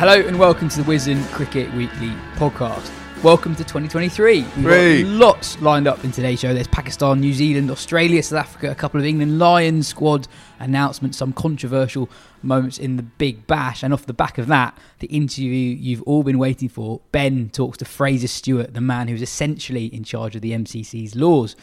Hello 0.00 0.18
and 0.18 0.38
welcome 0.38 0.70
to 0.70 0.82
the 0.82 0.90
Wisden 0.90 1.22
Cricket 1.30 1.70
Weekly 1.74 2.08
podcast. 2.36 2.90
Welcome 3.22 3.54
to 3.56 3.64
2023. 3.64 4.40
We've 4.40 4.50
Three. 4.54 5.02
got 5.02 5.10
lots 5.10 5.60
lined 5.60 5.86
up 5.86 6.02
in 6.04 6.10
today's 6.10 6.40
show. 6.40 6.54
There's 6.54 6.66
Pakistan, 6.68 7.20
New 7.20 7.34
Zealand, 7.34 7.70
Australia, 7.70 8.22
South 8.22 8.38
Africa, 8.38 8.70
a 8.70 8.74
couple 8.74 8.98
of 8.98 9.04
England 9.04 9.38
Lions 9.38 9.88
squad 9.88 10.26
announcements, 10.58 11.18
some 11.18 11.34
controversial 11.34 12.08
moments 12.42 12.78
in 12.78 12.96
the 12.96 13.02
Big 13.02 13.46
Bash, 13.46 13.82
and 13.82 13.92
off 13.92 14.06
the 14.06 14.14
back 14.14 14.38
of 14.38 14.46
that, 14.46 14.74
the 15.00 15.06
interview 15.08 15.50
you've 15.50 16.02
all 16.04 16.22
been 16.22 16.38
waiting 16.38 16.70
for. 16.70 17.02
Ben 17.12 17.50
talks 17.50 17.76
to 17.76 17.84
Fraser 17.84 18.28
Stewart, 18.28 18.72
the 18.72 18.80
man 18.80 19.06
who's 19.08 19.20
essentially 19.20 19.84
in 19.94 20.02
charge 20.02 20.34
of 20.34 20.40
the 20.40 20.52
MCC's 20.52 21.14
laws. 21.14 21.56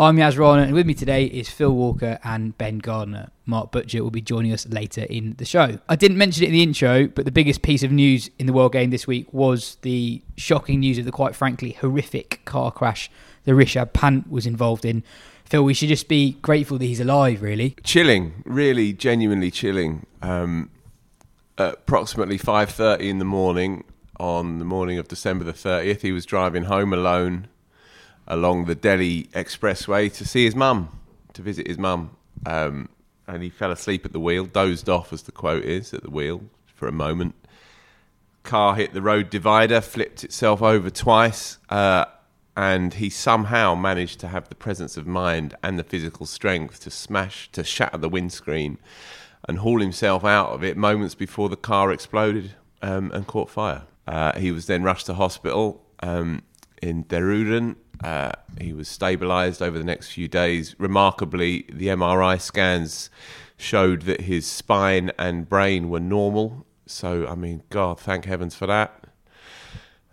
I'm 0.00 0.16
Yaz 0.16 0.38
Rana, 0.38 0.62
and 0.62 0.74
with 0.74 0.86
me 0.86 0.94
today 0.94 1.24
is 1.24 1.48
Phil 1.48 1.74
Walker 1.74 2.20
and 2.22 2.56
Ben 2.56 2.78
Gardner. 2.78 3.30
Mark 3.46 3.72
Butcher 3.72 4.00
will 4.00 4.12
be 4.12 4.20
joining 4.20 4.52
us 4.52 4.64
later 4.68 5.00
in 5.00 5.34
the 5.38 5.44
show. 5.44 5.80
I 5.88 5.96
didn't 5.96 6.18
mention 6.18 6.44
it 6.44 6.50
in 6.50 6.52
the 6.52 6.62
intro, 6.62 7.08
but 7.08 7.24
the 7.24 7.32
biggest 7.32 7.62
piece 7.62 7.82
of 7.82 7.90
news 7.90 8.30
in 8.38 8.46
the 8.46 8.52
World 8.52 8.70
Game 8.70 8.90
this 8.90 9.08
week 9.08 9.26
was 9.34 9.76
the 9.82 10.22
shocking 10.36 10.78
news 10.78 10.98
of 10.98 11.04
the 11.04 11.10
quite 11.10 11.34
frankly 11.34 11.72
horrific 11.72 12.44
car 12.44 12.70
crash 12.70 13.10
that 13.42 13.50
Rishabh 13.50 13.92
Pant 13.92 14.30
was 14.30 14.46
involved 14.46 14.84
in. 14.84 15.02
Phil, 15.44 15.64
we 15.64 15.74
should 15.74 15.88
just 15.88 16.06
be 16.06 16.34
grateful 16.42 16.78
that 16.78 16.84
he's 16.84 17.00
alive, 17.00 17.42
really. 17.42 17.74
chilling, 17.82 18.44
really 18.46 18.92
genuinely 18.92 19.50
chilling. 19.50 20.06
Um, 20.22 20.70
at 21.58 21.74
approximately 21.74 22.38
five 22.38 22.70
thirty 22.70 23.10
in 23.10 23.18
the 23.18 23.24
morning 23.24 23.82
on 24.20 24.60
the 24.60 24.64
morning 24.64 24.96
of 24.96 25.08
December 25.08 25.42
the 25.42 25.52
thirtieth, 25.52 26.02
he 26.02 26.12
was 26.12 26.24
driving 26.24 26.64
home 26.66 26.92
alone 26.92 27.48
along 28.28 28.66
the 28.66 28.74
Delhi 28.76 29.24
Expressway 29.34 30.12
to 30.14 30.24
see 30.26 30.44
his 30.44 30.54
mum, 30.54 30.88
to 31.32 31.42
visit 31.42 31.66
his 31.66 31.78
mum, 31.78 32.10
um, 32.46 32.88
and 33.26 33.42
he 33.42 33.50
fell 33.50 33.72
asleep 33.72 34.04
at 34.04 34.12
the 34.12 34.20
wheel, 34.20 34.44
dozed 34.44 34.88
off, 34.88 35.12
as 35.12 35.22
the 35.22 35.32
quote 35.32 35.64
is, 35.64 35.92
at 35.92 36.02
the 36.02 36.10
wheel 36.10 36.42
for 36.66 36.86
a 36.86 36.92
moment. 36.92 37.34
Car 38.44 38.76
hit 38.76 38.94
the 38.94 39.02
road 39.02 39.28
divider, 39.28 39.80
flipped 39.80 40.22
itself 40.22 40.62
over 40.62 40.88
twice. 40.88 41.58
Uh, 41.68 42.04
and 42.56 42.94
he 42.94 43.08
somehow 43.08 43.74
managed 43.76 44.18
to 44.18 44.26
have 44.26 44.48
the 44.48 44.54
presence 44.54 44.96
of 44.96 45.06
mind 45.06 45.54
and 45.62 45.78
the 45.78 45.84
physical 45.84 46.26
strength 46.26 46.80
to 46.80 46.90
smash, 46.90 47.48
to 47.52 47.62
shatter 47.62 47.98
the 47.98 48.08
windscreen 48.08 48.78
and 49.46 49.58
haul 49.58 49.80
himself 49.80 50.24
out 50.24 50.50
of 50.50 50.64
it 50.64 50.76
moments 50.76 51.14
before 51.14 51.48
the 51.48 51.56
car 51.56 51.92
exploded 51.92 52.52
um, 52.82 53.12
and 53.12 53.26
caught 53.28 53.48
fire. 53.48 53.82
Uh, 54.08 54.36
he 54.38 54.50
was 54.50 54.66
then 54.66 54.82
rushed 54.82 55.06
to 55.06 55.14
hospital 55.14 55.84
um, 56.00 56.42
in 56.82 57.04
Dehradun. 57.04 57.76
Uh, 58.02 58.32
he 58.60 58.72
was 58.72 58.88
stabilised 58.88 59.60
over 59.60 59.78
the 59.78 59.84
next 59.84 60.10
few 60.10 60.28
days. 60.28 60.74
Remarkably, 60.78 61.66
the 61.72 61.88
MRI 61.88 62.40
scans 62.40 63.10
showed 63.56 64.02
that 64.02 64.22
his 64.22 64.46
spine 64.46 65.10
and 65.18 65.48
brain 65.48 65.88
were 65.88 66.00
normal. 66.00 66.66
So, 66.86 67.26
I 67.26 67.34
mean, 67.34 67.62
God, 67.70 67.98
thank 67.98 68.24
heavens 68.24 68.54
for 68.54 68.66
that 68.66 69.08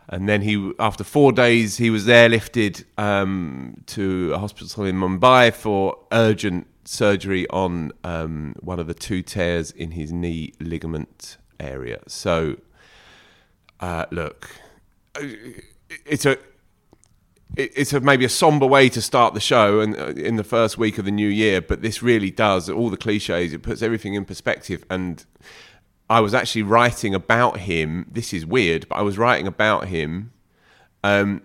and 0.07 0.29
then 0.29 0.41
he 0.41 0.72
after 0.79 1.03
four 1.03 1.31
days 1.31 1.78
he 1.78 1.90
was 1.90 2.07
airlifted 2.07 2.84
um, 2.97 3.81
to 3.88 4.31
a 4.34 4.40
hospital 4.40 4.85
in 4.85 4.95
Mumbai 4.95 5.53
for 5.53 5.97
urgent 6.12 6.68
surgery 6.84 7.47
on 7.50 7.91
um, 8.03 8.56
one 8.59 8.79
of 8.79 8.88
the 8.88 8.94
two 8.94 9.22
tears 9.22 9.72
in 9.72 9.91
his 9.91 10.13
knee 10.13 10.53
ligament 10.59 11.38
area. 11.59 12.00
So, 12.07 12.57
uh, 13.79 14.06
look, 14.12 14.50
it's 16.06 16.25
a 16.25 16.38
it's 17.56 17.94
a 17.94 18.00
maybe 18.00 18.25
a 18.25 18.29
somber 18.29 18.66
way 18.66 18.89
to 18.89 19.01
start 19.01 19.33
the 19.33 19.39
show 19.39 19.79
and 19.79 19.95
uh, 19.95 20.07
in 20.07 20.35
the 20.35 20.44
first 20.44 20.78
week 20.78 20.97
of 20.97 21.06
the 21.06 21.11
new 21.11 21.28
year, 21.28 21.61
but 21.61 21.81
this 21.81 22.03
really 22.03 22.31
does 22.31 22.69
all 22.69 22.89
the 22.89 22.97
cliches. 22.97 23.53
It 23.53 23.61
puts 23.61 23.81
everything 23.81 24.13
in 24.13 24.25
perspective 24.25 24.85
and. 24.89 25.25
I 26.07 26.19
was 26.19 26.35
actually 26.35 26.61
writing 26.61 27.16
about 27.16 27.61
him. 27.61 28.06
This 28.11 28.31
is 28.31 28.45
weird, 28.45 28.88
but 28.88 29.00
I 29.00 29.01
was 29.01 29.17
writing 29.17 29.47
about 29.47 29.88
him 29.88 30.31
um, 31.03 31.41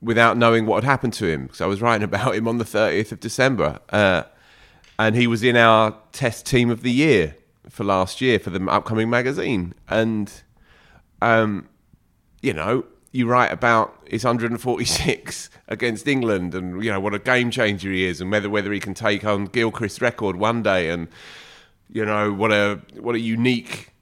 without 0.00 0.36
knowing 0.36 0.66
what 0.66 0.82
had 0.82 0.90
happened 0.90 1.12
to 1.14 1.26
him 1.26 1.44
because 1.44 1.60
I 1.60 1.66
was 1.66 1.80
writing 1.80 2.04
about 2.12 2.34
him 2.34 2.46
on 2.48 2.58
the 2.58 2.64
30th 2.64 3.12
of 3.12 3.20
December. 3.20 3.78
Uh, 3.88 4.24
and 4.98 5.14
he 5.14 5.26
was 5.26 5.42
in 5.42 5.56
our 5.56 5.96
test 6.12 6.46
team 6.46 6.70
of 6.70 6.82
the 6.82 6.90
year 6.90 7.36
for 7.68 7.84
last 7.84 8.20
year 8.20 8.38
for 8.38 8.50
the 8.50 8.64
upcoming 8.66 9.08
magazine. 9.08 9.74
And, 9.88 10.32
um, 11.22 11.68
you 12.42 12.52
know, 12.52 12.84
you 13.12 13.26
write 13.26 13.52
about 13.52 13.96
his 14.06 14.24
146 14.24 15.50
against 15.68 16.06
England 16.06 16.54
and, 16.54 16.82
you 16.84 16.90
know, 16.90 17.00
what 17.00 17.14
a 17.14 17.18
game 17.18 17.50
changer 17.50 17.90
he 17.90 18.04
is 18.04 18.20
and 18.20 18.30
whether, 18.30 18.50
whether 18.50 18.72
he 18.72 18.80
can 18.80 18.94
take 18.94 19.24
on 19.24 19.46
Gilchrist's 19.46 20.00
record 20.00 20.36
one 20.36 20.62
day 20.62 20.90
and, 20.90 21.08
you 21.90 22.04
know 22.04 22.32
what 22.32 22.52
a 22.52 22.80
what 23.00 23.14
a 23.14 23.20
unique 23.20 23.92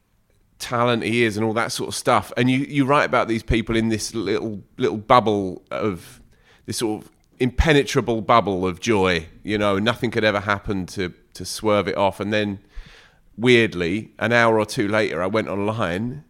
talent 0.58 1.02
he 1.02 1.22
is 1.22 1.36
and 1.36 1.44
all 1.44 1.52
that 1.52 1.72
sort 1.72 1.88
of 1.88 1.94
stuff. 1.94 2.32
And 2.36 2.50
you 2.50 2.58
you 2.60 2.84
write 2.84 3.04
about 3.04 3.28
these 3.28 3.42
people 3.42 3.76
in 3.76 3.88
this 3.88 4.14
little 4.14 4.62
little 4.76 4.96
bubble 4.96 5.62
of 5.70 6.20
this 6.66 6.78
sort 6.78 7.04
of 7.04 7.10
impenetrable 7.38 8.22
bubble 8.22 8.66
of 8.66 8.80
joy 8.80 9.26
you 9.44 9.58
know 9.58 9.78
nothing 9.78 10.10
could 10.10 10.24
ever 10.24 10.40
happen 10.40 10.86
to 10.86 11.12
to 11.34 11.44
swerve 11.44 11.86
it 11.88 11.96
off. 11.96 12.20
And 12.20 12.32
then 12.32 12.58
weirdly 13.36 14.12
an 14.18 14.32
hour 14.32 14.58
or 14.58 14.66
two 14.66 14.88
later 14.88 15.22
I 15.22 15.26
went 15.26 15.48
online 15.48 16.24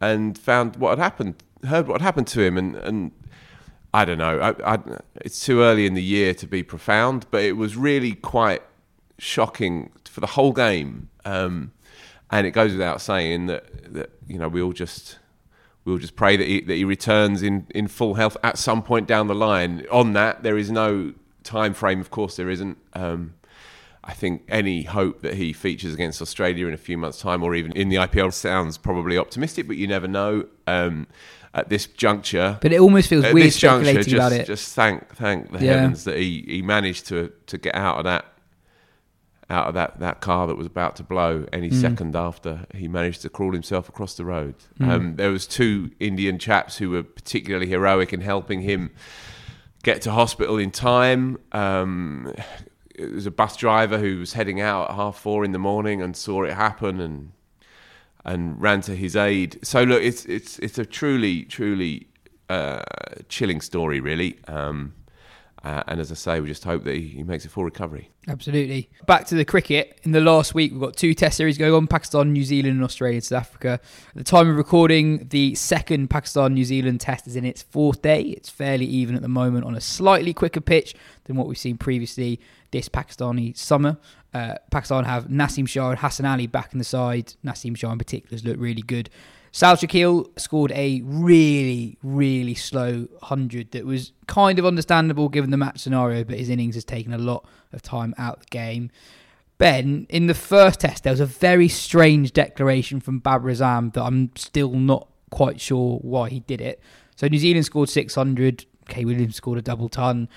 and 0.00 0.36
found 0.38 0.76
what 0.76 0.90
had 0.90 0.98
happened 0.98 1.42
heard 1.66 1.88
what 1.88 2.00
happened 2.00 2.26
to 2.28 2.40
him 2.40 2.56
and 2.58 2.76
and 2.76 3.12
I 3.92 4.04
don't 4.04 4.18
know 4.18 4.40
I, 4.40 4.74
I, 4.74 4.78
it's 5.16 5.44
too 5.44 5.60
early 5.60 5.86
in 5.86 5.94
the 5.94 6.02
year 6.02 6.34
to 6.34 6.46
be 6.46 6.62
profound 6.62 7.26
but 7.30 7.42
it 7.42 7.56
was 7.56 7.76
really 7.76 8.14
quite 8.14 8.62
shocking 9.18 9.90
for 10.04 10.20
the 10.20 10.28
whole 10.28 10.52
game. 10.52 11.08
Um, 11.24 11.72
and 12.30 12.46
it 12.46 12.52
goes 12.52 12.72
without 12.72 13.00
saying 13.00 13.46
that, 13.46 13.92
that 13.94 14.10
you 14.26 14.38
know 14.38 14.48
we 14.48 14.60
all 14.60 14.72
just 14.72 15.18
we'll 15.84 15.98
just 15.98 16.16
pray 16.16 16.36
that 16.36 16.46
he, 16.46 16.60
that 16.62 16.74
he 16.74 16.84
returns 16.84 17.42
in, 17.42 17.66
in 17.74 17.88
full 17.88 18.14
health 18.14 18.36
at 18.42 18.58
some 18.58 18.82
point 18.82 19.06
down 19.06 19.26
the 19.26 19.34
line. 19.34 19.86
On 19.90 20.14
that, 20.14 20.42
there 20.42 20.56
is 20.56 20.70
no 20.70 21.12
time 21.42 21.74
frame. 21.74 22.00
Of 22.00 22.10
course, 22.10 22.36
there 22.36 22.50
isn't. 22.50 22.78
Um, 22.94 23.34
I 24.06 24.12
think 24.12 24.44
any 24.48 24.82
hope 24.82 25.22
that 25.22 25.34
he 25.34 25.54
features 25.54 25.94
against 25.94 26.20
Australia 26.20 26.66
in 26.66 26.74
a 26.74 26.78
few 26.78 26.98
months' 26.98 27.20
time, 27.20 27.42
or 27.42 27.54
even 27.54 27.72
in 27.72 27.88
the 27.88 27.96
IPL, 27.96 28.32
sounds 28.32 28.76
probably 28.76 29.16
optimistic, 29.16 29.66
but 29.66 29.76
you 29.76 29.86
never 29.86 30.06
know. 30.06 30.46
Um, 30.66 31.06
at 31.54 31.68
this 31.68 31.86
juncture, 31.86 32.58
But 32.60 32.72
it 32.72 32.80
almost 32.80 33.08
feels 33.08 33.24
weird 33.32 33.46
this 33.46 33.56
juncture, 33.58 33.84
speculating 33.84 34.10
just, 34.12 34.26
about 34.28 34.32
it. 34.32 34.46
just 34.46 34.74
thank 34.74 35.14
thank 35.16 35.52
the 35.52 35.64
Yeah. 35.64 35.72
heavens 35.74 36.04
that 36.04 36.16
he, 36.18 36.44
he 36.46 36.62
managed 36.62 37.06
to 37.08 37.30
to 37.46 37.56
get 37.58 37.74
out 37.76 37.98
of 37.98 38.04
that 38.04 38.24
out 39.50 39.68
of 39.68 39.74
that, 39.74 40.00
that 40.00 40.20
car 40.22 40.46
that 40.46 40.56
was 40.56 40.66
about 40.66 40.96
to 40.96 41.02
blow 41.02 41.46
any 41.52 41.68
Mm. 41.68 41.80
second 41.80 42.16
after 42.16 42.64
he 42.74 42.88
managed 42.88 43.20
to 43.22 43.28
crawl 43.28 43.52
himself 43.52 43.90
across 43.90 44.14
the 44.16 44.24
road. 44.24 44.54
Um, 44.80 45.16
there 45.16 45.30
was 45.30 45.46
two 45.46 45.90
Indian 46.00 46.38
chaps 46.38 46.78
who 46.78 46.88
were 46.90 47.02
particularly 47.02 47.66
heroic 47.66 48.14
in 48.14 48.22
helping 48.22 48.62
him 48.62 48.90
get 49.82 50.00
to 50.02 50.12
hospital 50.12 50.56
in 50.56 50.70
time. 50.70 51.36
Um, 51.52 52.32
it 52.94 53.12
was 53.12 53.26
a 53.26 53.30
bus 53.30 53.54
driver 53.56 53.98
who 53.98 54.18
was 54.20 54.32
heading 54.32 54.62
out 54.62 54.88
at 54.88 54.96
half 54.96 55.18
four 55.18 55.44
in 55.44 55.52
the 55.52 55.58
morning 55.58 56.00
and 56.00 56.16
saw 56.16 56.42
it 56.44 56.54
happen 56.54 56.98
and 56.98 57.32
and 58.24 58.60
ran 58.60 58.80
to 58.82 58.96
his 58.96 59.16
aid. 59.16 59.58
So 59.62 59.82
look, 59.82 60.02
it's 60.02 60.24
it's 60.24 60.58
it's 60.60 60.78
a 60.78 60.86
truly 60.86 61.44
truly 61.44 62.08
uh, 62.48 62.82
chilling 63.28 63.60
story, 63.60 64.00
really. 64.00 64.38
Um, 64.48 64.94
uh, 65.64 65.82
and 65.88 65.98
as 65.98 66.12
I 66.12 66.14
say, 66.14 66.40
we 66.40 66.48
just 66.48 66.64
hope 66.64 66.84
that 66.84 66.94
he, 66.94 67.08
he 67.08 67.22
makes 67.22 67.46
a 67.46 67.48
full 67.48 67.64
recovery. 67.64 68.10
Absolutely. 68.28 68.90
Back 69.06 69.26
to 69.28 69.34
the 69.34 69.46
cricket. 69.46 69.98
In 70.02 70.12
the 70.12 70.20
last 70.20 70.54
week, 70.54 70.72
we've 70.72 70.80
got 70.80 70.94
two 70.94 71.14
test 71.14 71.38
series 71.38 71.56
going 71.56 71.72
on 71.72 71.86
Pakistan, 71.86 72.34
New 72.34 72.44
Zealand, 72.44 72.74
and 72.74 72.84
Australia, 72.84 73.22
South 73.22 73.40
Africa. 73.40 73.80
At 74.08 74.14
the 74.14 74.24
time 74.24 74.50
of 74.50 74.56
recording, 74.56 75.26
the 75.28 75.54
second 75.54 76.10
Pakistan 76.10 76.52
New 76.52 76.66
Zealand 76.66 77.00
test 77.00 77.26
is 77.26 77.34
in 77.34 77.46
its 77.46 77.62
fourth 77.62 78.02
day. 78.02 78.20
It's 78.20 78.50
fairly 78.50 78.84
even 78.84 79.16
at 79.16 79.22
the 79.22 79.28
moment 79.28 79.64
on 79.64 79.74
a 79.74 79.80
slightly 79.80 80.34
quicker 80.34 80.60
pitch 80.60 80.94
than 81.24 81.36
what 81.36 81.46
we've 81.46 81.56
seen 81.56 81.78
previously 81.78 82.40
this 82.70 82.90
Pakistani 82.90 83.56
summer. 83.56 83.96
Uh, 84.34 84.56
Pakistan 84.70 85.04
have 85.04 85.28
Naseem 85.28 85.68
Shah 85.68 85.90
and 85.90 85.98
Hassan 85.98 86.26
Ali 86.26 86.48
back 86.48 86.72
in 86.72 86.78
the 86.78 86.84
side. 86.84 87.34
Naseem 87.44 87.76
Shah 87.76 87.92
in 87.92 87.98
particular 87.98 88.34
has 88.34 88.44
looked 88.44 88.58
really 88.58 88.82
good. 88.82 89.08
Saud 89.52 89.78
Shakeel 89.78 90.36
scored 90.36 90.72
a 90.72 91.00
really, 91.04 91.96
really 92.02 92.56
slow 92.56 93.06
100 93.20 93.70
that 93.70 93.86
was 93.86 94.12
kind 94.26 94.58
of 94.58 94.66
understandable 94.66 95.28
given 95.28 95.52
the 95.52 95.56
match 95.56 95.78
scenario, 95.78 96.24
but 96.24 96.36
his 96.36 96.48
innings 96.48 96.74
has 96.74 96.84
taken 96.84 97.12
a 97.12 97.18
lot 97.18 97.46
of 97.72 97.80
time 97.80 98.12
out 98.18 98.38
of 98.38 98.40
the 98.40 98.50
game. 98.50 98.90
Ben, 99.58 100.08
in 100.10 100.26
the 100.26 100.34
first 100.34 100.80
test, 100.80 101.04
there 101.04 101.12
was 101.12 101.20
a 101.20 101.26
very 101.26 101.68
strange 101.68 102.32
declaration 102.32 102.98
from 102.98 103.20
Babar 103.20 103.48
Azam 103.48 103.92
that 103.92 104.02
I'm 104.02 104.32
still 104.34 104.72
not 104.72 105.06
quite 105.30 105.60
sure 105.60 105.98
why 105.98 106.30
he 106.30 106.40
did 106.40 106.60
it. 106.60 106.80
So 107.14 107.28
New 107.28 107.38
Zealand 107.38 107.64
scored 107.64 107.88
600, 107.88 108.66
Kane 108.88 109.06
Williamson 109.06 109.32
scored 109.32 109.58
a 109.58 109.62
double 109.62 109.88
ton. 109.88 110.28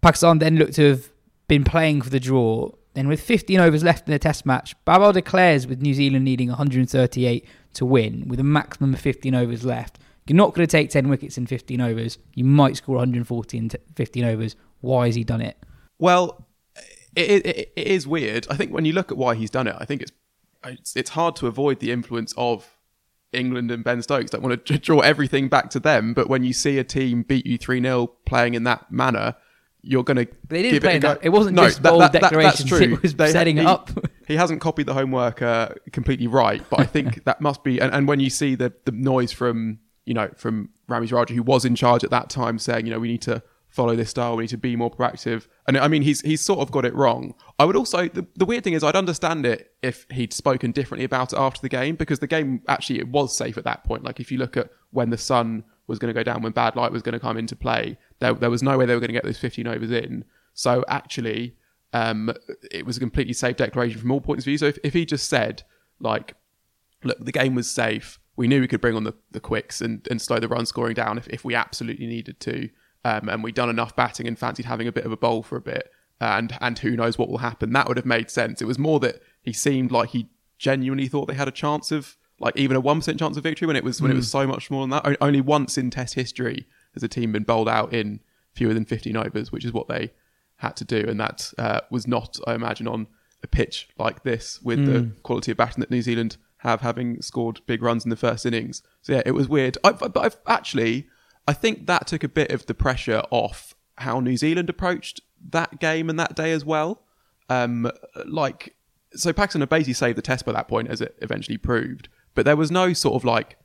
Pakistan 0.00 0.40
then 0.40 0.56
looked 0.56 0.74
to 0.74 0.88
have 0.88 1.12
been 1.46 1.62
playing 1.62 2.02
for 2.02 2.10
the 2.10 2.18
draw. 2.20 2.70
Then, 2.96 3.08
with 3.08 3.20
15 3.20 3.60
overs 3.60 3.84
left 3.84 4.08
in 4.08 4.12
the 4.12 4.18
test 4.18 4.46
match, 4.46 4.74
Babar 4.86 5.12
declares 5.12 5.66
with 5.66 5.82
New 5.82 5.92
Zealand 5.92 6.24
needing 6.24 6.48
138 6.48 7.46
to 7.74 7.84
win, 7.84 8.26
with 8.26 8.40
a 8.40 8.42
maximum 8.42 8.94
of 8.94 9.00
15 9.00 9.34
overs 9.34 9.66
left. 9.66 9.98
You're 10.26 10.36
not 10.36 10.54
going 10.54 10.66
to 10.66 10.70
take 10.70 10.88
10 10.88 11.10
wickets 11.10 11.36
in 11.36 11.46
15 11.46 11.78
overs. 11.78 12.16
You 12.34 12.44
might 12.46 12.78
score 12.78 12.94
140 12.94 13.58
in 13.58 13.70
15 13.94 14.24
overs. 14.24 14.56
Why 14.80 15.04
has 15.04 15.14
he 15.14 15.24
done 15.24 15.42
it? 15.42 15.58
Well, 15.98 16.46
it, 17.14 17.44
it, 17.44 17.72
it 17.76 17.86
is 17.86 18.06
weird. 18.06 18.46
I 18.48 18.56
think 18.56 18.72
when 18.72 18.86
you 18.86 18.94
look 18.94 19.12
at 19.12 19.18
why 19.18 19.34
he's 19.34 19.50
done 19.50 19.66
it, 19.66 19.76
I 19.78 19.84
think 19.84 20.00
it's 20.00 20.12
it's, 20.64 20.96
it's 20.96 21.10
hard 21.10 21.36
to 21.36 21.48
avoid 21.48 21.80
the 21.80 21.92
influence 21.92 22.32
of 22.38 22.78
England 23.30 23.70
and 23.70 23.84
Ben 23.84 24.00
Stokes. 24.00 24.30
Don't 24.30 24.42
want 24.42 24.64
to 24.64 24.78
draw 24.78 25.00
everything 25.00 25.48
back 25.50 25.68
to 25.70 25.80
them, 25.80 26.14
but 26.14 26.30
when 26.30 26.44
you 26.44 26.54
see 26.54 26.78
a 26.78 26.84
team 26.84 27.24
beat 27.24 27.44
you 27.44 27.58
3 27.58 27.82
0 27.82 28.06
playing 28.24 28.54
in 28.54 28.64
that 28.64 28.90
manner, 28.90 29.36
you're 29.86 30.02
going 30.04 30.16
to. 30.16 30.26
They 30.48 30.62
didn't 30.62 30.80
play 30.82 30.96
it 30.96 31.00
that- 31.02 31.20
it 31.22 31.28
wasn't 31.30 31.56
no, 31.56 31.64
just 31.64 31.82
that- 31.82 31.88
bold 31.90 32.02
that- 32.02 32.12
that- 32.12 32.32
that's 32.32 32.64
true. 32.64 32.78
it 32.78 33.02
was 33.02 33.14
They- 33.14 33.30
setting 33.30 33.56
he- 33.58 33.64
up. 33.64 33.90
he 34.26 34.36
hasn't 34.36 34.60
copied 34.60 34.86
the 34.86 34.94
homework 34.94 35.40
uh, 35.42 35.68
completely 35.92 36.26
right, 36.26 36.62
but 36.70 36.80
I 36.80 36.84
think 36.84 37.24
that 37.28 37.40
must 37.40 37.62
be. 37.64 37.80
And, 37.80 37.92
and 37.94 38.08
when 38.08 38.20
you 38.20 38.30
see 38.30 38.54
the 38.54 38.72
the 38.84 38.92
noise 38.92 39.32
from 39.32 39.78
you 40.04 40.14
know 40.14 40.28
from 40.36 40.70
Ramiz 40.88 41.12
Raja, 41.12 41.34
who 41.34 41.42
was 41.42 41.64
in 41.64 41.74
charge 41.74 42.04
at 42.04 42.10
that 42.10 42.28
time, 42.30 42.58
saying 42.58 42.86
you 42.86 42.92
know 42.92 42.98
we 42.98 43.08
need 43.08 43.22
to 43.22 43.42
follow 43.68 43.94
this 43.94 44.08
style, 44.08 44.36
we 44.36 44.44
need 44.44 44.48
to 44.48 44.56
be 44.56 44.74
more 44.74 44.90
proactive, 44.90 45.46
and 45.68 45.76
I 45.76 45.86
mean 45.88 46.02
he's 46.02 46.20
he's 46.22 46.40
sort 46.40 46.60
of 46.60 46.70
got 46.70 46.84
it 46.84 46.94
wrong. 46.94 47.34
I 47.58 47.64
would 47.64 47.76
also 47.76 48.08
the, 48.08 48.26
the 48.36 48.44
weird 48.46 48.64
thing 48.64 48.72
is 48.72 48.82
I'd 48.82 48.96
understand 48.96 49.44
it 49.46 49.72
if 49.82 50.06
he'd 50.10 50.32
spoken 50.32 50.72
differently 50.72 51.04
about 51.04 51.32
it 51.32 51.38
after 51.38 51.60
the 51.60 51.68
game 51.68 51.94
because 51.96 52.18
the 52.20 52.26
game 52.26 52.62
actually 52.68 52.98
it 53.00 53.08
was 53.08 53.36
safe 53.36 53.56
at 53.58 53.64
that 53.64 53.84
point. 53.84 54.02
Like 54.04 54.18
if 54.20 54.32
you 54.32 54.38
look 54.38 54.56
at 54.56 54.70
when 54.90 55.10
the 55.10 55.18
sun 55.18 55.64
was 55.86 55.98
going 55.98 56.12
to 56.12 56.18
go 56.18 56.22
down, 56.22 56.42
when 56.42 56.52
bad 56.52 56.76
light 56.76 56.92
was 56.92 57.02
going 57.02 57.12
to 57.12 57.20
come 57.20 57.36
into 57.36 57.56
play, 57.56 57.98
there 58.18 58.34
there 58.34 58.50
was 58.50 58.62
no 58.62 58.76
way 58.78 58.86
they 58.86 58.94
were 58.94 59.00
going 59.00 59.08
to 59.08 59.14
get 59.14 59.24
those 59.24 59.38
15 59.38 59.66
overs 59.66 59.90
in. 59.90 60.24
So 60.54 60.84
actually, 60.88 61.56
um, 61.92 62.32
it 62.70 62.84
was 62.84 62.96
a 62.96 63.00
completely 63.00 63.32
safe 63.32 63.56
declaration 63.56 64.00
from 64.00 64.10
all 64.10 64.20
points 64.20 64.42
of 64.42 64.46
view. 64.46 64.58
So 64.58 64.66
if, 64.66 64.78
if 64.82 64.94
he 64.94 65.04
just 65.04 65.28
said, 65.28 65.62
like, 66.00 66.34
look, 67.04 67.24
the 67.24 67.32
game 67.32 67.54
was 67.54 67.70
safe, 67.70 68.18
we 68.36 68.48
knew 68.48 68.60
we 68.60 68.68
could 68.68 68.80
bring 68.80 68.96
on 68.96 69.04
the, 69.04 69.14
the 69.30 69.40
quicks 69.40 69.80
and, 69.80 70.06
and 70.10 70.20
slow 70.20 70.38
the 70.38 70.48
run 70.48 70.66
scoring 70.66 70.94
down 70.94 71.18
if, 71.18 71.26
if 71.28 71.44
we 71.44 71.54
absolutely 71.54 72.06
needed 72.06 72.38
to, 72.40 72.68
um, 73.04 73.28
and 73.28 73.42
we'd 73.42 73.54
done 73.54 73.70
enough 73.70 73.96
batting 73.96 74.26
and 74.26 74.38
fancied 74.38 74.66
having 74.66 74.88
a 74.88 74.92
bit 74.92 75.06
of 75.06 75.12
a 75.12 75.16
bowl 75.16 75.42
for 75.42 75.56
a 75.56 75.60
bit, 75.60 75.90
and 76.20 76.56
and 76.60 76.78
who 76.78 76.96
knows 76.96 77.18
what 77.18 77.28
will 77.28 77.38
happen, 77.38 77.72
that 77.72 77.88
would 77.88 77.96
have 77.96 78.06
made 78.06 78.30
sense. 78.30 78.60
It 78.60 78.66
was 78.66 78.78
more 78.78 79.00
that 79.00 79.22
he 79.42 79.52
seemed 79.52 79.90
like 79.90 80.10
he 80.10 80.28
genuinely 80.58 81.08
thought 81.08 81.26
they 81.26 81.34
had 81.34 81.48
a 81.48 81.52
chance 81.52 81.92
of, 81.92 82.16
like, 82.38 82.56
even 82.56 82.76
a 82.76 82.82
1% 82.82 83.18
chance 83.18 83.36
of 83.36 83.42
victory 83.42 83.66
when 83.66 83.76
it 83.76 83.84
was 83.84 84.00
when 84.02 84.10
it 84.10 84.14
was 84.14 84.30
so 84.30 84.46
much 84.46 84.70
more 84.70 84.82
than 84.82 84.90
that. 84.90 85.06
O- 85.06 85.16
Only 85.26 85.40
once 85.40 85.78
in 85.78 85.90
Test 85.90 86.14
history 86.14 86.66
has 86.94 87.02
a 87.02 87.08
team 87.08 87.32
been 87.32 87.44
bowled 87.44 87.68
out 87.68 87.92
in 87.92 88.20
fewer 88.52 88.74
than 88.74 88.84
15 88.84 89.16
overs, 89.16 89.50
which 89.52 89.64
is 89.64 89.72
what 89.72 89.88
they 89.88 90.12
had 90.56 90.76
to 90.76 90.84
do, 90.84 91.04
and 91.06 91.20
that 91.20 91.52
uh, 91.58 91.80
was 91.90 92.06
not, 92.06 92.38
I 92.46 92.54
imagine, 92.54 92.88
on 92.88 93.06
a 93.42 93.46
pitch 93.46 93.88
like 93.98 94.22
this 94.22 94.60
with 94.62 94.86
the 94.86 95.10
quality 95.22 95.50
of 95.52 95.58
batting 95.58 95.80
that 95.80 95.90
New 95.90 96.00
Zealand 96.02 96.36
have, 96.58 96.80
having 96.80 97.20
scored 97.20 97.60
big 97.66 97.82
runs 97.82 98.04
in 98.04 98.10
the 98.10 98.16
first 98.16 98.46
innings. 98.46 98.82
So 99.02 99.12
yeah, 99.12 99.22
it 99.26 99.32
was 99.32 99.48
weird. 99.48 99.76
I, 99.84 99.92
but 99.92 100.16
I've 100.16 100.36
actually, 100.46 101.06
I 101.46 101.52
think 101.52 101.86
that 101.86 102.06
took 102.06 102.24
a 102.24 102.28
bit 102.28 102.50
of 102.50 102.64
the 102.66 102.72
pressure 102.74 103.22
off 103.30 103.74
how 103.96 104.20
New 104.20 104.36
Zealand 104.38 104.70
approached 104.70 105.20
that 105.50 105.78
game 105.80 106.08
and 106.10 106.18
that 106.18 106.34
day 106.34 106.52
as 106.52 106.64
well. 106.64 107.02
Um, 107.50 107.90
like, 108.24 108.74
so 109.12 109.32
Pakistan 109.32 109.60
had 109.60 109.68
basically 109.68 109.92
saved 109.94 110.16
the 110.18 110.22
test 110.22 110.44
by 110.46 110.52
that 110.52 110.66
point, 110.68 110.88
as 110.88 111.00
it 111.00 111.16
eventually 111.20 111.58
proved. 111.58 112.08
But 112.36 112.44
there 112.44 112.54
was 112.54 112.70
no 112.70 112.92
sort 112.92 113.16
of 113.16 113.24
like 113.24 113.56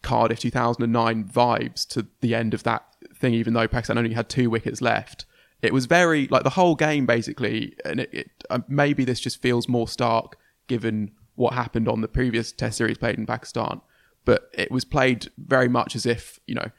Cardiff 0.00 0.38
2009 0.38 1.24
vibes 1.24 1.86
to 1.88 2.06
the 2.20 2.34
end 2.34 2.54
of 2.54 2.62
that 2.62 2.86
thing, 3.14 3.34
even 3.34 3.52
though 3.52 3.68
Pakistan 3.68 3.98
only 3.98 4.14
had 4.14 4.30
two 4.30 4.48
wickets 4.48 4.80
left. 4.80 5.26
It 5.60 5.74
was 5.74 5.86
very 5.86 6.28
like 6.28 6.44
the 6.44 6.50
whole 6.50 6.74
game 6.74 7.04
basically, 7.04 7.76
and 7.84 8.00
it, 8.00 8.14
it 8.14 8.30
uh, 8.48 8.60
maybe 8.68 9.04
this 9.04 9.20
just 9.20 9.42
feels 9.42 9.68
more 9.68 9.86
stark 9.86 10.38
given 10.68 11.10
what 11.34 11.52
happened 11.52 11.88
on 11.88 12.00
the 12.00 12.08
previous 12.08 12.52
Test 12.52 12.78
series 12.78 12.96
played 12.96 13.18
in 13.18 13.26
Pakistan. 13.26 13.80
But 14.24 14.48
it 14.54 14.70
was 14.70 14.84
played 14.84 15.30
very 15.36 15.68
much 15.68 15.96
as 15.96 16.06
if 16.06 16.38
you 16.46 16.54
know, 16.54 16.70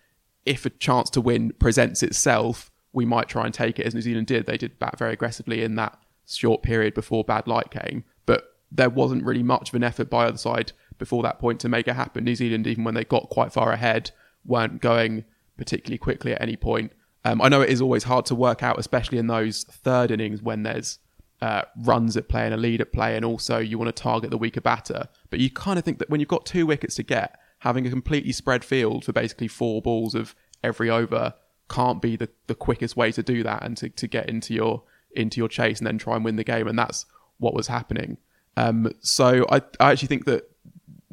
if 0.46 0.66
a 0.66 0.70
chance 0.70 1.10
to 1.12 1.22
win 1.22 1.52
presents 1.60 2.02
itself, 2.02 2.72
we 2.94 3.06
might 3.06 3.28
try 3.28 3.46
and 3.46 3.54
take 3.54 3.80
it 3.80 3.86
as 3.86 3.94
New 3.94 4.02
Zealand 4.02 4.28
did. 4.28 4.46
They 4.46 4.58
did 4.58 4.80
bat 4.80 4.98
very 4.98 5.12
aggressively 5.12 5.62
in 5.62 5.76
that 5.76 6.00
short 6.26 6.64
period 6.64 6.94
before 6.94 7.26
bad 7.26 7.48
light 7.48 7.70
came, 7.70 8.06
but 8.26 8.56
there 8.72 8.90
wasn't 8.90 9.24
really 9.24 9.44
much 9.44 9.70
of 9.70 9.76
an 9.76 9.84
effort 9.84 10.10
by 10.10 10.26
either 10.26 10.38
side 10.38 10.72
before 10.98 11.24
that 11.24 11.40
point 11.40 11.60
to 11.62 11.70
make 11.70 11.88
it 11.88 11.96
happen. 11.96 12.24
New 12.24 12.36
Zealand, 12.36 12.68
even 12.68 12.84
when 12.84 12.94
they 12.94 13.04
got 13.04 13.30
quite 13.30 13.54
far 13.54 13.72
ahead, 13.72 14.12
weren't 14.46 14.82
going 14.82 15.26
particularly 15.58 15.98
quickly 15.98 16.34
at 16.34 16.42
any 16.42 16.56
point. 16.56 16.92
Um, 17.26 17.42
I 17.42 17.50
know 17.50 17.62
it 17.62 17.70
is 17.70 17.82
always 17.82 18.04
hard 18.04 18.26
to 18.28 18.36
work 18.36 18.64
out, 18.64 18.80
especially 18.80 19.18
in 19.18 19.28
those 19.28 19.64
third 19.64 20.12
innings 20.12 20.42
when 20.42 20.64
there's 20.64 21.00
uh, 21.42 21.64
runs 21.84 22.18
at 22.18 22.30
play 22.30 22.46
and 22.46 22.54
a 22.54 22.58
lead 22.58 22.82
at 22.82 22.92
play, 22.92 23.16
and 23.16 23.24
also 23.26 23.60
you 23.60 23.78
want 23.78 23.94
to 23.94 24.02
target 24.02 24.30
the 24.30 24.38
weaker 24.38 24.62
batter. 24.62 25.08
But 25.30 25.40
you 25.40 25.50
kind 25.50 25.80
of 25.80 25.86
think 25.86 26.00
that 26.00 26.10
when 26.10 26.20
you've 26.20 26.30
got 26.30 26.46
two 26.46 26.66
wickets 26.66 26.96
to 26.96 27.04
get, 27.04 27.38
having 27.60 27.88
a 27.88 27.90
completely 27.90 28.34
spread 28.34 28.64
field 28.66 29.06
for 29.06 29.14
basically 29.14 29.48
four 29.48 29.82
balls 29.82 30.16
of 30.16 30.36
every 30.64 30.90
over 30.90 31.34
can't 31.70 32.02
be 32.02 32.16
the, 32.16 32.30
the 32.48 32.56
quickest 32.56 32.98
way 32.98 33.12
to 33.12 33.24
do 33.24 33.42
that 33.44 33.64
and 33.64 33.78
to, 33.78 33.90
to 33.90 34.08
get 34.08 34.30
into 34.30 34.54
your 34.54 34.84
into 35.16 35.40
your 35.40 35.48
chase 35.48 35.78
and 35.80 35.88
then 35.88 35.98
try 35.98 36.16
and 36.16 36.26
win 36.26 36.36
the 36.36 36.44
game. 36.44 36.68
And 36.68 36.78
that's 36.78 37.06
what 37.38 37.54
was 37.54 37.68
happening. 37.68 38.18
Um, 38.58 38.94
so 39.00 39.46
I, 39.50 39.62
I 39.80 39.92
actually 39.92 40.08
think 40.08 40.26
that 40.26 40.50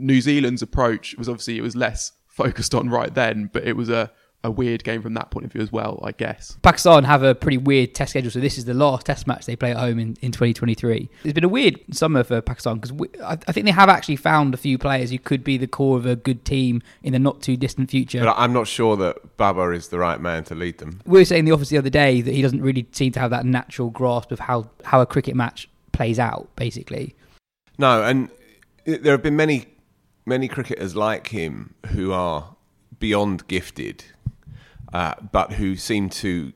New 0.00 0.21
Zealand's 0.21 0.62
approach 0.62 1.14
was 1.16 1.28
obviously 1.28 1.59
it 1.59 1.62
was 1.62 1.76
less 1.76 2.12
focused 2.26 2.75
on 2.75 2.88
right 2.88 3.14
then, 3.14 3.50
but 3.52 3.64
it 3.64 3.76
was 3.76 3.88
a, 3.90 4.11
a 4.42 4.50
weird 4.50 4.83
game 4.83 5.02
from 5.02 5.14
that 5.14 5.30
point 5.30 5.45
of 5.45 5.52
view 5.52 5.61
as 5.61 5.71
well, 5.71 6.00
I 6.02 6.12
guess. 6.12 6.57
Pakistan 6.62 7.04
have 7.04 7.23
a 7.23 7.35
pretty 7.35 7.59
weird 7.59 7.95
test 7.95 8.11
schedule, 8.11 8.30
so 8.30 8.40
this 8.40 8.57
is 8.57 8.64
the 8.64 8.75
last 8.75 9.07
test 9.07 9.26
match 9.26 9.45
they 9.47 9.57
play 9.57 9.73
at 9.73 9.76
home 9.76 9.99
in, 9.99 10.16
in 10.23 10.33
2023. 10.33 11.11
It's 11.25 11.33
been 11.35 11.45
a 11.45 11.49
weird 11.49 11.78
summer 11.92 12.25
for 12.25 12.40
Pakistan 12.40 12.78
because 12.78 12.97
I, 13.23 13.33
I 13.47 13.52
think 13.52 13.66
they 13.66 13.73
have 13.73 13.88
actually 13.88 14.16
found 14.16 14.54
a 14.54 14.57
few 14.57 14.78
players 14.78 15.11
who 15.11 15.19
could 15.19 15.45
be 15.45 15.59
the 15.59 15.66
core 15.66 15.99
of 15.99 16.07
a 16.07 16.16
good 16.16 16.45
team 16.45 16.83
in 17.02 17.12
the 17.12 17.19
not 17.19 17.42
too 17.42 17.57
distant 17.57 17.90
future. 17.90 18.25
But 18.25 18.37
I'm 18.38 18.52
not 18.52 18.66
sure 18.66 18.97
that 18.97 19.37
Babar 19.37 19.75
is 19.75 19.88
the 19.88 19.99
right 19.99 20.21
man 20.21 20.45
to 20.45 20.54
lead 20.54 20.78
them. 20.78 21.00
we 21.04 21.21
were 21.21 21.25
saying 21.25 21.40
in 21.40 21.45
the 21.45 21.52
office 21.52 21.69
the 21.69 21.78
other 21.78 21.90
day 21.90 22.23
that 22.23 22.33
he 22.33 22.40
doesn't 22.40 22.62
really 22.62 22.87
seem 22.92 23.12
to 23.12 23.21
have 23.21 23.30
that 23.30 23.45
natural 23.45 23.90
grasp 23.90 24.33
of 24.33 24.38
how, 24.38 24.71
how 24.85 25.00
a 25.00 25.07
cricket 25.07 25.37
match 25.37 25.69
plays 25.92 26.19
out, 26.19 26.49
basically. 26.57 27.14
No, 27.76 28.02
and 28.02 28.30
eh, 28.87 28.99
there 29.00 29.12
have 29.12 29.23
been 29.23 29.37
many, 29.37 29.66
many 30.27 30.49
cricketers 30.49 30.95
like 30.97 31.29
him 31.29 31.75
who 31.89 32.12
are 32.12 32.57
beyond 32.99 33.47
gifted, 33.49 34.05
uh, 34.93 35.15
but 35.33 35.55
who 35.55 35.77
seem 35.77 36.09
to 36.09 36.53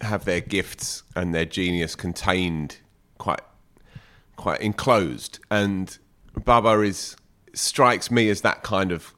have 0.00 0.24
their 0.24 0.40
gifts 0.40 1.02
and 1.14 1.34
their 1.34 1.44
genius 1.44 1.94
contained 1.94 2.78
quite 3.18 3.42
quite 4.36 4.60
enclosed, 4.60 5.38
and 5.50 5.98
Babar 6.44 6.82
is 6.82 7.16
strikes 7.52 8.10
me 8.10 8.30
as 8.30 8.40
that 8.42 8.62
kind 8.62 8.92
of 8.92 9.14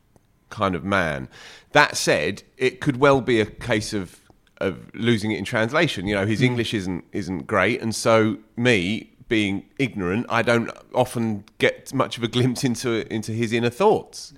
kind 0.51 0.75
of 0.75 0.85
man. 0.85 1.29
That 1.73 1.97
said, 1.97 2.43
it 2.57 2.81
could 2.81 2.99
well 2.99 3.21
be 3.21 3.41
a 3.41 3.47
case 3.47 3.93
of 3.93 4.19
of 4.59 4.91
losing 4.95 5.33
it 5.33 5.39
in 5.39 5.45
translation. 5.45 6.07
You 6.07 6.15
know, 6.15 6.27
his 6.27 6.43
English 6.43 6.75
isn't 6.75 7.05
isn't 7.13 7.47
great, 7.47 7.81
and 7.81 7.95
so 7.95 8.39
me 8.57 9.12
being 9.33 9.65
ignorant, 9.79 10.27
I 10.29 10.43
don't 10.43 10.71
often 10.95 11.45
get 11.57 11.95
much 11.95 12.19
of 12.19 12.23
a 12.23 12.29
glimpse 12.29 12.65
into 12.65 13.11
into 13.11 13.33
his 13.33 13.51
inner 13.51 13.71
thoughts, 13.71 14.35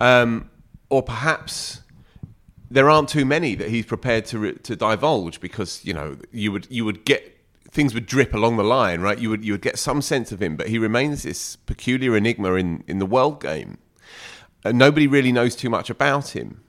um, 0.00 0.50
or 0.90 1.00
perhaps 1.00 1.82
there 2.68 2.90
aren't 2.90 3.08
too 3.08 3.24
many 3.24 3.54
that 3.54 3.68
he's 3.70 3.86
prepared 3.86 4.24
to 4.26 4.52
to 4.54 4.74
divulge 4.74 5.38
because 5.40 5.84
you 5.84 5.94
know 5.94 6.16
you 6.32 6.50
would 6.50 6.66
you 6.68 6.84
would 6.84 7.04
get 7.04 7.22
things 7.70 7.94
would 7.94 8.06
drip 8.06 8.34
along 8.34 8.56
the 8.56 8.64
line, 8.64 9.00
right? 9.00 9.20
You 9.20 9.30
would 9.30 9.44
you 9.44 9.52
would 9.52 9.62
get 9.62 9.78
some 9.78 10.02
sense 10.02 10.32
of 10.32 10.42
him, 10.42 10.56
but 10.56 10.66
he 10.66 10.78
remains 10.78 11.22
this 11.22 11.54
peculiar 11.54 12.16
enigma 12.16 12.54
in 12.54 12.82
in 12.88 12.98
the 12.98 13.06
world 13.06 13.40
game. 13.40 13.78
And 14.64 14.76
nobody 14.76 15.06
really 15.06 15.30
knows 15.30 15.54
too 15.54 15.70
much 15.70 15.88
about 15.88 16.30
him. 16.30 16.62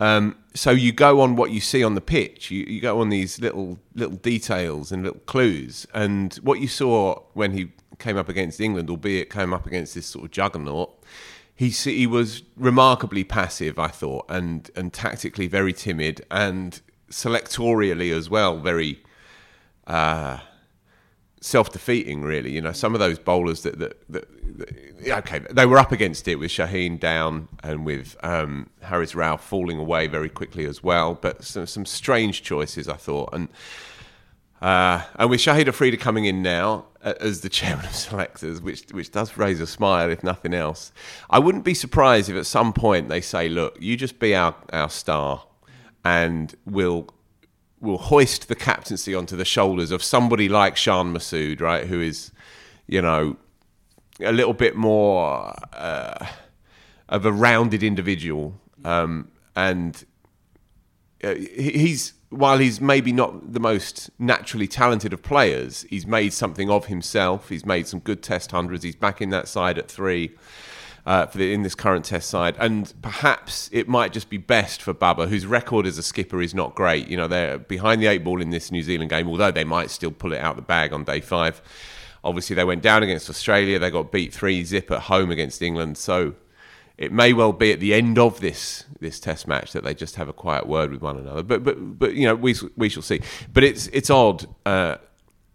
Um, 0.00 0.36
so 0.54 0.70
you 0.70 0.92
go 0.92 1.20
on 1.20 1.36
what 1.36 1.50
you 1.50 1.60
see 1.60 1.84
on 1.84 1.94
the 1.94 2.00
pitch. 2.00 2.50
You, 2.50 2.64
you 2.64 2.80
go 2.80 3.00
on 3.00 3.08
these 3.08 3.40
little 3.40 3.78
little 3.94 4.16
details 4.16 4.92
and 4.92 5.02
little 5.02 5.20
clues. 5.20 5.86
And 5.94 6.34
what 6.36 6.60
you 6.60 6.68
saw 6.68 7.22
when 7.34 7.52
he 7.52 7.72
came 7.98 8.16
up 8.16 8.28
against 8.28 8.60
England, 8.60 8.90
albeit 8.90 9.30
came 9.30 9.52
up 9.52 9.66
against 9.66 9.94
this 9.94 10.06
sort 10.06 10.24
of 10.24 10.30
juggernaut, 10.30 10.92
he 11.54 11.68
he 11.68 12.06
was 12.06 12.42
remarkably 12.56 13.24
passive, 13.24 13.78
I 13.78 13.88
thought, 13.88 14.26
and 14.28 14.70
and 14.74 14.92
tactically 14.92 15.46
very 15.46 15.72
timid, 15.72 16.24
and 16.30 16.80
selectorially 17.10 18.12
as 18.12 18.28
well, 18.28 18.58
very 18.58 19.02
uh, 19.86 20.38
self-defeating. 21.44 22.22
Really, 22.22 22.52
you 22.52 22.60
know, 22.60 22.72
some 22.72 22.94
of 22.94 23.00
those 23.00 23.18
bowlers 23.18 23.62
that 23.62 23.78
that, 23.78 23.96
that, 24.08 24.28
okay, 25.08 25.40
they 25.50 25.66
were 25.66 25.78
up 25.78 25.92
against 25.92 26.26
it 26.26 26.36
with 26.36 26.50
Shaheen 26.50 26.98
down 26.98 27.48
and 27.62 27.84
with 27.84 28.16
um, 28.22 28.70
Haris 28.82 29.12
Rauf 29.12 29.40
falling 29.40 29.78
away 29.78 30.06
very 30.06 30.30
quickly 30.30 30.64
as 30.64 30.82
well. 30.82 31.14
But 31.14 31.44
some, 31.44 31.66
some 31.66 31.86
strange 31.86 32.42
choices, 32.42 32.88
I 32.88 32.96
thought, 32.96 33.30
and. 33.32 33.48
Uh, 34.62 35.02
and 35.16 35.28
with 35.28 35.40
Shahid 35.40 35.68
Afridi 35.68 35.98
coming 35.98 36.24
in 36.24 36.40
now 36.40 36.86
uh, 37.02 37.12
as 37.20 37.42
the 37.42 37.50
chairman 37.50 37.84
of 37.84 37.94
selectors, 37.94 38.62
which 38.62 38.84
which 38.92 39.10
does 39.10 39.36
raise 39.36 39.60
a 39.60 39.66
smile 39.66 40.08
if 40.08 40.24
nothing 40.24 40.54
else, 40.54 40.90
I 41.28 41.38
wouldn't 41.38 41.64
be 41.64 41.74
surprised 41.74 42.30
if 42.30 42.36
at 42.36 42.46
some 42.46 42.72
point 42.72 43.10
they 43.10 43.20
say, 43.20 43.50
"Look, 43.50 43.76
you 43.78 43.94
just 43.98 44.18
be 44.18 44.34
our, 44.34 44.54
our 44.72 44.88
star, 44.88 45.44
and 46.02 46.54
we'll 46.64 47.10
we'll 47.84 47.98
hoist 47.98 48.48
the 48.48 48.54
captaincy 48.54 49.14
onto 49.14 49.36
the 49.36 49.44
shoulders 49.44 49.90
of 49.90 50.02
somebody 50.02 50.48
like 50.48 50.76
Shan 50.76 51.14
Masood, 51.14 51.60
right? 51.60 51.86
Who 51.86 52.00
is, 52.00 52.32
you 52.86 53.02
know, 53.02 53.36
a 54.20 54.32
little 54.32 54.54
bit 54.54 54.74
more 54.74 55.54
uh, 55.72 56.26
of 57.08 57.26
a 57.26 57.32
rounded 57.32 57.82
individual, 57.82 58.60
um, 58.84 59.30
and 59.54 60.04
uh, 61.22 61.34
he's 61.34 62.14
while 62.30 62.58
he's 62.58 62.80
maybe 62.80 63.12
not 63.12 63.52
the 63.52 63.60
most 63.60 64.10
naturally 64.18 64.66
talented 64.66 65.12
of 65.12 65.22
players, 65.22 65.86
he's 65.88 66.06
made 66.06 66.32
something 66.32 66.68
of 66.68 66.86
himself. 66.86 67.48
He's 67.48 67.64
made 67.64 67.86
some 67.86 68.00
good 68.00 68.22
Test 68.22 68.50
hundreds. 68.50 68.82
He's 68.82 68.96
back 68.96 69.22
in 69.22 69.30
that 69.30 69.46
side 69.46 69.78
at 69.78 69.88
three. 69.88 70.32
Uh, 71.06 71.26
the, 71.26 71.52
in 71.52 71.62
this 71.62 71.74
current 71.74 72.02
Test 72.06 72.30
side, 72.30 72.56
and 72.58 72.94
perhaps 73.02 73.68
it 73.72 73.86
might 73.86 74.10
just 74.10 74.30
be 74.30 74.38
best 74.38 74.80
for 74.80 74.94
Babar, 74.94 75.26
whose 75.26 75.44
record 75.44 75.86
as 75.86 75.98
a 75.98 76.02
skipper 76.02 76.40
is 76.40 76.54
not 76.54 76.74
great. 76.74 77.08
You 77.08 77.18
know, 77.18 77.28
they're 77.28 77.58
behind 77.58 78.00
the 78.00 78.06
eight 78.06 78.24
ball 78.24 78.40
in 78.40 78.48
this 78.48 78.72
New 78.72 78.82
Zealand 78.82 79.10
game, 79.10 79.28
although 79.28 79.50
they 79.50 79.64
might 79.64 79.90
still 79.90 80.10
pull 80.10 80.32
it 80.32 80.40
out 80.40 80.56
the 80.56 80.62
bag 80.62 80.94
on 80.94 81.04
day 81.04 81.20
five. 81.20 81.60
Obviously, 82.24 82.56
they 82.56 82.64
went 82.64 82.82
down 82.82 83.02
against 83.02 83.28
Australia. 83.28 83.78
They 83.78 83.90
got 83.90 84.10
beat 84.10 84.32
three 84.32 84.64
zip 84.64 84.90
at 84.90 85.02
home 85.02 85.30
against 85.30 85.60
England. 85.60 85.98
So 85.98 86.36
it 86.96 87.12
may 87.12 87.32
well 87.32 87.52
be 87.52 87.72
at 87.72 87.80
the 87.80 87.92
end 87.92 88.18
of 88.18 88.40
this 88.40 88.84
this 89.00 89.18
test 89.20 89.46
match 89.48 89.72
that 89.72 89.84
they 89.84 89.94
just 89.94 90.16
have 90.16 90.28
a 90.28 90.32
quiet 90.32 90.66
word 90.66 90.90
with 90.90 91.02
one 91.02 91.18
another. 91.18 91.42
But 91.42 91.64
but 91.64 91.98
but 91.98 92.14
you 92.14 92.26
know 92.26 92.34
we 92.34 92.54
we 92.76 92.88
shall 92.88 93.02
see. 93.02 93.20
But 93.52 93.64
it's 93.64 93.88
it's 93.88 94.10
odd 94.10 94.46
uh, 94.64 94.96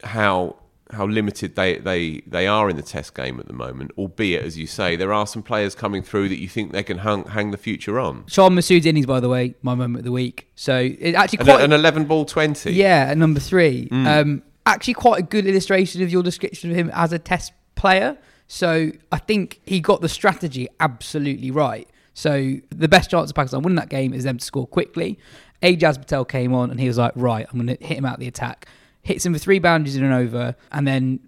how 0.03 0.57
how 0.91 1.05
limited 1.05 1.55
they, 1.55 1.77
they 1.77 2.21
they 2.25 2.47
are 2.47 2.69
in 2.69 2.75
the 2.75 2.81
test 2.81 3.13
game 3.13 3.39
at 3.39 3.47
the 3.47 3.53
moment. 3.53 3.91
Albeit 3.97 4.43
as 4.43 4.57
you 4.57 4.65
say, 4.65 4.95
there 4.95 5.13
are 5.13 5.27
some 5.27 5.43
players 5.43 5.75
coming 5.75 6.01
through 6.01 6.29
that 6.29 6.39
you 6.39 6.49
think 6.49 6.71
they 6.71 6.83
can 6.83 6.99
hang, 6.99 7.25
hang 7.25 7.51
the 7.51 7.57
future 7.57 7.99
on. 7.99 8.25
Shan 8.27 8.53
Masood's 8.53 8.85
innings, 8.85 9.05
by 9.05 9.19
the 9.19 9.29
way, 9.29 9.55
my 9.61 9.75
moment 9.75 9.99
of 9.99 10.05
the 10.05 10.11
week. 10.11 10.49
So 10.55 10.75
it 10.77 11.13
actually 11.13 11.39
An, 11.39 11.45
quite 11.45 11.63
an 11.63 11.73
eleven 11.73 12.05
ball 12.05 12.25
twenty. 12.25 12.73
Yeah, 12.73 13.07
at 13.09 13.17
number 13.17 13.39
three. 13.39 13.87
Mm. 13.89 14.21
Um, 14.21 14.43
actually, 14.65 14.95
quite 14.95 15.19
a 15.19 15.23
good 15.23 15.45
illustration 15.45 16.01
of 16.01 16.11
your 16.11 16.23
description 16.23 16.71
of 16.71 16.75
him 16.75 16.89
as 16.93 17.13
a 17.13 17.19
test 17.19 17.53
player. 17.75 18.17
So 18.47 18.91
I 19.11 19.19
think 19.19 19.61
he 19.65 19.79
got 19.79 20.01
the 20.01 20.09
strategy 20.09 20.67
absolutely 20.79 21.51
right. 21.51 21.87
So 22.15 22.55
the 22.69 22.87
best 22.87 23.11
chance 23.11 23.29
of 23.29 23.35
Pakistan 23.35 23.61
winning 23.61 23.75
that 23.75 23.89
game 23.89 24.13
is 24.13 24.23
them 24.23 24.39
to 24.39 24.43
score 24.43 24.65
quickly. 24.65 25.19
Ajaz 25.61 25.97
Patel 25.97 26.25
came 26.25 26.53
on 26.53 26.71
and 26.71 26.79
he 26.79 26.87
was 26.87 26.97
like, 26.97 27.11
right, 27.15 27.45
I'm 27.51 27.63
going 27.63 27.77
to 27.77 27.85
hit 27.85 27.97
him 27.97 28.05
out 28.05 28.19
the 28.19 28.27
attack. 28.27 28.67
Hits 29.01 29.25
him 29.25 29.33
for 29.33 29.39
three 29.39 29.59
boundaries 29.59 29.95
in 29.95 30.03
an 30.03 30.11
over, 30.11 30.55
and 30.71 30.87
then 30.87 31.19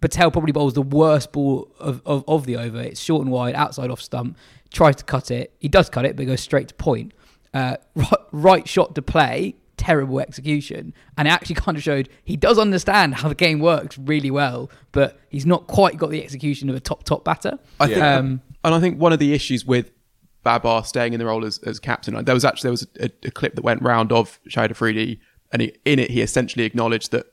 Patel 0.00 0.30
probably 0.30 0.52
bowls 0.52 0.74
the 0.74 0.82
worst 0.82 1.32
ball 1.32 1.70
of, 1.78 2.02
of, 2.06 2.24
of 2.26 2.46
the 2.46 2.56
over. 2.56 2.80
It's 2.80 3.00
short 3.00 3.22
and 3.22 3.30
wide, 3.30 3.54
outside 3.54 3.90
off 3.90 4.00
stump. 4.00 4.36
Tries 4.72 4.96
to 4.96 5.04
cut 5.04 5.30
it. 5.30 5.52
He 5.58 5.68
does 5.68 5.90
cut 5.90 6.04
it, 6.04 6.16
but 6.16 6.22
it 6.22 6.26
goes 6.26 6.40
straight 6.40 6.68
to 6.68 6.74
point. 6.74 7.12
Uh, 7.52 7.76
right, 7.94 8.20
right 8.32 8.68
shot 8.68 8.94
to 8.94 9.02
play, 9.02 9.56
terrible 9.76 10.20
execution. 10.20 10.94
And 11.18 11.28
it 11.28 11.30
actually 11.30 11.54
kind 11.56 11.76
of 11.76 11.82
showed 11.82 12.08
he 12.24 12.36
does 12.36 12.58
understand 12.58 13.16
how 13.16 13.28
the 13.28 13.34
game 13.34 13.60
works 13.60 13.98
really 13.98 14.30
well, 14.30 14.70
but 14.92 15.18
he's 15.28 15.46
not 15.46 15.66
quite 15.66 15.96
got 15.96 16.10
the 16.10 16.22
execution 16.22 16.70
of 16.70 16.76
a 16.76 16.80
top, 16.80 17.04
top 17.04 17.24
batter. 17.24 17.58
I 17.78 17.86
think, 17.88 18.02
Um, 18.02 18.42
and 18.64 18.74
I 18.74 18.80
think 18.80 18.98
one 18.98 19.12
of 19.12 19.18
the 19.18 19.34
issues 19.34 19.64
with 19.64 19.90
Babar 20.42 20.84
staying 20.84 21.12
in 21.12 21.18
the 21.18 21.26
role 21.26 21.44
as, 21.44 21.58
as 21.58 21.78
captain, 21.78 22.24
there 22.24 22.34
was 22.34 22.44
actually 22.44 22.68
there 22.68 22.70
was 22.70 22.86
a, 23.00 23.10
a 23.24 23.30
clip 23.30 23.54
that 23.56 23.62
went 23.62 23.82
round 23.82 24.12
of 24.12 24.40
Shahid 24.48 24.70
Afridi, 24.70 25.18
and 25.52 25.62
he, 25.62 25.72
in 25.84 25.98
it 25.98 26.10
he 26.10 26.22
essentially 26.22 26.64
acknowledged 26.64 27.10
that 27.12 27.26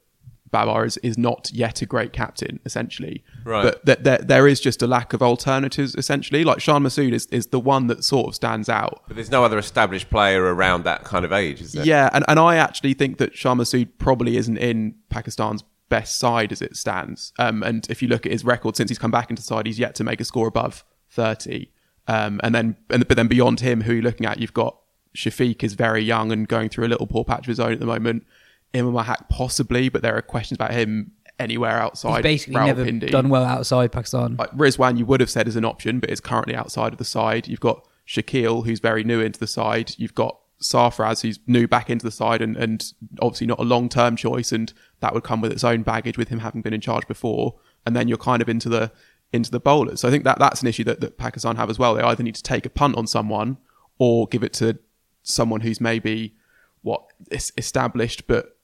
Babar 0.51 0.85
is, 0.85 0.97
is 0.97 1.17
not 1.17 1.51
yet 1.53 1.81
a 1.81 1.85
great 1.85 2.13
captain, 2.13 2.59
essentially. 2.65 3.23
Right. 3.43 3.63
But 3.63 3.85
that 3.85 4.03
there, 4.03 4.17
there 4.19 4.47
is 4.47 4.59
just 4.59 4.81
a 4.81 4.87
lack 4.87 5.13
of 5.13 5.21
alternatives, 5.21 5.95
essentially. 5.95 6.43
Like 6.43 6.59
Shan 6.59 6.83
Masood 6.83 7.13
is, 7.13 7.25
is 7.27 7.47
the 7.47 7.59
one 7.59 7.87
that 7.87 8.03
sort 8.03 8.27
of 8.27 8.35
stands 8.35 8.69
out. 8.69 9.03
But 9.07 9.15
there's 9.15 9.31
no 9.31 9.43
other 9.43 9.57
established 9.57 10.09
player 10.09 10.43
around 10.43 10.83
that 10.85 11.03
kind 11.03 11.25
of 11.25 11.33
age, 11.33 11.61
is 11.61 11.73
there? 11.73 11.85
Yeah, 11.85 12.09
and, 12.13 12.23
and 12.27 12.39
I 12.39 12.55
actually 12.55 12.93
think 12.93 13.17
that 13.17 13.35
Shan 13.35 13.57
Masood 13.57 13.89
probably 13.97 14.37
isn't 14.37 14.57
in 14.57 14.95
Pakistan's 15.09 15.63
best 15.89 16.19
side 16.19 16.51
as 16.51 16.61
it 16.61 16.75
stands. 16.75 17.33
Um, 17.39 17.63
and 17.63 17.87
if 17.89 18.01
you 18.01 18.07
look 18.07 18.25
at 18.25 18.31
his 18.31 18.43
record 18.43 18.75
since 18.75 18.89
he's 18.89 18.99
come 18.99 19.11
back 19.11 19.29
into 19.29 19.41
the 19.41 19.45
side, 19.47 19.65
he's 19.65 19.79
yet 19.79 19.95
to 19.95 20.03
make 20.03 20.21
a 20.21 20.25
score 20.25 20.47
above 20.47 20.83
30. 21.09 21.71
Um, 22.07 22.39
and 22.43 22.55
then, 22.55 22.77
and, 22.89 23.07
but 23.07 23.17
then 23.17 23.27
beyond 23.27 23.59
him, 23.59 23.81
who 23.81 23.93
you're 23.93 24.03
looking 24.03 24.25
at, 24.25 24.39
you've 24.39 24.53
got 24.53 24.77
Shafiq 25.17 25.63
is 25.63 25.73
very 25.73 26.03
young 26.03 26.31
and 26.31 26.47
going 26.47 26.69
through 26.69 26.85
a 26.85 26.89
little 26.89 27.07
poor 27.07 27.25
patch 27.25 27.39
of 27.39 27.47
his 27.47 27.59
own 27.59 27.73
at 27.73 27.79
the 27.79 27.87
moment. 27.87 28.25
Imam-ul-Haq 28.75 29.29
possibly, 29.29 29.89
but 29.89 30.03
there 30.03 30.15
are 30.15 30.21
questions 30.21 30.57
about 30.57 30.71
him 30.71 31.11
anywhere 31.39 31.79
outside. 31.81 32.17
he's 32.17 32.45
basically 32.45 32.55
never 32.65 32.91
done 32.91 33.29
well 33.29 33.43
outside 33.43 33.91
Pakistan. 33.91 34.35
Like 34.37 34.51
Rizwan, 34.51 34.99
you 34.99 35.05
would 35.07 35.19
have 35.19 35.29
said 35.29 35.47
is 35.47 35.55
an 35.55 35.65
option, 35.65 35.99
but 35.99 36.11
is 36.11 36.19
currently 36.19 36.53
outside 36.55 36.93
of 36.93 36.99
the 36.99 37.05
side. 37.05 37.47
You've 37.47 37.59
got 37.59 37.83
Shakeel, 38.07 38.65
who's 38.65 38.79
very 38.79 39.03
new 39.03 39.19
into 39.19 39.39
the 39.39 39.47
side. 39.47 39.93
You've 39.97 40.13
got 40.13 40.37
Sarfraz, 40.61 41.21
who's 41.21 41.39
new 41.47 41.67
back 41.67 41.89
into 41.89 42.05
the 42.05 42.11
side, 42.11 42.41
and, 42.41 42.55
and 42.55 42.93
obviously 43.19 43.47
not 43.47 43.59
a 43.59 43.63
long 43.63 43.89
term 43.89 44.15
choice, 44.15 44.51
and 44.51 44.71
that 44.99 45.15
would 45.15 45.23
come 45.23 45.41
with 45.41 45.51
its 45.51 45.63
own 45.63 45.81
baggage 45.81 46.17
with 46.17 46.29
him 46.29 46.39
having 46.39 46.61
been 46.61 46.73
in 46.73 46.81
charge 46.81 47.07
before. 47.07 47.55
And 47.87 47.95
then 47.95 48.07
you're 48.07 48.17
kind 48.19 48.41
of 48.41 48.49
into 48.49 48.69
the 48.69 48.91
into 49.33 49.49
the 49.49 49.59
bowlers. 49.59 50.01
So 50.01 50.07
I 50.07 50.11
think 50.11 50.25
that 50.25 50.37
that's 50.37 50.61
an 50.61 50.67
issue 50.67 50.83
that, 50.85 51.01
that 51.01 51.17
Pakistan 51.17 51.55
have 51.55 51.69
as 51.69 51.79
well. 51.79 51.95
They 51.95 52.01
either 52.01 52.23
need 52.23 52.35
to 52.35 52.43
take 52.43 52.65
a 52.65 52.69
punt 52.69 52.95
on 52.95 53.07
someone 53.07 53.57
or 53.97 54.27
give 54.27 54.43
it 54.43 54.53
to 54.53 54.77
someone 55.27 55.61
who's 55.61 55.81
maybe 55.81 56.35
what 56.81 57.03
is 57.31 57.51
established, 57.57 58.27
but 58.27 58.57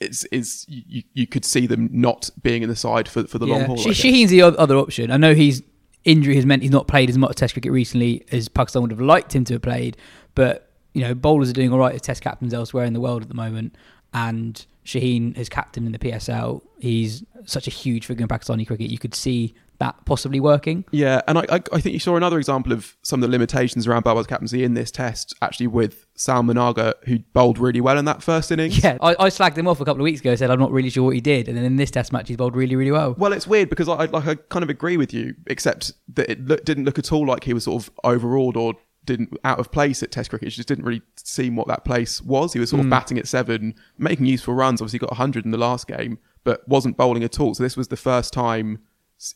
is 0.00 0.24
is 0.32 0.64
you, 0.68 1.02
you 1.12 1.26
could 1.26 1.44
see 1.44 1.66
them 1.66 1.88
not 1.92 2.30
being 2.42 2.62
in 2.62 2.68
the 2.68 2.76
side 2.76 3.08
for 3.08 3.24
for 3.24 3.38
the 3.38 3.46
long 3.46 3.64
haul. 3.64 3.76
Shaheen's 3.76 4.30
the 4.30 4.42
other 4.42 4.76
option. 4.76 5.10
I 5.10 5.16
know 5.16 5.34
he's 5.34 5.62
injury 6.04 6.36
has 6.36 6.46
meant 6.46 6.62
he's 6.62 6.70
not 6.70 6.88
played 6.88 7.08
as 7.08 7.18
much 7.18 7.36
Test 7.36 7.54
cricket 7.54 7.72
recently 7.72 8.24
as 8.32 8.48
Pakistan 8.48 8.82
would 8.82 8.90
have 8.90 9.00
liked 9.00 9.34
him 9.34 9.44
to 9.44 9.54
have 9.54 9.62
played. 9.62 9.96
But 10.34 10.70
you 10.94 11.02
know, 11.02 11.14
bowlers 11.14 11.50
are 11.50 11.54
doing 11.54 11.72
all 11.72 11.78
right 11.78 11.94
as 11.94 12.02
Test 12.02 12.22
captains 12.22 12.54
elsewhere 12.54 12.84
in 12.84 12.92
the 12.92 13.00
world 13.00 13.22
at 13.22 13.28
the 13.28 13.34
moment, 13.34 13.74
and 14.12 14.64
Shaheen 14.84 15.36
is 15.36 15.48
captain 15.48 15.86
in 15.86 15.92
the 15.92 15.98
PSL. 15.98 16.62
He's 16.78 17.24
such 17.44 17.66
a 17.66 17.70
huge 17.70 18.06
figure 18.06 18.22
in 18.22 18.28
Pakistani 18.28 18.66
cricket. 18.66 18.90
You 18.90 18.98
could 18.98 19.14
see 19.14 19.54
that 19.82 19.96
possibly 20.04 20.38
working. 20.38 20.84
Yeah, 20.92 21.20
and 21.26 21.38
I, 21.38 21.42
I, 21.50 21.60
I 21.72 21.80
think 21.80 21.92
you 21.92 21.98
saw 21.98 22.16
another 22.16 22.38
example 22.38 22.72
of 22.72 22.96
some 23.02 23.22
of 23.22 23.28
the 23.28 23.32
limitations 23.32 23.86
around 23.86 24.04
Babar's 24.04 24.28
captaincy 24.28 24.62
in 24.62 24.74
this 24.74 24.92
test, 24.92 25.34
actually 25.42 25.66
with 25.66 26.06
Salman 26.14 26.56
Agha, 26.56 26.94
who 27.04 27.18
bowled 27.32 27.58
really 27.58 27.80
well 27.80 27.98
in 27.98 28.04
that 28.04 28.22
first 28.22 28.52
innings. 28.52 28.82
Yeah, 28.82 28.96
I, 29.00 29.16
I 29.18 29.28
slagged 29.28 29.58
him 29.58 29.66
off 29.66 29.80
a 29.80 29.84
couple 29.84 30.00
of 30.00 30.04
weeks 30.04 30.20
ago. 30.20 30.34
Said 30.36 30.50
I'm 30.50 30.60
not 30.60 30.70
really 30.70 30.88
sure 30.88 31.04
what 31.04 31.14
he 31.14 31.20
did, 31.20 31.48
and 31.48 31.56
then 31.56 31.64
in 31.64 31.76
this 31.76 31.90
Test 31.90 32.12
match, 32.12 32.28
he's 32.28 32.36
bowled 32.36 32.56
really, 32.56 32.76
really 32.76 32.92
well. 32.92 33.14
Well, 33.18 33.32
it's 33.32 33.46
weird 33.46 33.68
because 33.68 33.88
I, 33.88 33.94
I 33.94 34.04
like 34.06 34.26
I 34.26 34.34
kind 34.36 34.62
of 34.62 34.70
agree 34.70 34.96
with 34.96 35.12
you, 35.12 35.34
except 35.48 35.92
that 36.14 36.30
it 36.30 36.46
look, 36.46 36.64
didn't 36.64 36.84
look 36.84 36.98
at 36.98 37.12
all 37.12 37.26
like 37.26 37.44
he 37.44 37.52
was 37.52 37.64
sort 37.64 37.82
of 37.82 37.90
overawed 38.04 38.56
or 38.56 38.74
didn't 39.04 39.36
out 39.44 39.58
of 39.58 39.72
place 39.72 40.02
at 40.02 40.12
Test 40.12 40.30
cricket. 40.30 40.48
It 40.48 40.52
just 40.52 40.68
didn't 40.68 40.84
really 40.84 41.02
seem 41.16 41.56
what 41.56 41.66
that 41.66 41.84
place 41.84 42.22
was. 42.22 42.52
He 42.52 42.60
was 42.60 42.70
sort 42.70 42.80
of 42.80 42.86
hmm. 42.86 42.90
batting 42.90 43.18
at 43.18 43.26
seven, 43.26 43.74
making 43.98 44.26
useful 44.26 44.54
runs. 44.54 44.80
Obviously, 44.80 45.00
got 45.00 45.10
100 45.10 45.44
in 45.44 45.50
the 45.50 45.58
last 45.58 45.88
game, 45.88 46.18
but 46.44 46.66
wasn't 46.68 46.96
bowling 46.96 47.24
at 47.24 47.40
all. 47.40 47.54
So 47.54 47.62
this 47.62 47.76
was 47.76 47.88
the 47.88 47.96
first 47.96 48.32
time 48.32 48.78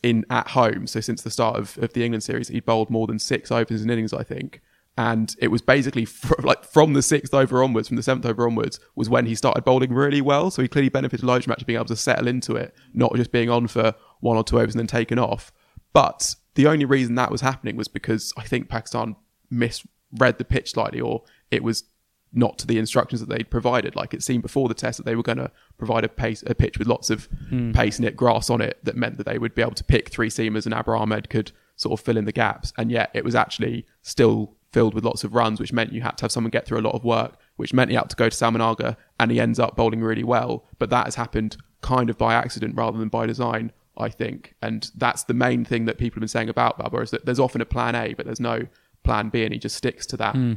in 0.03 0.25
at 0.31 0.49
home. 0.49 0.87
So 0.87 1.01
since 1.01 1.23
the 1.23 1.31
start 1.31 1.57
of, 1.57 1.79
of 1.79 1.93
the 1.93 2.05
England 2.05 2.23
series, 2.23 2.49
he'd 2.49 2.65
bowled 2.65 2.91
more 2.91 3.07
than 3.07 3.19
six 3.19 3.51
overs 3.51 3.83
in 3.83 3.91
innings, 3.91 4.13
I 4.13 4.23
think. 4.23 4.61
And 4.99 5.35
it 5.39 5.49
was 5.49 5.63
basically 5.63 6.05
fr- 6.21 6.35
like 6.43 6.65
from 6.65 6.95
the 6.95 7.03
sixth 7.03 7.35
over 7.35 7.63
onwards, 7.63 7.89
from 7.89 7.97
the 7.97 8.03
seventh 8.03 8.27
over 8.27 8.47
onwards, 8.47 8.81
was 8.95 9.09
when 9.09 9.27
he 9.27 9.35
started 9.35 9.65
bowling 9.65 9.93
really 9.93 10.21
well. 10.21 10.51
So 10.51 10.63
he 10.63 10.69
clearly 10.69 10.89
benefited 10.89 11.25
loads 11.25 11.45
from 11.45 11.53
actually 11.53 11.67
being 11.67 11.77
able 11.77 11.87
to 11.87 11.97
settle 11.97 12.29
into 12.29 12.57
it, 12.57 12.75
not 12.95 13.15
just 13.15 13.33
being 13.33 13.51
on 13.51 13.67
for 13.69 13.95
one 14.21 14.37
or 14.37 14.45
two 14.45 14.59
overs 14.59 14.75
and 14.75 14.81
then 14.81 14.87
taken 14.87 15.19
off. 15.19 15.53
But 15.93 16.35
the 16.55 16.67
only 16.67 16.85
reason 16.85 17.15
that 17.15 17.31
was 17.31 17.41
happening 17.41 17.77
was 17.77 17.89
because 17.89 18.33
I 18.37 18.43
think 18.43 18.69
Pakistan 18.69 19.17
misread 19.51 20.39
the 20.39 20.45
pitch 20.45 20.73
slightly, 20.73 21.01
or 21.01 21.23
it 21.51 21.63
was 21.63 21.85
not 22.37 22.59
to 22.59 22.67
the 22.67 22.79
instructions 22.79 23.21
that 23.21 23.29
they'd 23.29 23.51
provided. 23.51 23.97
Like 23.97 24.13
it 24.15 24.23
seemed 24.23 24.43
before 24.43 24.69
the 24.69 24.75
test 24.75 24.99
that 24.99 25.07
they 25.07 25.17
were 25.17 25.23
going 25.23 25.39
to 25.39 25.51
provide 25.79 26.05
a 26.05 26.09
pace, 26.09 26.45
a 26.47 26.55
pitch 26.55 26.79
with 26.79 26.87
lots 26.87 27.11
of 27.11 27.25
hmm. 27.49 27.73
pace 27.73 27.99
knit 27.99 28.17
grass 28.17 28.51
on 28.51 28.61
it. 28.61 28.79
That 28.85 28.97
meant 28.97 29.17
that 29.17 29.25
they 29.25 29.39
would 29.39 29.55
be 29.55 29.63
able 29.63 29.73
to 29.73 29.85
pick 29.85 30.11
three 30.11 30.29
seamers, 30.29 30.67
and 30.67 30.75
Abrar 30.75 31.01
Ahmed 31.01 31.31
could 31.31 31.53
sort 31.77 31.99
of 31.99 32.05
fill 32.05 32.17
in 32.17 32.27
the 32.27 32.33
gaps. 32.33 32.73
And 32.77 32.91
yet 32.91 33.11
it 33.15 33.25
was 33.25 33.35
actually 33.35 33.87
still 34.03 34.55
filled 34.73 34.95
with 34.95 35.05
lots 35.05 35.25
of 35.25 35.35
runs, 35.35 35.59
which 35.59 35.73
meant 35.73 35.93
you 35.93 36.03
had 36.03 36.19
to 36.19 36.25
have 36.25 36.33
someone 36.33 36.51
get 36.51 36.67
through 36.67 36.79
a 36.79 36.83
lot 36.83 36.95
of 36.95 37.05
work, 37.05 37.39
which 37.57 37.73
meant 37.73 37.91
he 37.91 37.97
had 37.97 38.11
to 38.11 38.17
go 38.17 38.29
to 38.29 38.37
Salman 38.37 38.61
Agha, 38.61 38.97
and 39.19 39.31
he 39.31 39.41
ends 39.41 39.59
up 39.59 39.75
bowling 39.75 40.03
really 40.03 40.25
well. 40.25 40.67
But 40.79 40.91
that 40.91 41.07
has 41.07 41.15
happened 41.15 41.57
kind 41.81 42.11
of 42.11 42.19
by 42.19 42.35
accident 42.35 42.77
rather 42.77 42.99
than 42.99 43.09
by 43.09 43.27
design. 43.27 43.73
I 43.99 44.11
think, 44.11 44.55
and 44.61 44.91
that's 44.95 45.25
the 45.25 45.33
main 45.33 45.65
thing 45.65 45.87
that 45.87 45.97
people 45.97 46.17
have 46.17 46.21
been 46.21 46.29
saying 46.29 46.51
about 46.51 46.77
Babar 46.77 47.03
is 47.03 47.11
that 47.13 47.25
there's 47.25 47.41
often 47.41 47.63
a 47.63 47.65
plan 47.65 47.95
A, 47.95 48.13
but 48.13 48.27
there's 48.27 48.41
no 48.41 48.67
plan 49.05 49.31
B, 49.31 49.43
and 49.45 49.55
he 49.55 49.59
just 49.59 49.77
sticks 49.77 50.05
to 50.07 50.19
that 50.19 50.35
hmm. 50.35 50.55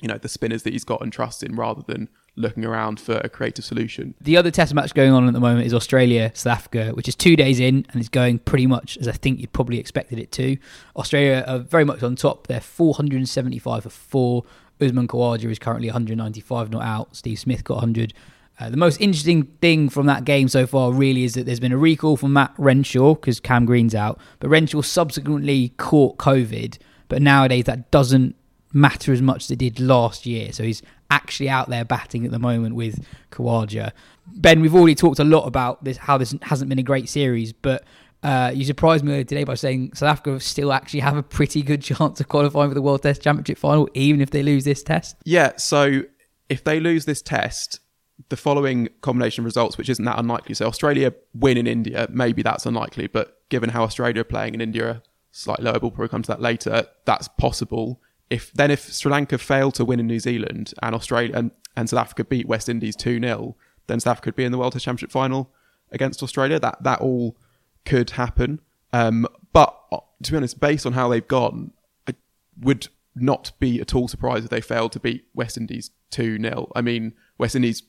You 0.00 0.08
know 0.08 0.18
the 0.18 0.28
spinners 0.28 0.62
that 0.64 0.72
he's 0.72 0.84
got 0.84 1.00
and 1.00 1.12
trusts 1.12 1.42
in 1.42 1.56
rather 1.56 1.82
than 1.86 2.08
looking 2.36 2.64
around 2.64 3.00
for 3.00 3.16
a 3.24 3.28
creative 3.28 3.64
solution. 3.64 4.14
The 4.20 4.36
other 4.36 4.50
test 4.50 4.74
match 4.74 4.92
going 4.92 5.12
on 5.12 5.26
at 5.26 5.32
the 5.32 5.40
moment 5.40 5.66
is 5.66 5.72
Australia 5.72 6.30
South 6.34 6.58
Africa, 6.58 6.90
which 6.90 7.08
is 7.08 7.14
two 7.14 7.34
days 7.34 7.58
in 7.58 7.86
and 7.90 8.00
is 8.00 8.10
going 8.10 8.40
pretty 8.40 8.66
much 8.66 8.98
as 8.98 9.08
I 9.08 9.12
think 9.12 9.40
you 9.40 9.48
probably 9.48 9.78
expected 9.78 10.18
it 10.18 10.32
to. 10.32 10.58
Australia 10.96 11.44
are 11.46 11.60
very 11.60 11.84
much 11.84 12.02
on 12.02 12.14
top. 12.14 12.46
They're 12.46 12.60
475 12.60 13.82
for 13.82 13.88
four. 13.88 14.44
Usman 14.80 15.08
Khawaja 15.08 15.50
is 15.50 15.58
currently 15.58 15.88
195 15.88 16.70
not 16.70 16.82
out. 16.82 17.16
Steve 17.16 17.38
Smith 17.38 17.64
got 17.64 17.76
100. 17.76 18.12
Uh, 18.58 18.70
the 18.70 18.76
most 18.76 19.00
interesting 19.00 19.44
thing 19.60 19.88
from 19.88 20.06
that 20.06 20.24
game 20.24 20.48
so 20.48 20.66
far 20.66 20.92
really 20.92 21.24
is 21.24 21.34
that 21.34 21.44
there's 21.44 21.60
been 21.60 21.72
a 21.72 21.78
recall 21.78 22.16
from 22.16 22.32
Matt 22.32 22.54
Renshaw 22.56 23.14
because 23.14 23.40
Cam 23.40 23.66
Green's 23.66 23.94
out, 23.94 24.18
but 24.40 24.48
Renshaw 24.48 24.82
subsequently 24.82 25.72
caught 25.76 26.16
COVID. 26.18 26.78
But 27.08 27.22
nowadays 27.22 27.64
that 27.64 27.90
doesn't 27.90 28.34
matter 28.76 29.12
as 29.12 29.22
much 29.22 29.44
as 29.44 29.50
it 29.50 29.58
did 29.58 29.80
last 29.80 30.26
year. 30.26 30.52
So 30.52 30.62
he's 30.62 30.82
actually 31.10 31.48
out 31.48 31.68
there 31.68 31.84
batting 31.84 32.24
at 32.24 32.30
the 32.30 32.38
moment 32.38 32.74
with 32.74 33.04
Khawaja. 33.32 33.92
Ben, 34.26 34.60
we've 34.60 34.74
already 34.74 34.94
talked 34.94 35.18
a 35.18 35.24
lot 35.24 35.46
about 35.46 35.82
this, 35.82 35.96
how 35.96 36.18
this 36.18 36.34
hasn't 36.42 36.68
been 36.68 36.78
a 36.78 36.84
great 36.84 37.08
series, 37.08 37.52
but 37.52 37.84
uh, 38.22 38.50
you 38.54 38.64
surprised 38.64 39.04
me 39.04 39.24
today 39.24 39.44
by 39.44 39.54
saying 39.54 39.92
South 39.94 40.10
Africa 40.10 40.40
still 40.40 40.72
actually 40.72 41.00
have 41.00 41.16
a 41.16 41.22
pretty 41.22 41.62
good 41.62 41.82
chance 41.82 42.20
of 42.20 42.28
qualifying 42.28 42.70
for 42.70 42.74
the 42.74 42.82
World 42.82 43.02
Test 43.02 43.22
Championship 43.22 43.58
final, 43.58 43.88
even 43.94 44.20
if 44.20 44.30
they 44.30 44.42
lose 44.42 44.64
this 44.64 44.82
test. 44.82 45.16
Yeah, 45.24 45.56
so 45.56 46.02
if 46.48 46.62
they 46.62 46.78
lose 46.78 47.04
this 47.04 47.22
test, 47.22 47.80
the 48.28 48.36
following 48.36 48.88
combination 49.00 49.42
of 49.42 49.46
results, 49.46 49.78
which 49.78 49.88
isn't 49.88 50.04
that 50.04 50.18
unlikely. 50.18 50.54
So 50.54 50.66
Australia 50.66 51.14
win 51.34 51.56
in 51.56 51.66
India, 51.66 52.08
maybe 52.10 52.42
that's 52.42 52.66
unlikely, 52.66 53.06
but 53.06 53.38
given 53.48 53.70
how 53.70 53.84
Australia 53.84 54.22
are 54.22 54.24
playing 54.24 54.54
in 54.54 54.60
India, 54.60 55.02
slightly 55.30 55.64
lower, 55.64 55.78
we'll 55.80 55.90
probably 55.90 56.08
come 56.08 56.22
to 56.22 56.28
that 56.28 56.40
later. 56.40 56.86
That's 57.04 57.28
possible. 57.28 58.00
If 58.30 58.52
then 58.52 58.70
if 58.70 58.92
Sri 58.92 59.10
Lanka 59.10 59.38
fail 59.38 59.70
to 59.72 59.84
win 59.84 60.00
in 60.00 60.06
New 60.06 60.18
Zealand 60.18 60.74
and 60.82 60.94
Australia 60.94 61.32
and, 61.34 61.50
and 61.76 61.88
South 61.88 62.00
Africa 62.00 62.24
beat 62.24 62.46
West 62.46 62.68
Indies 62.68 62.96
two 62.96 63.20
0 63.20 63.56
then 63.86 64.00
South 64.00 64.12
Africa 64.12 64.24
could 64.26 64.36
be 64.36 64.44
in 64.44 64.52
the 64.52 64.58
World 64.58 64.72
Test 64.72 64.84
Championship 64.84 65.10
final 65.12 65.52
against 65.92 66.22
Australia. 66.22 66.58
That 66.58 66.82
that 66.82 67.00
all 67.00 67.36
could 67.84 68.10
happen. 68.10 68.60
Um, 68.92 69.26
but 69.52 69.78
uh, 69.92 69.98
to 70.22 70.30
be 70.32 70.36
honest, 70.36 70.60
based 70.60 70.86
on 70.86 70.92
how 70.92 71.08
they've 71.08 71.26
gone, 71.26 71.72
I 72.08 72.14
would 72.60 72.88
not 73.14 73.52
be 73.58 73.80
at 73.80 73.94
all 73.94 74.08
surprised 74.08 74.44
if 74.44 74.50
they 74.50 74.60
failed 74.60 74.92
to 74.92 75.00
beat 75.00 75.26
West 75.34 75.56
Indies 75.56 75.90
2 76.10 76.40
0. 76.40 76.72
I 76.74 76.80
mean, 76.80 77.14
West 77.38 77.56
Indies 77.56 77.82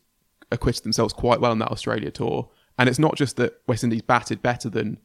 acquitted 0.52 0.84
themselves 0.84 1.14
quite 1.14 1.42
well 1.42 1.52
in 1.52 1.60
that 1.60 1.72
Australia 1.72 2.12
tour. 2.12 2.50
And 2.80 2.88
it's 2.88 3.00
not 3.00 3.16
just 3.16 3.38
that 3.38 3.62
West 3.68 3.84
Indies 3.84 4.04
batted 4.04 4.42
better 4.42 4.70
than 4.70 5.00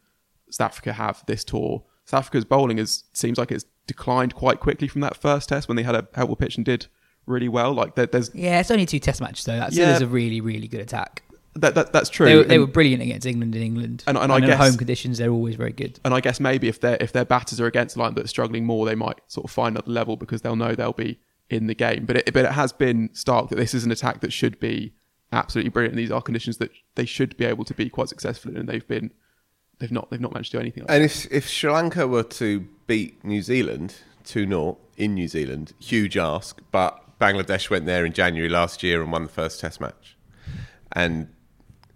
South 0.51 0.73
Africa 0.73 0.92
have 0.92 1.25
this 1.27 1.42
tour. 1.42 1.85
South 2.05 2.21
Africa's 2.21 2.45
bowling 2.45 2.79
is 2.79 3.05
seems 3.12 3.38
like 3.38 3.51
it's 3.51 3.64
declined 3.87 4.35
quite 4.35 4.61
quickly 4.61 4.88
from 4.88 5.01
that 5.03 5.16
first 5.16 5.49
test 5.49 5.68
when 5.68 5.77
they 5.77 5.83
had 5.83 5.95
a 5.95 6.07
helpful 6.14 6.37
pitch 6.37 6.57
and 6.57 6.64
did 6.64 6.87
really 7.27 7.49
well. 7.49 7.73
Like 7.73 7.95
there, 7.95 8.07
there's 8.07 8.31
Yeah, 8.35 8.61
it's 8.61 8.71
only 8.71 8.87
two 8.87 8.99
test 8.99 9.21
matches 9.21 9.45
though. 9.45 9.57
That's 9.57 9.77
Yeah. 9.77 9.95
is 9.97 10.03
a 10.03 10.07
really, 10.07 10.40
really 10.40 10.68
good 10.68 10.81
attack. 10.81 11.23
that, 11.55 11.75
that 11.75 11.92
that's 11.92 12.09
true. 12.09 12.25
They, 12.27 12.37
were, 12.37 12.45
they 12.45 12.55
And- 12.55 12.62
were 12.64 12.66
brilliant 12.71 13.03
against 13.03 13.27
England 13.27 13.55
in 13.55 13.62
England, 13.62 14.05
And- 14.07 14.16
and 14.16 14.33
I 14.33 14.38
in 14.38 14.45
guess- 14.47 14.59
home 14.59 14.77
conditions 14.79 15.18
they're 15.18 15.31
always 15.31 15.55
very 15.57 15.73
good. 15.73 16.01
and 16.05 16.14
I 16.14 16.21
guess 16.21 16.40
maybe 16.40 16.66
if 16.68 16.81
their 16.81 16.97
if 16.99 17.12
their 17.12 17.27
batters 17.27 17.61
are 17.61 17.66
against 17.66 17.95
a 17.97 17.99
line 17.99 18.14
that's 18.14 18.31
struggling 18.31 18.64
more, 18.64 18.87
they 18.87 18.95
might 18.95 19.18
sort 19.29 19.45
of 19.45 19.51
find 19.51 19.77
another 19.77 19.90
level 19.92 20.16
because 20.16 20.40
they'll 20.40 20.57
know 20.57 20.75
they'll 20.75 20.92
be 20.95 21.18
in 21.51 21.66
the 21.66 21.75
game. 21.75 22.07
But 22.07 22.16
it, 22.16 22.33
but 22.33 22.47
it 22.47 22.53
has 22.53 22.73
been 22.73 23.11
stark 23.12 23.51
that 23.51 23.57
this 23.57 23.75
is 23.75 23.85
an 23.85 23.90
attack 23.90 24.21
that 24.23 24.33
should 24.33 24.59
be 24.61 24.95
absolutely 25.31 25.68
brilliant. 25.68 25.97
These 25.97 26.11
are 26.11 26.23
conditions 26.23 26.57
that 26.57 26.71
they 26.95 27.05
should 27.05 27.37
be 27.37 27.45
able 27.45 27.64
to 27.66 27.75
be 27.75 27.90
quite 27.90 28.09
successful 28.09 28.51
in, 28.53 28.57
and 28.57 28.68
they've 28.68 28.88
been 28.88 29.11
they've 29.83 29.90
not 29.90 30.09
they've 30.11 30.21
not 30.21 30.33
managed 30.33 30.53
to 30.53 30.59
do 30.59 30.61
anything. 30.61 30.85
Like 30.85 30.92
And 30.92 31.05
if 31.05 31.31
if 31.31 31.49
Sri 31.49 31.71
Lanka 31.71 32.07
were 32.07 32.23
to 32.23 32.61
beat 32.87 33.23
New 33.25 33.42
Zealand 33.42 33.97
2 34.25 34.47
0 34.47 34.79
in 34.97 35.14
New 35.14 35.27
Zealand, 35.27 35.75
huge 35.81 36.16
ask, 36.16 36.61
but 36.71 37.18
Bangladesh 37.18 37.68
went 37.68 37.85
there 37.87 38.05
in 38.07 38.12
January 38.12 38.49
last 38.49 38.83
year 38.85 39.03
and 39.03 39.11
won 39.11 39.25
the 39.25 39.29
first 39.29 39.61
Test 39.61 39.81
match. 39.81 40.16
And 40.92 41.29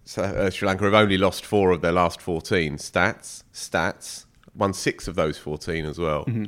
so, 0.03 0.23
uh, 0.23 0.49
Sri 0.49 0.67
Lanka 0.67 0.83
have 0.83 0.93
only 0.93 1.17
lost 1.17 1.45
four 1.45 1.71
of 1.71 1.81
their 1.81 1.91
last 1.93 2.21
14. 2.21 2.77
Stats, 2.77 3.43
stats, 3.53 4.25
won 4.53 4.73
six 4.73 5.07
of 5.07 5.15
those 5.15 5.37
14 5.37 5.85
as 5.85 5.97
well. 5.97 6.25
Mm-hmm. 6.25 6.45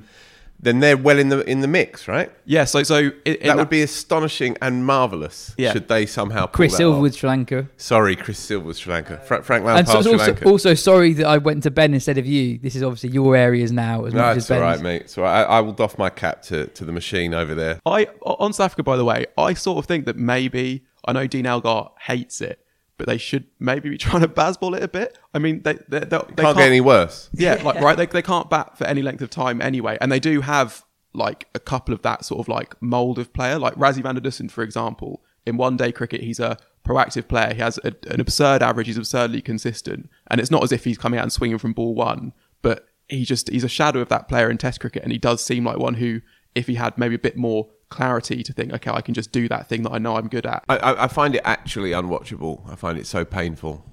Then 0.62 0.80
they're 0.82 0.98
well 0.98 1.18
in 1.18 1.30
the 1.30 1.40
in 1.50 1.62
the 1.62 1.70
mix, 1.70 2.06
right? 2.08 2.30
yeah, 2.44 2.66
so 2.66 2.84
so 2.84 2.98
in, 3.24 3.36
in 3.36 3.48
that 3.48 3.56
would 3.56 3.70
be 3.70 3.82
astonishing 3.82 4.58
and 4.62 4.86
marvellous 4.86 5.56
Yeah. 5.58 5.72
should 5.72 5.88
they 5.88 6.06
somehow 6.06 6.48
pull 6.48 6.54
Chris 6.58 6.74
that 6.74 6.78
Silver 6.80 7.00
with 7.00 7.16
Sri 7.16 7.30
Lanka. 7.30 7.70
Sorry, 7.78 8.16
Chris 8.18 8.40
Silver 8.40 8.66
with 8.68 8.78
Sri 8.78 8.92
Lanka. 8.94 9.20
Fra- 9.20 9.42
Frank 9.42 9.66
And 9.66 9.88
so, 9.88 10.02
Sri 10.02 10.12
also, 10.14 10.26
Lanka. 10.26 10.46
also 10.50 10.74
sorry 10.74 11.14
that 11.14 11.28
I 11.28 11.38
went 11.38 11.64
to 11.64 11.72
Ben 11.72 11.94
instead 11.94 12.18
of 12.18 12.26
you. 12.26 12.58
This 12.58 12.76
is 12.76 12.84
obviously 12.84 13.12
your 13.12 13.38
areas 13.38 13.72
now 13.72 14.04
as 14.04 14.14
No, 14.14 14.20
much 14.22 14.38
it's 14.38 14.52
as 14.52 14.52
all 14.52 14.60
Ben's. 14.60 14.78
right, 14.82 14.84
mate. 14.84 15.10
So 15.10 15.24
I, 15.24 15.44
I 15.44 15.60
will 15.62 15.72
doff 15.74 15.98
my 15.98 16.10
cap 16.10 16.42
to, 16.44 16.68
to 16.68 16.84
the 16.84 16.92
machine 16.92 17.34
over 17.34 17.56
there. 17.56 17.80
I 17.86 18.08
on 18.24 18.52
South 18.52 18.66
Africa, 18.66 18.84
by 18.84 18.98
the 18.98 19.06
way, 19.06 19.28
I 19.38 19.54
sort 19.54 19.78
of 19.78 19.86
think 19.86 20.06
that 20.08 20.18
maybe 20.18 20.84
I 21.06 21.14
know 21.14 21.26
Dean 21.26 21.46
Elgar 21.46 21.86
hates 22.02 22.42
it, 22.42 22.60
but 23.00 23.08
they 23.08 23.18
should 23.18 23.46
maybe 23.60 23.90
be 23.90 23.98
trying 23.98 24.22
to 24.22 24.28
Bazball 24.28 24.78
it 24.78 24.84
a 24.84 24.88
bit. 24.88 25.18
I 25.34 25.40
mean, 25.40 25.64
they 25.64 25.74
they, 25.88 26.02
they, 26.02 26.06
they 26.06 26.44
Can't, 26.44 26.58
get 26.58 26.68
any 26.68 26.82
worse. 26.82 27.32
Yeah, 27.34 27.56
like 27.64 27.82
right, 27.82 27.98
they 27.98 28.06
they 28.06 28.22
can't 28.22 28.48
bat 28.52 28.78
for 28.78 28.84
any 28.86 29.02
length 29.02 29.24
of 29.24 29.32
time 29.32 29.60
anyway, 29.62 29.98
and 30.00 30.12
they 30.12 30.20
do 30.20 30.42
have 30.42 30.86
like 31.14 31.48
a 31.56 31.60
couple 31.60 31.94
of 31.96 32.04
that 32.04 32.24
sort 32.24 32.40
of 32.42 32.48
like 32.48 32.80
mold 32.82 33.18
of 33.18 33.34
player, 33.34 33.58
like 33.58 33.74
Rassie 33.74 34.04
van 34.04 34.14
der 34.14 34.22
Dussen, 34.22 34.52
for 34.52 34.62
example. 34.62 35.24
In 35.46 35.58
one 35.58 35.78
day 35.78 35.92
cricket, 35.92 36.22
he's 36.22 36.40
a 36.40 36.58
proactive 36.86 37.28
player. 37.28 37.54
He 37.54 37.62
has 37.62 37.80
a, 37.84 37.96
an 38.12 38.20
absurd 38.20 38.62
average. 38.62 38.86
He's 38.86 38.98
absurdly 38.98 39.42
consistent, 39.42 40.10
and 40.28 40.40
it's 40.40 40.52
not 40.52 40.62
as 40.62 40.72
if 40.72 40.84
he's 40.84 40.98
coming 40.98 41.18
out 41.18 41.24
and 41.24 41.34
swinging 41.34 41.58
from 41.58 41.74
ball 41.74 41.96
one, 41.96 42.34
but 42.62 42.88
he 43.08 43.26
just 43.26 43.50
he's 43.50 43.64
a 43.64 43.70
shadow 43.70 44.02
of 44.02 44.10
that 44.10 44.28
player 44.28 44.52
in 44.52 44.58
Test 44.58 44.82
cricket, 44.82 45.02
and 45.02 45.12
he 45.12 45.18
does 45.18 45.44
seem 45.44 45.64
like 45.64 45.78
one 45.78 45.96
who, 45.96 46.22
if 46.54 46.68
he 46.68 46.76
had 46.76 46.98
maybe 46.98 47.16
a 47.16 47.20
bit 47.20 47.38
more 47.38 47.70
clarity 47.90 48.44
to 48.44 48.54
think, 48.54 48.74
okay, 48.74 48.92
I 48.92 49.02
can 49.02 49.14
just 49.14 49.32
do 49.32 49.48
that 49.50 49.68
thing 49.68 49.84
that 49.84 49.92
I 49.92 49.98
know 49.98 50.16
I'm 50.16 50.28
good 50.28 50.46
at. 50.46 50.64
I, 50.70 51.04
I, 51.04 51.08
find 51.08 51.36
it 51.36 51.42
actually 51.44 51.92
unwatchable. 51.92 52.70
I 52.70 52.76
find 52.76 52.98
it 52.98 53.08
so 53.08 53.26
painful. 53.26 53.86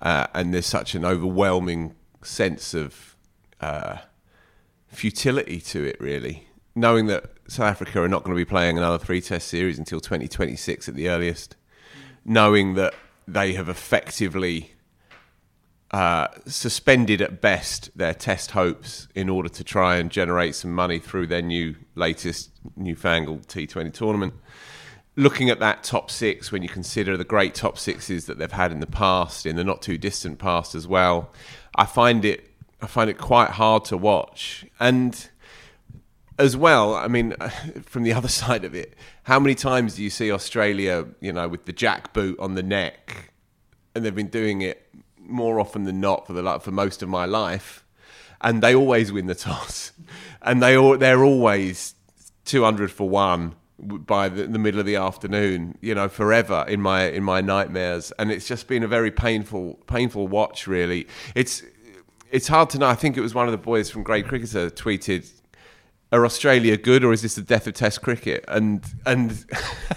Uh, 0.00 0.26
and 0.34 0.52
there's 0.52 0.66
such 0.66 0.94
an 0.94 1.04
overwhelming 1.04 1.94
sense 2.22 2.74
of 2.74 3.16
uh, 3.60 3.98
futility 4.88 5.60
to 5.60 5.84
it, 5.84 6.00
really. 6.00 6.48
Knowing 6.74 7.06
that 7.06 7.32
South 7.48 7.70
Africa 7.70 8.02
are 8.02 8.08
not 8.08 8.24
going 8.24 8.36
to 8.36 8.40
be 8.40 8.48
playing 8.48 8.78
another 8.78 8.98
three 8.98 9.20
test 9.20 9.48
series 9.48 9.78
until 9.78 10.00
2026 10.00 10.88
at 10.88 10.94
the 10.94 11.08
earliest. 11.08 11.56
Knowing 12.24 12.74
that 12.74 12.94
they 13.26 13.54
have 13.54 13.68
effectively 13.68 14.72
uh, 15.90 16.28
suspended 16.46 17.22
at 17.22 17.40
best 17.40 17.90
their 17.96 18.12
test 18.12 18.50
hopes 18.50 19.08
in 19.14 19.28
order 19.28 19.48
to 19.48 19.64
try 19.64 19.96
and 19.96 20.10
generate 20.10 20.54
some 20.54 20.72
money 20.72 20.98
through 20.98 21.26
their 21.26 21.42
new 21.42 21.74
latest 21.94 22.50
newfangled 22.76 23.46
T20 23.48 23.92
tournament. 23.92 24.34
Looking 25.16 25.50
at 25.50 25.58
that 25.60 25.82
top 25.82 26.10
six, 26.10 26.52
when 26.52 26.62
you 26.62 26.68
consider 26.68 27.16
the 27.16 27.24
great 27.24 27.54
top 27.54 27.78
sixes 27.78 28.26
that 28.26 28.38
they've 28.38 28.52
had 28.52 28.70
in 28.70 28.80
the 28.80 28.86
past, 28.86 29.46
in 29.46 29.56
the 29.56 29.64
not 29.64 29.82
too 29.82 29.98
distant 29.98 30.38
past 30.38 30.74
as 30.74 30.86
well, 30.86 31.32
I 31.74 31.86
find 31.86 32.24
it 32.24 32.44
I 32.80 32.86
find 32.86 33.10
it 33.10 33.18
quite 33.18 33.50
hard 33.50 33.84
to 33.86 33.96
watch. 33.96 34.64
And 34.78 35.28
as 36.38 36.56
well, 36.56 36.94
I 36.94 37.08
mean, 37.08 37.34
from 37.82 38.04
the 38.04 38.12
other 38.12 38.28
side 38.42 38.64
of 38.64 38.74
it, 38.74 38.94
how 39.24 39.40
many 39.40 39.54
times 39.54 39.96
do 39.96 40.02
you 40.02 40.10
see 40.10 40.30
Australia, 40.30 41.06
you 41.20 41.32
know, 41.32 41.48
with 41.48 41.64
the 41.64 41.72
jack 41.72 42.12
boot 42.12 42.38
on 42.38 42.54
the 42.54 42.62
neck, 42.62 43.32
and 43.94 44.04
they've 44.04 44.14
been 44.14 44.28
doing 44.28 44.60
it 44.60 44.88
more 45.28 45.60
often 45.60 45.84
than 45.84 46.00
not 46.00 46.26
for 46.26 46.32
the 46.32 46.42
like 46.42 46.62
for 46.62 46.70
most 46.70 47.02
of 47.02 47.08
my 47.08 47.24
life, 47.24 47.84
and 48.40 48.62
they 48.62 48.74
always 48.74 49.12
win 49.12 49.26
the 49.26 49.34
toss, 49.34 49.92
and 50.42 50.62
they 50.62 50.76
all 50.76 50.96
they're 50.96 51.24
always 51.24 51.94
two 52.44 52.64
hundred 52.64 52.90
for 52.90 53.08
one 53.08 53.54
by 53.78 54.28
the, 54.28 54.46
the 54.46 54.58
middle 54.58 54.80
of 54.80 54.86
the 54.86 54.96
afternoon. 54.96 55.78
You 55.80 55.94
know, 55.94 56.08
forever 56.08 56.64
in 56.68 56.80
my 56.80 57.04
in 57.08 57.22
my 57.22 57.40
nightmares, 57.40 58.12
and 58.18 58.30
it's 58.30 58.46
just 58.46 58.66
been 58.66 58.82
a 58.82 58.88
very 58.88 59.10
painful 59.10 59.74
painful 59.86 60.28
watch. 60.28 60.66
Really, 60.66 61.06
it's 61.34 61.62
it's 62.30 62.48
hard 62.48 62.70
to 62.70 62.78
know. 62.78 62.88
I 62.88 62.94
think 62.94 63.16
it 63.16 63.20
was 63.20 63.34
one 63.34 63.46
of 63.46 63.52
the 63.52 63.58
boys 63.58 63.90
from 63.90 64.02
Great 64.02 64.26
Cricketer 64.26 64.70
tweeted. 64.70 65.30
Are 66.10 66.24
Australia 66.24 66.78
good, 66.78 67.04
or 67.04 67.12
is 67.12 67.20
this 67.20 67.34
the 67.34 67.42
death 67.42 67.66
of 67.66 67.74
Test 67.74 68.00
cricket? 68.00 68.42
And 68.48 68.82
and 69.04 69.44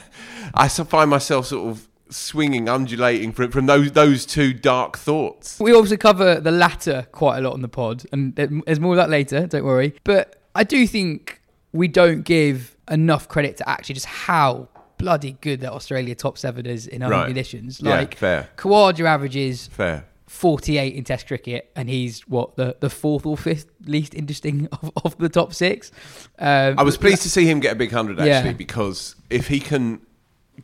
I 0.53 0.67
find 0.67 1.09
myself 1.09 1.47
sort 1.47 1.69
of 1.69 1.87
swinging, 2.11 2.67
undulating 2.69 3.31
from, 3.31 3.51
from 3.51 3.65
those 3.65 3.91
those 3.93 4.25
two 4.25 4.53
dark 4.53 4.97
thoughts. 4.97 5.59
We 5.59 5.73
also 5.73 5.97
cover 5.97 6.39
the 6.39 6.51
latter 6.51 7.07
quite 7.11 7.37
a 7.39 7.41
lot 7.41 7.53
on 7.53 7.61
the 7.61 7.67
pod, 7.69 8.03
and 8.11 8.35
there's 8.35 8.79
more 8.79 8.93
of 8.93 8.97
that 8.97 9.09
later. 9.09 9.47
Don't 9.47 9.65
worry. 9.65 9.95
But 10.03 10.41
I 10.55 10.63
do 10.63 10.85
think 10.87 11.41
we 11.71 11.87
don't 11.87 12.23
give 12.23 12.75
enough 12.89 13.27
credit 13.29 13.57
to 13.57 13.69
actually 13.69 13.95
just 13.95 14.05
how 14.07 14.67
bloody 14.97 15.37
good 15.41 15.61
that 15.61 15.71
Australia 15.71 16.13
top 16.13 16.37
seven 16.37 16.65
is 16.65 16.85
in 16.85 17.01
home 17.01 17.11
Right. 17.11 17.25
conditions. 17.25 17.79
Yeah, 17.81 17.91
Like 17.95 18.15
fair. 18.15 18.49
Khawaja 18.57 19.05
averages 19.05 19.67
Fair. 19.67 20.05
48 20.27 20.93
in 20.95 21.03
Test 21.03 21.27
cricket, 21.27 21.71
and 21.75 21.89
he's 21.89 22.21
what 22.27 22.55
the, 22.55 22.75
the 22.79 22.89
fourth 22.89 23.25
or 23.25 23.35
fifth 23.35 23.65
least 23.85 24.13
interesting 24.13 24.67
of, 24.81 24.91
of 25.03 25.17
the 25.17 25.27
top 25.29 25.53
six. 25.53 25.91
Um, 26.39 26.75
I 26.77 26.83
was 26.83 26.97
pleased 26.97 27.23
to 27.23 27.29
see 27.29 27.45
him 27.45 27.59
get 27.59 27.73
a 27.73 27.75
big 27.75 27.91
hundred 27.91 28.17
Yeah. 28.19 28.37
actually, 28.37 28.53
because 28.53 29.15
if 29.29 29.47
he 29.47 29.59
can 29.59 30.01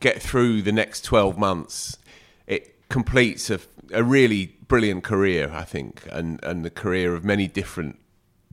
get 0.00 0.22
through 0.22 0.62
the 0.62 0.72
next 0.72 1.04
twelve 1.04 1.38
months, 1.38 1.98
it 2.46 2.88
completes 2.88 3.50
a, 3.50 3.60
a 3.92 4.02
really 4.02 4.56
brilliant 4.66 5.04
career, 5.04 5.50
I 5.52 5.64
think, 5.64 6.02
and 6.10 6.42
and 6.42 6.64
the 6.64 6.70
career 6.70 7.14
of 7.14 7.24
many 7.24 7.48
different 7.48 7.98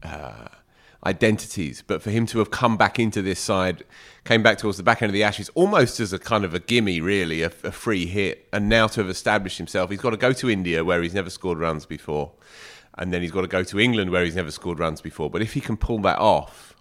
uh, 0.03 0.47
identities. 1.05 1.83
But 1.85 2.01
for 2.01 2.09
him 2.11 2.25
to 2.27 2.39
have 2.39 2.51
come 2.51 2.77
back 2.77 2.99
into 2.99 3.21
this 3.21 3.39
side, 3.39 3.83
came 4.23 4.41
back 4.43 4.57
towards 4.57 4.77
the 4.77 4.83
back 4.83 5.01
end 5.01 5.09
of 5.09 5.13
the 5.13 5.23
Ashes, 5.23 5.49
almost 5.53 5.99
as 5.99 6.13
a 6.13 6.19
kind 6.19 6.43
of 6.43 6.53
a 6.53 6.59
gimme, 6.59 6.99
really, 7.01 7.43
a, 7.43 7.51
a 7.63 7.71
free 7.71 8.05
hit, 8.05 8.47
and 8.51 8.67
now 8.69 8.87
to 8.87 9.01
have 9.01 9.09
established 9.09 9.57
himself, 9.57 9.89
he's 9.89 10.01
got 10.01 10.11
to 10.11 10.17
go 10.17 10.33
to 10.33 10.49
India 10.49 10.83
where 10.83 11.01
he's 11.01 11.13
never 11.13 11.29
scored 11.29 11.59
runs 11.59 11.85
before, 11.85 12.31
and 12.97 13.13
then 13.13 13.21
he's 13.21 13.31
got 13.31 13.41
to 13.41 13.47
go 13.47 13.63
to 13.63 13.79
England 13.79 14.09
where 14.11 14.23
he's 14.23 14.35
never 14.35 14.51
scored 14.51 14.79
runs 14.79 15.01
before. 15.01 15.29
But 15.29 15.41
if 15.41 15.53
he 15.53 15.61
can 15.61 15.77
pull 15.77 15.99
that 15.99 16.17
off, 16.17 16.75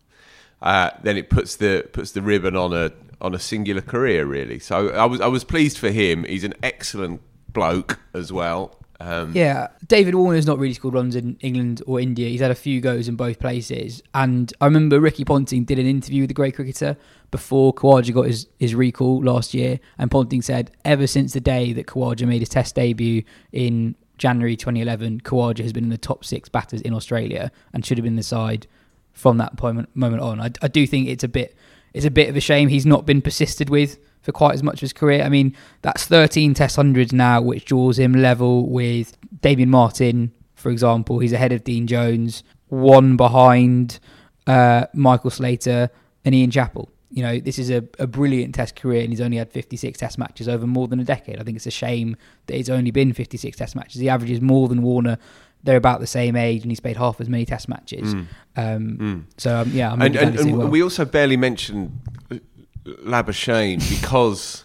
uh, 0.62 0.90
then 1.02 1.16
it 1.16 1.28
puts 1.28 1.56
the 1.56 1.86
puts 1.92 2.12
the 2.12 2.22
ribbon 2.22 2.56
on 2.56 2.72
a 2.72 2.92
on 3.20 3.34
a 3.34 3.38
singular 3.38 3.80
career, 3.80 4.24
really. 4.26 4.58
So 4.58 4.90
I 4.90 5.04
was 5.04 5.20
I 5.20 5.26
was 5.26 5.44
pleased 5.44 5.78
for 5.78 5.90
him. 5.90 6.24
He's 6.24 6.44
an 6.44 6.54
excellent 6.62 7.20
bloke 7.52 8.00
as 8.12 8.32
well. 8.32 8.78
Um, 9.00 9.32
Yeah, 9.34 9.68
David 9.86 10.14
Warner's 10.14 10.46
not 10.46 10.58
really 10.58 10.74
scored 10.74 10.94
runs 10.94 11.16
in 11.16 11.36
England 11.40 11.82
or 11.86 12.00
India. 12.00 12.28
He's 12.28 12.40
had 12.40 12.50
a 12.50 12.54
few 12.54 12.80
goes 12.80 13.08
in 13.08 13.16
both 13.16 13.38
places. 13.38 14.02
And 14.14 14.52
I 14.60 14.66
remember 14.66 15.00
Ricky 15.00 15.24
Ponting 15.24 15.64
did 15.64 15.78
an 15.78 15.86
interview 15.86 16.22
with 16.22 16.28
the 16.28 16.34
great 16.34 16.54
cricketer 16.54 16.96
before 17.30 17.74
Khawaja 17.74 18.14
got 18.14 18.26
his, 18.26 18.46
his 18.58 18.74
recall 18.74 19.22
last 19.22 19.54
year. 19.54 19.80
And 19.98 20.10
Ponting 20.10 20.42
said, 20.42 20.70
ever 20.84 21.06
since 21.06 21.32
the 21.32 21.40
day 21.40 21.72
that 21.72 21.86
Khawaja 21.86 22.26
made 22.26 22.40
his 22.40 22.48
test 22.48 22.74
debut 22.74 23.24
in 23.52 23.96
January 24.18 24.56
2011, 24.56 25.20
Khawaja 25.22 25.62
has 25.62 25.72
been 25.72 25.84
in 25.84 25.90
the 25.90 25.98
top 25.98 26.24
six 26.24 26.48
batters 26.48 26.80
in 26.80 26.94
Australia 26.94 27.50
and 27.72 27.84
should 27.84 27.98
have 27.98 28.04
been 28.04 28.16
the 28.16 28.22
side 28.22 28.66
from 29.12 29.38
that 29.38 29.60
moment, 29.60 29.94
moment 29.94 30.22
on. 30.22 30.40
I, 30.40 30.50
I 30.62 30.68
do 30.68 30.86
think 30.86 31.08
it's 31.08 31.24
a 31.24 31.28
bit 31.28 31.56
it's 31.94 32.04
a 32.04 32.10
bit 32.10 32.28
of 32.28 32.36
a 32.36 32.40
shame 32.40 32.68
he's 32.68 32.84
not 32.84 33.06
been 33.06 33.22
persisted 33.22 33.70
with 33.70 33.98
for 34.20 34.32
quite 34.32 34.54
as 34.54 34.62
much 34.62 34.74
of 34.74 34.80
his 34.80 34.92
career. 34.92 35.22
I 35.22 35.28
mean, 35.28 35.54
that's 35.82 36.04
13 36.06 36.54
Test 36.54 36.76
hundreds 36.76 37.12
now, 37.12 37.40
which 37.40 37.64
draws 37.64 37.98
him 37.98 38.12
level 38.12 38.68
with 38.68 39.16
Damien 39.40 39.70
Martyn, 39.70 40.32
for 40.54 40.70
example. 40.70 41.20
He's 41.20 41.32
ahead 41.32 41.52
of 41.52 41.62
Dean 41.62 41.86
Jones, 41.86 42.42
one 42.68 43.16
behind 43.16 44.00
uh, 44.46 44.86
Michael 44.92 45.30
Slater 45.30 45.90
and 46.24 46.34
Ian 46.34 46.50
Chappell. 46.50 46.90
You 47.10 47.22
know, 47.22 47.38
this 47.38 47.60
is 47.60 47.70
a, 47.70 47.84
a 47.98 48.08
brilliant 48.08 48.54
Test 48.54 48.74
career, 48.74 49.02
and 49.02 49.10
he's 49.10 49.20
only 49.20 49.36
had 49.36 49.52
56 49.52 49.98
Test 49.98 50.18
matches 50.18 50.48
over 50.48 50.66
more 50.66 50.88
than 50.88 50.98
a 50.98 51.04
decade. 51.04 51.38
I 51.38 51.44
think 51.44 51.56
it's 51.56 51.66
a 51.66 51.70
shame 51.70 52.16
that 52.46 52.58
it's 52.58 52.70
only 52.70 52.90
been 52.90 53.12
56 53.12 53.56
Test 53.56 53.76
matches. 53.76 54.00
He 54.00 54.08
averages 54.08 54.40
more 54.40 54.68
than 54.68 54.82
Warner. 54.82 55.18
They're 55.64 55.76
about 55.76 56.00
the 56.00 56.06
same 56.06 56.36
age, 56.36 56.62
and 56.62 56.70
he's 56.70 56.80
played 56.80 56.96
half 56.96 57.20
as 57.20 57.28
many 57.28 57.44
Test 57.46 57.68
matches. 57.68 58.14
Um, 58.56 59.26
So 59.38 59.56
um, 59.62 59.70
yeah, 59.72 59.90
I'm 59.92 60.00
and, 60.02 60.14
and, 60.16 60.38
and 60.38 60.58
well. 60.58 60.68
we 60.68 60.82
also 60.82 61.04
barely 61.04 61.36
mentioned 61.36 61.98
Labuschagne 62.84 63.78
because 64.00 64.64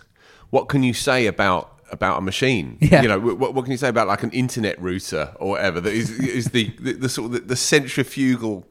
what 0.49 0.67
can 0.67 0.83
you 0.83 0.93
say 0.93 1.25
about 1.27 1.77
about 1.91 2.17
a 2.17 2.21
machine? 2.21 2.77
Yeah. 2.81 3.01
You 3.01 3.07
know, 3.07 3.19
what, 3.19 3.53
what 3.53 3.63
can 3.63 3.71
you 3.71 3.77
say 3.77 3.89
about 3.89 4.07
like 4.07 4.23
an 4.23 4.31
internet 4.31 4.79
router 4.81 5.33
or 5.39 5.49
whatever 5.51 5.81
that 5.81 5.93
is 5.93 6.11
is 6.19 6.47
the, 6.51 6.71
the, 6.79 6.93
the 6.93 7.09
sort 7.09 7.27
of 7.27 7.31
the, 7.33 7.39
the 7.39 7.55
centrifugal 7.55 8.67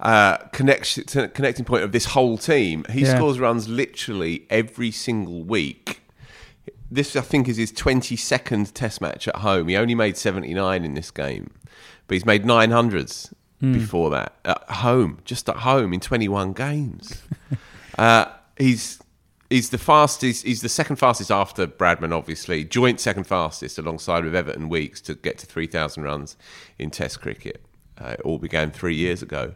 uh, 0.00 0.36
connection 0.52 1.04
connecting 1.28 1.64
point 1.64 1.82
of 1.84 1.92
this 1.92 2.06
whole 2.06 2.36
team? 2.38 2.84
He 2.90 3.02
Yeah. 3.02 3.16
scores 3.16 3.38
runs 3.40 3.68
literally 3.68 4.46
every 4.50 4.90
single 4.90 5.42
week. 5.42 6.01
This, 6.94 7.16
I 7.16 7.22
think, 7.22 7.48
is 7.48 7.56
his 7.56 7.72
22nd 7.72 8.72
Test 8.74 9.00
match 9.00 9.26
at 9.26 9.36
home. 9.36 9.68
He 9.68 9.76
only 9.76 9.94
made 9.94 10.16
79 10.16 10.84
in 10.84 10.94
this 10.94 11.10
game, 11.10 11.50
but 12.06 12.14
he's 12.14 12.26
made 12.26 12.44
900s 12.44 13.32
before 13.72 14.10
that 14.10 14.34
at 14.44 14.62
home, 14.68 15.20
just 15.24 15.48
at 15.48 15.58
home 15.58 15.92
in 15.92 16.00
21 16.00 16.52
games. 16.52 17.22
uh, 17.98 18.26
he's 18.58 19.00
he's 19.48 19.70
the 19.70 19.78
fastest. 19.78 20.44
He's 20.44 20.62
the 20.62 20.68
second 20.68 20.96
fastest 20.96 21.30
after 21.30 21.66
Bradman, 21.66 22.12
obviously, 22.12 22.64
joint 22.64 23.00
second 23.00 23.24
fastest 23.24 23.78
alongside 23.78 24.24
with 24.24 24.34
Everton 24.34 24.68
Weekes 24.68 25.00
to 25.02 25.14
get 25.14 25.38
to 25.38 25.46
3,000 25.46 26.02
runs 26.02 26.36
in 26.78 26.90
Test 26.90 27.20
cricket. 27.20 27.64
Uh, 27.98 28.16
it 28.18 28.20
all 28.22 28.38
began 28.38 28.70
three 28.70 28.96
years 28.96 29.22
ago. 29.22 29.54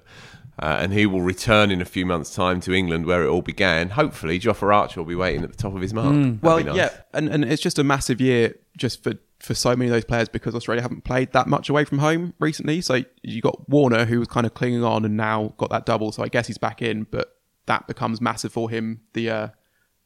Uh, 0.59 0.79
and 0.81 0.93
he 0.95 1.05
will 1.05 1.21
return 1.21 1.71
in 1.71 1.83
a 1.83 1.85
few 1.85 2.07
months' 2.07 2.35
time 2.35 2.61
to 2.61 2.73
England, 2.73 3.05
where 3.05 3.23
it 3.23 3.29
all 3.29 3.43
began. 3.43 3.91
Hopefully, 3.91 4.41
Jofra 4.41 4.75
Archer 4.75 5.01
will 5.01 5.07
be 5.07 5.15
waiting 5.15 5.43
at 5.43 5.51
the 5.51 5.57
top 5.57 5.75
of 5.75 5.83
his 5.83 5.93
mark. 5.93 6.15
That'd 6.15 6.43
Well, 6.43 6.65
nice. 6.65 6.77
yeah, 6.77 6.91
and, 7.13 7.29
and 7.29 7.45
it's 7.45 7.61
just 7.61 7.79
a 7.79 7.85
massive 7.85 8.21
year 8.23 8.55
just 8.77 9.03
for, 9.03 9.15
for 9.39 9.55
so 9.55 9.77
many 9.77 9.91
of 9.91 9.93
those 9.95 10.05
players 10.05 10.31
because 10.31 10.55
Australia 10.55 10.81
haven't 10.81 11.05
played 11.05 11.33
that 11.33 11.47
much 11.47 11.69
away 11.69 11.85
from 11.85 11.99
home 11.99 12.33
recently. 12.39 12.81
So 12.81 13.03
you 13.23 13.43
got 13.43 13.69
Warner 13.69 14.07
who 14.07 14.19
was 14.19 14.29
kind 14.29 14.47
of 14.47 14.55
clinging 14.55 14.83
on 14.83 15.05
and 15.05 15.17
now 15.17 15.53
got 15.59 15.69
that 15.71 15.85
double. 15.85 16.11
So 16.11 16.23
I 16.23 16.29
guess 16.29 16.47
he's 16.47 16.59
back 16.59 16.81
in, 16.81 17.07
but 17.11 17.37
that 17.67 17.87
becomes 17.87 18.21
massive 18.21 18.53
for 18.53 18.71
him. 18.71 19.01
The 19.13 19.31
uh, 19.31 19.49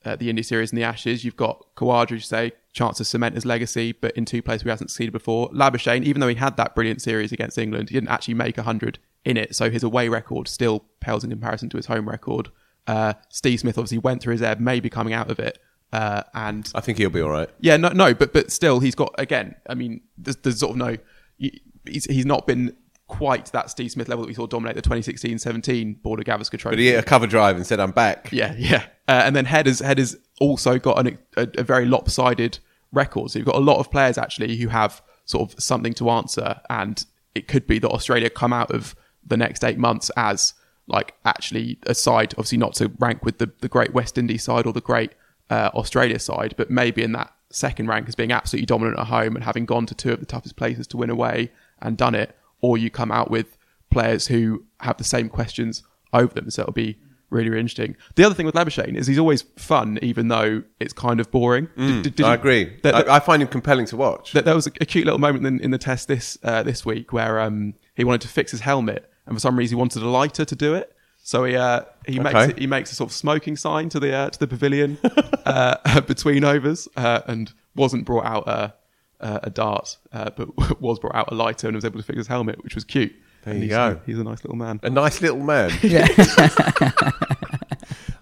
uh, 0.04 0.16
the 0.16 0.30
India 0.30 0.42
series 0.42 0.70
and 0.72 0.78
the 0.78 0.84
Ashes. 0.84 1.24
You've 1.24 1.36
got 1.36 1.64
Khawaja, 1.76 2.12
you 2.12 2.20
say, 2.20 2.52
chance 2.72 2.98
to 2.98 3.04
cement 3.04 3.34
his 3.34 3.44
legacy, 3.44 3.92
but 3.92 4.16
in 4.16 4.24
two 4.24 4.42
places 4.42 4.64
we 4.64 4.70
hasn't 4.70 4.90
succeeded 4.90 5.12
before. 5.12 5.50
Labuschagne, 5.50 6.04
even 6.04 6.20
though 6.20 6.28
he 6.28 6.36
had 6.36 6.56
that 6.56 6.74
brilliant 6.74 7.02
series 7.02 7.32
against 7.32 7.58
England, 7.58 7.90
he 7.90 7.94
didn't 7.94 8.08
actually 8.08 8.34
make 8.34 8.56
100 8.56 8.98
in 9.24 9.36
it. 9.36 9.54
So 9.54 9.70
his 9.70 9.82
away 9.82 10.08
record 10.08 10.48
still 10.48 10.84
pales 11.00 11.24
in 11.24 11.30
comparison 11.30 11.68
to 11.70 11.76
his 11.76 11.86
home 11.86 12.08
record. 12.08 12.48
Uh, 12.86 13.14
Steve 13.28 13.60
Smith 13.60 13.78
obviously 13.78 13.98
went 13.98 14.22
through 14.22 14.32
his 14.32 14.42
ebb, 14.42 14.60
maybe 14.60 14.88
coming 14.88 15.12
out 15.12 15.30
of 15.30 15.38
it. 15.38 15.58
Uh, 15.92 16.22
and 16.34 16.70
I 16.74 16.80
think 16.80 16.98
he'll 16.98 17.10
be 17.10 17.20
all 17.20 17.30
right. 17.30 17.50
yeah, 17.60 17.76
no, 17.76 17.88
no, 17.88 18.14
but 18.14 18.32
but 18.32 18.52
still, 18.52 18.78
he's 18.78 18.94
got 18.94 19.12
again. 19.18 19.56
I 19.68 19.74
mean, 19.74 20.02
there's, 20.16 20.36
there's 20.36 20.60
sort 20.60 20.72
of 20.72 20.76
no. 20.76 20.96
He's 21.38 22.04
he's 22.04 22.26
not 22.26 22.46
been 22.46 22.76
quite 23.08 23.46
that 23.46 23.70
Steve 23.70 23.90
Smith 23.90 24.08
level 24.08 24.22
that 24.24 24.28
we 24.28 24.34
saw 24.34 24.46
dominate 24.46 24.76
the 24.76 24.82
2016-17 24.82 26.00
Border 26.00 26.22
Gavaskar 26.22 26.58
Trophy. 26.58 26.76
But 26.76 26.78
he 26.78 26.86
hit 26.88 27.00
a 27.00 27.02
cover 27.02 27.26
drive 27.26 27.56
and 27.56 27.66
said, 27.66 27.80
"I'm 27.80 27.90
back." 27.90 28.30
Yeah, 28.30 28.54
yeah. 28.56 28.86
Uh, 29.08 29.22
and 29.24 29.34
then 29.34 29.46
Head 29.46 29.66
has 29.66 29.80
Head 29.80 29.98
has 29.98 30.16
also 30.40 30.78
got 30.78 31.04
an, 31.04 31.18
a, 31.36 31.48
a 31.58 31.64
very 31.64 31.86
lopsided 31.86 32.60
record. 32.92 33.32
So 33.32 33.40
you've 33.40 33.46
got 33.46 33.56
a 33.56 33.60
lot 33.60 33.78
of 33.78 33.90
players 33.90 34.16
actually 34.16 34.56
who 34.56 34.68
have 34.68 35.02
sort 35.24 35.52
of 35.52 35.60
something 35.60 35.92
to 35.94 36.10
answer, 36.10 36.60
and 36.70 37.04
it 37.34 37.48
could 37.48 37.66
be 37.66 37.80
that 37.80 37.90
Australia 37.90 38.30
come 38.30 38.52
out 38.52 38.70
of 38.70 38.94
the 39.30 39.36
next 39.38 39.64
eight 39.64 39.78
months 39.78 40.10
as 40.16 40.52
like 40.86 41.14
actually 41.24 41.78
a 41.86 41.94
side, 41.94 42.34
obviously 42.34 42.58
not 42.58 42.74
to 42.74 42.90
rank 42.98 43.24
with 43.24 43.38
the 43.38 43.50
the 43.60 43.68
great 43.68 43.94
West 43.94 44.18
Indies 44.18 44.42
side 44.42 44.66
or 44.66 44.72
the 44.72 44.80
great 44.80 45.12
uh, 45.48 45.70
Australia 45.74 46.18
side, 46.18 46.54
but 46.56 46.70
maybe 46.70 47.02
in 47.02 47.12
that 47.12 47.32
second 47.50 47.88
rank 47.88 48.06
as 48.08 48.14
being 48.14 48.30
absolutely 48.32 48.66
dominant 48.66 48.98
at 48.98 49.06
home 49.06 49.34
and 49.34 49.44
having 49.44 49.64
gone 49.66 49.84
to 49.86 49.94
two 49.94 50.12
of 50.12 50.20
the 50.20 50.26
toughest 50.26 50.54
places 50.56 50.86
to 50.86 50.96
win 50.96 51.10
away 51.10 51.50
and 51.82 51.96
done 51.96 52.14
it, 52.14 52.36
or 52.60 52.78
you 52.78 52.90
come 52.90 53.10
out 53.10 53.30
with 53.30 53.56
players 53.90 54.28
who 54.28 54.64
have 54.80 54.96
the 54.98 55.04
same 55.04 55.28
questions 55.28 55.82
over 56.12 56.32
them. 56.34 56.48
So 56.50 56.62
it'll 56.62 56.72
be 56.72 56.96
really, 57.30 57.48
really 57.48 57.60
interesting. 57.60 57.96
The 58.14 58.22
other 58.24 58.34
thing 58.36 58.46
with 58.46 58.54
Labuschagne 58.54 58.96
is 58.96 59.06
he's 59.08 59.18
always 59.18 59.42
fun, 59.56 59.98
even 60.02 60.28
though 60.28 60.62
it's 60.78 60.92
kind 60.92 61.18
of 61.20 61.30
boring. 61.32 61.68
Did- 61.76 62.02
did- 62.02 62.14
did 62.16 62.26
I 62.26 62.30
you- 62.34 62.38
agree. 62.38 62.64
that- 62.82 62.94
that- 62.94 63.08
I, 63.08 63.16
I 63.16 63.20
find 63.20 63.42
him 63.42 63.48
compelling 63.48 63.86
to 63.86 63.96
watch. 63.96 64.32
that 64.32 64.44
there 64.44 64.54
was 64.54 64.66
a, 64.68 64.72
a 64.80 64.86
cute 64.86 65.04
little 65.04 65.18
moment 65.20 65.44
in, 65.46 65.58
in 65.60 65.70
the 65.72 65.78
test 65.78 66.06
this 66.06 66.38
uh, 66.44 66.62
this 66.62 66.84
week 66.86 67.12
where 67.12 67.40
um, 67.40 67.74
he 67.96 68.04
wanted 68.04 68.20
to 68.22 68.28
fix 68.28 68.52
his 68.52 68.60
helmet, 68.60 69.09
and 69.30 69.36
for 69.38 69.40
some 69.40 69.56
reason 69.56 69.76
he 69.76 69.78
wanted 69.78 70.02
a 70.02 70.08
lighter 70.08 70.44
to 70.44 70.54
do 70.56 70.74
it. 70.74 70.94
So 71.22 71.44
he 71.44 71.56
uh, 71.56 71.82
he 72.06 72.18
makes 72.18 72.34
Okay. 72.34 72.50
it, 72.50 72.58
he 72.58 72.66
makes 72.66 72.92
a 72.92 72.94
sort 72.94 73.08
of 73.10 73.14
smoking 73.14 73.56
sign 73.56 73.88
to 73.90 74.00
the 74.00 74.12
uh, 74.14 74.30
to 74.30 74.38
the 74.38 74.46
pavilion 74.46 74.98
uh, 75.46 76.00
between 76.06 76.44
overs, 76.44 76.88
uh, 76.96 77.22
and 77.26 77.52
wasn't 77.74 78.04
brought 78.04 78.26
out 78.26 78.46
a 78.48 78.74
a, 79.20 79.40
a 79.44 79.50
dart, 79.50 79.96
uh, 80.12 80.30
but 80.36 80.80
was 80.80 80.98
brought 80.98 81.14
out 81.14 81.30
a 81.30 81.34
lighter 81.34 81.66
and 81.68 81.74
was 81.76 81.84
able 81.86 81.98
to 82.00 82.04
fix 82.06 82.16
his 82.18 82.26
helmet, 82.26 82.62
which 82.64 82.74
was 82.74 82.84
cute. 82.84 83.12
There 83.44 83.52
And 83.54 83.62
you 83.62 83.68
he's, 83.68 83.76
go. 83.76 83.80
uh, 83.82 83.96
he's 84.06 84.18
a 84.18 84.24
nice 84.24 84.42
little 84.44 84.56
man. 84.56 84.80
a 84.82 84.90
nice 84.90 85.20
little 85.22 85.40
man. 85.40 85.70
Yeah. 85.82 86.06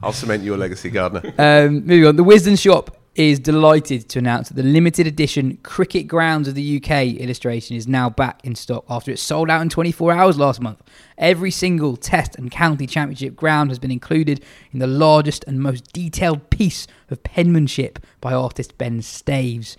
I'll 0.03 0.13
cement 0.13 0.45
your 0.45 0.57
legacy, 0.57 0.91
Gardner. 0.91 1.23
Um, 1.39 1.87
moving 1.87 2.07
on, 2.07 2.17
the 2.17 2.25
Wisden 2.25 2.57
shop 2.59 2.97
is 3.19 3.41
delighted 3.41 4.09
to 4.09 4.21
announce 4.21 4.49
that 4.49 4.55
the 4.55 4.63
limited 4.63 5.05
edition 5.05 5.57
Cricket 5.65 6.07
Grounds 6.07 6.47
of 6.47 6.55
the 6.55 6.77
UK 6.77 7.19
illustration 7.19 7.77
is 7.77 7.89
now 7.89 8.09
back 8.09 8.41
in 8.45 8.55
stock 8.55 8.85
after 8.89 9.11
it 9.11 9.19
sold 9.19 9.51
out 9.51 9.61
in 9.61 9.69
24 9.69 10.13
hours 10.13 10.39
last 10.39 10.61
month. 10.61 10.81
Every 11.19 11.51
single 11.51 11.97
Test 11.97 12.37
and 12.37 12.49
County 12.49 12.87
Championship 12.87 13.35
ground 13.35 13.71
has 13.71 13.81
been 13.81 13.91
included 13.91 14.45
in 14.73 14.79
the 14.79 14.87
largest 14.87 15.43
and 15.49 15.59
most 15.59 15.93
detailed 15.93 16.49
piece 16.51 16.87
of 17.11 17.25
penmanship 17.25 17.99
by 18.21 18.33
artist 18.33 18.79
Ben 18.79 19.03
Staves. 19.03 19.77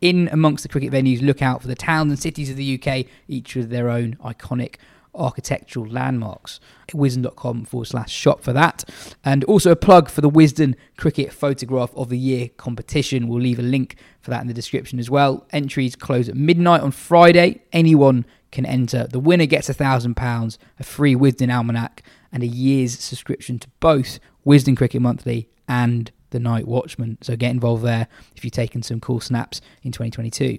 In 0.00 0.28
amongst 0.32 0.64
the 0.64 0.68
cricket 0.68 0.92
venues, 0.92 1.22
look 1.22 1.42
out 1.42 1.62
for 1.62 1.68
the 1.68 1.76
towns 1.76 2.10
and 2.10 2.18
cities 2.18 2.50
of 2.50 2.56
the 2.56 2.82
UK, 2.82 3.06
each 3.28 3.54
with 3.54 3.70
their 3.70 3.88
own 3.88 4.16
iconic 4.16 4.76
architectural 5.14 5.86
landmarks. 5.86 6.60
Wisden.com 6.90 7.64
forward 7.64 7.86
slash 7.86 8.10
shop 8.10 8.42
for 8.42 8.52
that. 8.52 8.84
And 9.24 9.44
also 9.44 9.70
a 9.70 9.76
plug 9.76 10.08
for 10.08 10.20
the 10.20 10.30
Wisden 10.30 10.74
Cricket 10.96 11.32
Photograph 11.32 11.94
of 11.94 12.08
the 12.08 12.18
Year 12.18 12.50
competition. 12.56 13.28
We'll 13.28 13.40
leave 13.40 13.58
a 13.58 13.62
link 13.62 13.96
for 14.20 14.30
that 14.30 14.42
in 14.42 14.48
the 14.48 14.54
description 14.54 14.98
as 14.98 15.08
well. 15.08 15.46
Entries 15.52 15.96
close 15.96 16.28
at 16.28 16.34
midnight 16.34 16.80
on 16.80 16.90
Friday. 16.90 17.62
Anyone 17.72 18.26
can 18.50 18.66
enter. 18.66 19.06
The 19.06 19.20
winner 19.20 19.46
gets 19.46 19.68
a 19.68 19.74
thousand 19.74 20.16
pounds, 20.16 20.58
a 20.78 20.82
free 20.82 21.14
Wisden 21.14 21.54
almanac, 21.54 22.02
and 22.32 22.42
a 22.42 22.46
year's 22.46 22.98
subscription 22.98 23.58
to 23.60 23.68
both 23.80 24.18
Wisden 24.46 24.76
Cricket 24.76 25.02
Monthly 25.02 25.48
and 25.68 26.10
the 26.30 26.40
Night 26.40 26.66
Watchman. 26.66 27.18
So 27.20 27.36
get 27.36 27.50
involved 27.50 27.84
there 27.84 28.08
if 28.36 28.44
you've 28.44 28.52
taken 28.52 28.82
some 28.82 29.00
cool 29.00 29.20
snaps 29.20 29.60
in 29.82 29.92
2022. 29.92 30.58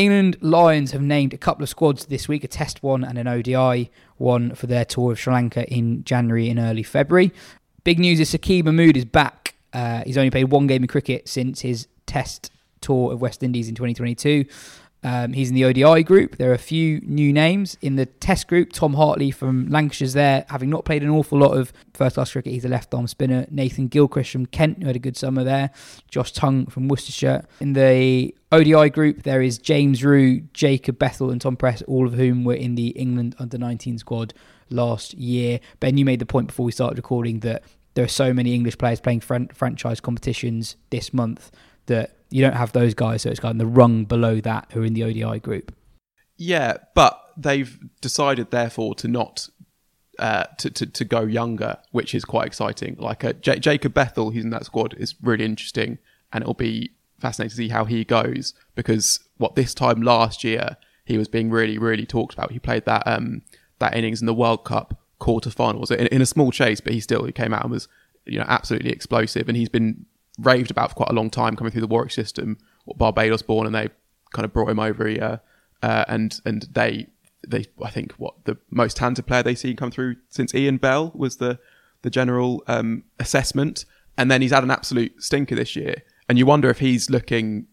England 0.00 0.38
Lions 0.40 0.92
have 0.92 1.02
named 1.02 1.34
a 1.34 1.36
couple 1.36 1.62
of 1.62 1.68
squads 1.68 2.06
this 2.06 2.26
week, 2.26 2.42
a 2.42 2.48
test 2.48 2.82
one 2.82 3.04
and 3.04 3.18
an 3.18 3.28
ODI 3.28 3.90
one 4.16 4.54
for 4.54 4.66
their 4.66 4.84
tour 4.84 5.12
of 5.12 5.20
Sri 5.20 5.30
Lanka 5.30 5.70
in 5.70 6.04
January 6.04 6.48
and 6.48 6.58
early 6.58 6.82
February. 6.82 7.32
Big 7.84 7.98
news 7.98 8.18
is 8.18 8.32
Saqib 8.32 8.64
Mahmood 8.64 8.96
is 8.96 9.04
back. 9.04 9.54
Uh, 9.74 10.02
he's 10.06 10.16
only 10.16 10.30
played 10.30 10.44
one 10.44 10.66
game 10.66 10.82
of 10.82 10.88
cricket 10.88 11.28
since 11.28 11.60
his 11.60 11.86
test 12.06 12.50
tour 12.80 13.12
of 13.12 13.20
West 13.20 13.42
Indies 13.42 13.68
in 13.68 13.74
2022. 13.74 14.46
Um, 15.02 15.32
he's 15.32 15.48
in 15.48 15.54
the 15.54 15.64
ODI 15.64 16.02
group. 16.02 16.36
There 16.36 16.50
are 16.50 16.54
a 16.54 16.58
few 16.58 17.00
new 17.00 17.32
names 17.32 17.76
in 17.80 17.96
the 17.96 18.06
Test 18.06 18.48
group. 18.48 18.72
Tom 18.72 18.94
Hartley 18.94 19.30
from 19.30 19.68
Lancashire's 19.68 20.12
there, 20.12 20.44
having 20.50 20.68
not 20.68 20.84
played 20.84 21.02
an 21.02 21.08
awful 21.08 21.38
lot 21.38 21.56
of 21.56 21.72
first 21.94 22.14
class 22.14 22.32
cricket. 22.32 22.52
He's 22.52 22.64
a 22.64 22.68
left 22.68 22.92
arm 22.92 23.06
spinner. 23.06 23.46
Nathan 23.50 23.88
Gilchrist 23.88 24.30
from 24.30 24.46
Kent, 24.46 24.80
who 24.80 24.86
had 24.86 24.96
a 24.96 25.00
good 25.00 25.16
summer 25.16 25.42
there. 25.42 25.70
Josh 26.10 26.32
Tongue 26.32 26.66
from 26.66 26.88
Worcestershire. 26.88 27.46
In 27.60 27.72
the 27.72 28.34
ODI 28.52 28.90
group, 28.90 29.22
there 29.22 29.40
is 29.40 29.58
James 29.58 30.04
Rew, 30.04 30.42
Jacob 30.52 30.98
Bethell, 30.98 31.32
and 31.32 31.40
Tom 31.40 31.56
Prest, 31.56 31.82
all 31.86 32.06
of 32.06 32.14
whom 32.14 32.44
were 32.44 32.54
in 32.54 32.74
the 32.74 32.88
England 32.88 33.34
under 33.38 33.56
19 33.56 33.98
squad 33.98 34.34
last 34.68 35.14
year. 35.14 35.60
Ben, 35.80 35.96
you 35.96 36.04
made 36.04 36.18
the 36.18 36.26
point 36.26 36.48
before 36.48 36.66
we 36.66 36.72
started 36.72 36.98
recording 36.98 37.40
that 37.40 37.62
there 37.94 38.04
are 38.04 38.08
so 38.08 38.32
many 38.32 38.54
English 38.54 38.78
players 38.78 39.00
playing 39.00 39.20
fran- 39.20 39.48
franchise 39.48 40.00
competitions 40.00 40.76
this 40.90 41.12
month 41.12 41.50
that 41.86 42.16
you 42.30 42.42
don't 42.42 42.56
have 42.56 42.72
those 42.72 42.94
guys, 42.94 43.22
so 43.22 43.30
it's 43.30 43.40
kind 43.40 43.60
of 43.60 43.66
the 43.66 43.72
rung 43.72 44.04
below 44.04 44.40
that 44.40 44.68
who 44.72 44.82
are 44.82 44.84
in 44.84 44.94
the 44.94 45.04
ODI 45.04 45.40
group. 45.40 45.74
Yeah, 46.36 46.78
but 46.94 47.20
they've 47.36 47.78
decided, 48.00 48.50
therefore, 48.50 48.94
to 48.96 49.08
not 49.08 49.48
uh, 50.18 50.44
to, 50.58 50.70
to 50.70 50.86
to 50.86 51.04
go 51.04 51.22
younger, 51.22 51.78
which 51.92 52.14
is 52.14 52.24
quite 52.24 52.46
exciting. 52.46 52.96
Like 52.98 53.24
uh, 53.24 53.32
J- 53.34 53.58
Jacob 53.58 53.94
Bethell, 53.94 54.32
who's 54.32 54.44
in 54.44 54.50
that 54.50 54.66
squad, 54.66 54.94
is 54.94 55.14
really 55.22 55.44
interesting, 55.44 55.98
and 56.32 56.42
it'll 56.42 56.54
be 56.54 56.92
fascinating 57.18 57.50
to 57.50 57.56
see 57.56 57.68
how 57.68 57.84
he 57.84 58.04
goes 58.04 58.54
because 58.74 59.20
what 59.36 59.54
this 59.54 59.74
time 59.74 60.00
last 60.00 60.42
year 60.42 60.76
he 61.04 61.18
was 61.18 61.28
being 61.28 61.50
really 61.50 61.78
really 61.78 62.06
talked 62.06 62.34
about. 62.34 62.52
He 62.52 62.58
played 62.58 62.84
that 62.86 63.02
um 63.06 63.42
that 63.78 63.94
innings 63.94 64.20
in 64.20 64.26
the 64.26 64.34
World 64.34 64.64
Cup 64.64 64.98
quarterfinals 65.20 65.90
in, 65.90 66.06
in 66.06 66.22
a 66.22 66.26
small 66.26 66.50
chase, 66.52 66.80
but 66.80 66.92
he 66.92 67.00
still 67.00 67.24
he 67.24 67.32
came 67.32 67.52
out 67.52 67.62
and 67.62 67.70
was 67.70 67.88
you 68.26 68.38
know 68.38 68.46
absolutely 68.48 68.90
explosive, 68.90 69.48
and 69.48 69.56
he's 69.56 69.68
been 69.68 70.06
raved 70.40 70.70
about 70.70 70.90
for 70.90 70.96
quite 70.96 71.10
a 71.10 71.14
long 71.14 71.30
time 71.30 71.56
coming 71.56 71.70
through 71.70 71.82
the 71.82 71.86
Warwick 71.86 72.12
system, 72.12 72.58
Barbados 72.96 73.42
born, 73.42 73.66
and 73.66 73.74
they 73.74 73.88
kind 74.32 74.44
of 74.44 74.52
brought 74.52 74.70
him 74.70 74.78
over 74.78 75.06
here, 75.06 75.40
uh, 75.82 76.04
and 76.08 76.40
and 76.44 76.66
they 76.72 77.06
they 77.46 77.66
I 77.82 77.90
think 77.90 78.12
what 78.12 78.44
the 78.44 78.56
most 78.70 78.96
talented 78.96 79.26
player 79.26 79.42
they 79.42 79.54
see 79.54 79.74
come 79.74 79.90
through 79.90 80.16
since 80.28 80.54
Ian 80.54 80.78
Bell 80.78 81.12
was 81.14 81.36
the 81.36 81.58
the 82.02 82.10
general 82.10 82.62
um, 82.66 83.04
assessment, 83.18 83.84
and 84.16 84.30
then 84.30 84.42
he's 84.42 84.52
had 84.52 84.64
an 84.64 84.70
absolute 84.70 85.22
stinker 85.22 85.54
this 85.54 85.76
year, 85.76 86.02
and 86.28 86.38
you 86.38 86.46
wonder 86.46 86.70
if 86.70 86.78
he's 86.78 87.10
looking 87.10 87.66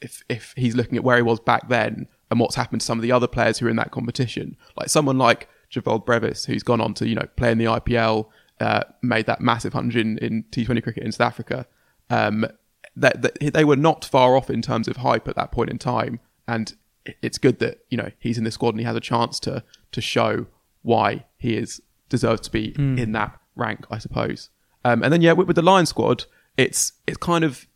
if 0.00 0.22
if 0.28 0.52
he's 0.56 0.74
looking 0.74 0.96
at 0.96 1.04
where 1.04 1.16
he 1.16 1.22
was 1.22 1.40
back 1.40 1.68
then 1.68 2.06
and 2.30 2.40
what's 2.40 2.56
happened 2.56 2.80
to 2.80 2.86
some 2.86 2.98
of 2.98 3.02
the 3.02 3.12
other 3.12 3.26
players 3.26 3.58
who 3.58 3.66
are 3.66 3.70
in 3.70 3.76
that 3.76 3.92
competition, 3.92 4.56
like 4.76 4.88
someone 4.88 5.18
like 5.18 5.48
Dewald 5.70 6.04
Brevis, 6.04 6.44
who's 6.44 6.62
gone 6.62 6.80
on 6.80 6.94
to 6.94 7.08
you 7.08 7.14
know 7.14 7.26
play 7.36 7.52
in 7.52 7.58
the 7.58 7.64
IPL, 7.64 8.28
uh, 8.60 8.84
made 9.02 9.26
that 9.26 9.40
massive 9.40 9.72
hundred 9.72 10.00
in, 10.00 10.18
in 10.18 10.44
T20 10.50 10.82
cricket 10.82 11.02
in 11.02 11.12
South 11.12 11.28
Africa. 11.28 11.66
Um, 12.10 12.46
that, 12.94 13.20
that 13.22 13.38
they 13.52 13.64
were 13.64 13.76
not 13.76 14.04
far 14.04 14.36
off 14.36 14.48
in 14.48 14.62
terms 14.62 14.88
of 14.88 14.98
hype 14.98 15.28
at 15.28 15.36
that 15.36 15.52
point 15.52 15.70
in 15.70 15.78
time, 15.78 16.18
and 16.48 16.74
it's 17.22 17.38
good 17.38 17.58
that 17.58 17.84
you 17.90 17.96
know 17.98 18.10
he's 18.18 18.38
in 18.38 18.44
the 18.44 18.50
squad 18.50 18.70
and 18.70 18.80
he 18.80 18.84
has 18.86 18.96
a 18.96 19.00
chance 19.00 19.38
to 19.40 19.62
to 19.92 20.00
show 20.00 20.46
why 20.82 21.24
he 21.36 21.56
is 21.56 21.80
deserves 22.08 22.40
to 22.42 22.50
be 22.50 22.72
Mm. 22.72 22.98
in 22.98 23.12
that 23.12 23.38
rank, 23.54 23.86
I 23.90 23.98
suppose. 23.98 24.50
Um, 24.84 25.02
and 25.02 25.12
then 25.12 25.20
yeah, 25.20 25.32
with, 25.32 25.46
with 25.48 25.56
the 25.56 25.62
Lion 25.62 25.86
squad, 25.86 26.24
it's 26.56 26.92
it's 27.06 27.16
kind 27.18 27.44
of 27.44 27.66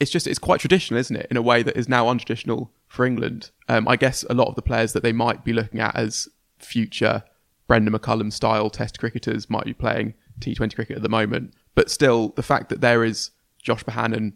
it's 0.00 0.10
just 0.10 0.26
it's 0.26 0.38
quite 0.38 0.60
traditional, 0.60 0.98
isn't 0.98 1.14
it? 1.16 1.26
In 1.30 1.36
a 1.36 1.42
way 1.42 1.62
that 1.62 1.76
is 1.76 1.88
now 1.88 2.06
untraditional 2.06 2.70
for 2.88 3.04
England. 3.04 3.50
Um, 3.68 3.86
I 3.86 3.96
guess 3.96 4.24
a 4.30 4.34
lot 4.34 4.48
of 4.48 4.54
the 4.56 4.62
players 4.62 4.92
that 4.94 5.02
they 5.02 5.12
might 5.12 5.44
be 5.44 5.52
looking 5.52 5.78
at 5.78 5.94
as 5.94 6.28
future 6.58 7.22
Brendon 7.68 7.92
McCullum 7.94 8.32
style 8.32 8.70
Test 8.70 8.98
cricketers 8.98 9.48
might 9.48 9.64
be 9.64 9.74
playing 9.74 10.14
T20 10.40 10.74
cricket 10.74 10.96
at 10.96 11.02
the 11.02 11.08
moment. 11.08 11.54
But 11.74 11.90
still, 11.90 12.30
the 12.30 12.42
fact 12.42 12.68
that 12.70 12.80
there 12.80 13.04
is 13.04 13.30
Josh 13.62 13.84
Bohannon, 13.84 14.32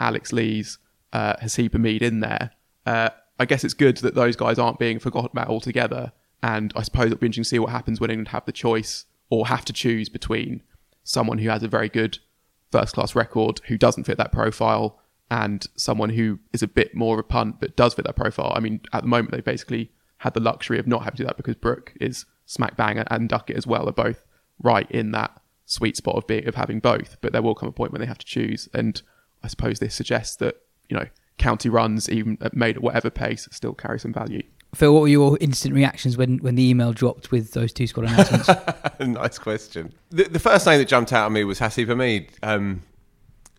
Alex 0.00 0.32
Lees, 0.32 0.78
uh, 1.12 1.36
Haseeb 1.36 1.72
Hamid 1.72 2.02
in 2.02 2.20
there, 2.20 2.50
uh, 2.86 3.10
I 3.38 3.44
guess 3.46 3.64
it's 3.64 3.74
good 3.74 3.96
that 3.98 4.14
those 4.14 4.36
guys 4.36 4.58
aren't 4.58 4.78
being 4.78 4.98
forgotten 4.98 5.30
about 5.32 5.48
altogether. 5.48 6.12
And 6.42 6.72
I 6.76 6.82
suppose 6.82 7.06
it'll 7.06 7.18
be 7.18 7.26
interesting 7.26 7.44
to 7.44 7.48
see 7.48 7.58
what 7.58 7.70
happens 7.70 8.00
when 8.00 8.10
England 8.10 8.28
have 8.28 8.44
the 8.44 8.52
choice 8.52 9.06
or 9.30 9.46
have 9.46 9.64
to 9.64 9.72
choose 9.72 10.08
between 10.08 10.62
someone 11.02 11.38
who 11.38 11.48
has 11.48 11.62
a 11.62 11.68
very 11.68 11.88
good 11.88 12.18
first 12.70 12.94
class 12.94 13.14
record 13.14 13.60
who 13.66 13.78
doesn't 13.78 14.04
fit 14.04 14.18
that 14.18 14.32
profile 14.32 15.00
and 15.30 15.66
someone 15.76 16.10
who 16.10 16.38
is 16.52 16.62
a 16.62 16.66
bit 16.68 16.94
more 16.94 17.14
of 17.14 17.20
a 17.20 17.22
punt 17.22 17.60
but 17.60 17.76
does 17.76 17.94
fit 17.94 18.04
that 18.04 18.16
profile. 18.16 18.52
I 18.54 18.60
mean, 18.60 18.80
at 18.92 19.02
the 19.02 19.08
moment, 19.08 19.32
they 19.32 19.40
basically 19.40 19.90
had 20.18 20.34
the 20.34 20.40
luxury 20.40 20.78
of 20.78 20.86
not 20.86 21.04
having 21.04 21.16
to 21.16 21.22
do 21.22 21.26
that 21.26 21.36
because 21.36 21.56
Brook 21.56 21.92
is 22.00 22.26
smack 22.46 22.76
bang 22.76 22.98
and 22.98 23.28
Duckett 23.28 23.56
as 23.56 23.66
well 23.66 23.88
are 23.88 23.92
both 23.92 24.24
right 24.62 24.90
in 24.90 25.12
that 25.12 25.40
sweet 25.66 25.96
spot 25.96 26.16
of 26.16 26.26
being 26.26 26.46
of 26.46 26.54
having 26.54 26.80
both. 26.80 27.16
But 27.20 27.32
there 27.32 27.42
will 27.42 27.54
come 27.54 27.68
a 27.68 27.72
point 27.72 27.92
when 27.92 28.00
they 28.00 28.06
have 28.06 28.18
to 28.18 28.26
choose, 28.26 28.68
and 28.74 29.00
I 29.42 29.48
suppose 29.48 29.78
this 29.78 29.94
suggests 29.94 30.36
that 30.36 30.56
you 30.88 30.96
know 30.96 31.06
county 31.38 31.68
runs, 31.68 32.08
even 32.08 32.38
made 32.52 32.76
at 32.76 32.82
whatever 32.82 33.10
pace, 33.10 33.48
still 33.50 33.74
carry 33.74 33.98
some 33.98 34.12
value. 34.12 34.42
Phil, 34.74 34.92
what 34.92 35.02
were 35.02 35.08
your 35.08 35.38
instant 35.40 35.74
reactions 35.74 36.16
when, 36.16 36.38
when 36.38 36.56
the 36.56 36.68
email 36.68 36.92
dropped 36.92 37.30
with 37.30 37.52
those 37.52 37.72
two 37.72 37.86
squad 37.86 38.06
announcements? 38.06 38.48
nice 39.00 39.38
question. 39.38 39.92
The, 40.10 40.24
the 40.24 40.40
first 40.40 40.66
name 40.66 40.78
that 40.78 40.88
jumped 40.88 41.12
out 41.12 41.26
at 41.26 41.32
me 41.32 41.44
was 41.44 41.60
Haseeb 41.60 41.86
Hamid. 41.86 42.30
Um, 42.42 42.82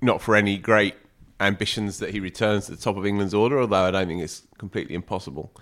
not 0.02 0.22
for 0.22 0.36
any 0.36 0.58
great 0.58 0.96
ambitions 1.40 2.00
that 2.00 2.12
he 2.12 2.20
returns 2.20 2.66
to 2.66 2.72
the 2.72 2.82
top 2.82 2.98
of 2.98 3.06
England's 3.06 3.34
order, 3.34 3.60
although 3.60 3.86
I 3.86 3.92
don't 3.92 4.08
think 4.08 4.22
it's 4.22 4.44
completely 4.58 4.96
impossible. 4.96 5.54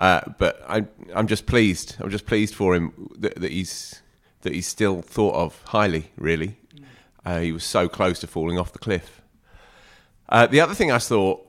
Uh, 0.00 0.20
but 0.38 0.62
I, 0.68 0.84
I'm 1.14 1.26
just 1.26 1.46
pleased. 1.46 1.96
I'm 2.00 2.10
just 2.10 2.26
pleased 2.26 2.54
for 2.54 2.74
him 2.74 3.10
that, 3.18 3.40
that 3.40 3.50
he's 3.50 4.02
that 4.48 4.54
he's 4.54 4.66
still 4.66 5.02
thought 5.02 5.34
of 5.34 5.62
highly. 5.66 6.10
Really, 6.16 6.56
uh, 7.22 7.40
he 7.40 7.52
was 7.52 7.64
so 7.64 7.86
close 7.86 8.18
to 8.20 8.26
falling 8.26 8.58
off 8.58 8.72
the 8.72 8.78
cliff. 8.78 9.20
Uh, 10.30 10.46
the 10.46 10.58
other 10.58 10.72
thing 10.72 10.90
I 10.90 10.96
thought 10.96 11.46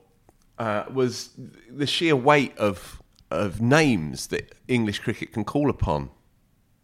uh, 0.58 0.84
was 0.92 1.30
the 1.70 1.86
sheer 1.86 2.14
weight 2.14 2.56
of 2.58 3.00
of 3.30 3.62
names 3.62 4.26
that 4.26 4.54
English 4.68 4.98
cricket 4.98 5.32
can 5.32 5.44
call 5.44 5.70
upon. 5.70 6.10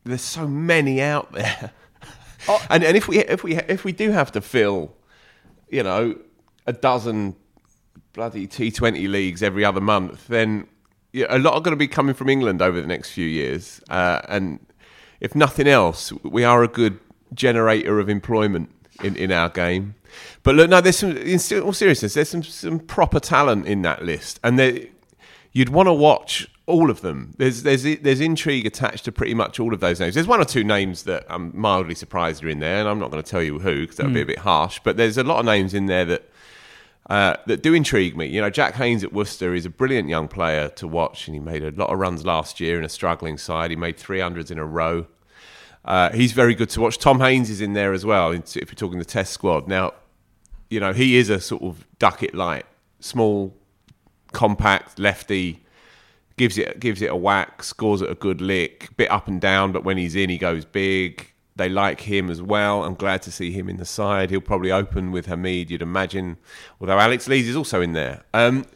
There's 0.05 0.23
so 0.23 0.49
many 0.49 1.03
out 1.03 1.33
there, 1.33 1.73
and 2.71 2.83
and 2.83 2.97
if 2.97 3.09
we 3.09 3.19
if 3.19 3.45
we 3.45 3.57
if 3.57 3.85
we 3.85 3.93
do 3.93 4.11
have 4.11 4.33
to 4.33 4.41
fill, 4.41 4.95
you 5.69 5.83
know, 5.83 6.17
a 6.67 6.73
dozen 6.73 7.37
bloody 8.15 8.47
T20 8.47 9.07
leagues 9.11 9.43
every 9.43 9.67
other 9.67 9.83
month, 9.83 10.29
then 10.29 10.67
yeah, 11.13 11.27
a 11.29 11.39
lot 11.39 11.53
are 11.53 11.61
going 11.61 11.73
to 11.73 11.77
be 11.77 11.89
coming 11.89 12.15
from 12.15 12.31
England 12.31 12.63
over 12.63 12.81
the 12.81 12.87
next 12.87 13.11
few 13.11 13.27
years, 13.27 13.83
uh, 13.91 14.23
and 14.31 14.59
if 15.21 15.35
nothing 15.35 15.67
else, 15.67 16.13
we 16.23 16.45
are 16.45 16.63
a 16.63 16.69
good 16.69 16.99
generator 17.35 17.99
of 17.99 18.09
employment 18.09 18.71
in, 19.03 19.17
in 19.17 19.33
our 19.33 19.49
game. 19.49 19.95
But 20.43 20.55
look, 20.55 20.71
no, 20.71 20.81
there's 20.81 20.99
some 20.99 21.17
in 21.17 21.41
all 21.61 21.73
seriousness, 21.73 22.15
there's 22.15 22.29
some 22.29 22.43
some 22.43 22.79
proper 22.79 23.21
talent 23.21 23.67
in 23.67 23.83
that 23.83 24.05
list, 24.05 24.41
and 24.43 24.59
there, 24.59 24.79
you'd 25.53 25.69
want 25.69 25.89
to 25.89 25.93
watch 25.93 26.49
all 26.67 26.91
of 26.91 27.01
them. 27.01 27.35
There's 27.37 27.63
there's 27.63 27.83
there's 27.83 28.21
intrigue 28.21 28.67
attached 28.67 29.05
to 29.07 29.13
pretty 29.13 29.35
much 29.35 29.61
all 29.61 29.75
of 29.75 29.81
those 29.81 30.01
names. 30.01 30.15
There's 30.15 30.27
one 30.27 30.41
or 30.41 30.45
two 30.45 30.65
names 30.65 31.03
that 31.05 31.27
I'm 31.29 31.59
mildly 31.59 31.95
surprised 31.95 32.43
are 32.45 32.49
in 32.49 32.61
there, 32.61 32.79
and 32.79 32.89
I'm 32.89 32.99
not 32.99 33.11
going 33.11 33.23
to 33.23 33.29
tell 33.29 33.43
you 33.43 33.59
who 33.59 33.83
because 33.83 33.97
that 33.97 34.07
would 34.07 34.15
be 34.15 34.21
hmm. 34.21 34.31
a 34.31 34.35
bit 34.35 34.39
harsh. 34.39 34.81
But 34.83 34.97
there's 34.97 35.19
a 35.19 35.25
lot 35.25 35.41
of 35.41 35.47
names 35.47 35.75
in 35.75 35.87
there 35.87 36.05
that. 36.07 36.31
Uh, 37.09 37.37
that 37.47 37.63
do 37.63 37.73
intrigue 37.73 38.17
me. 38.17 38.27
You 38.27 38.41
know, 38.41 38.51
Jack 38.51 38.75
Haynes 38.75 39.05
at 39.05 39.13
Worcester 39.13 39.55
is 39.55 39.65
a 39.65 39.71
brilliant 39.71 40.09
young 40.09 40.27
player 40.27 40.69
to 40.71 40.89
watch, 40.89 41.29
and 41.29 41.37
he 41.37 41.41
made 41.41 41.63
a 41.63 41.71
lot 41.71 41.91
of 41.91 41.99
runs 42.01 42.27
last 42.27 42.59
year 42.59 42.79
in 42.79 42.85
a 42.85 42.89
struggling 42.89 43.39
side. 43.39 43.71
He 43.71 43.77
made 43.77 43.97
300s 43.97 44.51
in 44.51 44.59
a 44.59 44.65
row. 44.65 45.07
Uh, 45.85 46.11
he's 46.11 46.33
very 46.33 46.55
good 46.55 46.69
to 46.71 46.81
watch. 46.81 46.99
Tom 46.99 47.21
Haines 47.21 47.49
is 47.49 47.61
in 47.61 47.75
there 47.75 47.93
as 47.93 48.05
well, 48.05 48.33
if 48.33 48.57
you're 48.57 48.67
talking 48.67 48.99
the 48.99 49.05
test 49.05 49.33
squad. 49.33 49.69
Now, 49.69 49.95
you 50.69 50.81
know, 50.81 50.93
he 50.93 51.17
is 51.17 51.31
a 51.31 51.41
sort 51.41 51.63
of 51.63 51.87
Duckett 52.01 52.35
light, 52.35 52.67
small, 52.99 53.55
compact 54.33 54.99
lefty, 54.99 55.65
gives 56.37 56.59
it 56.59 56.81
gives 56.81 57.01
it 57.03 57.11
a 57.11 57.17
whack, 57.17 57.63
scores 57.63 58.03
it 58.03 58.11
a 58.11 58.17
good 58.17 58.41
lick, 58.41 58.89
bit 58.97 59.11
up 59.13 59.29
and 59.29 59.41
down, 59.41 59.71
but 59.71 59.85
when 59.85 59.97
he's 59.97 60.17
in, 60.17 60.29
he 60.29 60.39
goes 60.39 60.65
big. 60.65 61.33
They 61.57 61.69
like 61.71 62.03
him 62.03 62.31
as 62.31 62.43
well. 62.43 62.85
I'm 62.85 62.95
glad 62.95 63.23
to 63.23 63.33
see 63.33 63.51
him 63.51 63.69
in 63.69 63.79
the 63.79 63.87
side. 63.87 64.31
He'll 64.31 64.41
probably 64.43 64.71
open 64.71 65.11
with 65.11 65.27
Hamid, 65.27 65.71
you'd 65.71 65.81
imagine, 65.83 66.37
although 66.81 66.99
Alex 66.99 67.27
Lees 67.29 67.49
is 67.49 67.57
also 67.57 67.81
in 67.81 67.93
there. 67.95 68.25
Um, 68.35 68.67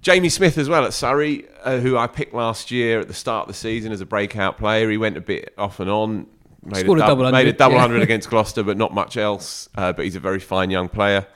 Jamie 0.00 0.28
Smith 0.28 0.56
as 0.56 0.68
well 0.68 0.84
at 0.84 0.92
Surrey, 0.94 1.46
uh, 1.64 1.78
who 1.78 1.98
I 1.98 2.06
picked 2.06 2.32
last 2.32 2.70
year 2.70 3.00
at 3.00 3.08
the 3.08 3.14
start 3.14 3.42
of 3.42 3.48
the 3.48 3.54
season 3.58 3.90
as 3.92 4.00
a 4.00 4.06
breakout 4.06 4.56
player. 4.58 4.88
He 4.88 4.96
went 4.96 5.16
a 5.16 5.20
bit 5.20 5.52
off 5.58 5.80
and 5.80 5.90
on. 5.90 6.26
Made 6.62 6.80
Scored 6.80 6.98
a 6.98 7.02
dub- 7.02 7.08
double 7.10 7.24
made 7.24 7.30
a 7.32 7.36
hundred, 7.36 7.56
double 7.56 7.74
yeah. 7.74 7.80
hundred 7.80 8.02
against 8.02 8.28
Gloucester, 8.30 8.62
but 8.62 8.76
not 8.76 8.94
much 8.94 9.16
else. 9.16 9.68
Uh, 9.74 9.92
but 9.92 10.04
he's 10.04 10.16
a 10.16 10.20
very 10.20 10.38
fine 10.40 10.70
young 10.70 10.88
player. 10.88 11.26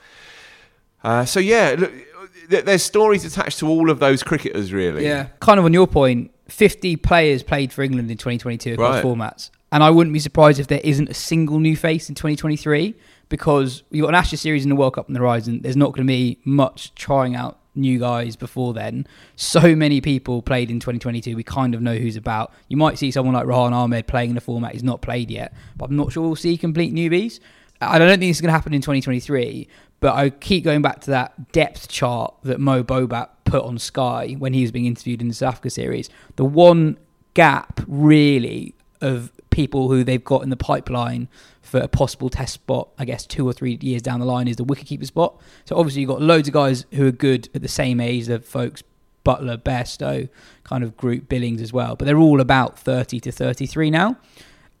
Uh, 1.03 1.25
so 1.25 1.39
yeah, 1.39 1.75
look, 1.77 1.91
there's 2.47 2.83
stories 2.83 3.25
attached 3.25 3.59
to 3.59 3.67
all 3.67 3.89
of 3.89 3.99
those 3.99 4.23
cricketers, 4.23 4.71
really. 4.73 5.03
Yeah, 5.03 5.27
kind 5.39 5.59
of 5.59 5.65
on 5.65 5.73
your 5.73 5.87
point, 5.87 6.31
50 6.47 6.95
players 6.97 7.43
played 7.43 7.73
for 7.73 7.81
England 7.83 8.09
in 8.09 8.17
2022 8.17 8.73
across 8.73 8.95
Right. 8.95 9.03
formats. 9.03 9.49
And 9.71 9.83
I 9.83 9.89
wouldn't 9.89 10.13
be 10.13 10.19
surprised 10.19 10.59
if 10.59 10.67
there 10.67 10.81
isn't 10.83 11.09
a 11.09 11.13
single 11.13 11.59
new 11.59 11.75
face 11.75 12.07
in 12.07 12.15
2023 12.15 12.95
because 13.29 13.83
you've 13.89 14.03
got 14.03 14.09
an 14.09 14.15
Ashes 14.15 14.41
series 14.41 14.63
and 14.63 14.71
the 14.71 14.75
World 14.75 14.93
Cup 14.93 15.07
on 15.09 15.13
the 15.13 15.19
horizon. 15.19 15.61
There's 15.61 15.75
not 15.75 15.87
going 15.87 16.05
to 16.05 16.11
be 16.11 16.39
much 16.45 16.93
trying 16.95 17.35
out 17.35 17.59
new 17.75 17.99
guys 17.99 18.35
before 18.35 18.73
then. 18.73 19.05
So 19.35 19.75
many 19.75 20.01
people 20.01 20.41
played 20.41 20.71
in 20.71 20.79
2022. 20.79 21.35
We 21.35 21.43
kind 21.43 21.75
of 21.75 21.81
know 21.81 21.95
who's 21.95 22.15
about. 22.15 22.53
You 22.69 22.77
might 22.77 22.97
see 22.97 23.11
someone 23.11 23.35
like 23.35 23.45
Rehan 23.45 23.73
Ahmed 23.73 24.07
playing 24.07 24.31
in 24.31 24.37
a 24.37 24.41
format 24.41 24.73
he's 24.73 24.83
not 24.83 25.01
played 25.01 25.29
yet, 25.29 25.53
but 25.75 25.89
I'm 25.89 25.95
not 25.95 26.11
sure 26.11 26.23
we'll 26.23 26.35
see 26.35 26.57
complete 26.57 26.93
newbies. 26.93 27.39
I 27.81 27.99
don't 27.99 28.07
think 28.07 28.21
this 28.21 28.37
is 28.37 28.41
going 28.41 28.49
to 28.49 28.53
happen 28.53 28.73
in 28.73 28.81
2023, 28.81 29.67
but 29.99 30.15
I 30.15 30.29
keep 30.29 30.63
going 30.63 30.81
back 30.81 31.01
to 31.01 31.11
that 31.11 31.51
depth 31.51 31.89
chart 31.89 32.33
that 32.43 32.59
Mo 32.59 32.83
Bobat 32.83 33.29
put 33.43 33.63
on 33.63 33.77
Sky 33.77 34.35
when 34.37 34.53
he 34.53 34.61
was 34.61 34.71
being 34.71 34.85
interviewed 34.85 35.21
in 35.21 35.27
the 35.27 35.33
South 35.33 35.55
Africa 35.55 35.69
series. 35.69 36.09
The 36.37 36.45
one 36.45 36.97
gap, 37.33 37.81
really, 37.85 38.75
of 39.01 39.31
people 39.55 39.87
who 39.89 40.03
they've 40.03 40.23
got 40.23 40.43
in 40.43 40.49
the 40.49 40.57
pipeline 40.57 41.29
for 41.61 41.79
a 41.79 41.87
possible 41.87 42.29
test 42.29 42.53
spot, 42.53 42.89
I 42.99 43.05
guess 43.05 43.25
two 43.25 43.47
or 43.47 43.53
three 43.53 43.77
years 43.81 44.01
down 44.01 44.19
the 44.19 44.25
line, 44.25 44.49
is 44.49 44.57
the 44.57 44.65
wicketkeeper 44.65 45.05
spot. 45.05 45.39
So 45.63 45.77
obviously 45.77 46.01
you've 46.01 46.09
got 46.09 46.21
loads 46.21 46.49
of 46.49 46.53
guys 46.53 46.85
who 46.91 47.07
are 47.07 47.11
good 47.11 47.47
at 47.55 47.61
the 47.61 47.69
same 47.69 48.01
age, 48.01 48.25
the 48.25 48.39
Foakes 48.39 48.83
Buttler, 49.25 49.57
Bairstow, 49.57 50.27
kind 50.65 50.83
of 50.83 50.97
group 50.97 51.29
Billings 51.29 51.61
as 51.61 51.71
well, 51.71 51.95
but 51.95 52.03
they're 52.03 52.17
all 52.17 52.41
about 52.41 52.77
30 52.77 53.21
to 53.21 53.31
33 53.31 53.89
now. 53.89 54.17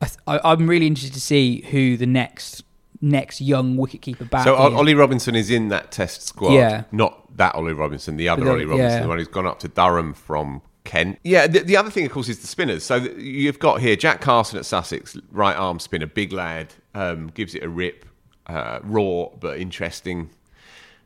I 0.01 0.05
th- 0.07 0.19
I, 0.27 0.39
I'm 0.43 0.67
really 0.67 0.87
interested 0.87 1.13
to 1.13 1.21
see 1.21 1.61
who 1.71 1.95
the 1.95 2.05
next 2.05 2.63
next 3.01 3.39
young 3.39 3.77
wicketkeeper 3.77 4.29
back 4.29 4.43
So 4.43 4.55
is. 4.67 4.73
Ollie 4.73 4.93
Robinson 4.95 5.35
is 5.35 5.49
in 5.49 5.69
that 5.69 5.91
test 5.91 6.21
squad. 6.23 6.53
Yeah. 6.53 6.83
Not 6.91 7.37
that 7.37 7.55
Ollie 7.55 7.73
Robinson, 7.73 8.17
the 8.17 8.27
other 8.29 8.43
The- 8.43 8.51
Ollie 8.51 8.65
Robinson, 8.65 8.91
yeah. 8.97 9.01
the 9.03 9.07
one 9.07 9.19
who's 9.19 9.27
gone 9.29 9.47
up 9.47 9.59
to 9.59 9.67
Durham 9.69 10.13
from 10.13 10.61
Kent. 10.85 11.19
Yeah, 11.23 11.47
the, 11.47 11.59
the 11.59 11.75
other 11.75 11.89
thing, 11.89 12.05
of 12.05 12.11
course, 12.11 12.29
is 12.29 12.39
the 12.39 12.47
spinners. 12.47 12.83
So 12.83 12.95
you've 12.95 13.59
got 13.59 13.81
here 13.81 13.95
Jack 13.95 14.21
Carson 14.21 14.57
at 14.57 14.65
Sussex, 14.65 15.17
right 15.31 15.55
arm 15.55 15.79
spinner, 15.79 16.05
big 16.05 16.31
lad, 16.31 16.73
um, 16.93 17.27
gives 17.33 17.53
it 17.55 17.63
a 17.63 17.69
rip, 17.69 18.05
uh, 18.47 18.79
raw 18.83 19.27
but 19.39 19.59
interesting. 19.59 20.29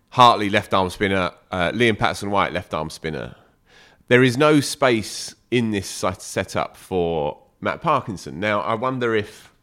Hartley, 0.09 0.49
left 0.49 0.73
arm 0.73 0.89
spinner. 0.89 1.31
Uh, 1.51 1.71
Liam 1.71 1.97
Patterson 1.97 2.31
White, 2.31 2.51
left 2.53 2.73
arm 2.73 2.89
spinner. 2.89 3.35
There 4.07 4.23
is 4.23 4.37
no 4.37 4.59
space 4.59 5.35
in 5.51 5.71
this 5.71 5.87
set- 5.87 6.21
setup 6.21 6.75
for 6.75 7.39
Matt 7.61 7.81
Parkinson. 7.81 8.39
Now, 8.39 8.61
I 8.61 8.73
wonder 8.73 9.15
if 9.15 9.53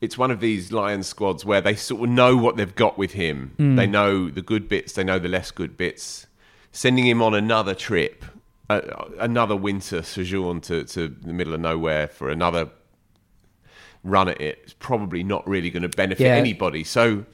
it's 0.00 0.18
one 0.18 0.32
of 0.32 0.40
these 0.40 0.72
Lions 0.72 1.06
squads 1.06 1.44
where 1.44 1.60
they 1.60 1.76
sort 1.76 2.02
of 2.02 2.08
know 2.10 2.36
what 2.36 2.56
they've 2.56 2.74
got 2.74 2.98
with 2.98 3.12
him. 3.12 3.54
They 3.76 3.86
know 3.86 4.28
the 4.30 4.42
good 4.42 4.68
bits, 4.68 4.92
they 4.94 5.04
know 5.04 5.20
the 5.20 5.28
less 5.28 5.52
good 5.52 5.76
bits. 5.76 6.26
Sending 6.72 7.06
him 7.06 7.22
on 7.22 7.34
another 7.34 7.74
trip, 7.74 8.24
another 9.18 9.56
winter 9.56 10.02
sojourn 10.02 10.60
to, 10.62 10.84
to 10.84 11.08
the 11.08 11.32
middle 11.32 11.54
of 11.54 11.60
nowhere 11.60 12.08
for 12.08 12.30
another 12.30 12.68
run 14.04 14.28
at 14.28 14.40
it 14.40 14.62
is 14.66 14.72
probably 14.74 15.22
not 15.22 15.46
really 15.48 15.70
going 15.70 15.82
to 15.82 15.88
benefit 15.88 16.24
Yeah. 16.24 16.34
anybody. 16.34 16.84
So, 16.84 17.24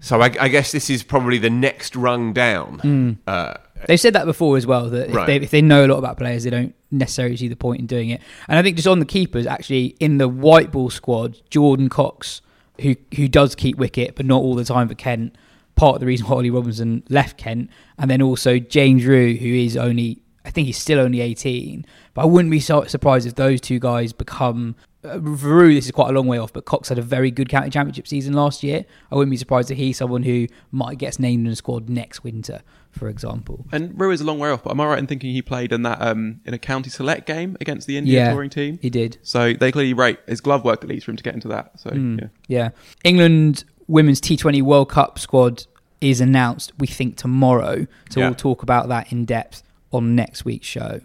so 0.00 0.20
I, 0.20 0.30
I 0.40 0.48
guess 0.48 0.72
this 0.72 0.90
is 0.90 1.02
probably 1.02 1.38
the 1.38 1.50
next 1.50 1.94
rung 1.94 2.32
down. 2.32 3.18
Uh, 3.26 3.54
They've 3.86 4.00
said 4.00 4.14
that 4.14 4.24
before 4.24 4.56
as 4.56 4.66
well 4.66 4.88
that 4.90 5.10
if, 5.10 5.14
Right. 5.14 5.26
they, 5.26 5.36
if 5.36 5.50
they 5.50 5.62
know 5.62 5.84
a 5.84 5.88
lot 5.88 5.98
about 5.98 6.16
players, 6.18 6.44
they 6.44 6.50
don't 6.50 6.74
necessarily 6.90 7.36
see 7.36 7.48
the 7.48 7.56
point 7.56 7.80
in 7.80 7.86
doing 7.86 8.10
it. 8.10 8.20
And 8.48 8.58
I 8.58 8.62
think 8.62 8.76
just 8.76 8.88
on 8.88 8.98
the 8.98 9.04
keepers, 9.04 9.46
actually, 9.46 9.94
in 10.00 10.18
the 10.18 10.28
white 10.28 10.72
ball 10.72 10.90
squad, 10.90 11.40
Jordan 11.50 11.88
Cox, 11.88 12.40
who 12.80 12.96
who 13.16 13.28
does 13.28 13.54
keep 13.54 13.76
wicket, 13.76 14.16
but 14.16 14.26
not 14.26 14.40
all 14.42 14.54
the 14.54 14.64
time 14.64 14.88
for 14.88 14.94
Kent, 14.94 15.36
part 15.76 15.94
of 15.96 16.00
the 16.00 16.06
reason 16.06 16.26
why 16.26 16.32
Ollie 16.36 16.50
Robinson 16.50 17.02
left 17.10 17.36
Kent, 17.36 17.68
and 17.98 18.10
then 18.10 18.22
also 18.22 18.58
James 18.58 19.04
Rew, 19.04 19.36
who 19.36 19.46
is 19.48 19.76
only, 19.76 20.18
I 20.44 20.50
think 20.50 20.66
he's 20.66 20.78
still 20.78 20.98
only 21.00 21.20
18. 21.20 21.86
But 22.12 22.22
I 22.22 22.24
wouldn't 22.26 22.50
be 22.50 22.60
so 22.60 22.84
surprised 22.84 23.26
if 23.26 23.34
those 23.34 23.60
two 23.60 23.78
guys 23.78 24.12
become. 24.12 24.76
Uh, 25.04 25.20
Rew, 25.20 25.74
this 25.74 25.84
is 25.84 25.90
quite 25.90 26.08
a 26.08 26.12
long 26.12 26.26
way 26.26 26.38
off, 26.38 26.52
but 26.52 26.64
Cox 26.64 26.88
had 26.88 26.98
a 26.98 27.02
very 27.02 27.30
good 27.30 27.48
county 27.50 27.68
championship 27.68 28.06
season 28.08 28.32
last 28.32 28.62
year. 28.62 28.86
I 29.12 29.16
wouldn't 29.16 29.30
be 29.30 29.36
surprised 29.36 29.70
if 29.70 29.76
he's 29.76 29.98
someone 29.98 30.22
who 30.22 30.46
might 30.70 30.96
get 30.96 31.18
named 31.18 31.44
in 31.44 31.50
the 31.50 31.56
squad 31.56 31.90
next 31.90 32.24
winter, 32.24 32.62
for 32.90 33.08
example. 33.10 33.66
And 33.70 33.98
Rew 34.00 34.10
is 34.12 34.22
a 34.22 34.24
long 34.24 34.38
way 34.38 34.48
off, 34.50 34.62
but 34.64 34.70
am 34.70 34.80
I 34.80 34.86
right 34.86 34.98
in 34.98 35.06
thinking 35.06 35.32
he 35.32 35.42
played 35.42 35.72
in 35.72 35.82
that 35.82 36.00
um, 36.00 36.40
in 36.46 36.54
a 36.54 36.58
county 36.58 36.88
select 36.88 37.26
game 37.26 37.54
against 37.60 37.86
the 37.86 37.98
India 37.98 38.14
Yeah, 38.20 38.30
touring 38.32 38.48
team? 38.48 38.78
he 38.80 38.88
did. 38.88 39.18
So 39.22 39.52
they 39.52 39.70
clearly 39.72 39.92
rate 39.92 40.20
his 40.26 40.40
glove 40.40 40.64
work 40.64 40.82
at 40.82 40.88
least 40.88 41.04
for 41.04 41.10
him 41.10 41.18
to 41.18 41.22
get 41.22 41.34
into 41.34 41.48
that. 41.48 41.78
So 41.78 41.92
yeah. 41.92 42.28
Yeah. 42.48 42.68
England 43.04 43.64
women's 43.88 44.20
T20 44.22 44.62
World 44.62 44.88
Cup 44.88 45.18
squad 45.18 45.66
is 46.00 46.20
announced, 46.22 46.72
we 46.78 46.86
think, 46.86 47.16
tomorrow. 47.18 47.86
So 48.10 48.20
Yeah. 48.20 48.28
we'll 48.28 48.34
talk 48.36 48.62
about 48.62 48.88
that 48.88 49.12
in 49.12 49.24
depth 49.26 49.62
on 49.94 50.14
next 50.14 50.44
week's 50.44 50.66
show. 50.66 51.00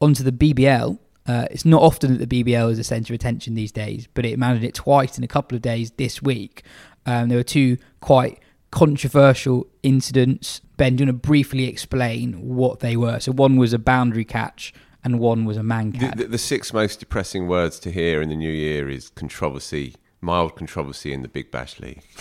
On 0.00 0.14
to 0.14 0.22
the 0.22 0.32
BBL. 0.32 0.98
Uh, 1.26 1.46
it's 1.50 1.64
not 1.64 1.82
often 1.82 2.16
that 2.16 2.28
the 2.28 2.44
BBL 2.44 2.70
is 2.70 2.78
a 2.78 2.84
centre 2.84 3.12
of 3.12 3.16
attention 3.16 3.54
these 3.54 3.72
days, 3.72 4.08
but 4.14 4.24
it 4.24 4.38
managed 4.38 4.64
it 4.64 4.74
twice 4.74 5.18
in 5.18 5.24
a 5.24 5.28
couple 5.28 5.54
of 5.54 5.62
days 5.62 5.90
this 5.92 6.22
week. 6.22 6.62
Um, 7.06 7.28
there 7.28 7.38
were 7.38 7.44
two 7.44 7.76
quite 8.00 8.40
controversial 8.70 9.66
incidents. 9.82 10.60
Ben, 10.76 10.96
do 10.96 11.04
you 11.04 11.10
want 11.10 11.22
to 11.22 11.28
briefly 11.28 11.66
explain 11.66 12.34
what 12.48 12.80
they 12.80 12.96
were? 12.96 13.20
So 13.20 13.32
one 13.32 13.56
was 13.56 13.72
a 13.72 13.78
boundary 13.78 14.24
catch 14.24 14.72
and 15.04 15.18
one 15.18 15.44
was 15.44 15.56
a 15.56 15.62
man 15.62 15.92
the, 15.92 15.98
catch. 15.98 16.16
the, 16.16 16.24
the 16.26 16.38
six 16.38 16.72
most 16.72 17.00
depressing 17.00 17.48
words 17.48 17.78
to 17.80 17.90
hear 17.90 18.22
in 18.22 18.28
the 18.28 18.36
new 18.36 18.52
year 18.52 18.88
is 18.88 19.10
controversy, 19.10 19.94
mild 20.20 20.56
controversy 20.56 21.12
in 21.12 21.22
the 21.22 21.28
Big 21.28 21.50
Bash 21.50 21.78
League. 21.80 22.02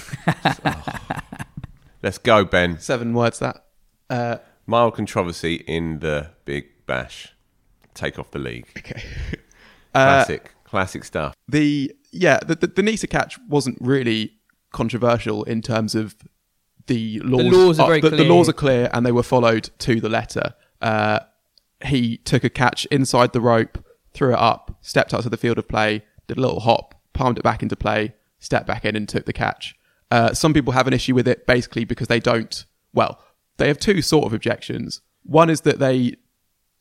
Oh. 0.65 0.83
Let's 2.01 2.17
go, 2.17 2.45
Ben. 2.45 2.79
seven 2.79 3.13
words 3.13 3.39
that. 3.39 3.65
Uh, 4.09 4.37
Mild 4.69 4.93
controversy 4.93 5.55
in 5.67 5.99
the 5.99 6.29
Big 6.45 6.85
Bash. 6.85 7.33
Take 7.95 8.19
off 8.19 8.29
the 8.29 8.37
league. 8.39 8.67
okay. 8.77 9.01
Classic, 9.93 10.51
classic 10.63 11.03
stuff. 11.03 11.33
the 11.47 11.91
yeah 12.11 12.37
the, 12.45 12.53
the, 12.53 12.67
the 12.67 12.83
Neser 12.83 13.09
catch 13.09 13.39
wasn't 13.49 13.75
really 13.81 14.33
controversial 14.71 15.43
in 15.45 15.63
terms 15.63 15.95
of 15.95 16.15
the 16.85 17.19
laws. 17.21 17.51
laws 17.51 17.79
are 17.79 17.87
very 17.87 17.99
the, 17.99 18.11
the 18.11 18.17
clear. 18.17 18.29
laws 18.29 18.47
are 18.47 18.53
clear 18.53 18.89
and 18.93 19.03
they 19.03 19.11
were 19.11 19.23
followed 19.23 19.71
to 19.79 19.99
the 19.99 20.07
letter. 20.07 20.53
Uh, 20.79 21.21
he 21.83 22.17
took 22.17 22.43
a 22.43 22.51
catch 22.51 22.85
inside 22.85 23.33
the 23.33 23.41
rope, 23.41 23.83
threw 24.13 24.31
it 24.31 24.39
up, 24.39 24.77
stepped 24.81 25.11
out 25.11 25.23
to 25.23 25.29
the 25.29 25.37
field 25.37 25.57
of 25.57 25.67
play, 25.67 26.03
did 26.27 26.37
a 26.37 26.41
little 26.41 26.59
hop, 26.59 26.93
palmed 27.13 27.39
it 27.39 27.43
back 27.43 27.63
into 27.63 27.75
play, 27.75 28.13
stepped 28.37 28.67
back 28.67 28.85
in 28.85 28.95
and 28.95 29.09
took 29.09 29.25
the 29.25 29.33
catch. 29.33 29.75
Uh, 30.11 30.33
some 30.35 30.53
people 30.53 30.73
have 30.73 30.85
an 30.85 30.93
issue 30.93 31.15
with 31.15 31.27
it 31.27 31.47
basically 31.47 31.83
because 31.83 32.07
they 32.07 32.19
don't. 32.19 32.65
Well, 32.93 33.19
they 33.59 33.67
have 33.67 33.79
two 33.79 34.01
sort 34.01 34.25
of 34.25 34.33
objections. 34.33 35.01
One 35.23 35.49
is 35.49 35.61
that 35.61 35.79
they 35.79 36.15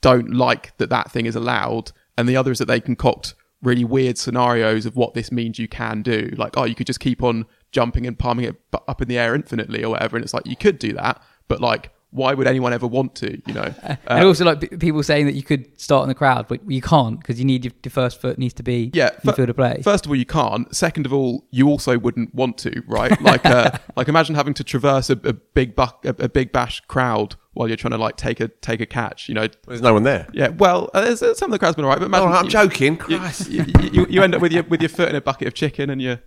don't 0.01 0.33
like 0.33 0.77
that 0.79 0.91
that 0.91 1.11
thing 1.11 1.27
is 1.27 1.37
allowed, 1.37 1.93
and 2.17 2.29
the 2.29 2.37
other 2.37 2.51
is 2.53 2.59
that 2.59 2.67
they 2.67 2.81
concoct 2.81 3.35
really 3.61 3.85
weird 3.85 4.17
scenarios 4.17 4.87
of 4.87 4.97
what 4.97 5.15
this 5.15 5.33
means 5.33 5.59
you 5.59 5.69
can 5.69 6.03
do. 6.03 6.33
Like, 6.37 6.57
oh, 6.57 6.65
you 6.65 6.75
could 6.75 6.87
just 6.87 7.01
keep 7.01 7.23
on 7.23 7.45
jumping 7.73 8.07
and 8.07 8.19
palming 8.19 8.47
it 8.47 8.57
up 8.87 9.03
in 9.03 9.09
the 9.09 9.19
air 9.19 9.35
infinitely 9.35 9.85
or 9.85 9.91
whatever, 9.91 10.17
and 10.17 10.25
it's 10.25 10.35
like 10.35 10.47
you 10.47 10.57
could 10.57 10.79
do 10.79 10.93
that, 10.95 11.23
but 11.49 11.61
like, 11.61 11.93
why 12.11 12.33
would 12.33 12.47
anyone 12.47 12.73
ever 12.73 12.87
want 12.87 13.15
to? 13.17 13.41
You 13.47 13.55
know, 13.55 13.75
uh, 13.83 13.97
and 14.07 14.25
also 14.25 14.45
like 14.47 14.61
p- 14.63 14.77
people 14.79 15.03
saying 15.03 15.27
that 15.27 15.35
you 15.35 15.43
could 15.43 15.79
start 15.79 16.05
in 16.05 16.09
the 16.09 16.15
crowd, 16.15 16.49
but 16.49 16.61
you 16.71 16.81
can't 16.81 17.19
because 17.21 17.39
you 17.39 17.45
need 17.45 17.65
your, 17.65 17.73
your 17.85 17.91
first 17.91 18.21
foot 18.21 18.39
needs 18.39 18.55
to 18.55 18.63
be 18.63 18.91
yeah, 18.95 19.11
in 19.11 19.21
the 19.25 19.33
field 19.35 19.51
of 19.51 19.57
play. 19.57 19.81
First 19.83 20.07
of 20.07 20.11
all, 20.11 20.17
you 20.17 20.25
can't. 20.25 20.75
Second 20.75 21.05
of 21.07 21.13
all, 21.13 21.47
you 21.51 21.69
also 21.69 21.99
wouldn't 21.99 22.35
want 22.35 22.57
to, 22.59 22.83
right? 22.87 23.21
Like, 23.21 23.45
uh, 23.45 23.73
like 23.97 24.09
imagine 24.09 24.35
having 24.37 24.55
to 24.55 24.65
traverse 24.65 25.11
a, 25.11 25.21
a 25.25 25.35
big 25.35 25.75
buck, 25.77 26.05
a, 26.07 26.15
a 26.19 26.29
big 26.29 26.51
bash 26.51 26.81
crowd 26.89 27.37
while 27.53 27.69
you're 27.69 27.77
trying 27.77 27.91
to 27.93 27.99
like 27.99 28.17
take 28.17 28.41
a 28.41 28.49
take 28.49 28.81
a 28.81 28.87
catch. 28.87 29.29
You 29.29 29.35
know, 29.35 29.49
There's 29.67 29.83
no 29.83 29.93
one 29.93 30.05
there. 30.05 30.29
yeah. 30.33 30.49
Well, 30.49 30.89
uh, 30.95 31.03
there's, 31.03 31.23
uh, 31.23 31.35
some 31.35 31.51
of 31.51 31.53
the 31.53 31.59
crowd's 31.59 31.77
been 31.77 31.85
alright, 31.85 31.99
but 31.99 32.07
imagine 32.07 32.29
Oh, 32.29 32.33
I'm 32.33 32.45
you- 32.47 32.51
joking. 32.51 32.95
you, 33.09 33.19
Christ. 33.19 33.51
you, 33.51 33.65
you, 33.93 34.07
you 34.09 34.23
end 34.23 34.35
up 34.35 34.41
with 34.41 34.53
your 34.53 34.63
with 34.63 34.81
your 34.81 34.89
foot 34.89 35.11
in 35.11 35.15
a 35.17 35.21
bucket 35.21 35.47
of 35.49 35.55
chicken 35.55 35.91
and 35.91 36.01
you're 36.01 36.21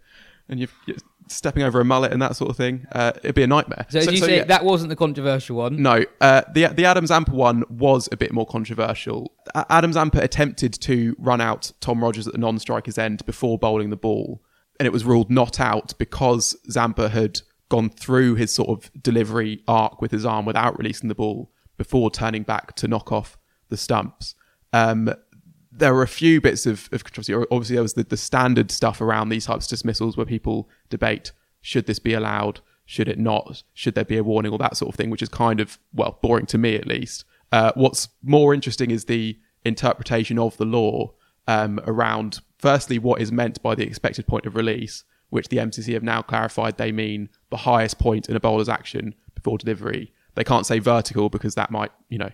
and 0.47 0.59
you're, 0.59 0.69
you're 0.85 0.97
stepping 1.31 1.63
over 1.63 1.79
a 1.79 1.85
mullet 1.85 2.11
and 2.11 2.21
that 2.21 2.35
sort 2.35 2.49
of 2.49 2.57
thing. 2.57 2.85
Uh, 2.91 3.11
it'd 3.17 3.35
be 3.35 3.43
a 3.43 3.47
nightmare. 3.47 3.85
so, 3.89 3.99
as 3.99 4.07
you 4.07 4.17
say, 4.17 4.37
yeah. 4.37 4.43
that 4.45 4.65
wasn't 4.65 4.89
the 4.89 4.95
controversial 4.95 5.57
one. 5.57 5.81
No, 5.81 6.03
uh, 6.19 6.41
the 6.53 6.67
the 6.67 6.85
Adam 6.85 7.05
Zampa 7.05 7.31
one 7.31 7.63
was 7.69 8.09
a 8.11 8.17
bit 8.17 8.31
more 8.31 8.45
controversial. 8.45 9.31
A- 9.55 9.65
Adam 9.69 9.93
Zampa 9.93 10.19
attempted 10.19 10.73
to 10.81 11.15
run 11.19 11.41
out 11.41 11.71
Tom 11.81 12.03
Rogers 12.03 12.27
at 12.27 12.33
the 12.33 12.39
non-striker's 12.39 12.97
end 12.97 13.25
before 13.25 13.57
bowling 13.57 13.89
the 13.89 13.97
ball, 13.97 14.41
and 14.79 14.85
it 14.85 14.91
was 14.91 15.05
ruled 15.05 15.29
not 15.29 15.59
out 15.59 15.93
because 15.97 16.55
Zampa 16.69 17.09
had 17.09 17.41
gone 17.69 17.89
through 17.89 18.35
his 18.35 18.53
sort 18.53 18.69
of 18.69 18.91
delivery 19.01 19.63
arc 19.67 20.01
with 20.01 20.11
his 20.11 20.25
arm 20.25 20.45
without 20.45 20.77
releasing 20.77 21.07
the 21.07 21.15
ball 21.15 21.51
before 21.77 22.11
turning 22.11 22.43
back 22.43 22.75
to 22.75 22.87
knock 22.87 23.11
off 23.11 23.37
the 23.69 23.77
stumps. 23.77 24.35
Um, 24.73 25.13
there 25.71 25.93
were 25.93 26.03
a 26.03 26.07
few 26.07 26.41
bits 26.41 26.65
of, 26.65 26.89
of 26.91 27.03
controversy. 27.03 27.33
Obviously, 27.33 27.75
there 27.75 27.83
was 27.83 27.93
the, 27.93 28.03
the 28.03 28.17
standard 28.17 28.71
stuff 28.71 28.99
around 28.99 29.29
these 29.29 29.45
types 29.45 29.65
of 29.65 29.69
dismissals 29.69 30.17
where 30.17 30.25
people 30.25 30.69
debate 30.89 31.31
should 31.61 31.85
this 31.85 31.99
be 31.99 32.13
allowed, 32.13 32.59
should 32.85 33.07
it 33.07 33.19
not, 33.19 33.63
should 33.73 33.95
there 33.95 34.05
be 34.05 34.17
a 34.17 34.23
warning, 34.23 34.51
all 34.51 34.57
that 34.57 34.75
sort 34.75 34.89
of 34.89 34.95
thing, 34.95 35.09
which 35.09 35.21
is 35.21 35.29
kind 35.29 35.59
of, 35.59 35.79
well, 35.93 36.19
boring 36.21 36.45
to 36.47 36.57
me 36.57 36.75
at 36.75 36.87
least. 36.87 37.23
Uh, 37.51 37.71
what's 37.75 38.09
more 38.23 38.53
interesting 38.53 38.91
is 38.91 39.05
the 39.05 39.37
interpretation 39.63 40.39
of 40.39 40.57
the 40.57 40.65
law 40.65 41.13
um, 41.47 41.79
around, 41.85 42.39
firstly, 42.57 42.99
what 42.99 43.21
is 43.21 43.31
meant 43.31 43.61
by 43.61 43.75
the 43.75 43.83
expected 43.83 44.27
point 44.27 44.45
of 44.45 44.55
release, 44.55 45.03
which 45.29 45.47
the 45.47 45.57
MCC 45.57 45.93
have 45.93 46.03
now 46.03 46.21
clarified 46.21 46.77
they 46.77 46.91
mean 46.91 47.29
the 47.49 47.57
highest 47.57 47.99
point 47.99 48.27
in 48.27 48.35
a 48.35 48.39
bowler's 48.39 48.69
action 48.69 49.15
before 49.35 49.57
delivery. 49.57 50.13
They 50.35 50.43
can't 50.43 50.65
say 50.65 50.79
vertical 50.79 51.29
because 51.29 51.55
that 51.55 51.71
might, 51.71 51.91
you 52.09 52.17
know, 52.17 52.31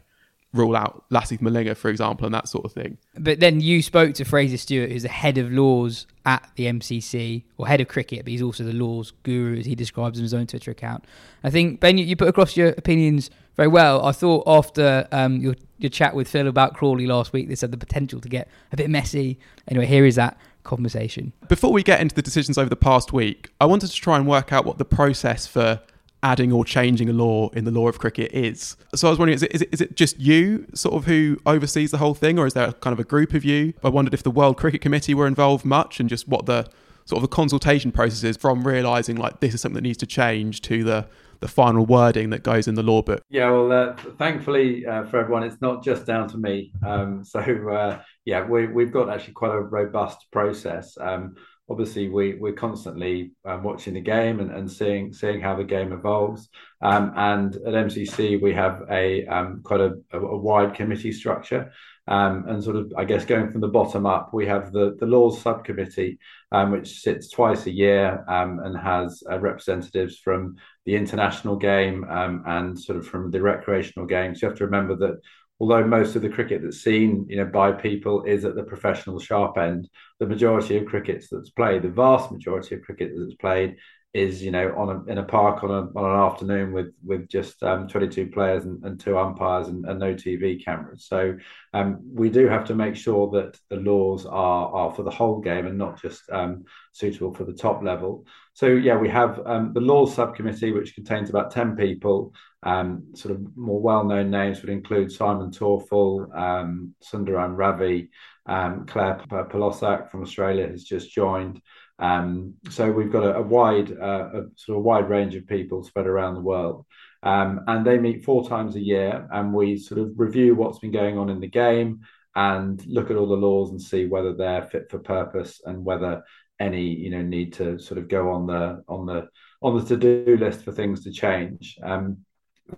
rule 0.53 0.75
out 0.75 1.05
Lasith 1.11 1.39
Malinga, 1.39 1.75
for 1.75 1.89
example, 1.89 2.25
and 2.25 2.33
that 2.33 2.47
sort 2.47 2.65
of 2.65 2.71
thing. 2.71 2.97
But 3.17 3.39
then 3.39 3.59
you 3.59 3.81
spoke 3.81 4.13
to 4.15 4.25
Fraser 4.25 4.57
Stewart, 4.57 4.91
who's 4.91 5.03
the 5.03 5.09
head 5.09 5.37
of 5.37 5.51
laws 5.51 6.07
at 6.25 6.49
the 6.55 6.65
MCC, 6.65 7.43
or 7.57 7.67
head 7.67 7.81
of 7.81 7.87
cricket, 7.87 8.23
but 8.23 8.31
he's 8.31 8.41
also 8.41 8.63
the 8.63 8.73
laws 8.73 9.11
guru, 9.23 9.59
as 9.59 9.65
he 9.65 9.75
describes 9.75 10.17
in 10.17 10.23
his 10.23 10.33
own 10.33 10.47
Twitter 10.47 10.71
account. 10.71 11.05
I 11.43 11.49
think, 11.49 11.79
Ben, 11.79 11.97
you, 11.97 12.05
you 12.05 12.15
put 12.15 12.27
across 12.27 12.57
your 12.57 12.69
opinions 12.69 13.29
very 13.55 13.67
well. 13.67 14.05
I 14.05 14.11
thought 14.11 14.43
after 14.47 15.07
um, 15.11 15.37
your, 15.37 15.55
your 15.77 15.89
chat 15.89 16.15
with 16.15 16.27
Phil 16.29 16.47
about 16.47 16.75
Crawley 16.75 17.07
last 17.07 17.33
week, 17.33 17.49
this 17.49 17.61
had 17.61 17.71
the 17.71 17.77
potential 17.77 18.21
to 18.21 18.29
get 18.29 18.47
a 18.71 18.77
bit 18.77 18.89
messy. 18.89 19.39
Anyway, 19.67 19.85
here 19.85 20.05
is 20.05 20.15
that 20.15 20.37
conversation. 20.63 21.33
Before 21.47 21.71
we 21.71 21.81
get 21.83 22.01
into 22.01 22.13
the 22.13 22.21
decisions 22.21 22.57
over 22.57 22.69
the 22.69 22.75
past 22.75 23.13
week, 23.13 23.49
I 23.59 23.65
wanted 23.65 23.87
to 23.87 23.95
try 23.95 24.17
and 24.17 24.27
work 24.27 24.53
out 24.53 24.65
what 24.65 24.77
the 24.77 24.85
process 24.85 25.47
for 25.47 25.81
adding 26.23 26.51
or 26.51 26.65
changing 26.65 27.09
a 27.09 27.13
law 27.13 27.49
in 27.49 27.63
the 27.63 27.71
law 27.71 27.87
of 27.87 27.99
cricket 27.99 28.31
is. 28.33 28.75
So 28.95 29.07
I 29.07 29.11
was 29.11 29.19
wondering, 29.19 29.35
is 29.35 29.43
it, 29.43 29.53
is 29.53 29.61
it, 29.61 29.69
is 29.71 29.81
it 29.81 29.95
just 29.95 30.19
you 30.19 30.65
sort 30.73 30.95
of 30.95 31.05
who 31.05 31.37
oversees 31.45 31.91
the 31.91 31.97
whole 31.97 32.13
thing, 32.13 32.39
or 32.39 32.47
is 32.47 32.53
there 32.53 32.71
kind 32.73 32.93
of 32.93 32.99
a 32.99 33.03
group 33.03 33.33
of 33.33 33.45
you? 33.45 33.73
I 33.83 33.89
wondered 33.89 34.13
if 34.13 34.23
the 34.23 34.31
World 34.31 34.57
Cricket 34.57 34.81
Committee 34.81 35.13
were 35.13 35.27
involved 35.27 35.65
much 35.65 35.99
and 35.99 36.09
just 36.09 36.27
what 36.27 36.45
the 36.45 36.67
sort 37.05 37.23
of 37.23 37.29
the 37.29 37.33
consultation 37.33 37.91
process 37.91 38.23
is 38.23 38.35
from 38.35 38.67
realizing 38.67 39.15
like 39.15 39.39
this 39.39 39.53
is 39.53 39.61
something 39.61 39.75
that 39.75 39.81
needs 39.81 39.97
to 39.97 40.05
change 40.05 40.61
to 40.63 40.83
the 40.83 41.07
the 41.39 41.47
final 41.47 41.85
wording 41.85 42.31
that 42.31 42.43
goes 42.43 42.67
in 42.67 42.75
the 42.75 42.83
law 42.83 43.01
book. 43.01 43.21
Yeah, 43.29 43.51
well, 43.51 43.71
uh, 43.71 43.95
thankfully 44.17 44.85
uh, 44.85 45.03
for 45.05 45.19
everyone, 45.19 45.43
it's 45.43 45.61
not 45.61 45.83
just 45.83 46.05
down 46.05 46.27
to 46.29 46.37
me. 46.37 46.71
Um, 46.85 47.23
so 47.23 47.39
uh, 47.39 48.01
yeah, 48.25 48.43
we, 48.43 48.65
we've 48.65 48.91
got 48.91 49.09
actually 49.09 49.33
quite 49.33 49.53
a 49.53 49.61
robust 49.61 50.25
process. 50.31 50.97
Um, 50.99 51.35
obviously, 51.69 52.09
we 52.09 52.35
we're 52.35 52.53
constantly 52.53 53.31
um, 53.45 53.63
watching 53.63 53.93
the 53.93 54.01
game 54.01 54.39
and, 54.39 54.51
and 54.51 54.71
seeing 54.71 55.13
seeing 55.13 55.41
how 55.41 55.55
the 55.55 55.63
game 55.63 55.91
evolves. 55.91 56.49
Um, 56.81 57.13
and 57.15 57.55
at 57.55 57.73
MCC, 57.73 58.41
we 58.41 58.53
have 58.53 58.83
a 58.89 59.25
um, 59.27 59.61
quite 59.63 59.81
a, 59.81 59.93
a, 60.13 60.37
wide 60.37 60.75
committee 60.75 61.11
structure. 61.11 61.71
Um, 62.09 62.45
and 62.47 62.63
sort 62.63 62.77
of, 62.77 62.93
I 62.97 63.03
guess, 63.03 63.25
going 63.25 63.51
from 63.51 63.59
the 63.59 63.67
bottom 63.67 64.05
up, 64.05 64.33
we 64.33 64.45
have 64.45 64.71
the, 64.71 64.95
the 64.97 65.05
laws 65.05 65.41
subcommittee, 65.41 66.19
um, 66.53 66.71
which 66.71 67.01
sits 67.01 67.29
twice 67.29 67.65
a 67.65 67.71
year 67.71 68.23
um, 68.29 68.59
and 68.63 68.77
has 68.77 69.21
uh, 69.29 69.37
representatives 69.37 70.17
from 70.17 70.55
the 70.85 70.95
international 70.95 71.57
game 71.57 72.05
and 72.07 72.79
sort 72.79 72.97
of 72.97 73.05
from 73.05 73.29
the 73.29 73.41
recreational 73.41 74.07
game. 74.07 74.33
So 74.33 74.45
you 74.45 74.49
have 74.51 74.57
to 74.59 74.65
remember 74.65 74.95
that 74.95 75.19
although 75.59 75.85
most 75.85 76.15
of 76.15 76.21
the 76.21 76.29
cricket 76.29 76.61
that's 76.61 76.83
seen, 76.83 77.25
you 77.29 77.37
know, 77.37 77.45
by 77.45 77.71
people 77.71 78.23
is 78.23 78.45
at 78.45 78.55
the 78.55 78.63
professional 78.63 79.19
sharp 79.19 79.57
end, 79.57 79.89
the 80.19 80.27
majority 80.27 80.77
of 80.77 80.85
cricket 80.85 81.25
that's 81.31 81.49
played, 81.49 81.81
the 81.81 81.89
vast 81.89 82.31
majority 82.31 82.75
of 82.75 82.81
cricket 82.81 83.11
that's 83.15 83.35
played, 83.35 83.77
is 84.13 84.41
you 84.41 84.51
know 84.51 84.73
on 84.75 84.89
a, 84.89 85.11
in 85.11 85.17
a 85.17 85.23
park 85.23 85.63
on, 85.63 85.69
a, 85.69 85.99
on 85.99 86.11
an 86.11 86.19
afternoon 86.31 86.71
with 86.71 86.93
with 87.03 87.27
just 87.27 87.61
um, 87.61 87.87
22 87.87 88.27
players 88.27 88.65
and, 88.65 88.83
and 88.83 88.99
two 88.99 89.17
umpires 89.17 89.67
and, 89.67 89.85
and, 89.85 89.99
no 89.99 90.13
TV 90.13 90.63
cameras. 90.63 91.05
So 91.07 91.37
um, 91.73 91.99
we 92.13 92.29
do 92.29 92.47
have 92.47 92.65
to 92.65 92.75
make 92.75 92.95
sure 92.95 93.29
that 93.31 93.59
the 93.69 93.75
laws 93.75 94.25
are 94.25 94.69
are 94.69 94.95
for 94.95 95.03
the 95.03 95.11
whole 95.11 95.39
game 95.39 95.67
and 95.67 95.77
not 95.77 96.01
just 96.01 96.23
um, 96.31 96.63
suitable 96.93 97.33
for 97.33 97.43
the 97.43 97.53
top 97.53 97.83
level. 97.83 98.25
So 98.53 98.67
yeah, 98.67 98.97
we 98.97 99.09
have 99.09 99.39
um, 99.45 99.73
the 99.73 99.81
laws 99.81 100.15
subcommittee, 100.15 100.71
which 100.71 100.95
contains 100.95 101.29
about 101.29 101.51
10 101.51 101.75
people. 101.75 102.33
Um, 102.67 103.15
sort 103.15 103.33
of 103.33 103.55
more 103.55 103.79
well-known 103.79 104.29
names 104.29 104.61
would 104.61 104.69
include 104.69 105.09
Simon 105.09 105.51
Taufel, 105.51 106.27
um, 106.37 106.93
Sundaram 107.01 107.55
Ravi, 107.55 108.09
Claire 108.45 109.21
Polosak 109.29 110.11
from 110.11 110.21
Australia 110.21 110.67
has 110.67 110.83
just 110.83 111.09
joined. 111.09 111.61
Um, 111.99 112.55
so 112.69 112.91
we've 112.91 113.11
got 113.11 113.23
a, 113.23 113.37
a 113.37 113.41
wide, 113.41 113.91
uh, 113.91 114.29
a 114.33 114.41
sort 114.55 114.77
of 114.77 114.83
wide 114.83 115.09
range 115.09 115.35
of 115.35 115.47
people 115.47 115.81
spread 115.81 116.07
around 116.07 116.35
the 116.35 116.41
world, 116.41 116.85
um, 117.23 117.61
and 117.67 117.85
they 117.85 117.97
meet 117.97 118.25
four 118.25 118.47
times 118.47 118.75
a 118.75 118.83
year, 118.83 119.27
and 119.31 119.53
we 119.53 119.77
sort 119.77 120.01
of 120.01 120.11
review 120.19 120.53
what's 120.53 120.79
been 120.79 120.91
going 120.91 121.17
on 121.17 121.29
in 121.29 121.39
the 121.39 121.47
game 121.47 122.01
and 122.35 122.85
look 122.85 123.09
at 123.09 123.17
all 123.17 123.27
the 123.27 123.35
laws 123.35 123.71
and 123.71 123.81
see 123.81 124.05
whether 124.05 124.33
they're 124.33 124.67
fit 124.67 124.91
for 124.91 124.99
purpose 124.99 125.61
and 125.65 125.83
whether 125.83 126.21
any 126.59 126.83
you 126.83 127.09
know 127.09 127.21
need 127.21 127.53
to 127.53 127.79
sort 127.79 127.97
of 127.97 128.07
go 128.07 128.31
on 128.31 128.47
the 128.47 128.83
on 128.87 129.05
the 129.05 129.27
on 129.61 129.77
the 129.77 129.85
to 129.85 129.97
do 129.97 130.37
list 130.39 130.63
for 130.63 130.71
things 130.71 131.03
to 131.03 131.11
change. 131.11 131.77
Um, 131.83 132.17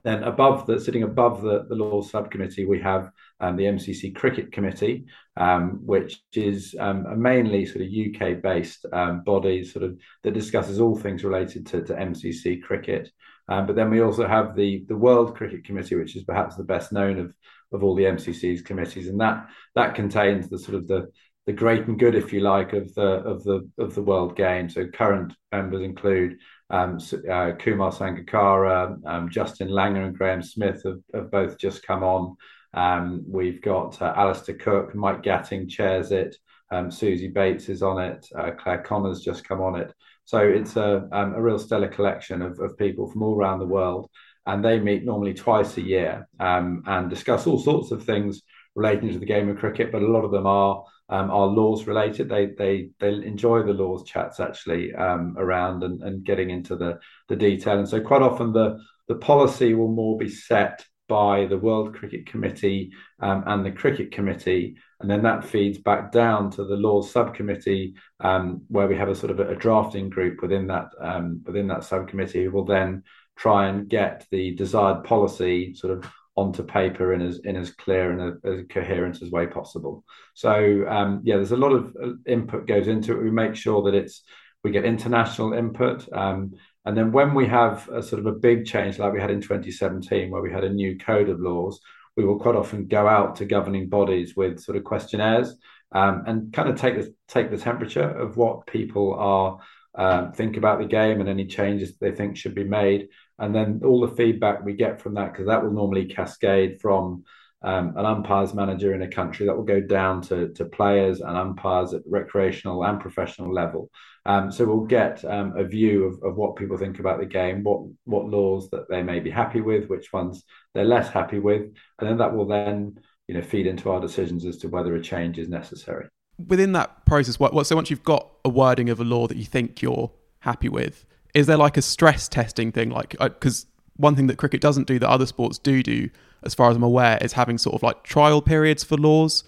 then 0.03 0.23
above 0.23 0.65
the 0.65 0.79
sitting 0.79 1.03
above 1.03 1.41
the, 1.41 1.65
the 1.67 1.75
laws 1.75 2.11
subcommittee, 2.11 2.65
we 2.65 2.79
have 2.81 3.11
um, 3.39 3.55
the 3.55 3.63
MCC 3.63 4.15
Cricket 4.15 4.51
Committee, 4.51 5.05
um, 5.37 5.79
which 5.85 6.21
is 6.33 6.75
um, 6.79 7.05
a 7.05 7.15
mainly 7.15 7.65
sort 7.65 7.85
of 7.85 7.91
UK 7.91 8.41
based 8.41 8.85
um, 8.93 9.23
body, 9.23 9.63
sort 9.63 9.83
of 9.83 9.97
that 10.23 10.33
discusses 10.33 10.79
all 10.79 10.95
things 10.95 11.23
related 11.23 11.65
to, 11.67 11.83
to 11.83 11.93
MCC 11.93 12.61
cricket. 12.61 13.09
Um, 13.47 13.65
but 13.65 13.75
then 13.75 13.89
we 13.89 14.01
also 14.01 14.27
have 14.27 14.55
the 14.55 14.85
the 14.87 14.95
World 14.95 15.35
Cricket 15.35 15.63
Committee, 15.65 15.95
which 15.95 16.15
is 16.15 16.23
perhaps 16.23 16.55
the 16.55 16.63
best 16.63 16.91
known 16.91 17.17
of 17.17 17.33
of 17.71 17.83
all 17.83 17.95
the 17.95 18.03
MCC's 18.03 18.61
committees, 18.61 19.07
and 19.07 19.19
that 19.21 19.47
that 19.75 19.95
contains 19.95 20.49
the 20.49 20.59
sort 20.59 20.75
of 20.75 20.87
the 20.87 21.09
the 21.45 21.53
great 21.53 21.87
and 21.87 21.97
good, 21.97 22.13
if 22.13 22.31
you 22.31 22.41
like, 22.41 22.73
of 22.73 22.93
the 22.93 23.01
of 23.01 23.43
the 23.43 23.67
of 23.79 23.95
the 23.95 24.03
world 24.03 24.35
game. 24.35 24.69
So 24.69 24.85
current 24.87 25.33
members 25.51 25.81
include 25.81 26.37
um, 26.69 26.99
uh, 27.29 27.51
Kumar 27.53 27.91
Sangakkara, 27.91 28.99
um, 29.05 29.29
Justin 29.29 29.69
Langer, 29.69 30.05
and 30.05 30.17
Graeme 30.17 30.43
Smith 30.43 30.83
have, 30.83 31.01
have 31.13 31.31
both 31.31 31.57
just 31.57 31.83
come 31.83 32.03
on. 32.03 32.35
Um, 32.73 33.23
we've 33.27 33.61
got 33.61 34.01
uh, 34.01 34.13
Alastair 34.15 34.55
Cook, 34.55 34.93
Mike 34.93 35.23
Gatting 35.23 35.69
chairs 35.69 36.11
it, 36.11 36.35
um, 36.71 36.89
Suzie 36.89 37.33
Bates 37.33 37.69
is 37.69 37.81
on 37.81 37.99
it, 37.99 38.27
uh, 38.37 38.51
Clare 38.51 38.83
Connor's 38.83 39.21
just 39.21 39.47
come 39.47 39.61
on 39.61 39.75
it. 39.75 39.93
So 40.25 40.37
it's 40.37 40.75
a, 40.75 41.09
um, 41.11 41.33
a 41.33 41.41
real 41.41 41.57
stellar 41.57 41.87
collection 41.87 42.43
of, 42.43 42.59
of 42.59 42.77
people 42.77 43.09
from 43.09 43.23
all 43.23 43.35
around 43.35 43.59
the 43.59 43.65
world. 43.65 44.09
And 44.45 44.63
they 44.63 44.79
meet 44.79 45.03
normally 45.03 45.33
twice 45.33 45.77
a 45.77 45.81
year 45.81 46.27
um, 46.39 46.83
and 46.85 47.09
discuss 47.09 47.47
all 47.47 47.59
sorts 47.59 47.91
of 47.91 48.03
things 48.03 48.41
relating 48.79 49.11
to 49.11 49.19
the 49.19 49.25
game 49.25 49.49
of 49.49 49.57
cricket, 49.57 49.91
but 49.91 50.01
a 50.01 50.07
lot 50.07 50.23
of 50.23 50.31
them 50.31 50.47
are 50.47 50.83
um, 51.09 51.29
are 51.31 51.47
laws 51.47 51.85
related. 51.85 52.29
They 52.29 52.47
they 52.57 52.89
they 52.99 53.13
enjoy 53.13 53.63
the 53.63 53.73
laws 53.73 54.03
chats 54.05 54.39
actually 54.39 54.93
um, 54.95 55.35
around 55.37 55.83
and, 55.83 56.01
and 56.01 56.23
getting 56.23 56.49
into 56.49 56.75
the 56.75 56.99
the 57.27 57.35
detail. 57.35 57.77
And 57.79 57.89
so 57.89 57.99
quite 57.99 58.21
often 58.21 58.53
the 58.53 58.79
the 59.07 59.15
policy 59.15 59.73
will 59.73 59.91
more 59.91 60.17
be 60.17 60.29
set 60.29 60.85
by 61.07 61.47
the 61.47 61.57
World 61.57 61.95
Cricket 61.95 62.27
Committee 62.27 62.91
um, 63.19 63.43
and 63.47 63.65
the 63.65 63.71
Cricket 63.71 64.11
Committee, 64.11 64.77
and 64.99 65.09
then 65.09 65.23
that 65.23 65.43
feeds 65.43 65.79
back 65.79 66.11
down 66.11 66.51
to 66.51 66.63
the 66.63 66.75
laws 66.75 67.11
subcommittee, 67.11 67.95
um, 68.19 68.61
where 68.67 68.87
we 68.87 68.95
have 68.95 69.09
a 69.09 69.15
sort 69.15 69.31
of 69.31 69.39
a, 69.39 69.49
a 69.49 69.55
drafting 69.55 70.09
group 70.09 70.41
within 70.41 70.67
that 70.67 70.89
um, 71.01 71.41
within 71.45 71.67
that 71.67 71.83
subcommittee 71.83 72.43
who 72.43 72.51
will 72.51 72.65
then 72.65 73.03
try 73.35 73.67
and 73.69 73.89
get 73.89 74.25
the 74.31 74.53
desired 74.55 75.03
policy 75.03 75.73
sort 75.73 75.97
of 75.97 76.05
onto 76.41 76.63
paper 76.63 77.13
in 77.15 77.21
as 77.29 77.35
in 77.49 77.55
as 77.63 77.71
clear 77.83 78.05
and 78.13 78.21
a, 78.27 78.31
as 78.51 78.59
coherent 78.75 79.21
as 79.21 79.29
way 79.31 79.45
possible. 79.47 80.03
So 80.33 80.53
um, 80.97 81.21
yeah, 81.23 81.37
there's 81.37 81.57
a 81.59 81.63
lot 81.65 81.73
of 81.77 81.83
uh, 82.03 82.13
input 82.35 82.67
goes 82.73 82.87
into 82.87 83.09
it. 83.13 83.23
We 83.23 83.31
make 83.43 83.55
sure 83.55 83.79
that 83.83 83.95
it's 84.01 84.15
we 84.63 84.71
get 84.71 84.85
international 84.85 85.53
input. 85.53 85.99
Um, 86.23 86.39
And 86.85 86.97
then 86.97 87.11
when 87.11 87.31
we 87.39 87.45
have 87.47 87.75
a 87.89 88.01
sort 88.01 88.19
of 88.21 88.25
a 88.25 88.39
big 88.39 88.65
change 88.65 88.93
like 88.99 89.13
we 89.13 89.21
had 89.21 89.31
in 89.31 89.41
2017, 89.41 90.31
where 90.31 90.41
we 90.41 90.51
had 90.51 90.63
a 90.63 90.73
new 90.81 90.97
code 90.97 91.29
of 91.29 91.39
laws, 91.39 91.79
we 92.15 92.25
will 92.25 92.39
quite 92.39 92.55
often 92.55 92.87
go 92.87 93.03
out 93.07 93.35
to 93.35 93.45
governing 93.45 93.89
bodies 93.89 94.35
with 94.35 94.59
sort 94.59 94.77
of 94.77 94.83
questionnaires 94.83 95.49
um, 95.91 96.23
and 96.27 96.53
kind 96.53 96.69
of 96.69 96.75
take 96.75 96.95
the 96.99 97.13
take 97.27 97.49
the 97.51 97.57
temperature 97.69 98.09
of 98.23 98.37
what 98.37 98.67
people 98.67 99.07
are 99.13 99.59
um, 99.95 100.31
think 100.31 100.57
about 100.57 100.79
the 100.79 100.85
game 100.99 101.19
and 101.19 101.29
any 101.29 101.45
changes 101.45 101.89
they 101.97 102.11
think 102.11 102.37
should 102.37 102.55
be 102.55 102.63
made, 102.81 103.09
and 103.39 103.53
then 103.53 103.81
all 103.83 104.01
the 104.01 104.15
feedback 104.15 104.63
we 104.63 104.73
get 104.73 105.01
from 105.01 105.13
that 105.15 105.31
because 105.31 105.47
that 105.47 105.63
will 105.63 105.71
normally 105.71 106.05
cascade 106.05 106.79
from 106.81 107.23
um, 107.61 107.93
an 107.97 108.05
umpires 108.05 108.53
manager 108.53 108.93
in 108.93 109.01
a 109.01 109.07
country 109.07 109.45
that 109.45 109.55
will 109.55 109.63
go 109.63 109.81
down 109.81 110.21
to, 110.21 110.49
to 110.53 110.65
players 110.65 111.19
and 111.19 111.37
umpires 111.37 111.93
at 111.93 112.01
recreational 112.05 112.85
and 112.85 113.01
professional 113.01 113.53
level. 113.53 113.89
Um, 114.25 114.51
so 114.51 114.65
we'll 114.65 114.85
get 114.85 115.23
um, 115.25 115.53
a 115.57 115.63
view 115.63 116.05
of, 116.05 116.23
of 116.23 116.37
what 116.37 116.55
people 116.55 116.77
think 116.77 116.99
about 116.99 117.19
the 117.19 117.25
game, 117.25 117.63
what 117.63 117.81
what 118.05 118.25
laws 118.25 118.69
that 118.69 118.89
they 118.89 119.01
may 119.01 119.19
be 119.19 119.29
happy 119.29 119.61
with, 119.61 119.89
which 119.89 120.13
ones 120.13 120.43
they're 120.73 120.85
less 120.85 121.09
happy 121.09 121.39
with, 121.39 121.61
and 121.61 122.09
then 122.09 122.17
that 122.17 122.33
will 122.33 122.47
then 122.47 122.99
you 123.27 123.35
know 123.35 123.41
feed 123.41 123.67
into 123.67 123.89
our 123.89 123.99
decisions 123.99 124.45
as 124.45 124.57
to 124.57 124.67
whether 124.67 124.95
a 124.95 125.01
change 125.01 125.37
is 125.39 125.49
necessary. 125.49 126.07
Within 126.47 126.71
that 126.73 127.05
process, 127.05 127.39
what, 127.39 127.53
what 127.53 127.67
so 127.67 127.75
once 127.75 127.89
you've 127.89 128.03
got 128.03 128.29
a 128.45 128.49
wording 128.49 128.89
of 128.89 128.99
a 128.99 129.03
law 129.03 129.27
that 129.27 129.37
you 129.37 129.45
think 129.45 129.81
you're 129.81 130.11
happy 130.39 130.69
with, 130.69 131.05
is 131.33 131.47
there 131.47 131.57
like 131.57 131.77
a 131.77 131.81
stress 131.81 132.27
testing 132.27 132.71
thing? 132.71 132.89
Like 132.89 133.11
because 133.19 133.65
one 133.97 134.15
thing 134.15 134.27
that 134.27 134.37
cricket 134.37 134.61
doesn't 134.61 134.87
do 134.87 134.99
that 134.99 135.09
other 135.09 135.25
sports 135.25 135.57
do 135.57 135.83
do 135.83 136.09
as 136.43 136.53
far 136.53 136.69
as 136.69 136.77
I'm 136.77 136.83
aware, 136.83 137.17
is 137.21 137.33
having 137.33 137.57
sort 137.57 137.75
of 137.75 137.83
like 137.83 138.03
trial 138.03 138.41
periods 138.41 138.83
for 138.83 138.95
laws 138.95 139.43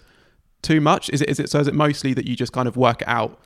too 0.62 0.82
much? 0.82 1.10
Is 1.10 1.22
it 1.22 1.30
is 1.30 1.40
it 1.40 1.50
so 1.50 1.60
is 1.60 1.68
it 1.68 1.74
mostly 1.74 2.14
that 2.14 2.28
you 2.28 2.36
just 2.36 2.54
kind 2.54 2.68
of 2.68 2.76
work 2.78 3.02
it 3.02 3.08
out 3.08 3.40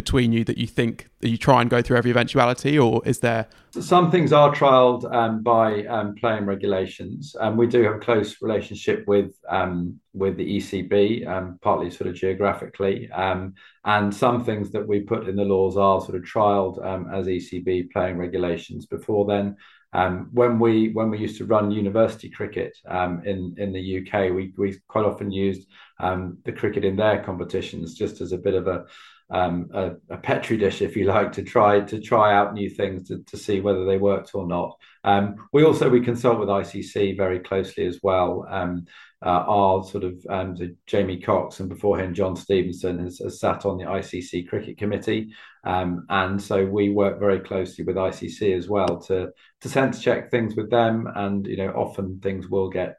between 0.00 0.32
you 0.32 0.44
that 0.44 0.56
you 0.56 0.66
think 0.66 1.10
that 1.20 1.28
you 1.28 1.36
try 1.36 1.60
and 1.60 1.68
go 1.68 1.82
through 1.82 1.98
every 1.98 2.10
eventuality, 2.10 2.78
or 2.78 3.02
is 3.04 3.18
there 3.20 3.46
some 3.78 4.10
things 4.10 4.32
are 4.32 4.50
trialed 4.50 5.04
um, 5.14 5.42
by 5.42 5.84
um, 5.84 6.14
playing 6.14 6.46
regulations? 6.46 7.36
And 7.38 7.50
um, 7.50 7.56
we 7.58 7.66
do 7.66 7.82
have 7.82 7.96
a 7.96 7.98
close 7.98 8.40
relationship 8.40 9.04
with 9.06 9.34
um, 9.46 10.00
with 10.14 10.38
the 10.38 10.56
ECB, 10.56 11.26
um, 11.28 11.58
partly 11.60 11.90
sort 11.90 12.08
of 12.08 12.14
geographically, 12.14 13.10
um, 13.10 13.52
and 13.84 14.14
some 14.14 14.42
things 14.42 14.70
that 14.70 14.88
we 14.88 15.00
put 15.00 15.28
in 15.28 15.36
the 15.36 15.44
laws 15.44 15.76
are 15.76 16.00
sort 16.00 16.14
of 16.14 16.22
trialed 16.22 16.78
as 17.14 17.26
ECB 17.26 17.90
playing 17.90 18.16
regulations 18.16 18.86
before 18.86 19.26
then. 19.26 19.56
Um, 19.92 20.30
when 20.32 20.58
we 20.60 20.90
when 20.92 21.10
we 21.10 21.18
used 21.18 21.38
to 21.38 21.44
run 21.44 21.70
university 21.70 22.30
cricket 22.30 22.72
um, 22.88 23.22
in 23.26 23.54
in 23.58 23.72
the 23.72 23.98
UK, 23.98 24.32
we 24.32 24.54
we 24.56 24.78
quite 24.88 25.04
often 25.04 25.30
used 25.30 25.66
um, 25.98 26.38
the 26.44 26.52
cricket 26.52 26.84
in 26.84 26.96
their 26.96 27.22
competitions 27.22 27.94
just 27.94 28.20
as 28.20 28.32
a 28.32 28.38
bit 28.38 28.54
of 28.54 28.68
a, 28.68 28.86
um, 29.30 29.68
a, 29.72 29.92
a 30.10 30.16
petri 30.16 30.56
dish, 30.56 30.82
if 30.82 30.96
you 30.96 31.04
like, 31.04 31.32
to 31.32 31.42
try 31.42 31.80
to 31.80 32.00
try 32.00 32.34
out 32.34 32.54
new 32.54 32.68
things 32.68 33.08
to, 33.08 33.22
to 33.24 33.36
see 33.36 33.60
whether 33.60 33.84
they 33.84 33.98
worked 33.98 34.34
or 34.34 34.46
not. 34.46 34.76
Um, 35.04 35.48
we 35.52 35.64
also 35.64 35.88
we 35.88 36.00
consult 36.00 36.38
with 36.38 36.48
ICC 36.48 37.16
very 37.16 37.40
closely 37.40 37.86
as 37.86 38.00
well. 38.02 38.46
Um, 38.48 38.86
uh, 39.24 39.44
our 39.46 39.84
sort 39.84 40.02
of 40.02 40.14
um, 40.30 40.56
Jamie 40.86 41.20
Cox 41.20 41.60
and 41.60 41.68
before 41.68 41.98
him 41.98 42.14
John 42.14 42.34
Stephenson 42.34 42.98
has, 43.00 43.18
has 43.18 43.38
sat 43.38 43.66
on 43.66 43.76
the 43.76 43.84
ICC 43.84 44.48
Cricket 44.48 44.78
Committee, 44.78 45.34
um, 45.64 46.06
and 46.08 46.40
so 46.40 46.64
we 46.64 46.88
work 46.88 47.18
very 47.18 47.40
closely 47.40 47.84
with 47.84 47.96
ICC 47.96 48.56
as 48.56 48.68
well 48.68 48.98
to 49.02 49.30
to 49.60 49.68
sense 49.68 50.02
check 50.02 50.30
things 50.30 50.56
with 50.56 50.70
them, 50.70 51.06
and 51.14 51.46
you 51.46 51.58
know 51.58 51.70
often 51.70 52.18
things 52.20 52.48
will 52.48 52.70
get. 52.70 52.98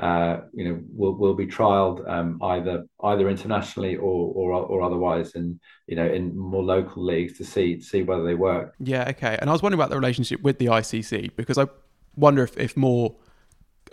Uh, 0.00 0.40
you 0.54 0.64
know, 0.64 0.80
will 0.96 1.12
will 1.12 1.34
be 1.34 1.46
trialed 1.46 2.08
um, 2.08 2.38
either 2.42 2.86
either 3.04 3.28
internationally 3.28 3.96
or, 3.96 4.32
or 4.34 4.52
or 4.52 4.80
otherwise, 4.80 5.32
in 5.32 5.60
you 5.86 5.94
know, 5.94 6.06
in 6.06 6.34
more 6.36 6.62
local 6.62 7.04
leagues 7.04 7.36
to 7.36 7.44
see 7.44 7.80
see 7.80 8.02
whether 8.02 8.24
they 8.24 8.34
work. 8.34 8.74
Yeah, 8.80 9.10
okay. 9.10 9.36
And 9.40 9.50
I 9.50 9.52
was 9.52 9.62
wondering 9.62 9.78
about 9.78 9.90
the 9.90 9.96
relationship 9.96 10.40
with 10.42 10.58
the 10.58 10.66
ICC 10.66 11.36
because 11.36 11.58
I 11.58 11.66
wonder 12.16 12.42
if, 12.42 12.56
if 12.56 12.76
more 12.78 13.14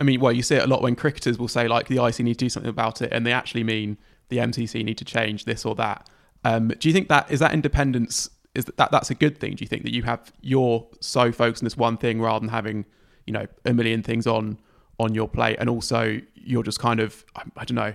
I 0.00 0.04
mean, 0.04 0.20
well, 0.20 0.32
you 0.32 0.42
see 0.42 0.54
it 0.56 0.62
a 0.62 0.66
lot 0.66 0.82
when 0.82 0.94
cricketers 0.96 1.38
will 1.38 1.48
say 1.48 1.66
like 1.66 1.88
the 1.88 1.96
ICC 1.96 2.24
need 2.24 2.38
to 2.38 2.44
do 2.44 2.48
something 2.48 2.70
about 2.70 3.02
it, 3.02 3.12
and 3.12 3.26
they 3.26 3.32
actually 3.32 3.64
mean 3.64 3.98
the 4.28 4.38
MCC 4.38 4.84
need 4.84 4.98
to 4.98 5.04
change 5.04 5.44
this 5.44 5.64
or 5.64 5.74
that. 5.76 6.08
Um, 6.44 6.68
do 6.68 6.88
you 6.88 6.94
think 6.94 7.08
that 7.08 7.30
is 7.30 7.40
that 7.40 7.52
independence 7.52 8.30
is 8.54 8.64
that, 8.66 8.76
that 8.76 8.90
that's 8.92 9.10
a 9.10 9.14
good 9.14 9.38
thing? 9.38 9.56
Do 9.56 9.62
you 9.62 9.68
think 9.68 9.82
that 9.82 9.92
you 9.92 10.04
have 10.04 10.32
you're 10.40 10.86
so 11.00 11.32
focused 11.32 11.62
on 11.62 11.66
this 11.66 11.76
one 11.76 11.96
thing 11.96 12.20
rather 12.20 12.40
than 12.40 12.50
having 12.50 12.84
you 13.26 13.32
know 13.32 13.46
a 13.64 13.72
million 13.72 14.02
things 14.02 14.26
on 14.26 14.58
on 14.98 15.14
your 15.14 15.28
plate, 15.28 15.56
and 15.60 15.68
also 15.68 16.20
you're 16.34 16.62
just 16.62 16.78
kind 16.78 17.00
of 17.00 17.24
I, 17.36 17.42
I 17.56 17.64
don't 17.64 17.76
know, 17.76 17.94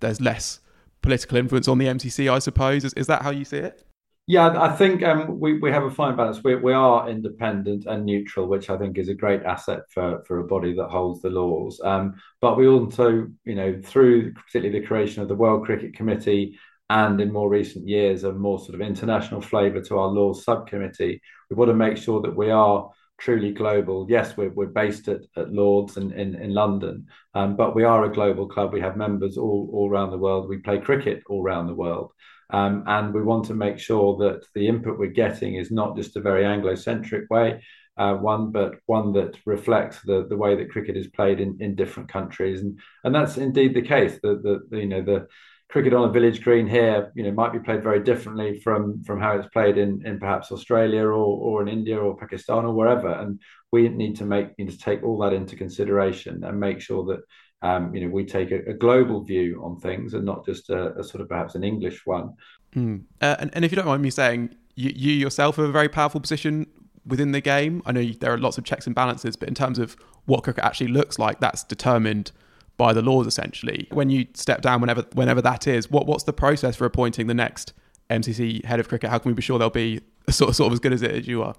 there's 0.00 0.20
less 0.20 0.60
political 1.02 1.36
influence 1.36 1.68
on 1.68 1.78
the 1.78 1.86
MCC, 1.86 2.30
I 2.32 2.38
suppose. 2.38 2.84
Is, 2.84 2.92
is 2.94 3.06
that 3.06 3.22
how 3.22 3.30
you 3.30 3.44
see 3.44 3.58
it? 3.58 3.84
Yeah, 4.26 4.60
I 4.60 4.76
think 4.76 5.02
um, 5.02 5.40
we, 5.40 5.58
we 5.58 5.70
have 5.70 5.84
a 5.84 5.90
fine 5.90 6.14
balance. 6.14 6.44
We, 6.44 6.54
we 6.54 6.74
are 6.74 7.08
independent 7.08 7.86
and 7.86 8.04
neutral, 8.04 8.46
which 8.46 8.68
I 8.68 8.76
think 8.76 8.98
is 8.98 9.08
a 9.08 9.14
great 9.14 9.42
asset 9.42 9.84
for, 9.88 10.22
for 10.26 10.40
a 10.40 10.44
body 10.44 10.74
that 10.74 10.88
holds 10.88 11.22
the 11.22 11.30
laws. 11.30 11.80
Um, 11.82 12.20
but 12.42 12.58
we 12.58 12.68
also, 12.68 13.26
you 13.46 13.54
know, 13.54 13.80
through 13.82 14.34
particularly 14.34 14.80
the 14.80 14.86
creation 14.86 15.22
of 15.22 15.28
the 15.28 15.34
World 15.34 15.64
Cricket 15.64 15.94
Committee 15.94 16.58
and 16.90 17.18
in 17.22 17.32
more 17.32 17.48
recent 17.48 17.88
years, 17.88 18.24
a 18.24 18.32
more 18.32 18.58
sort 18.58 18.74
of 18.74 18.82
international 18.82 19.40
flavour 19.40 19.80
to 19.80 19.98
our 19.98 20.08
laws 20.08 20.44
subcommittee, 20.44 21.22
we 21.48 21.56
want 21.56 21.70
to 21.70 21.74
make 21.74 21.96
sure 21.96 22.20
that 22.20 22.36
we 22.36 22.50
are 22.50 22.90
truly 23.18 23.52
global. 23.52 24.06
Yes, 24.08 24.36
we're, 24.36 24.50
we're 24.50 24.66
based 24.66 25.08
at, 25.08 25.22
at 25.36 25.52
Lords 25.52 25.96
in, 25.96 26.12
in, 26.12 26.34
in 26.36 26.54
London, 26.54 27.06
um, 27.34 27.56
but 27.56 27.74
we 27.74 27.84
are 27.84 28.04
a 28.04 28.12
global 28.12 28.48
club. 28.48 28.72
We 28.72 28.80
have 28.80 28.96
members 28.96 29.36
all, 29.36 29.68
all 29.72 29.90
around 29.90 30.10
the 30.10 30.18
world. 30.18 30.48
We 30.48 30.58
play 30.58 30.78
cricket 30.78 31.22
all 31.28 31.42
around 31.42 31.66
the 31.66 31.74
world. 31.74 32.12
Um, 32.50 32.84
and 32.86 33.12
we 33.12 33.22
want 33.22 33.44
to 33.46 33.54
make 33.54 33.78
sure 33.78 34.16
that 34.18 34.46
the 34.54 34.68
input 34.68 34.98
we're 34.98 35.10
getting 35.10 35.56
is 35.56 35.70
not 35.70 35.96
just 35.96 36.16
a 36.16 36.20
very 36.20 36.46
Anglo-centric 36.46 37.28
way, 37.28 37.62
uh, 37.98 38.14
one, 38.14 38.52
but 38.52 38.76
one 38.86 39.12
that 39.12 39.36
reflects 39.44 40.00
the 40.02 40.26
the 40.28 40.36
way 40.36 40.54
that 40.54 40.70
cricket 40.70 40.96
is 40.96 41.08
played 41.08 41.40
in, 41.40 41.58
in 41.60 41.74
different 41.74 42.08
countries, 42.08 42.62
and 42.62 42.78
and 43.04 43.14
that's 43.14 43.36
indeed 43.36 43.74
the 43.74 43.82
case. 43.82 44.18
The, 44.22 44.64
the 44.70 44.78
you 44.78 44.86
know 44.86 45.02
the 45.02 45.26
cricket 45.68 45.92
on 45.92 46.08
a 46.08 46.12
village 46.12 46.42
green 46.42 46.66
here, 46.66 47.12
you 47.14 47.22
know, 47.22 47.30
might 47.30 47.52
be 47.52 47.58
played 47.58 47.82
very 47.82 48.02
differently 48.02 48.58
from 48.60 49.02
from 49.04 49.20
how 49.20 49.36
it's 49.36 49.48
played 49.48 49.78
in 49.78 50.04
in 50.06 50.18
perhaps 50.18 50.50
Australia 50.50 51.04
or 51.04 51.12
or 51.12 51.62
in 51.62 51.68
India 51.68 51.98
or 51.98 52.16
Pakistan 52.16 52.64
or 52.64 52.72
wherever, 52.72 53.08
and 53.08 53.40
we 53.70 53.88
need 53.88 54.16
to 54.16 54.24
make 54.24 54.58
need 54.58 54.70
to 54.70 54.78
take 54.78 55.02
all 55.02 55.18
that 55.18 55.32
into 55.32 55.56
consideration 55.56 56.44
and 56.44 56.58
make 56.58 56.80
sure 56.80 57.04
that 57.04 57.20
um, 57.60 57.94
you 57.94 58.02
know, 58.02 58.08
we 58.08 58.24
take 58.24 58.50
a, 58.52 58.60
a, 58.70 58.72
global 58.72 59.24
view 59.24 59.60
on 59.64 59.80
things 59.80 60.14
and 60.14 60.24
not 60.24 60.46
just 60.46 60.70
a, 60.70 60.96
a 60.96 61.02
sort 61.02 61.20
of 61.20 61.28
perhaps 61.28 61.56
an 61.56 61.64
English 61.64 62.06
one. 62.06 62.34
Mm. 62.76 63.02
Uh, 63.20 63.34
and, 63.40 63.50
and, 63.52 63.64
if 63.64 63.72
you 63.72 63.76
don't 63.76 63.86
mind 63.86 64.00
me 64.00 64.10
saying, 64.10 64.54
you, 64.76 64.92
you, 64.94 65.12
yourself 65.12 65.56
have 65.56 65.64
a 65.64 65.72
very 65.72 65.88
powerful 65.88 66.20
position 66.20 66.66
within 67.04 67.32
the 67.32 67.40
game. 67.40 67.82
I 67.84 67.92
know 67.92 68.00
you, 68.00 68.14
there 68.14 68.32
are 68.32 68.38
lots 68.38 68.58
of 68.58 68.64
checks 68.64 68.86
and 68.86 68.94
balances, 68.94 69.34
but 69.34 69.48
in 69.48 69.56
terms 69.56 69.80
of 69.80 69.96
what 70.26 70.44
cricket 70.44 70.62
actually 70.62 70.88
looks 70.88 71.18
like, 71.18 71.40
that's 71.40 71.64
determined 71.64 72.30
by 72.78 72.94
the 72.94 73.02
laws 73.02 73.26
essentially. 73.26 73.86
When 73.92 74.08
you 74.08 74.26
step 74.32 74.62
down, 74.62 74.80
whenever 74.80 75.04
whenever 75.12 75.42
that 75.42 75.66
is, 75.66 75.90
what 75.90 76.06
what's 76.06 76.24
the 76.24 76.32
process 76.32 76.76
for 76.76 76.86
appointing 76.86 77.26
the 77.26 77.34
next 77.34 77.74
MCC 78.08 78.64
head 78.64 78.80
of 78.80 78.88
cricket? 78.88 79.10
How 79.10 79.18
can 79.18 79.30
we 79.30 79.34
be 79.34 79.42
sure 79.42 79.58
they'll 79.58 79.68
be 79.68 80.00
sort 80.30 80.48
of, 80.48 80.56
sort 80.56 80.68
of 80.68 80.72
as 80.72 80.80
good 80.80 80.94
as 80.94 81.02
it 81.02 81.10
as 81.10 81.28
you 81.28 81.42
are? 81.42 81.54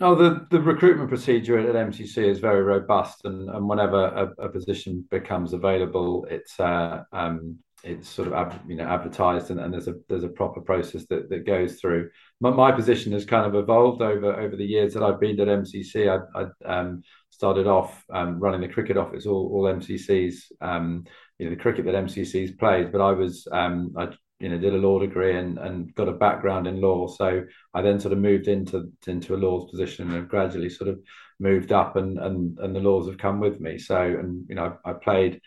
Oh, 0.00 0.16
the, 0.16 0.48
the 0.50 0.60
recruitment 0.60 1.10
procedure 1.10 1.58
at 1.58 1.76
MCC 1.76 2.24
is 2.24 2.40
very 2.40 2.62
robust, 2.62 3.24
and, 3.24 3.48
and 3.50 3.68
whenever 3.68 4.06
a, 4.06 4.46
a 4.46 4.48
position 4.48 5.06
becomes 5.10 5.52
available, 5.52 6.26
it's 6.28 6.58
uh, 6.58 7.04
um, 7.12 7.58
it's 7.84 8.08
sort 8.08 8.32
of 8.32 8.58
you 8.66 8.74
know 8.74 8.84
advertised, 8.84 9.50
and, 9.50 9.60
and 9.60 9.72
there's 9.72 9.88
a 9.88 9.94
there's 10.08 10.24
a 10.24 10.28
proper 10.28 10.60
process 10.60 11.04
that, 11.10 11.28
that 11.28 11.46
goes 11.46 11.80
through. 11.80 12.10
My, 12.40 12.50
my 12.50 12.72
position 12.72 13.12
has 13.12 13.24
kind 13.24 13.46
of 13.46 13.54
evolved 13.54 14.02
over 14.02 14.34
over 14.40 14.56
the 14.56 14.64
years 14.64 14.94
that 14.94 15.02
I've 15.04 15.20
been 15.20 15.38
at 15.38 15.48
MCC. 15.48 16.08
I, 16.08 16.40
I 16.40 16.80
um, 16.80 17.02
started 17.32 17.66
off 17.66 18.04
um, 18.12 18.38
running 18.38 18.60
the 18.60 18.68
cricket 18.68 18.96
office, 18.96 19.26
all 19.26 19.50
all 19.52 19.74
MCCs, 19.74 20.52
um, 20.60 21.04
you 21.38 21.46
know, 21.46 21.54
the 21.54 21.60
cricket 21.60 21.84
that 21.86 21.94
MCCs 21.94 22.58
plays. 22.58 22.88
But 22.92 23.00
I 23.00 23.12
was 23.12 23.48
um, 23.50 23.94
I 23.98 24.10
you 24.38 24.48
know 24.48 24.58
did 24.58 24.74
a 24.74 24.78
law 24.78 24.98
degree 24.98 25.36
and 25.36 25.58
and 25.58 25.94
got 25.94 26.08
a 26.08 26.12
background 26.12 26.66
in 26.66 26.80
law 26.80 27.06
so 27.06 27.44
i 27.74 27.80
then 27.80 28.00
sort 28.00 28.12
of 28.12 28.18
moved 28.18 28.48
into 28.48 28.90
into 29.06 29.36
a 29.36 29.36
law's 29.36 29.70
position 29.70 30.12
and 30.12 30.28
gradually 30.28 30.68
sort 30.68 30.90
of 30.90 30.98
moved 31.38 31.70
up 31.70 31.94
and 31.94 32.18
and 32.18 32.58
and 32.58 32.74
the 32.74 32.80
laws 32.80 33.06
have 33.06 33.18
come 33.18 33.38
with 33.38 33.60
me 33.60 33.78
so 33.78 34.02
and 34.02 34.44
you 34.48 34.56
know 34.56 34.76
i, 34.84 34.90
I 34.90 34.94
played 34.94 35.40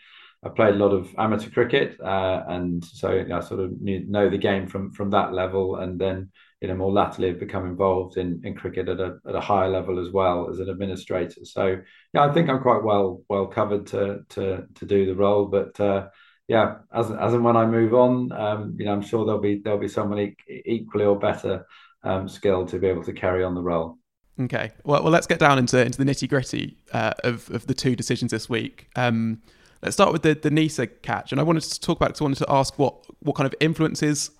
I 0.46 0.48
played 0.50 0.74
a 0.74 0.78
lot 0.78 0.92
of 0.92 1.12
amateur 1.18 1.50
cricket, 1.50 2.00
uh, 2.00 2.44
and 2.48 2.84
so 2.84 3.12
you 3.12 3.24
know, 3.24 3.38
I 3.38 3.40
sort 3.40 3.60
of 3.60 3.80
knew, 3.80 4.04
know 4.06 4.28
the 4.28 4.38
game 4.38 4.68
from 4.68 4.92
from 4.92 5.10
that 5.10 5.32
level, 5.32 5.76
and 5.76 5.98
then 5.98 6.30
you 6.60 6.68
know 6.68 6.74
more 6.74 6.92
latterly 6.92 7.28
have 7.28 7.40
become 7.40 7.66
involved 7.66 8.16
in, 8.16 8.40
in 8.44 8.54
cricket 8.54 8.88
at 8.88 9.00
a 9.00 9.18
at 9.28 9.34
a 9.34 9.40
higher 9.40 9.68
level 9.68 9.98
as 10.04 10.12
well 10.12 10.48
as 10.50 10.58
an 10.58 10.70
administrator. 10.70 11.44
So 11.44 11.78
yeah, 12.12 12.24
I 12.24 12.32
think 12.32 12.48
I'm 12.48 12.62
quite 12.62 12.82
well 12.82 13.22
well 13.28 13.46
covered 13.46 13.86
to 13.88 14.20
to 14.30 14.64
to 14.74 14.86
do 14.86 15.06
the 15.06 15.14
role, 15.14 15.46
but 15.46 15.78
uh, 15.80 16.08
yeah, 16.48 16.76
as 16.94 17.10
as 17.10 17.34
and 17.34 17.44
when 17.44 17.56
I 17.56 17.66
move 17.66 17.94
on, 17.94 18.32
um, 18.32 18.76
you 18.78 18.86
know, 18.86 18.92
I'm 18.92 19.02
sure 19.02 19.24
there'll 19.24 19.40
be 19.40 19.60
there'll 19.62 19.78
be 19.78 19.88
someone 19.88 20.34
equally 20.48 21.04
or 21.04 21.18
better 21.18 21.66
um, 22.04 22.28
skilled 22.28 22.68
to 22.68 22.78
be 22.78 22.86
able 22.86 23.04
to 23.04 23.12
carry 23.12 23.42
on 23.42 23.54
the 23.54 23.62
role. 23.62 23.98
Okay, 24.40 24.70
well, 24.84 25.02
well, 25.02 25.12
let's 25.12 25.26
get 25.26 25.38
down 25.38 25.58
into 25.58 25.84
into 25.84 25.98
the 25.98 26.04
nitty 26.04 26.28
gritty 26.28 26.76
uh, 26.92 27.14
of 27.24 27.50
of 27.50 27.66
the 27.66 27.74
two 27.74 27.96
decisions 27.96 28.30
this 28.30 28.48
week. 28.48 28.88
Um, 28.94 29.42
let's 29.82 29.96
start 29.96 30.12
with 30.12 30.22
the 30.22 30.34
the 30.34 30.50
Neser 30.50 30.90
catch, 31.02 31.32
and 31.32 31.40
I 31.40 31.44
wanted 31.44 31.64
to 31.64 31.80
talk 31.80 31.96
about. 31.96 32.20
I 32.20 32.24
wanted 32.24 32.38
to 32.38 32.50
ask 32.50 32.78
what 32.78 33.04
what 33.20 33.34
kind 33.34 33.46
of 33.46 33.54
influences 33.60 34.30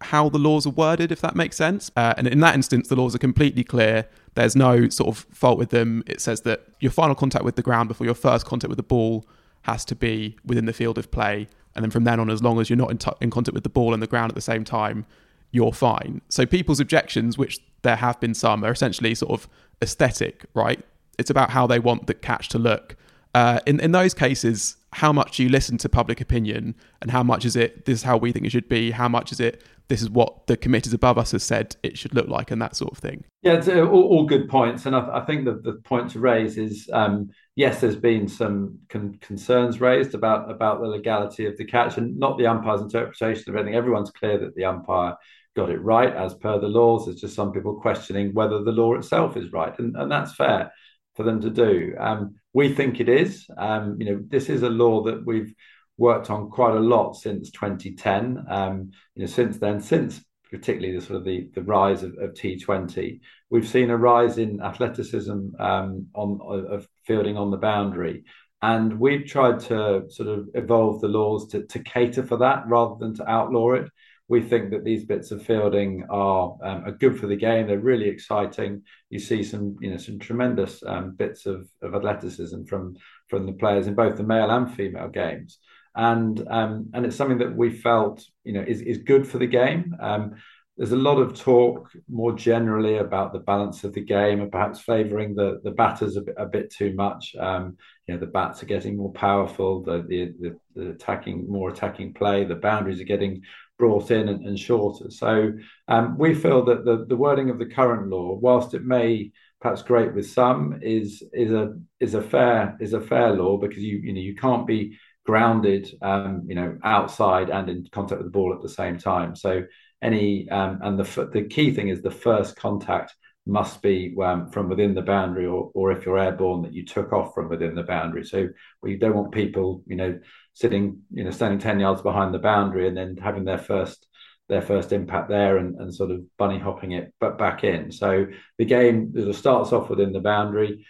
how 0.00 0.28
the 0.28 0.38
laws 0.38 0.66
are 0.66 0.70
worded, 0.70 1.10
if 1.12 1.20
that 1.20 1.34
makes 1.34 1.56
sense. 1.56 1.90
Uh, 1.96 2.14
and 2.16 2.26
in 2.26 2.40
that 2.40 2.54
instance, 2.54 2.88
the 2.88 2.96
laws 2.96 3.14
are 3.14 3.18
completely 3.18 3.64
clear. 3.64 4.06
There's 4.34 4.54
no 4.54 4.88
sort 4.88 5.08
of 5.08 5.26
fault 5.30 5.58
with 5.58 5.70
them. 5.70 6.02
It 6.06 6.20
says 6.20 6.42
that 6.42 6.66
your 6.80 6.90
final 6.90 7.14
contact 7.14 7.44
with 7.44 7.56
the 7.56 7.62
ground 7.62 7.88
before 7.88 8.04
your 8.04 8.14
first 8.14 8.46
contact 8.46 8.68
with 8.68 8.76
the 8.76 8.82
ball 8.82 9.26
has 9.62 9.84
to 9.86 9.94
be 9.94 10.36
within 10.44 10.66
the 10.66 10.72
field 10.72 10.98
of 10.98 11.10
play. 11.10 11.48
And 11.74 11.82
then 11.82 11.90
from 11.90 12.04
then 12.04 12.20
on, 12.20 12.30
as 12.30 12.42
long 12.42 12.60
as 12.60 12.68
you're 12.68 12.76
not 12.76 12.90
in, 12.90 12.98
t- 12.98 13.10
in 13.20 13.30
contact 13.30 13.54
with 13.54 13.64
the 13.64 13.70
ball 13.70 13.94
and 13.94 14.02
the 14.02 14.06
ground 14.06 14.30
at 14.30 14.34
the 14.34 14.40
same 14.40 14.64
time, 14.64 15.06
you're 15.50 15.72
fine. 15.72 16.20
So 16.28 16.44
people's 16.44 16.80
objections, 16.80 17.38
which 17.38 17.60
there 17.82 17.96
have 17.96 18.20
been 18.20 18.34
some, 18.34 18.64
are 18.64 18.72
essentially 18.72 19.14
sort 19.14 19.32
of 19.32 19.48
aesthetic, 19.80 20.44
right? 20.54 20.80
It's 21.18 21.30
about 21.30 21.50
how 21.50 21.66
they 21.66 21.78
want 21.78 22.06
the 22.06 22.14
catch 22.14 22.48
to 22.50 22.58
look. 22.58 22.96
Uh, 23.34 23.58
in 23.66 23.80
in 23.80 23.90
those 23.92 24.14
cases, 24.14 24.76
how 24.92 25.12
much 25.12 25.36
do 25.36 25.42
you 25.42 25.48
listen 25.48 25.76
to 25.78 25.88
public 25.88 26.20
opinion, 26.20 26.74
and 27.02 27.10
how 27.10 27.22
much 27.22 27.44
is 27.44 27.56
it 27.56 27.84
this 27.84 27.98
is 27.98 28.02
how 28.04 28.16
we 28.16 28.30
think 28.30 28.46
it 28.46 28.50
should 28.50 28.68
be? 28.68 28.92
How 28.92 29.08
much 29.08 29.32
is 29.32 29.40
it 29.40 29.62
this 29.88 30.00
is 30.00 30.08
what 30.08 30.46
the 30.46 30.56
committees 30.56 30.94
above 30.94 31.18
us 31.18 31.32
have 31.32 31.42
said 31.42 31.76
it 31.82 31.98
should 31.98 32.14
look 32.14 32.28
like, 32.28 32.50
and 32.50 32.60
that 32.62 32.74
sort 32.76 32.92
of 32.92 32.98
thing. 32.98 33.24
Yeah, 33.42 33.54
it's 33.54 33.68
uh, 33.68 33.86
all, 33.86 34.04
all 34.04 34.26
good 34.26 34.48
points, 34.48 34.86
and 34.86 34.96
I, 34.96 35.18
I, 35.18 35.24
think 35.24 35.44
that 35.44 35.62
the 35.62 35.74
point 35.84 36.10
to 36.12 36.20
raise 36.20 36.56
is 36.56 36.88
um, 36.92 37.30
yes, 37.54 37.80
there's 37.80 37.96
been 37.96 38.26
some 38.28 38.78
con- 38.88 39.18
concerns 39.20 39.80
raised 39.80 40.14
about 40.14 40.50
about 40.50 40.80
the 40.80 40.86
legality 40.86 41.46
of 41.46 41.56
the 41.56 41.64
catch, 41.64 41.98
and 41.98 42.18
not 42.18 42.38
the 42.38 42.46
umpire's 42.46 42.80
interpretation 42.80 43.50
of 43.50 43.56
anything. 43.56 43.74
Everyone's 43.74 44.10
clear 44.10 44.38
that 44.38 44.54
the 44.54 44.64
umpire 44.64 45.16
got 45.54 45.70
it 45.70 45.82
right 45.82 46.14
as 46.14 46.34
per 46.34 46.58
the 46.58 46.66
laws. 46.66 47.04
There's 47.04 47.20
just 47.20 47.36
some 47.36 47.52
people 47.52 47.80
questioning 47.80 48.32
whether 48.32 48.62
the 48.62 48.72
law 48.72 48.94
itself 48.94 49.36
is 49.36 49.52
right, 49.52 49.78
and, 49.78 49.96
and 49.96 50.10
that's 50.10 50.34
fair 50.34 50.72
for 51.14 51.22
them 51.22 51.40
to 51.42 51.50
do. 51.50 51.94
Um, 51.98 52.36
we 52.52 52.72
think 52.72 53.00
it 53.00 53.08
is. 53.08 53.46
Um, 53.56 53.96
you 54.00 54.06
know, 54.06 54.24
this 54.28 54.48
is 54.48 54.62
a 54.62 54.70
law 54.70 55.02
that 55.04 55.24
we've 55.26 55.54
worked 55.96 56.30
on 56.30 56.50
quite 56.50 56.74
a 56.74 56.80
lot 56.80 57.14
since 57.14 57.50
2010. 57.50 58.44
Um, 58.48 58.90
you 59.14 59.22
know, 59.22 59.26
since 59.26 59.58
then, 59.58 59.80
since 59.80 60.24
particularly 60.50 60.96
the 60.96 61.04
sort 61.04 61.18
of 61.18 61.24
the, 61.24 61.48
the 61.54 61.62
rise 61.62 62.02
of, 62.02 62.14
of 62.18 62.34
T20, 62.34 63.20
we've 63.50 63.68
seen 63.68 63.90
a 63.90 63.96
rise 63.96 64.38
in 64.38 64.60
athleticism 64.60 65.56
um, 65.58 66.06
on 66.14 66.40
of 66.42 66.88
fielding 67.04 67.36
on 67.36 67.50
the 67.50 67.56
boundary. 67.56 68.24
And 68.62 68.98
we've 68.98 69.26
tried 69.26 69.60
to 69.60 70.04
sort 70.08 70.28
of 70.28 70.48
evolve 70.54 71.00
the 71.00 71.08
laws 71.08 71.48
to, 71.48 71.64
to 71.66 71.78
cater 71.80 72.22
for 72.22 72.38
that 72.38 72.66
rather 72.66 72.94
than 72.98 73.14
to 73.16 73.30
outlaw 73.30 73.72
it 73.74 73.88
we 74.28 74.40
think 74.40 74.70
that 74.70 74.84
these 74.84 75.04
bits 75.04 75.30
of 75.30 75.44
fielding 75.44 76.04
are 76.08 76.56
um, 76.62 76.84
are 76.86 76.92
good 76.92 77.18
for 77.18 77.26
the 77.26 77.36
game. 77.36 77.66
They're 77.66 77.78
really 77.78 78.08
exciting. 78.08 78.82
You 79.10 79.18
see 79.18 79.42
some 79.42 79.76
you 79.80 79.90
know 79.90 79.98
some 79.98 80.18
tremendous 80.18 80.82
um, 80.86 81.14
bits 81.14 81.46
of, 81.46 81.68
of 81.82 81.94
athleticism 81.94 82.64
from 82.64 82.96
from 83.28 83.46
the 83.46 83.52
players 83.52 83.86
in 83.86 83.94
both 83.94 84.16
the 84.16 84.22
male 84.22 84.50
and 84.50 84.74
female 84.74 85.08
games, 85.08 85.58
and 85.94 86.46
um, 86.48 86.90
and 86.94 87.06
it's 87.06 87.16
something 87.16 87.38
that 87.38 87.56
we 87.56 87.70
felt 87.70 88.24
you 88.44 88.52
know 88.52 88.64
is 88.66 88.80
is 88.80 88.98
good 88.98 89.26
for 89.26 89.38
the 89.38 89.46
game. 89.46 89.94
Um, 90.00 90.34
there's 90.76 90.92
a 90.92 90.96
lot 90.96 91.18
of 91.18 91.38
talk 91.38 91.88
more 92.08 92.32
generally 92.32 92.96
about 92.96 93.32
the 93.32 93.38
balance 93.38 93.84
of 93.84 93.92
the 93.92 94.00
game 94.00 94.40
and 94.40 94.50
perhaps 94.50 94.80
favouring 94.80 95.34
the 95.34 95.60
the 95.62 95.70
batters 95.70 96.16
a 96.16 96.22
bit, 96.22 96.34
a 96.36 96.46
bit 96.46 96.70
too 96.70 96.94
much. 96.94 97.34
Um, 97.38 97.76
you 98.06 98.14
know, 98.14 98.20
the 98.20 98.26
bats 98.26 98.62
are 98.62 98.66
getting 98.66 98.96
more 98.96 99.12
powerful, 99.12 99.82
the, 99.82 100.04
the, 100.08 100.32
the 100.40 100.56
the 100.74 100.90
attacking 100.90 101.48
more 101.48 101.70
attacking 101.70 102.14
play, 102.14 102.44
the 102.44 102.56
boundaries 102.56 103.00
are 103.00 103.04
getting 103.04 103.42
brought 103.78 104.10
in 104.10 104.28
and, 104.28 104.46
and 104.46 104.58
shorter. 104.58 105.10
So 105.10 105.52
um, 105.88 106.16
we 106.18 106.34
feel 106.34 106.64
that 106.66 106.84
the, 106.84 107.04
the 107.08 107.16
wording 107.16 107.50
of 107.50 107.58
the 107.58 107.66
current 107.66 108.08
law, 108.08 108.34
whilst 108.34 108.74
it 108.74 108.84
may 108.84 109.32
perhaps 109.60 109.82
grate 109.82 110.14
with 110.14 110.30
some, 110.30 110.80
is 110.82 111.22
is 111.32 111.52
a 111.52 111.78
is 112.00 112.14
a 112.14 112.22
fair 112.22 112.76
is 112.80 112.94
a 112.94 113.00
fair 113.00 113.32
law 113.32 113.58
because 113.58 113.82
you 113.82 113.98
you 113.98 114.12
know 114.12 114.20
you 114.20 114.34
can't 114.34 114.66
be 114.66 114.98
grounded 115.24 115.90
um, 116.02 116.42
you 116.46 116.54
know 116.54 116.76
outside 116.84 117.50
and 117.50 117.68
in 117.68 117.88
contact 117.90 118.18
with 118.20 118.26
the 118.26 118.38
ball 118.38 118.52
at 118.54 118.62
the 118.62 118.68
same 118.68 118.98
time. 118.98 119.34
So 119.34 119.64
any 120.02 120.48
um, 120.50 120.80
and 120.82 120.98
the 120.98 121.30
the 121.32 121.44
key 121.44 121.72
thing 121.72 121.88
is 121.88 122.02
the 122.02 122.10
first 122.10 122.56
contact 122.56 123.14
must 123.46 123.82
be 123.82 124.14
um, 124.22 124.50
from 124.50 124.68
within 124.68 124.94
the 124.94 125.02
boundary, 125.02 125.46
or 125.46 125.70
or 125.74 125.92
if 125.92 126.04
you're 126.04 126.18
airborne, 126.18 126.62
that 126.62 126.74
you 126.74 126.84
took 126.84 127.12
off 127.12 127.34
from 127.34 127.48
within 127.48 127.74
the 127.74 127.82
boundary. 127.82 128.24
So 128.24 128.48
we 128.82 128.96
don't 128.96 129.14
want 129.14 129.32
people, 129.32 129.82
you 129.86 129.96
know, 129.96 130.18
sitting, 130.54 131.00
you 131.10 131.24
know, 131.24 131.30
standing 131.30 131.58
ten 131.58 131.80
yards 131.80 132.02
behind 132.02 132.32
the 132.32 132.38
boundary 132.38 132.88
and 132.88 132.96
then 132.96 133.16
having 133.16 133.44
their 133.44 133.58
first 133.58 134.06
their 134.48 134.62
first 134.62 134.92
impact 134.92 135.30
there 135.30 135.56
and, 135.56 135.80
and 135.80 135.94
sort 135.94 136.10
of 136.10 136.22
bunny 136.36 136.58
hopping 136.58 136.92
it 136.92 137.12
but 137.18 137.38
back 137.38 137.64
in. 137.64 137.90
So 137.90 138.26
the 138.58 138.66
game 138.66 139.32
starts 139.32 139.72
off 139.72 139.88
within 139.88 140.12
the 140.12 140.20
boundary. 140.20 140.86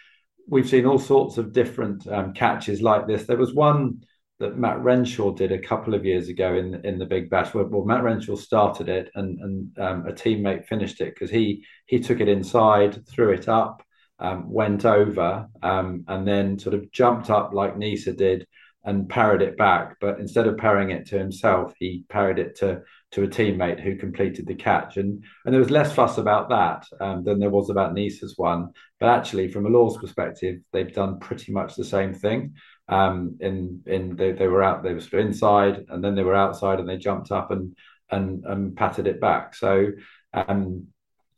We've 0.47 0.67
seen 0.67 0.85
all 0.85 0.99
sorts 0.99 1.37
of 1.37 1.53
different 1.53 2.05
um, 2.07 2.33
catches 2.33 2.81
like 2.81 3.07
this. 3.07 3.25
There 3.25 3.37
was 3.37 3.53
one 3.53 4.03
that 4.39 4.57
Matt 4.57 4.83
Renshaw 4.83 5.31
did 5.31 5.51
a 5.51 5.59
couple 5.59 5.93
of 5.93 6.05
years 6.05 6.27
ago 6.29 6.55
in 6.55 6.85
in 6.85 6.99
the 6.99 7.05
Big 7.05 7.29
Bash. 7.29 7.53
Well, 7.53 7.85
Matt 7.85 8.03
Renshaw 8.03 8.35
started 8.35 8.89
it, 8.89 9.09
and 9.15 9.39
and 9.39 9.79
um, 9.79 10.07
a 10.07 10.11
teammate 10.11 10.67
finished 10.67 11.01
it 11.01 11.13
because 11.13 11.29
he 11.29 11.65
he 11.85 11.99
took 11.99 12.19
it 12.19 12.27
inside, 12.27 13.07
threw 13.07 13.31
it 13.31 13.47
up, 13.47 13.81
um, 14.19 14.49
went 14.51 14.85
over, 14.85 15.47
um, 15.63 16.03
and 16.07 16.27
then 16.27 16.59
sort 16.59 16.75
of 16.75 16.91
jumped 16.91 17.29
up 17.29 17.53
like 17.53 17.77
Neser 17.77 18.15
did 18.15 18.45
and 18.83 19.09
parried 19.09 19.41
it 19.41 19.57
back. 19.57 19.95
But 19.99 20.19
instead 20.19 20.47
of 20.47 20.57
parrying 20.57 20.91
it 20.91 21.07
to 21.07 21.17
himself, 21.17 21.73
he 21.79 22.05
parried 22.09 22.39
it 22.39 22.55
to 22.57 22.81
to 23.11 23.23
a 23.23 23.27
teammate 23.27 23.79
who 23.79 23.95
completed 23.95 24.47
the 24.47 24.55
catch. 24.55 24.97
And 24.97 25.23
and 25.45 25.53
there 25.53 25.61
was 25.61 25.71
less 25.71 25.93
fuss 25.93 26.17
about 26.17 26.49
that 26.49 26.85
um, 26.99 27.23
than 27.23 27.39
there 27.39 27.49
was 27.49 27.69
about 27.69 27.95
Neser's 27.95 28.33
one. 28.35 28.71
But 28.99 29.09
actually, 29.09 29.47
from 29.47 29.65
a 29.65 29.69
law's 29.69 29.97
perspective, 29.97 30.59
they've 30.73 30.93
done 30.93 31.19
pretty 31.19 31.53
much 31.53 31.75
the 31.75 31.85
same 31.85 32.13
thing 32.13 32.55
um, 32.87 33.37
in 33.39 33.81
in 33.85 34.15
they, 34.15 34.31
they 34.31 34.47
were 34.47 34.63
out 34.63 34.83
they 34.83 34.93
were 34.93 35.01
sort 35.01 35.21
of 35.21 35.27
inside 35.27 35.85
and 35.89 36.03
then 36.03 36.15
they 36.15 36.23
were 36.23 36.35
outside 36.35 36.79
and 36.79 36.87
they 36.87 36.97
jumped 36.97 37.31
up 37.31 37.51
and 37.51 37.75
and 38.11 38.45
and 38.45 38.75
patted 38.75 39.07
it 39.07 39.19
back. 39.19 39.55
So 39.55 39.91
um, 40.33 40.87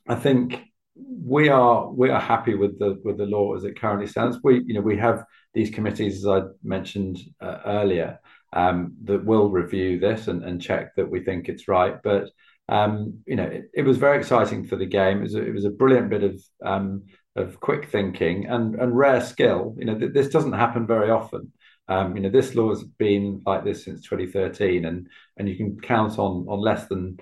I 0.08 0.16
think 0.16 0.62
we 0.96 1.50
are 1.50 1.90
we 1.92 2.10
are 2.10 2.20
happy 2.20 2.56
with 2.56 2.80
the 2.80 3.00
with 3.04 3.18
the 3.18 3.26
law 3.26 3.56
as 3.56 3.64
it 3.64 3.80
currently 3.80 4.08
stands. 4.08 4.38
We 4.44 4.64
you 4.66 4.74
know 4.74 4.82
we 4.82 4.98
have 4.98 5.24
these 5.54 5.70
committees 5.70 6.18
as 6.18 6.28
I 6.28 6.42
mentioned 6.64 7.20
uh, 7.40 7.60
earlier 7.66 8.20
um, 8.54 8.96
that 9.04 9.26
will 9.26 9.50
review 9.50 10.00
this 10.00 10.28
and, 10.28 10.44
and 10.44 10.62
check 10.62 10.96
that 10.96 11.10
we 11.10 11.22
think 11.22 11.50
it's 11.50 11.68
right. 11.68 11.96
But 12.04 12.30
um, 12.70 13.20
you 13.26 13.36
know 13.36 13.44
it, 13.46 13.70
it, 13.74 13.82
was 13.84 13.98
very 13.98 14.18
exciting 14.18 14.66
for 14.68 14.76
the 14.76 14.86
game. 14.86 15.20
It 15.20 15.24
was 15.24 15.36
a, 15.36 15.46
it 15.46 15.54
was 15.54 15.66
a 15.66 15.70
brilliant 15.70 16.10
bit 16.10 16.24
of 16.24 16.42
um, 16.66 17.04
of 17.38 17.60
quick 17.60 17.90
thinking 17.90 18.48
and, 18.48 18.76
and 18.76 18.98
rare 18.98 19.22
skill. 19.22 19.76
You 19.78 19.86
know, 19.86 19.98
th- 19.98 20.14
this 20.14 20.30
doesn't 20.30 20.54
happen 20.54 20.88
very 20.88 21.10
often. 21.10 21.52
Um, 21.88 22.16
you 22.16 22.24
know, 22.24 22.30
this 22.30 22.56
law 22.56 22.70
has 22.70 22.84
been 22.84 23.42
like 23.46 23.64
this 23.64 23.86
since 23.86 24.02
2013, 24.02 24.86
and 24.86 25.08
and 25.38 25.48
you 25.48 25.56
can 25.56 25.80
count 25.80 26.20
on 26.20 26.46
on 26.50 26.60
less 26.60 26.88
than 26.88 27.20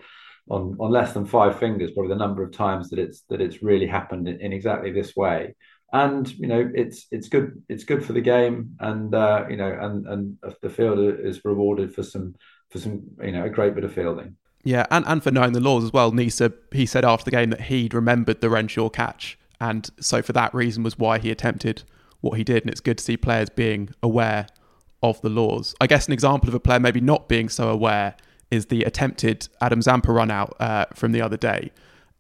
on 0.49 0.76
on 0.80 0.91
less 0.91 1.13
than 1.13 1.26
five 1.26 1.59
fingers 1.59 1.91
probably 1.91 2.09
the 2.09 2.16
number 2.16 2.43
of 2.43 2.51
times 2.51 2.89
that 2.89 2.99
it's 2.99 3.22
that 3.30 3.41
it's 3.41 3.61
really 3.61 3.88
happened 3.88 4.28
in, 4.28 4.39
in 4.41 4.53
exactly 4.53 4.91
this 4.91 5.16
way. 5.16 5.55
And 5.93 6.32
you 6.38 6.47
know, 6.47 6.72
it's 6.74 7.05
it's 7.11 7.30
good 7.30 7.61
it's 7.70 7.84
good 7.84 8.03
for 8.03 8.13
the 8.13 8.22
game, 8.22 8.76
and 8.80 9.13
uh, 9.13 9.45
you 9.49 9.57
know, 9.57 9.78
and 9.80 10.07
and 10.07 10.38
the 10.61 10.70
fielder 10.70 11.16
is 11.16 11.45
rewarded 11.45 11.93
for 11.93 12.01
some 12.01 12.36
for 12.72 12.80
some 12.80 13.03
you 13.24 13.32
know 13.32 13.45
a 13.45 13.49
great 13.49 13.76
bit 13.76 13.84
of 13.84 13.93
fielding. 13.93 14.36
Yeah, 14.63 14.88
and, 14.89 15.05
and 15.07 15.24
for 15.24 15.30
knowing 15.30 15.53
the 15.53 15.59
laws 15.59 15.84
as 15.84 15.93
well. 15.93 16.11
Neser 16.11 16.51
he 16.72 16.88
said 16.88 17.05
after 17.05 17.26
the 17.26 17.30
game 17.30 17.51
that 17.51 17.61
he'd 17.61 17.93
remembered 17.93 18.41
the 18.41 18.49
Renshaw 18.49 18.89
catch 18.89 19.38
and 19.59 19.89
so 19.99 20.21
for 20.21 20.33
that 20.33 20.53
reason 20.53 20.83
was 20.83 20.97
why 20.97 21.19
he 21.19 21.31
attempted 21.31 21.83
what 22.21 22.37
he 22.37 22.43
did. 22.43 22.63
And 22.63 22.69
it's 22.69 22.81
good 22.81 22.97
to 22.97 23.03
see 23.03 23.17
players 23.17 23.49
being 23.49 23.89
aware 24.01 24.47
of 25.03 25.21
the 25.21 25.29
laws. 25.29 25.75
I 25.79 25.87
guess 25.87 26.07
an 26.07 26.13
example 26.13 26.49
of 26.49 26.55
a 26.55 26.59
player 26.59 26.79
maybe 26.79 27.01
not 27.01 27.29
being 27.29 27.49
so 27.49 27.69
aware 27.69 28.15
is 28.51 28.67
the 28.67 28.83
attempted 28.83 29.47
Adam 29.61 29.81
Zampa 29.81 30.11
run 30.11 30.31
out 30.31 30.55
uh, 30.59 30.85
from 30.93 31.11
the 31.11 31.21
other 31.21 31.37
day. 31.37 31.71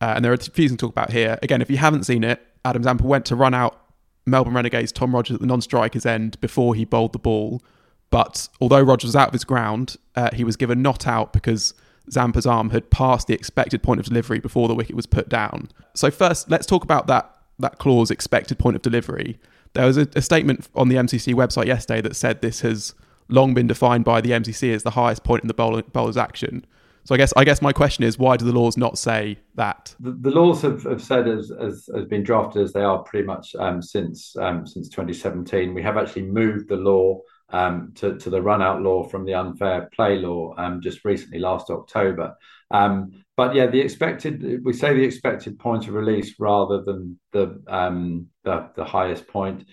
Uh, 0.01 0.13
and 0.15 0.25
there 0.25 0.31
are 0.31 0.35
a 0.35 0.37
few 0.37 0.67
things 0.67 0.71
to 0.71 0.77
talk 0.77 0.91
about 0.91 1.11
here. 1.11 1.39
Again, 1.41 1.61
if 1.61 1.69
you 1.69 1.77
haven't 1.77 2.03
seen 2.03 2.23
it, 2.23 2.45
Adam 2.63 2.83
Zampa 2.83 3.05
went 3.05 3.25
to 3.25 3.35
run 3.35 3.53
out 3.53 3.81
Melbourne 4.25 4.53
Renegades 4.53 4.91
Tom 4.91 5.13
Rogers 5.13 5.35
at 5.35 5.41
the 5.41 5.47
non-striker's 5.47 6.05
end 6.05 6.39
before 6.41 6.75
he 6.75 6.85
bowled 6.85 7.13
the 7.13 7.19
ball. 7.19 7.61
But 8.09 8.47
although 8.59 8.81
Rogers 8.81 9.09
was 9.09 9.15
out 9.15 9.27
of 9.27 9.33
his 9.33 9.43
ground, 9.43 9.97
uh, 10.15 10.29
he 10.33 10.43
was 10.43 10.55
given 10.55 10.81
not 10.81 11.07
out 11.07 11.33
because 11.33 11.73
Zampa's 12.09 12.45
arm 12.45 12.69
had 12.69 12.89
passed 12.89 13.27
the 13.27 13.33
expected 13.33 13.81
point 13.81 13.99
of 13.99 14.05
delivery 14.05 14.39
before 14.39 14.67
the 14.67 14.75
wicket 14.75 14.95
was 14.95 15.05
put 15.05 15.29
down. 15.29 15.69
So 15.93 16.11
first, 16.11 16.49
let's 16.49 16.65
talk 16.65 16.83
about 16.83 17.07
that 17.07 17.31
that 17.57 17.77
clause 17.77 18.11
expected 18.11 18.59
point 18.59 18.75
of 18.75 18.81
delivery. 18.81 19.39
There 19.73 19.85
was 19.85 19.97
a, 19.97 20.07
a 20.15 20.21
statement 20.21 20.67
on 20.75 20.89
the 20.89 20.95
MCC 20.95 21.33
website 21.33 21.67
yesterday 21.67 22.01
that 22.01 22.15
said 22.15 22.41
this 22.41 22.61
has 22.61 22.93
long 23.29 23.53
been 23.53 23.67
defined 23.67 24.03
by 24.03 24.21
the 24.21 24.31
MCC 24.31 24.73
as 24.73 24.83
the 24.83 24.91
highest 24.91 25.23
point 25.23 25.43
in 25.43 25.47
the 25.47 25.53
bowler, 25.53 25.81
bowler's 25.81 26.17
action. 26.17 26.65
So 27.05 27.13
I 27.13 27.19
guess 27.19 27.31
I 27.37 27.43
guess 27.43 27.61
my 27.61 27.71
question 27.71 28.03
is 28.03 28.17
why 28.17 28.35
do 28.35 28.45
the 28.45 28.51
laws 28.51 28.77
not 28.77 28.97
say 28.97 29.37
that? 29.55 29.95
The, 29.99 30.11
the 30.11 30.31
laws 30.31 30.63
have, 30.63 30.83
have 30.83 31.03
said 31.03 31.27
as, 31.27 31.51
as 31.51 31.87
has 31.95 32.05
been 32.05 32.23
drafted 32.23 32.63
as 32.63 32.73
they 32.73 32.81
are 32.81 32.99
pretty 32.99 33.25
much 33.25 33.55
um, 33.55 33.81
since 33.81 34.35
um, 34.37 34.65
since 34.65 34.89
2017. 34.89 35.73
We 35.73 35.83
have 35.83 35.97
actually 35.97 36.23
moved 36.23 36.67
the 36.67 36.77
law 36.77 37.21
um, 37.49 37.93
to, 37.95 38.17
to 38.17 38.29
the 38.29 38.41
run 38.41 38.61
out 38.61 38.81
law 38.81 39.03
from 39.03 39.25
the 39.25 39.33
unfair 39.33 39.89
play 39.93 40.17
law 40.17 40.53
um, 40.57 40.81
just 40.81 41.05
recently, 41.05 41.39
last 41.39 41.69
October. 41.69 42.35
Um, 42.71 43.23
but 43.37 43.53
yeah, 43.53 43.67
the 43.67 43.81
expected 43.81 44.63
we 44.63 44.73
say 44.73 44.93
the 44.93 45.03
expected 45.03 45.59
point 45.59 45.87
of 45.87 45.93
release 45.93 46.35
rather 46.39 46.81
than 46.83 47.19
the 47.31 47.61
um, 47.67 48.27
the, 48.43 48.69
the 48.75 48.85
highest 48.85 49.27
point. 49.27 49.65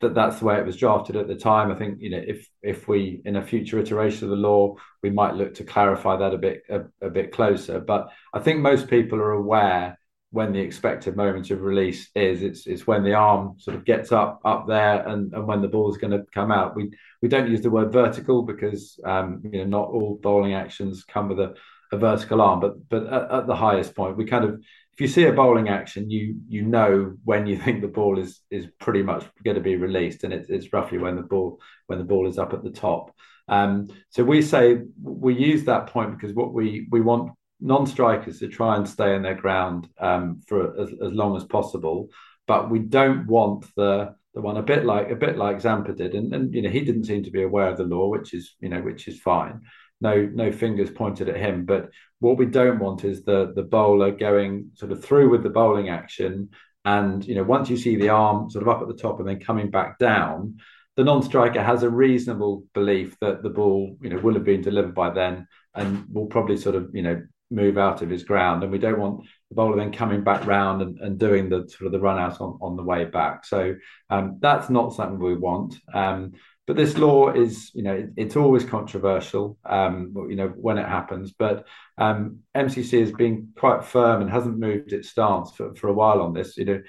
that 0.00 0.14
that's 0.14 0.38
the 0.40 0.44
way 0.44 0.58
it 0.58 0.66
was 0.66 0.76
drafted 0.76 1.16
at 1.16 1.28
the 1.28 1.34
time. 1.34 1.70
I 1.70 1.76
think 1.76 2.00
you 2.00 2.10
know 2.10 2.22
if 2.26 2.48
if 2.62 2.88
we 2.88 3.22
in 3.24 3.36
a 3.36 3.46
future 3.46 3.78
iteration 3.78 4.24
of 4.24 4.30
the 4.30 4.36
law 4.36 4.74
we 5.02 5.10
might 5.10 5.34
look 5.34 5.54
to 5.54 5.64
clarify 5.64 6.16
that 6.16 6.34
a 6.34 6.38
bit 6.38 6.62
a, 6.68 6.82
a 7.00 7.10
bit 7.10 7.32
closer. 7.32 7.80
But 7.80 8.08
I 8.34 8.40
think 8.40 8.60
most 8.60 8.88
people 8.88 9.18
are 9.18 9.32
aware 9.32 9.98
when 10.30 10.52
the 10.52 10.60
expected 10.60 11.16
moment 11.16 11.50
of 11.50 11.62
release 11.62 12.10
is. 12.14 12.42
It's 12.42 12.66
it's 12.66 12.86
when 12.86 13.04
the 13.04 13.14
arm 13.14 13.54
sort 13.58 13.76
of 13.76 13.84
gets 13.84 14.12
up 14.12 14.40
up 14.44 14.66
there 14.66 15.06
and, 15.08 15.32
and 15.32 15.46
when 15.46 15.62
the 15.62 15.68
ball 15.68 15.90
is 15.90 15.98
going 15.98 16.12
to 16.12 16.24
come 16.32 16.50
out. 16.50 16.76
We 16.76 16.90
we 17.22 17.28
don't 17.28 17.50
use 17.50 17.62
the 17.62 17.70
word 17.70 17.92
vertical 17.92 18.42
because 18.42 18.98
um, 19.04 19.42
you 19.44 19.58
know 19.58 19.64
not 19.64 19.88
all 19.88 20.18
bowling 20.22 20.54
actions 20.54 21.04
come 21.04 21.28
with 21.28 21.40
a, 21.40 21.54
a 21.92 21.98
vertical 21.98 22.40
arm, 22.40 22.60
but 22.60 22.88
but 22.88 23.06
at, 23.06 23.30
at 23.30 23.46
the 23.46 23.56
highest 23.56 23.94
point 23.94 24.16
we 24.16 24.24
kind 24.24 24.44
of 24.44 24.60
if 24.96 25.02
you 25.02 25.08
see 25.08 25.26
a 25.26 25.32
bowling 25.32 25.68
action, 25.68 26.10
you 26.10 26.36
you 26.48 26.62
know 26.62 27.14
when 27.24 27.46
you 27.46 27.58
think 27.62 27.80
the 27.80 27.88
ball 27.88 28.18
is 28.18 28.40
is 28.50 28.66
pretty 28.80 29.02
much 29.02 29.24
going 29.44 29.56
to 29.56 29.62
be 29.62 29.76
released, 29.76 30.24
and 30.24 30.32
it's 30.32 30.48
it's 30.48 30.72
roughly 30.72 30.98
when 30.98 31.16
the 31.16 31.22
ball 31.22 31.60
when 31.86 31.98
the 31.98 32.04
ball 32.04 32.26
is 32.26 32.38
up 32.38 32.52
at 32.52 32.62
the 32.62 32.70
top. 32.70 33.14
Um, 33.48 33.88
so 34.10 34.24
we 34.24 34.42
say 34.42 34.80
we 35.00 35.34
use 35.34 35.64
that 35.64 35.88
point 35.88 36.18
because 36.18 36.34
what 36.34 36.52
we 36.52 36.88
we 36.90 37.00
want 37.00 37.32
non-strikers 37.60 38.38
to 38.40 38.48
try 38.48 38.76
and 38.76 38.88
stay 38.88 39.14
in 39.14 39.22
their 39.22 39.34
ground 39.34 39.88
um, 39.98 40.40
for 40.46 40.78
as, 40.80 40.90
as 41.02 41.12
long 41.12 41.36
as 41.36 41.44
possible, 41.44 42.08
but 42.46 42.70
we 42.70 42.78
don't 42.78 43.26
want 43.26 43.66
the 43.76 44.14
the 44.34 44.42
one 44.42 44.58
a 44.58 44.62
bit 44.62 44.84
like 44.84 45.10
a 45.10 45.16
bit 45.16 45.38
like 45.38 45.60
Zampa 45.62 45.94
did, 45.94 46.14
and 46.14 46.32
and 46.34 46.54
you 46.54 46.62
know 46.62 46.70
he 46.70 46.82
didn't 46.82 47.04
seem 47.04 47.24
to 47.24 47.30
be 47.30 47.42
aware 47.42 47.68
of 47.68 47.78
the 47.78 47.84
law, 47.84 48.08
which 48.08 48.34
is 48.34 48.54
you 48.60 48.68
know 48.68 48.82
which 48.82 49.08
is 49.08 49.18
fine. 49.18 49.62
No 50.00 50.28
no 50.32 50.52
fingers 50.52 50.90
pointed 50.90 51.30
at 51.30 51.38
him. 51.38 51.64
But 51.64 51.88
what 52.20 52.36
we 52.36 52.46
don't 52.46 52.78
want 52.78 53.04
is 53.04 53.24
the 53.24 53.52
the 53.56 53.62
bowler 53.62 54.10
going 54.12 54.72
sort 54.74 54.92
of 54.92 55.02
through 55.02 55.30
with 55.30 55.42
the 55.42 55.50
bowling 55.50 55.88
action, 55.88 56.50
and 56.84 57.26
you 57.26 57.34
know 57.34 57.44
once 57.44 57.70
you 57.70 57.78
see 57.78 57.96
the 57.96 58.10
arm 58.10 58.50
sort 58.50 58.62
of 58.62 58.68
up 58.68 58.82
at 58.82 58.88
the 58.88 59.02
top 59.02 59.18
and 59.18 59.28
then 59.28 59.40
coming 59.40 59.70
back 59.70 59.98
down, 59.98 60.58
the 60.96 61.04
non-striker 61.04 61.62
has 61.62 61.82
a 61.82 61.90
reasonable 61.90 62.64
belief 62.74 63.16
that 63.22 63.42
the 63.42 63.50
ball 63.50 63.96
you 64.02 64.10
know 64.10 64.18
will 64.18 64.34
have 64.34 64.44
been 64.44 64.60
delivered 64.60 64.94
by 64.94 65.08
then, 65.08 65.48
and 65.74 66.04
will 66.12 66.26
probably 66.26 66.58
sort 66.58 66.74
of 66.74 66.90
you 66.92 67.02
know 67.02 67.22
move 67.50 67.78
out 67.78 68.02
of 68.02 68.10
his 68.10 68.24
ground 68.24 68.62
and 68.62 68.72
we 68.72 68.78
don't 68.78 68.98
want 68.98 69.20
the 69.48 69.54
bowler 69.54 69.76
then 69.76 69.92
coming 69.92 70.24
back 70.24 70.44
round 70.46 70.82
and, 70.82 70.98
and 70.98 71.18
doing 71.18 71.48
the 71.48 71.68
sort 71.68 71.86
of 71.86 71.92
the 71.92 72.00
run 72.00 72.18
out 72.18 72.40
on, 72.40 72.58
on 72.60 72.76
the 72.76 72.82
way 72.82 73.04
back 73.04 73.44
so 73.44 73.74
um, 74.10 74.38
that's 74.40 74.68
not 74.68 74.94
something 74.94 75.18
we 75.18 75.36
want 75.36 75.76
um, 75.94 76.32
but 76.66 76.76
this 76.76 76.98
law 76.98 77.30
is, 77.30 77.70
you 77.74 77.82
know, 77.82 77.94
it, 77.94 78.10
it's 78.16 78.36
always 78.36 78.64
controversial, 78.64 79.56
um, 79.64 80.12
you 80.28 80.34
know, 80.34 80.48
when 80.48 80.78
it 80.78 80.88
happens. 80.88 81.32
But 81.32 81.64
um, 81.96 82.40
MCC 82.56 83.00
has 83.00 83.12
been 83.12 83.52
quite 83.56 83.84
firm 83.84 84.20
and 84.20 84.30
hasn't 84.30 84.58
moved 84.58 84.92
its 84.92 85.10
stance 85.10 85.52
for, 85.52 85.74
for 85.76 85.88
a 85.88 85.92
while 85.92 86.20
on 86.20 86.34
this. 86.34 86.56
You 86.56 86.64
know, 86.64 86.82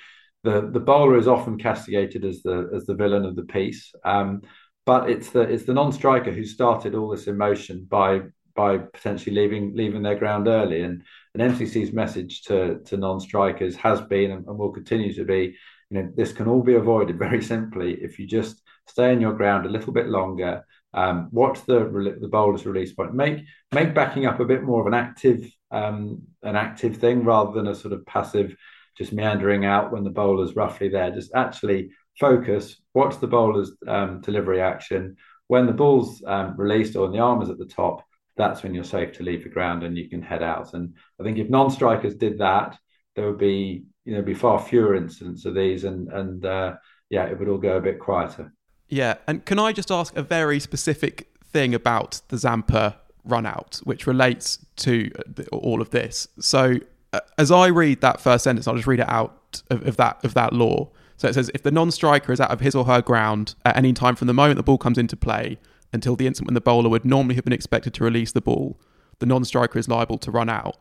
the 0.43 0.70
the 0.72 0.80
bowler 0.80 1.18
is 1.18 1.28
often 1.28 1.60
castigated 1.60 2.26
as 2.26 2.41
the 2.41 2.70
as 2.76 2.86
the 2.86 2.95
villain 2.95 3.26
of 3.26 3.36
the 3.36 3.43
piece, 3.43 3.91
um, 4.03 4.41
but 4.86 5.10
it's 5.10 5.30
the 5.30 5.41
it's 5.41 5.66
the 5.66 5.74
non-striker 5.74 6.32
who 6.32 6.45
started 6.45 6.95
all 6.95 7.10
this 7.10 7.28
emotion 7.28 7.86
by 7.88 8.22
by 8.58 8.80
potentially 8.80 9.36
leaving 9.36 9.74
leaving 9.76 10.01
their 10.01 10.18
ground 10.18 10.47
early. 10.47 10.82
And 10.82 11.03
and 11.34 11.53
MCC's 11.53 11.93
message 11.93 12.41
to 12.43 12.80
to 12.86 12.97
non-strikers 12.97 13.78
has 13.78 14.01
been 14.01 14.32
and, 14.32 14.45
and 14.47 14.58
will 14.58 14.72
continue 14.72 15.14
to 15.14 15.24
be, 15.24 15.55
you 15.89 16.01
know, 16.01 16.12
this 16.18 16.34
can 16.34 16.47
all 16.47 16.64
be 16.64 16.76
avoided 16.76 17.18
very 17.26 17.41
simply 17.41 17.93
if 17.93 18.20
you 18.20 18.28
just 18.28 18.62
stay 18.88 19.14
in 19.14 19.22
your 19.22 19.34
ground 19.34 19.66
a 19.66 19.70
little 19.70 19.93
bit 19.93 20.08
longer. 20.08 20.66
Um, 20.93 21.30
watch 21.32 21.64
the 21.66 22.18
the 22.20 22.28
bowler's 22.28 22.66
release 22.66 22.93
point. 22.93 23.14
Make 23.14 23.45
make 23.72 23.93
backing 23.93 24.26
up 24.26 24.39
a 24.39 24.45
bit 24.45 24.64
more 24.64 24.82
of 24.82 24.88
an 24.88 24.95
active 24.95 25.49
um, 25.72 26.24
an 26.41 26.55
active 26.55 26.97
thing 26.97 27.24
rather 27.24 27.51
than 27.51 27.68
a 27.68 27.76
sort 27.76 27.93
of 27.93 28.05
passive, 28.05 28.55
just 28.97 29.14
meandering 29.14 29.66
out 29.66 29.91
when 29.91 30.03
the 30.03 30.10
bowler's 30.10 30.55
roughly 30.55 30.89
there. 30.89 31.12
Just 31.12 31.32
actually 31.36 31.91
focus. 32.20 32.82
Watch 32.95 33.20
the 33.20 33.28
bowler's 33.28 33.72
um, 33.88 34.22
delivery 34.22 34.62
action. 34.62 35.18
When 35.47 35.68
the 35.68 35.74
ball's 35.74 36.24
um, 36.26 36.58
released 36.58 36.95
or 36.95 37.10
the 37.10 37.20
arm 37.20 37.41
is 37.41 37.49
at 37.49 37.60
the 37.60 37.66
top, 37.66 38.03
that's 38.38 38.64
when 38.64 38.74
you're 38.74 38.84
safe 38.84 39.14
to 39.14 39.24
leave 39.24 39.44
the 39.44 39.50
ground 39.50 39.84
and 39.84 39.98
you 39.98 40.10
can 40.10 40.22
head 40.22 40.44
out. 40.44 40.74
And 40.74 40.94
I 41.20 41.24
think 41.24 41.38
if 41.38 41.50
non-strikers 41.50 42.16
did 42.16 42.38
that, 42.38 42.78
there 43.16 43.26
would 43.26 43.40
be 43.40 43.84
you 44.06 44.16
know 44.16 44.22
be 44.22 44.34
far 44.34 44.60
fewer 44.60 44.96
incidents 44.96 45.46
of 45.46 45.56
these, 45.56 45.84
and 45.84 46.08
and 46.10 46.46
uh, 46.46 46.76
yeah, 47.10 47.26
it 47.26 47.38
would 47.38 47.50
all 47.50 47.58
go 47.58 47.78
a 47.78 47.82
bit 47.82 48.00
quieter. 48.00 48.54
Yeah, 48.88 49.16
and 49.28 49.44
can 49.44 49.60
I 49.60 49.74
just 49.74 49.92
ask 49.92 50.16
a 50.16 50.24
very 50.24 50.60
specific 50.60 51.30
thing 51.44 51.74
about 51.74 52.22
the 52.30 52.38
Zampa 52.38 52.98
run 53.26 53.46
out, 53.46 53.82
which 53.84 54.08
relates 54.08 54.66
to 54.78 55.12
uh, 55.20 55.56
all 55.56 55.82
of 55.82 55.90
this? 55.90 56.28
So, 56.40 56.78
uh, 57.12 57.20
as 57.38 57.52
I 57.52 57.68
read 57.68 58.00
that 58.02 58.22
first 58.22 58.46
sentence, 58.46 58.68
I'll 58.68 58.76
just 58.76 58.88
read 58.88 59.02
it 59.02 59.10
out 59.10 59.62
of, 59.70 59.86
of 59.86 59.98
that 59.98 60.24
of 60.24 60.34
that 60.36 60.54
law. 60.54 60.90
So 61.18 61.28
it 61.28 61.34
says, 61.34 61.50
if 61.56 61.64
the 61.64 61.72
non-striker 61.72 62.32
is 62.32 62.40
out 62.40 62.52
of 62.52 62.60
his 62.60 62.76
or 62.76 62.86
her 62.86 63.02
ground 63.02 63.56
at 63.66 63.76
any 63.76 63.92
time 63.92 64.16
from 64.16 64.28
the 64.28 64.36
moment 64.36 64.58
the 64.58 64.64
ball 64.64 64.78
comes 64.78 65.00
into 65.00 65.18
play 65.18 65.58
until 65.94 66.16
the 66.16 66.28
instant 66.28 66.48
when 66.48 66.54
the 66.54 66.62
bowler 66.62 66.90
would 66.90 67.06
normally 67.06 67.36
have 67.36 67.44
been 67.44 67.54
expected 67.54 67.94
to 67.96 68.04
release 68.04 68.32
the 68.32 68.42
ball, 68.42 68.80
the 69.20 69.26
non-striker 69.26 69.80
is 69.80 69.88
liable 69.88 70.18
to 70.20 70.32
run 70.32 70.50
out. 70.50 70.78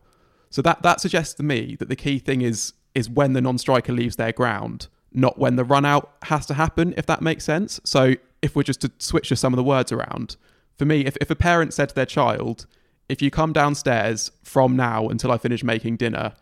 So 0.51 0.63
that 0.63 0.83
that 0.83 1.01
suggests 1.01 1.35
to 1.35 1.43
me 1.43 1.77
that 1.79 1.89
the 1.89 1.97
key 1.97 2.19
thing 2.19 2.43
is 2.43 2.73
is 2.95 3.11
when 3.11 3.33
the 3.33 3.41
non-striker 3.41 3.93
leaves 3.93 4.17
their 4.17 4.33
ground 4.33 4.89
not 5.17 5.39
when 5.39 5.57
the 5.57 5.65
run 5.65 5.85
out 5.85 6.13
has 6.25 6.47
to 6.47 6.55
happen, 6.55 6.95
if 6.97 7.07
that 7.07 7.23
makes 7.23 7.43
sense. 7.43 7.81
So 7.85 8.15
if 8.43 8.55
we're 8.55 8.63
just 8.63 8.83
to 8.83 8.93
switch 8.99 9.31
just 9.31 9.41
some 9.41 9.53
of 9.53 9.57
the 9.57 9.65
words 9.65 9.91
around, 9.91 10.37
for 10.77 10.85
me, 10.85 11.07
if, 11.07 11.17
if 11.21 11.31
a 11.31 11.35
parent 11.35 11.73
said 11.73 11.89
to 11.89 11.95
their 11.95 12.07
child, 12.07 12.67
if 13.09 13.23
you 13.23 13.31
come 13.31 13.53
downstairs 13.53 14.31
from 14.45 14.77
now 14.77 15.09
until 15.09 15.33
I 15.33 15.39
finish 15.39 15.65
making 15.65 15.97
dinner, 15.97 16.35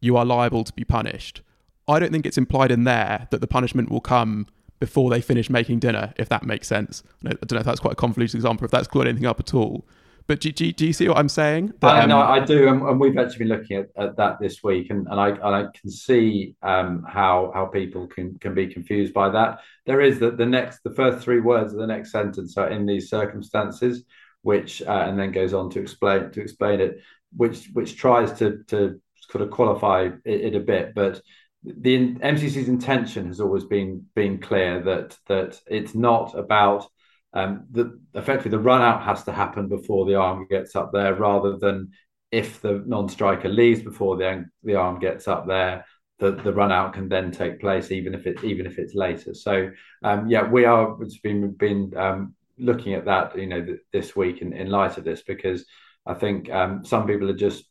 you 0.00 0.16
are 0.16 0.24
liable 0.24 0.64
to 0.64 0.72
be 0.72 0.84
punished. 0.84 1.42
I 1.86 1.98
don't 1.98 2.10
think 2.10 2.24
it's 2.24 2.38
implied 2.38 2.72
in 2.72 2.84
there 2.84 3.28
that 3.30 3.42
the 3.42 3.46
punishment 3.46 3.90
will 3.90 4.00
come 4.00 4.46
before 4.80 5.10
they 5.10 5.20
finish 5.20 5.48
making 5.48 5.78
dinner, 5.78 6.12
if 6.16 6.28
that 6.28 6.44
makes 6.44 6.68
sense. 6.68 7.02
I 7.24 7.30
don't 7.30 7.52
know 7.52 7.58
if 7.58 7.66
that's 7.66 7.80
quite 7.80 7.92
a 7.92 7.96
convoluted 7.96 8.34
example, 8.34 8.64
if 8.64 8.70
that's 8.70 8.88
cleared 8.88 9.08
anything 9.08 9.26
up 9.26 9.40
at 9.40 9.54
all. 9.54 9.84
But 10.26 10.40
do, 10.40 10.50
do, 10.52 10.72
do 10.72 10.86
you 10.86 10.94
see 10.94 11.06
what 11.06 11.18
I'm 11.18 11.28
saying? 11.28 11.74
That, 11.80 12.04
um, 12.04 12.08
no, 12.08 12.18
I 12.18 12.42
do, 12.42 12.68
and, 12.68 12.80
and, 12.82 12.98
we've 12.98 13.18
actually 13.18 13.40
been 13.40 13.48
looking 13.48 13.76
at, 13.76 13.88
at 13.96 14.16
that 14.16 14.40
this 14.40 14.62
week, 14.62 14.88
and, 14.88 15.06
and 15.06 15.20
I 15.20 15.28
and 15.28 15.42
I 15.42 15.66
can 15.78 15.90
see 15.90 16.56
um, 16.62 17.04
how 17.06 17.50
how 17.52 17.66
people 17.66 18.06
can 18.06 18.38
can 18.38 18.54
be 18.54 18.66
confused 18.66 19.12
by 19.12 19.28
that. 19.28 19.60
There 19.84 20.00
is 20.00 20.18
that 20.20 20.38
the 20.38 20.46
next 20.46 20.82
the 20.82 20.94
first 20.94 21.22
three 21.22 21.40
words 21.40 21.74
of 21.74 21.78
the 21.78 21.86
next 21.86 22.10
sentence 22.10 22.56
are 22.56 22.70
in 22.70 22.86
these 22.86 23.10
circumstances, 23.10 24.04
which 24.40 24.80
uh, 24.80 25.04
and 25.06 25.18
then 25.18 25.30
goes 25.30 25.52
on 25.52 25.68
to 25.70 25.80
explain 25.80 26.30
to 26.30 26.40
explain 26.40 26.80
it, 26.80 27.02
which 27.36 27.68
which 27.74 27.94
tries 27.94 28.32
to 28.38 28.64
to 28.68 28.98
sort 29.30 29.42
of 29.42 29.50
qualify 29.50 30.08
it, 30.24 30.40
it 30.40 30.54
a 30.54 30.60
bit, 30.60 30.94
but 30.94 31.20
the 31.64 32.14
MCC's 32.14 32.68
intention 32.68 33.26
has 33.26 33.40
always 33.40 33.64
been 33.64 34.04
been 34.14 34.38
clear 34.38 34.82
that 34.82 35.16
that 35.28 35.60
it's 35.66 35.94
not 35.94 36.38
about 36.38 36.86
um, 37.32 37.66
effectively 38.14 38.50
the 38.50 38.58
run 38.58 38.82
out 38.82 39.02
has 39.02 39.24
to 39.24 39.32
happen 39.32 39.68
before 39.68 40.06
the 40.06 40.14
arm 40.14 40.46
gets 40.48 40.76
up 40.76 40.92
there 40.92 41.14
rather 41.14 41.56
than 41.56 41.90
if 42.30 42.60
the 42.60 42.82
non-striker 42.86 43.48
leaves 43.48 43.82
before 43.82 44.16
the, 44.16 44.44
the 44.62 44.74
arm 44.74 44.98
gets 44.98 45.26
up 45.26 45.46
there 45.46 45.84
the, 46.18 46.32
the 46.32 46.52
run 46.52 46.70
out 46.70 46.92
can 46.92 47.08
then 47.08 47.30
take 47.30 47.60
place 47.60 47.90
even 47.90 48.14
if 48.14 48.26
it 48.26 48.42
even 48.44 48.66
if 48.66 48.78
it's 48.78 48.94
later. 48.94 49.34
So 49.34 49.70
um, 50.02 50.28
yeah 50.28 50.48
we 50.48 50.64
are 50.64 50.96
it's 51.02 51.18
been 51.18 51.50
been 51.52 51.92
um, 51.96 52.34
looking 52.58 52.94
at 52.94 53.06
that 53.06 53.36
you 53.36 53.46
know 53.46 53.64
th- 53.64 53.80
this 53.92 54.14
week 54.14 54.42
in, 54.42 54.52
in 54.52 54.68
light 54.70 54.96
of 54.96 55.04
this 55.04 55.22
because 55.22 55.64
I 56.06 56.14
think 56.14 56.50
um, 56.50 56.84
some 56.84 57.06
people 57.06 57.30
are 57.30 57.36
just 57.36 57.64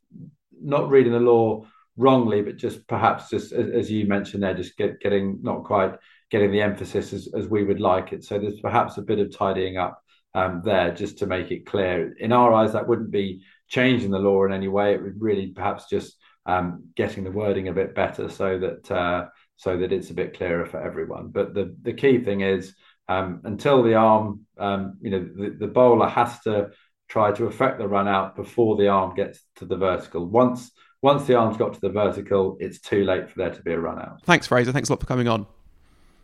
not 0.61 0.89
reading 0.89 1.13
the 1.13 1.19
law 1.19 1.65
wrongly 1.97 2.41
but 2.41 2.57
just 2.57 2.87
perhaps 2.87 3.29
just 3.29 3.51
as, 3.51 3.69
as 3.69 3.91
you 3.91 4.07
mentioned 4.07 4.41
there 4.41 4.53
just 4.53 4.75
get, 4.77 4.99
getting 4.99 5.39
not 5.43 5.63
quite 5.63 5.93
getting 6.33 6.51
the 6.51 6.61
emphasis 6.61 7.13
as, 7.13 7.29
as 7.37 7.47
we 7.47 7.63
would 7.63 7.79
like 7.79 8.11
it. 8.11 8.23
So 8.23 8.39
there's 8.39 8.59
perhaps 8.59 8.97
a 8.97 9.03
bit 9.03 9.19
of 9.19 9.35
tidying 9.35 9.77
up 9.77 10.01
um, 10.33 10.63
there 10.65 10.91
just 10.91 11.19
to 11.19 11.27
make 11.27 11.51
it 11.51 11.67
clear. 11.67 12.13
In 12.19 12.31
our 12.31 12.51
eyes, 12.51 12.73
that 12.73 12.87
wouldn't 12.87 13.11
be 13.11 13.43
changing 13.67 14.09
the 14.09 14.17
law 14.17 14.43
in 14.45 14.51
any 14.51 14.67
way. 14.67 14.95
It 14.95 15.03
would 15.03 15.21
really 15.21 15.51
perhaps 15.51 15.87
just 15.87 16.15
um, 16.47 16.85
getting 16.95 17.23
the 17.23 17.31
wording 17.31 17.67
a 17.67 17.73
bit 17.73 17.93
better 17.93 18.29
so 18.29 18.57
that 18.57 18.91
uh, 18.91 19.25
so 19.57 19.77
that 19.77 19.93
it's 19.93 20.09
a 20.09 20.15
bit 20.15 20.35
clearer 20.35 20.65
for 20.65 20.81
everyone. 20.81 21.27
But 21.27 21.53
the 21.53 21.75
the 21.83 21.93
key 21.93 22.17
thing 22.17 22.41
is 22.41 22.73
um, 23.07 23.41
until 23.43 23.83
the 23.83 23.93
arm, 23.93 24.41
um, 24.57 24.97
you 25.01 25.11
know, 25.11 25.19
the, 25.35 25.55
the 25.59 25.67
bowler 25.67 26.07
has 26.07 26.39
to 26.41 26.71
try 27.09 27.31
to 27.31 27.45
affect 27.45 27.77
the 27.77 27.87
run 27.87 28.07
out 28.07 28.35
before 28.35 28.75
the 28.75 28.87
arm 28.87 29.13
gets 29.13 29.39
to 29.57 29.65
the 29.65 29.77
vertical. 29.77 30.25
Once 30.25 30.71
once 31.03 31.25
the 31.25 31.35
arm's 31.35 31.57
got 31.57 31.73
to 31.73 31.81
the 31.81 31.89
vertical, 31.89 32.57
it's 32.61 32.79
too 32.79 33.03
late 33.03 33.29
for 33.29 33.37
there 33.37 33.51
to 33.51 33.61
be 33.61 33.73
a 33.73 33.79
run 33.79 33.99
out. 33.99 34.23
Thanks, 34.23 34.47
Fraser. 34.47 34.71
Thanks 34.71 34.87
a 34.87 34.93
lot 34.93 35.01
for 35.01 35.05
coming 35.05 35.27
on. 35.27 35.45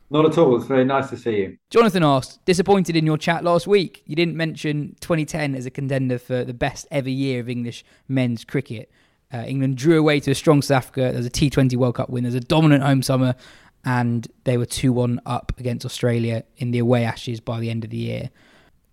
Not 0.09 0.25
at 0.25 0.38
all. 0.38 0.55
It's 0.55 0.65
very 0.65 0.86
nice 0.86 1.09
to 1.09 1.17
see 1.17 1.38
you. 1.38 1.57
Jonathan 1.69 2.01
asked, 2.01 2.43
disappointed 2.45 2.95
in 2.95 3.05
your 3.05 3.17
chat 3.17 3.43
last 3.43 3.67
week. 3.67 4.01
You 4.07 4.15
didn't 4.15 4.38
mention 4.38 4.95
2010 5.01 5.53
as 5.53 5.65
a 5.65 5.69
contender 5.69 6.17
for 6.17 6.45
the 6.45 6.53
best 6.53 6.88
ever 6.91 7.09
year 7.09 7.41
of 7.41 7.49
English 7.49 7.84
men's 8.07 8.45
cricket. 8.45 8.89
Uh, 9.32 9.43
England 9.45 9.77
drew 9.77 9.99
away 9.99 10.21
to 10.21 10.32
a 10.32 10.36
strong 10.36 10.61
South 10.61 10.77
Africa. 10.77 11.11
There's 11.13 11.25
a 11.25 11.30
T20 11.30 11.75
World 11.75 11.95
Cup 11.95 12.09
win. 12.09 12.23
There's 12.23 12.34
a 12.34 12.39
dominant 12.39 12.82
home 12.82 13.03
summer, 13.03 13.36
and 13.84 14.27
they 14.45 14.57
were 14.57 14.65
2 14.65 14.93
1 14.93 15.21
up 15.25 15.51
against 15.59 15.86
Australia 15.86 16.45
in 16.57 16.71
the 16.71 16.80
away 16.80 17.03
Ashes 17.03 17.41
by 17.41 17.59
the 17.59 17.69
end 17.69 17.84
of 17.84 17.89
the 17.89 17.97
year. 17.97 18.30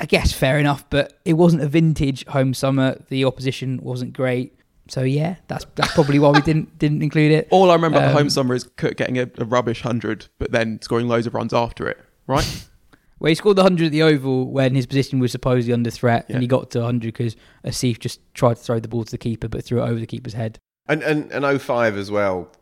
I 0.00 0.04
guess 0.04 0.32
fair 0.32 0.58
enough, 0.58 0.84
but 0.90 1.20
it 1.24 1.34
wasn't 1.34 1.62
a 1.62 1.68
vintage 1.68 2.26
home 2.26 2.54
summer. 2.54 3.00
The 3.08 3.24
opposition 3.24 3.78
wasn't 3.82 4.12
great. 4.12 4.55
So 4.88 5.02
yeah, 5.02 5.36
that's 5.48 5.66
that's 5.74 5.92
probably 5.94 6.18
why 6.18 6.30
we 6.30 6.40
didn't 6.42 6.78
didn't 6.84 7.02
include 7.02 7.32
it. 7.32 7.48
All 7.50 7.70
I 7.70 7.74
remember 7.74 7.98
um, 7.98 8.04
the 8.04 8.12
home 8.12 8.30
summer 8.30 8.54
is 8.54 8.64
Cook 8.76 8.96
getting 8.96 9.18
a, 9.18 9.28
a 9.38 9.44
rubbish 9.44 9.82
hundred, 9.82 10.26
but 10.38 10.52
then 10.52 10.80
scoring 10.82 11.08
loads 11.08 11.26
of 11.26 11.34
runs 11.34 11.52
after 11.52 11.88
it. 11.88 11.98
right? 12.26 12.66
Well, 13.18 13.30
he 13.30 13.34
scored 13.34 13.56
the 13.56 13.62
100 13.62 13.86
at 13.86 13.92
the 13.92 14.02
Oval 14.02 14.50
when 14.50 14.74
his 14.74 14.84
position 14.84 15.18
was 15.20 15.32
supposedly 15.32 15.72
under 15.72 15.88
threat, 15.90 16.26
Yeah. 16.28 16.34
and 16.36 16.42
he 16.42 16.46
got 16.46 16.70
to 16.72 16.80
100 16.80 17.06
because 17.14 17.34
Asif 17.64 17.98
just 17.98 18.20
tried 18.34 18.58
to 18.58 18.62
throw 18.62 18.78
the 18.78 18.88
ball 18.88 19.04
to 19.04 19.10
the 19.10 19.16
keeper 19.16 19.48
but 19.48 19.64
threw 19.64 19.82
it 19.82 19.86
over 19.86 19.98
the 19.98 20.04
keeper's 20.06 20.34
head. 20.34 20.58
And 20.86 21.02
and 21.02 21.32
and 21.32 21.60
05 21.62 21.96
as 21.96 22.10
well. 22.10 22.52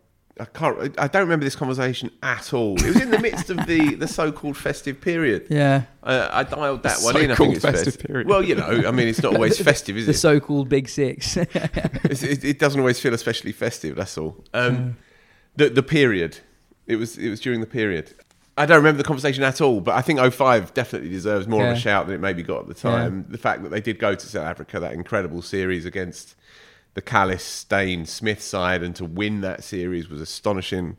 I 0.40 0.46
can't. 0.46 0.98
I 0.98 1.06
don't 1.06 1.22
remember 1.22 1.44
this 1.44 1.54
conversation 1.54 2.10
at 2.22 2.52
all. 2.52 2.74
It 2.76 2.86
was 2.86 3.00
in 3.00 3.10
the 3.12 3.20
midst 3.20 3.50
of 3.50 3.66
the, 3.66 3.94
the 3.94 4.08
so-called 4.08 4.56
festive 4.56 5.00
period. 5.00 5.46
Yeah. 5.50 5.82
Uh, 6.02 6.28
I 6.32 6.42
dialed 6.42 6.82
that 6.82 6.98
The 6.98 7.04
one 7.04 7.16
in. 7.18 7.30
I 7.30 7.34
so-called 7.34 7.36
think 7.50 7.56
it's 7.56 7.64
festive 7.64 7.84
festive. 7.94 8.06
period. 8.10 8.26
Well, 8.28 8.42
you 8.42 8.56
know, 8.56 8.82
I 8.86 8.90
mean, 8.90 9.06
it's 9.06 9.22
not 9.22 9.34
always 9.34 9.58
festive, 9.70 9.96
is 9.96 10.06
The 10.06 10.10
it? 10.10 10.14
The 10.14 10.18
so 10.18 10.40
called 10.40 10.68
Big 10.68 10.88
Six. 10.88 11.36
It? 12.04 12.44
It 12.44 12.58
doesn't 12.58 12.80
always 12.80 12.98
feel 12.98 13.14
especially 13.14 13.52
festive. 13.52 13.94
That's 13.96 14.18
all. 14.18 14.44
Um, 14.52 14.96
the 15.56 15.68
the 15.68 15.82
period. 15.84 16.38
It 16.86 16.96
was 16.96 17.16
it 17.16 17.30
was 17.30 17.40
during 17.40 17.60
the 17.60 17.66
period. 17.66 18.12
I 18.56 18.66
don't 18.66 18.76
remember 18.76 18.98
the 18.98 19.04
conversation 19.04 19.42
at 19.44 19.60
all, 19.60 19.80
but 19.80 19.94
I 19.96 20.00
think 20.02 20.20
05 20.20 20.74
definitely 20.74 21.08
deserves 21.10 21.48
more 21.48 21.66
of 21.66 21.76
a 21.76 21.78
shout 21.78 22.06
than 22.06 22.14
it 22.16 22.20
maybe 22.20 22.42
got 22.44 22.60
at 22.62 22.68
the 22.68 22.74
time. 22.74 23.24
The 23.28 23.38
fact 23.38 23.62
that 23.64 23.70
they 23.70 23.80
did 23.80 23.98
go 23.98 24.14
to 24.14 24.26
South 24.26 24.46
Africa, 24.46 24.78
that 24.78 24.92
incredible 24.92 25.42
series 25.42 25.84
against 25.84 26.36
the 26.94 27.02
Kallis 27.02 27.40
Steyn 27.40 28.06
Smith 28.06 28.40
side, 28.42 28.82
and 28.82 28.94
to 28.96 29.04
win 29.04 29.40
that 29.42 29.62
series 29.64 30.08
was 30.08 30.20
astonishing. 30.20 30.96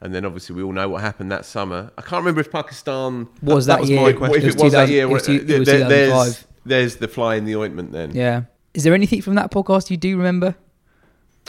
And 0.00 0.14
then 0.14 0.26
obviously 0.26 0.54
we 0.54 0.62
all 0.62 0.72
know 0.72 0.88
what 0.90 1.00
happened 1.00 1.32
that 1.32 1.46
summer. 1.46 1.90
I 1.96 2.02
can't 2.02 2.20
remember 2.20 2.42
if 2.42 2.52
Pakistan 2.52 3.28
Was 3.42 3.64
that 3.66 3.80
was 3.80 3.88
year? 3.88 4.00
my 4.02 4.12
question. 4.12 4.42
It 4.42 4.44
it 4.48 4.54
was 4.54 4.62
was 4.64 4.72
that 4.74 4.88
year. 4.90 5.02
it 5.04 5.08
was 5.08 5.26
it 5.28 5.46
there- 5.46 5.64
there's, 5.64 5.68
2005. 6.10 6.46
there's 6.66 6.96
the 6.96 7.08
fly 7.08 7.36
in 7.36 7.46
the 7.46 7.56
ointment 7.56 7.92
then. 7.92 8.10
yeah. 8.14 8.42
Is 8.74 8.84
there 8.84 8.92
anything 8.92 9.22
from 9.22 9.36
that 9.36 9.50
podcast 9.50 9.88
you 9.90 9.96
do 9.96 10.18
remember? 10.18 10.54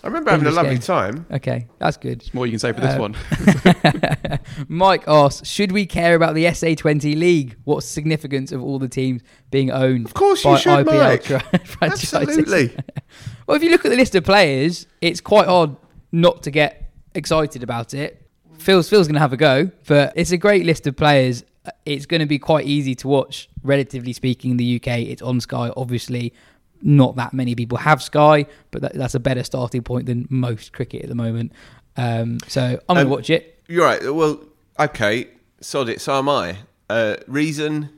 I 0.03 0.07
remember 0.07 0.29
having 0.31 0.47
a 0.47 0.51
lovely 0.51 0.75
game. 0.75 0.81
time. 0.81 1.25
Okay, 1.31 1.67
that's 1.79 1.97
good. 1.97 2.23
More 2.33 2.45
you 2.45 2.51
can 2.51 2.59
say 2.59 2.71
for 2.71 2.81
this 2.81 2.95
Uh, 2.95 2.99
one. 2.99 4.39
Mike 4.67 5.03
asks, 5.07 5.47
should 5.47 5.71
we 5.71 5.85
care 5.85 6.15
about 6.15 6.35
the 6.35 6.45
SA20 6.45 7.17
league? 7.17 7.55
What's 7.63 7.87
the 7.87 7.93
significance 7.93 8.51
of 8.51 8.61
all 8.61 8.79
the 8.79 8.87
teams 8.87 9.21
being 9.51 9.71
owned 9.71 10.05
Of 10.05 10.13
course 10.13 10.43
you 10.45 10.57
should, 10.57 10.85
IPL 10.85 10.85
Mike. 10.85 11.23
tra- 11.23 11.39
franchises? 11.65 12.13
Absolutely. 12.13 12.75
well, 13.47 13.57
if 13.57 13.63
you 13.63 13.69
look 13.71 13.85
at 13.85 13.89
the 13.89 13.97
list 13.97 14.15
of 14.15 14.23
players, 14.23 14.85
it's 15.01 15.19
quite 15.21 15.47
odd 15.47 15.75
not 16.11 16.43
to 16.43 16.51
get 16.51 16.91
excited 17.15 17.63
about 17.63 17.93
it. 17.93 18.21
Phil's 18.59 18.89
Phil's 18.89 19.07
going 19.07 19.15
to 19.15 19.19
have 19.19 19.33
a 19.33 19.37
go, 19.37 19.71
but 19.87 20.13
it's 20.15 20.31
a 20.31 20.37
great 20.37 20.65
list 20.65 20.87
of 20.87 20.95
players. 20.95 21.43
It's 21.85 22.05
going 22.05 22.21
to 22.21 22.25
be 22.25 22.39
quite 22.39 22.65
easy 22.65 22.95
to 22.95 23.07
watch, 23.07 23.49
relatively 23.61 24.13
speaking. 24.13 24.51
In 24.51 24.57
the 24.57 24.75
UK, 24.77 24.99
it's 24.99 25.21
on 25.21 25.39
Sky. 25.41 25.71
Obviously, 25.75 26.33
not 26.81 27.15
that 27.15 27.33
many 27.33 27.55
people 27.55 27.77
have 27.77 28.01
Sky, 28.03 28.45
but 28.71 28.81
that, 28.81 28.93
that's 28.93 29.15
a 29.15 29.19
better 29.19 29.43
starting 29.43 29.81
point 29.83 30.05
than 30.05 30.27
most 30.29 30.73
cricket 30.73 31.03
at 31.03 31.09
the 31.09 31.15
moment. 31.15 31.51
Um, 31.95 32.39
so 32.47 32.79
I'm 32.89 32.95
going 32.95 32.99
Um, 32.99 33.05
to 33.05 33.09
watch 33.09 33.29
it. 33.29 33.59
You're 33.67 33.85
right. 33.85 34.13
Well, 34.13 34.39
okay, 34.79 35.27
sod 35.61 35.89
it. 35.89 35.99
So 36.01 36.17
am 36.17 36.29
I. 36.29 36.57
Uh, 36.89 37.17
reason: 37.27 37.89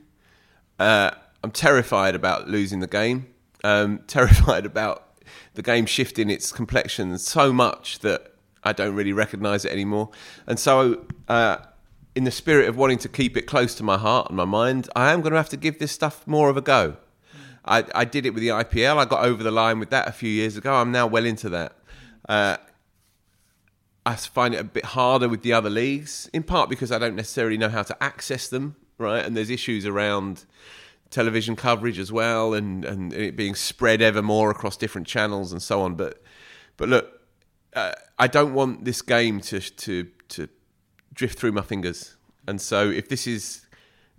uh, 0.78 1.10
I'm 1.44 1.50
terrified 1.50 2.14
about 2.14 2.48
losing 2.48 2.80
the 2.80 2.86
game. 2.86 3.26
Um, 3.62 4.00
terrified 4.06 4.64
about 4.66 5.06
the 5.54 5.62
game 5.62 5.86
shifting 5.86 6.30
its 6.30 6.50
complexion 6.52 7.18
so 7.18 7.52
much 7.52 7.98
that 8.00 8.34
I 8.64 8.72
don't 8.72 8.94
really 8.94 9.12
recognise 9.12 9.64
it 9.64 9.72
anymore. 9.72 10.10
And 10.46 10.58
so, 10.58 11.04
uh, 11.28 11.58
in 12.14 12.24
the 12.24 12.30
spirit 12.30 12.68
of 12.68 12.76
wanting 12.76 12.98
to 12.98 13.08
keep 13.08 13.36
it 13.36 13.42
close 13.42 13.74
to 13.76 13.82
my 13.82 13.96
heart 13.98 14.28
and 14.28 14.36
my 14.36 14.44
mind, 14.44 14.88
I 14.96 15.12
am 15.12 15.20
going 15.20 15.32
to 15.32 15.36
have 15.36 15.48
to 15.50 15.56
give 15.56 15.78
this 15.78 15.92
stuff 15.92 16.26
more 16.26 16.48
of 16.50 16.56
a 16.56 16.60
go. 16.62 16.96
I, 17.64 17.84
I 17.94 18.04
did 18.04 18.26
it 18.26 18.30
with 18.30 18.42
the 18.42 18.48
IPL. 18.48 18.96
I 18.96 19.04
got 19.04 19.24
over 19.24 19.42
the 19.42 19.50
line 19.50 19.78
with 19.78 19.90
that 19.90 20.08
a 20.08 20.12
few 20.12 20.30
years 20.30 20.56
ago. 20.56 20.74
I'm 20.74 20.92
now 20.92 21.06
well 21.06 21.24
into 21.24 21.48
that. 21.50 21.76
Uh, 22.28 22.56
I 24.06 24.16
find 24.16 24.54
it 24.54 24.60
a 24.60 24.64
bit 24.64 24.84
harder 24.84 25.28
with 25.28 25.42
the 25.42 25.52
other 25.52 25.70
leagues, 25.70 26.30
in 26.32 26.42
part 26.42 26.70
because 26.70 26.90
I 26.90 26.98
don't 26.98 27.16
necessarily 27.16 27.58
know 27.58 27.68
how 27.68 27.82
to 27.82 28.02
access 28.02 28.48
them, 28.48 28.76
right? 28.98 29.24
And 29.24 29.36
there's 29.36 29.50
issues 29.50 29.84
around 29.84 30.46
television 31.10 31.54
coverage 31.56 31.98
as 31.98 32.10
well, 32.10 32.54
and, 32.54 32.84
and 32.84 33.12
it 33.12 33.36
being 33.36 33.54
spread 33.54 34.00
ever 34.00 34.22
more 34.22 34.50
across 34.50 34.76
different 34.76 35.06
channels 35.06 35.52
and 35.52 35.62
so 35.62 35.82
on. 35.82 35.94
But 35.94 36.22
but 36.76 36.88
look, 36.88 37.20
uh, 37.74 37.92
I 38.18 38.26
don't 38.26 38.54
want 38.54 38.84
this 38.84 39.02
game 39.02 39.40
to 39.42 39.60
to 39.60 40.08
to 40.30 40.48
drift 41.12 41.38
through 41.38 41.52
my 41.52 41.62
fingers. 41.62 42.16
And 42.46 42.60
so 42.60 42.88
if 42.88 43.08
this 43.08 43.26
is 43.26 43.66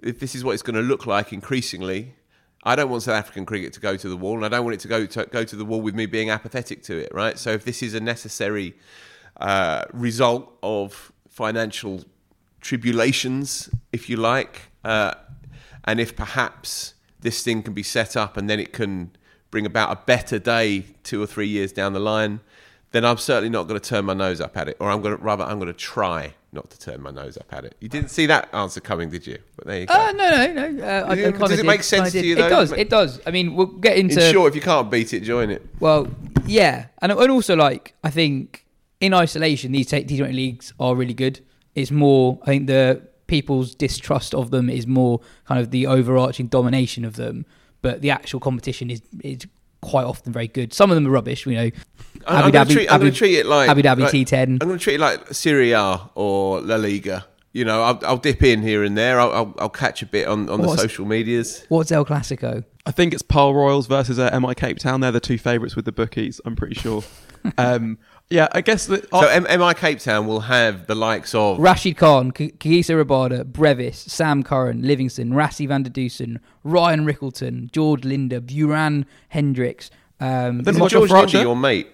if 0.03 0.19
this 0.19 0.35
is 0.35 0.43
what 0.43 0.53
it's 0.53 0.63
going 0.63 0.75
to 0.75 0.81
look 0.81 1.07
like 1.07 1.33
increasingly, 1.33 2.15
I 2.63 2.75
don't 2.75 2.89
want 2.89 3.03
South 3.03 3.15
African 3.15 3.45
cricket 3.45 3.73
to 3.73 3.79
go 3.79 3.97
to 3.97 4.09
the 4.09 4.17
wall, 4.17 4.35
and 4.35 4.45
I 4.45 4.49
don't 4.49 4.63
want 4.63 4.75
it 4.75 4.81
to 4.81 4.87
go 4.87 5.05
to 5.05 5.25
go 5.25 5.43
to 5.43 5.55
the 5.55 5.65
wall 5.65 5.81
with 5.81 5.95
me 5.95 6.05
being 6.05 6.29
apathetic 6.29 6.83
to 6.83 6.97
it. 6.97 7.13
Right. 7.13 7.37
So 7.37 7.51
if 7.51 7.65
this 7.65 7.81
is 7.81 7.93
a 7.93 7.99
necessary 7.99 8.75
uh, 9.37 9.85
result 9.93 10.57
of 10.61 11.11
financial 11.29 12.03
tribulations, 12.59 13.69
if 13.91 14.09
you 14.09 14.17
like, 14.17 14.61
uh, 14.83 15.13
and 15.85 15.99
if 15.99 16.15
perhaps 16.15 16.93
this 17.21 17.43
thing 17.43 17.63
can 17.63 17.73
be 17.73 17.83
set 17.83 18.15
up 18.15 18.37
and 18.37 18.49
then 18.49 18.59
it 18.59 18.73
can 18.73 19.11
bring 19.49 19.65
about 19.65 19.91
a 19.91 20.05
better 20.05 20.39
day 20.39 20.85
two 21.03 21.21
or 21.21 21.27
three 21.27 21.47
years 21.47 21.71
down 21.71 21.93
the 21.93 21.99
line, 21.99 22.39
then 22.91 23.05
I'm 23.05 23.17
certainly 23.17 23.49
not 23.49 23.67
going 23.67 23.79
to 23.79 23.89
turn 23.89 24.05
my 24.05 24.13
nose 24.13 24.41
up 24.41 24.57
at 24.57 24.67
it, 24.67 24.77
or 24.79 24.89
I'm 24.89 25.01
going 25.01 25.17
to 25.17 25.23
rather 25.23 25.43
I'm 25.43 25.59
going 25.59 25.71
to 25.71 25.77
try 25.77 26.33
not 26.53 26.69
to 26.69 26.77
turn 26.79 27.01
my 27.01 27.11
nose 27.11 27.37
up 27.37 27.51
at 27.53 27.63
it. 27.63 27.75
You 27.79 27.87
didn't 27.87 28.09
see 28.09 28.25
that 28.25 28.49
answer 28.53 28.81
coming, 28.81 29.09
did 29.09 29.25
you? 29.25 29.37
But 29.55 29.67
there 29.67 29.79
you 29.79 29.85
go. 29.85 29.93
Uh, 29.93 30.11
no, 30.11 30.29
no, 30.53 30.71
no. 30.71 30.83
Uh, 30.83 31.05
I, 31.07 31.11
I 31.11 31.15
Does 31.15 31.19
it- 31.19 31.31
kinda 31.31 31.39
does 31.39 31.51
it 31.51 31.55
did, 31.57 31.65
make 31.65 31.83
sense 31.83 32.11
to 32.11 32.25
you, 32.25 32.35
It 32.35 32.49
does. 32.49 32.71
It 32.73 32.89
does. 32.89 33.21
I 33.25 33.31
mean, 33.31 33.55
we'll 33.55 33.67
get 33.67 33.97
into. 33.97 34.25
In 34.25 34.33
short, 34.33 34.49
if 34.49 34.55
you 34.55 34.61
can't 34.61 34.91
beat 34.91 35.13
it, 35.13 35.21
join 35.21 35.49
it. 35.49 35.65
Well, 35.79 36.07
yeah, 36.45 36.87
and 37.01 37.11
and 37.11 37.31
also 37.31 37.55
like 37.55 37.93
I 38.03 38.09
think 38.09 38.65
in 38.99 39.13
isolation 39.13 39.71
these 39.71 39.87
T 39.87 40.03
Twenty 40.17 40.33
leagues 40.33 40.73
are 40.79 40.93
really 40.95 41.13
good. 41.13 41.39
It's 41.75 41.91
more 41.91 42.39
I 42.43 42.45
think 42.47 42.67
the 42.67 43.01
people's 43.27 43.73
distrust 43.73 44.35
of 44.35 44.51
them 44.51 44.69
is 44.69 44.85
more 44.85 45.21
kind 45.45 45.61
of 45.61 45.71
the 45.71 45.87
overarching 45.87 46.47
domination 46.47 47.05
of 47.05 47.15
them, 47.15 47.45
but 47.81 48.01
the 48.01 48.09
actual 48.11 48.41
competition 48.41 48.89
is 48.89 49.01
is 49.23 49.45
quite 49.81 50.05
often 50.05 50.31
very 50.31 50.47
good. 50.47 50.73
Some 50.73 50.91
of 50.91 50.95
them 50.95 51.07
are 51.07 51.11
rubbish, 51.11 51.45
you 51.45 51.53
know. 51.53 51.69
I'm, 52.27 52.43
Abu 52.43 52.51
going 52.51 52.67
to 52.67 52.73
treat, 52.73 52.87
I'm 52.89 52.95
Abu- 52.95 53.03
gonna 53.05 53.15
treat 53.15 53.35
it 53.39 53.45
like 53.45 53.69
Abu 53.69 53.81
Dhabi 53.81 53.99
like- 54.01 54.11
T10. 54.13 54.43
I'm 54.43 54.57
going 54.57 54.77
to 54.77 54.83
treat 54.83 54.95
it 54.95 55.01
like 55.01 55.33
Serie 55.33 55.71
A 55.71 56.09
or 56.15 56.61
La 56.61 56.75
Liga. 56.75 57.25
You 57.53 57.65
know, 57.65 57.81
I'll, 57.83 57.99
I'll 58.03 58.17
dip 58.17 58.43
in 58.43 58.61
here 58.61 58.83
and 58.83 58.97
there. 58.97 59.19
I'll, 59.19 59.31
I'll, 59.33 59.55
I'll 59.59 59.69
catch 59.69 60.01
a 60.01 60.05
bit 60.05 60.25
on, 60.27 60.47
on 60.49 60.61
the 60.61 60.73
social 60.77 61.05
medias. 61.05 61.65
What's 61.67 61.91
El 61.91 62.05
Clasico? 62.05 62.63
I 62.85 62.91
think 62.91 63.13
it's 63.13 63.21
Paarl 63.21 63.53
Royals 63.53 63.87
versus 63.87 64.17
uh, 64.19 64.39
MI 64.39 64.55
Cape 64.55 64.79
Town. 64.79 65.01
They're 65.01 65.11
the 65.11 65.19
two 65.19 65.37
favourites 65.37 65.75
with 65.75 65.83
the 65.85 65.91
bookies. 65.91 66.39
I'm 66.45 66.55
pretty 66.55 66.75
sure. 66.75 67.03
um, 67.57 67.97
yeah, 68.31 68.47
I 68.51 68.61
guess 68.61 68.85
that. 68.87 69.09
So 69.11 69.27
M- 69.27 69.43
MI 69.59 69.73
Cape 69.73 69.99
Town 69.99 70.25
will 70.25 70.39
have 70.41 70.87
the 70.87 70.95
likes 70.95 71.35
of 71.35 71.59
Rashid 71.59 71.97
Khan, 71.97 72.31
K- 72.31 72.51
Kagiso 72.51 73.03
Rabada, 73.03 73.45
Brevis, 73.45 73.97
Sam 73.99 74.41
Curran, 74.43 74.81
Livingstone, 74.81 75.31
Rassie 75.31 75.67
van 75.67 75.83
der 75.83 75.89
Dussen, 75.91 76.39
Ryan 76.63 77.05
Rickelton, 77.05 77.71
George 77.71 78.01
Linde, 78.03 78.39
Beuran 78.41 79.05
Hendricks. 79.29 79.89
Um, 80.19 80.63
Then 80.63 80.75
Is 80.81 80.91
George 80.91 80.93
Jofra 80.93 80.99
Lindy, 81.09 81.13
Archer? 81.13 81.41
your 81.41 81.55
mate? 81.55 81.87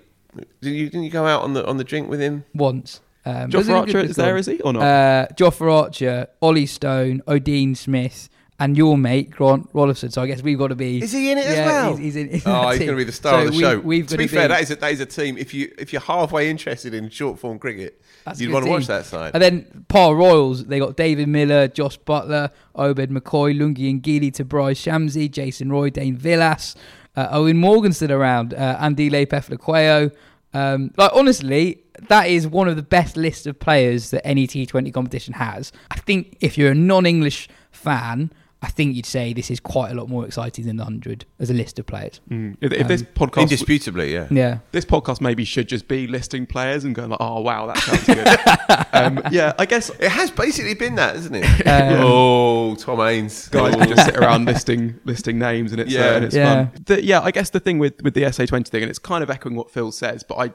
Did 0.61 0.69
you, 0.73 0.85
didn't 0.89 1.03
you 1.03 1.09
go 1.09 1.25
out 1.25 1.41
on 1.41 1.53
the 1.53 1.65
on 1.65 1.77
the 1.77 1.83
drink 1.83 2.09
with 2.09 2.19
him? 2.19 2.43
once. 2.53 3.01
Um, 3.25 3.49
Jofra 3.49 3.51
there's 3.51 3.67
a 3.69 3.73
Archer 3.75 3.99
is 3.99 4.15
there, 4.15 4.25
squad. 4.27 4.37
is 4.39 4.45
he, 4.45 4.61
or 4.61 4.71
not? 4.73 4.81
Uh, 4.83 5.27
Jofra 5.33 5.83
Archer, 5.83 6.27
Ollie 6.41 6.65
Stone, 6.65 7.21
Odean 7.27 7.75
Smith, 7.75 8.29
and 8.59 8.75
your 8.75 8.97
mate 8.97 9.29
Grant 9.29 9.71
Roelofsen. 9.73 10.11
So 10.11 10.21
I 10.21 10.27
guess 10.27 10.41
we've 10.41 10.57
got 10.57 10.67
to 10.69 10.75
be. 10.75 11.01
Is 11.01 11.11
he 11.11 11.31
in 11.31 11.37
it 11.37 11.45
as 11.45 11.57
Yeah, 11.57 11.65
well? 11.65 11.95
He's, 11.95 12.13
he's 12.13 12.15
in, 12.15 12.29
in 12.29 12.41
Oh, 12.45 12.69
he's 12.69 12.79
going 12.79 12.91
to 12.91 12.95
be 12.95 13.03
the 13.03 13.11
star 13.11 13.33
So 13.33 13.39
of 13.47 13.51
the 13.51 13.57
we- 13.57 13.63
show. 13.63 13.79
We've 13.79 14.07
to 14.07 14.15
got 14.15 14.17
be 14.17 14.27
to 14.27 14.35
fair, 14.35 14.47
that 14.47 14.61
is 14.61 14.71
a 14.71 14.75
that 14.77 14.91
is 14.91 14.99
a 14.99 15.05
team. 15.05 15.37
If 15.37 15.53
you 15.53 15.73
if 15.77 15.93
you're 15.93 16.01
halfway 16.01 16.49
interested 16.49 16.93
in 16.93 17.09
short 17.09 17.37
form 17.39 17.59
cricket, 17.59 18.01
you'd 18.37 18.51
want 18.51 18.65
to 18.65 18.71
watch 18.71 18.87
that 18.87 19.05
side. 19.05 19.31
And 19.35 19.43
then 19.43 19.85
Paarl 19.89 20.15
Royals, 20.15 20.65
they 20.65 20.79
got 20.79 20.97
David 20.97 21.27
Miller, 21.27 21.67
Jos 21.67 21.97
Buttler, 21.97 22.49
Obed 22.75 23.09
McCoy, 23.11 23.55
Lungi 23.57 24.01
Ngidi 24.01 24.33
to 24.33 24.43
Bryce 24.45 24.83
Shamsi, 24.83 25.29
Jason 25.29 25.71
Roy, 25.71 25.89
Dane 25.91 26.17
Vilas, 26.17 26.75
uh, 27.15 27.37
Eoin 27.37 27.57
Morgan 27.57 27.93
still 27.93 28.11
around, 28.11 28.53
uh, 28.53 28.77
Andile 28.79 29.25
Phehlukwayo. 29.27 30.11
Um, 30.53 30.91
like 30.97 31.11
honestly, 31.13 31.83
that 32.07 32.27
is 32.27 32.47
one 32.47 32.67
of 32.67 32.75
the 32.75 32.81
best 32.81 33.17
lists 33.17 33.45
of 33.45 33.59
players 33.59 34.09
that 34.11 34.25
any 34.25 34.47
T20 34.47 34.91
competition 34.93 35.33
has. 35.35 35.71
I 35.91 35.97
think 35.99 36.37
if 36.41 36.57
you're 36.57 36.71
a 36.71 36.75
non-English 36.75 37.49
fan, 37.71 38.31
I 38.59 38.69
think 38.69 38.95
you'd 38.95 39.05
say 39.05 39.33
this 39.33 39.51
is 39.51 39.59
quite 39.59 39.91
a 39.91 39.93
lot 39.93 40.09
more 40.09 40.25
exciting 40.25 40.65
than 40.65 40.77
the 40.77 40.83
hundred 40.83 41.25
as 41.37 41.51
a 41.51 41.53
list 41.53 41.77
of 41.77 41.85
players. 41.85 42.19
Mm. 42.27 42.57
If, 42.59 42.71
if 42.73 42.87
this 42.87 43.01
Um, 43.01 43.07
podcast, 43.13 43.41
Indisputably, 43.43 44.11
yeah. 44.13 44.27
Yeah. 44.31 44.59
this 44.71 44.83
podcast 44.83 45.21
maybe 45.21 45.45
should 45.45 45.69
just 45.69 45.87
be 45.87 46.07
listing 46.07 46.47
players 46.47 46.83
and 46.83 46.95
going 46.95 47.11
like, 47.11 47.19
oh 47.21 47.41
wow, 47.41 47.67
that 47.67 47.77
sounds 47.77 48.05
good. 48.05 48.87
um, 48.93 49.31
yeah, 49.31 49.53
I 49.59 49.67
guess 49.67 49.91
It 49.91 50.09
has 50.09 50.31
basically 50.31 50.73
been 50.73 50.95
that, 50.95 51.15
hasn't 51.15 51.35
it? 51.35 51.45
Um, 51.67 52.01
oh, 52.03 52.75
Tom 52.75 52.97
Haines. 52.97 53.47
guys 53.49 53.75
we 53.75 53.85
just 53.85 54.05
sit 54.07 54.17
around 54.17 54.45
listing 54.45 54.99
listing 55.05 55.37
names 55.37 55.71
and 55.71 55.79
it's 55.79 55.91
Yeah. 55.91 56.05
uh, 56.07 56.13
and 56.15 56.25
it's 56.25 56.35
Yeah. 56.35 56.65
fun. 56.65 56.83
The, 56.85 57.03
yeah, 57.03 57.21
I 57.21 57.29
guess 57.29 57.51
the 57.51 57.59
thing 57.59 57.77
with 57.77 58.01
with 58.01 58.15
the 58.15 58.23
SA20 58.23 58.69
thing, 58.69 58.81
and 58.81 58.89
it's 58.89 58.97
kind 58.99 59.23
of 59.23 59.29
echoing 59.29 59.55
what 59.55 59.69
Phil 59.69 59.91
says, 59.91 60.23
but 60.23 60.35
I 60.35 60.51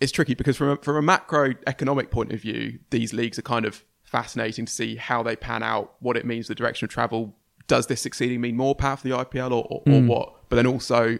it's 0.00 0.10
tricky 0.12 0.34
because 0.34 0.56
from 0.56 0.70
a, 0.70 0.76
from 0.78 0.96
a 0.96 1.02
macroeconomic 1.18 2.10
point 2.10 2.32
of 2.32 2.40
view, 2.40 2.78
these 2.90 3.12
leagues 3.12 3.38
are 3.38 3.42
kind 3.42 3.64
of 3.64 3.84
fascinating 4.08 4.66
to 4.66 4.72
see 4.72 4.96
how 4.96 5.22
they 5.22 5.36
pan 5.36 5.62
out, 5.62 5.94
what 6.00 6.16
it 6.16 6.26
means, 6.26 6.48
the 6.48 6.54
direction 6.54 6.84
of 6.86 6.90
travel. 6.90 7.34
Does 7.66 7.86
this 7.86 8.00
succeeding 8.00 8.40
mean 8.40 8.56
more 8.56 8.74
power 8.74 8.96
for 8.96 9.06
the 9.06 9.14
IPL 9.14 9.50
or, 9.50 9.64
or, 9.70 9.82
or 9.86 10.00
what? 10.02 10.48
But 10.48 10.56
then 10.56 10.66
also, 10.66 11.18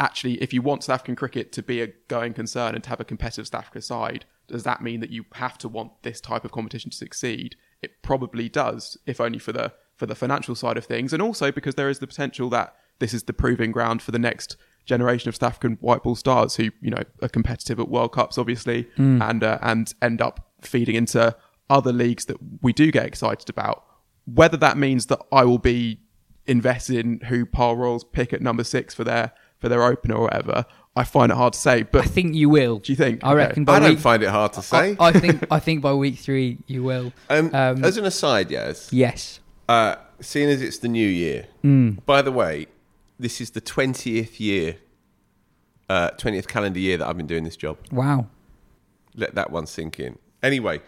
actually, 0.00 0.34
if 0.42 0.52
you 0.52 0.60
want 0.60 0.84
South 0.84 0.94
African 0.94 1.16
cricket 1.16 1.52
to 1.52 1.62
be 1.62 1.80
a 1.80 1.88
going 2.08 2.34
concern 2.34 2.74
and 2.74 2.82
to 2.84 2.90
have 2.90 3.00
a 3.00 3.04
competitive 3.04 3.46
South 3.46 3.60
Africa 3.60 3.80
side, 3.80 4.24
does 4.48 4.64
that 4.64 4.82
mean 4.82 5.00
that 5.00 5.10
you 5.10 5.24
have 5.34 5.56
to 5.58 5.68
want 5.68 6.02
this 6.02 6.20
type 6.20 6.44
of 6.44 6.50
competition 6.50 6.90
to 6.90 6.96
succeed? 6.96 7.56
it 7.82 8.02
probably 8.02 8.48
does, 8.48 8.96
if 9.06 9.20
only 9.20 9.38
for 9.38 9.52
the 9.52 9.72
for 9.96 10.06
the 10.06 10.14
financial 10.14 10.54
side 10.54 10.76
of 10.76 10.84
things, 10.84 11.12
and 11.12 11.20
also 11.20 11.50
because 11.50 11.74
there 11.74 11.88
is 11.88 11.98
the 11.98 12.06
potential 12.06 12.48
that 12.50 12.74
this 12.98 13.12
is 13.12 13.24
the 13.24 13.32
proving 13.32 13.72
ground 13.72 14.00
for 14.02 14.10
the 14.10 14.18
next 14.18 14.56
generation 14.84 15.28
of 15.28 15.36
South 15.36 15.50
African 15.50 15.76
white 15.80 16.02
ball 16.02 16.14
stars 16.14 16.56
who 16.56 16.70
you 16.80 16.90
know 16.90 17.02
are 17.22 17.28
competitive 17.28 17.78
at 17.80 17.88
World 17.88 18.12
Cups, 18.12 18.38
obviously, 18.38 18.88
and 19.22 19.44
uh, 19.44 19.58
and 19.62 19.92
end 20.02 20.20
up 20.20 20.48
feeding 20.62 20.94
into 20.94 21.36
other 21.70 21.92
leagues 21.92 22.24
that 22.26 22.36
we 22.62 22.72
do 22.72 22.90
get 22.90 23.06
excited 23.06 23.48
about. 23.50 23.84
Whether 24.26 24.56
that 24.58 24.76
means 24.76 25.06
that 25.06 25.20
I 25.32 25.44
will 25.44 25.58
be 25.58 26.00
invested 26.46 26.96
in 27.04 27.20
who 27.20 27.44
Paarl 27.46 27.76
Royals 27.76 28.04
pick 28.04 28.32
at 28.32 28.40
number 28.42 28.64
six 28.64 28.94
for 28.94 29.04
their 29.04 29.32
for 29.58 29.68
their 29.68 29.82
opener 29.82 30.14
or 30.14 30.22
whatever, 30.24 30.64
I 30.94 31.02
find 31.04 31.32
it 31.32 31.34
hard 31.34 31.52
to 31.54 31.58
say. 31.58 31.82
But 31.82 32.04
I 32.04 32.08
think 32.08 32.34
you 32.34 32.48
will. 32.48 32.78
Do 32.78 32.92
you 32.92 32.96
think? 32.96 33.24
I 33.24 33.30
Okay. 33.32 33.36
reckon 33.36 33.64
by 33.64 33.76
I 33.76 33.80
don't 33.80 33.98
find 33.98 34.22
it 34.22 34.28
hard 34.28 34.52
to 34.54 34.62
say. 34.62 34.96
I, 35.00 35.08
I 35.08 35.12
think 35.12 35.44
I 35.50 35.58
think 35.58 35.82
by 35.82 35.92
week 35.94 36.18
three 36.18 36.58
you 36.66 36.82
will. 36.84 37.12
um, 37.28 37.54
um, 37.54 37.84
as 37.84 37.96
an 37.96 38.04
aside, 38.04 38.50
yes. 38.50 38.88
Yes. 38.92 39.40
Uh, 39.68 39.96
seeing 40.20 40.48
as 40.48 40.62
it's 40.62 40.78
the 40.78 40.88
new 40.88 41.06
year. 41.08 41.46
Mm. 41.64 42.04
By 42.06 42.22
the 42.22 42.32
way, 42.32 42.66
this 43.18 43.40
is 43.40 43.50
the 43.50 43.60
twentieth 43.60 44.40
year, 44.40 44.76
uh, 45.88 46.10
twentieth 46.10 46.48
calendar 46.48 46.78
year 46.80 46.96
that 46.98 47.06
I've 47.08 47.16
been 47.16 47.26
doing 47.26 47.44
this 47.44 47.56
job. 47.56 47.78
Wow. 47.90 48.26
Let 49.14 49.34
that 49.34 49.50
one 49.50 49.66
sink 49.66 49.98
in. 49.98 50.18
Anyway, 50.42 50.80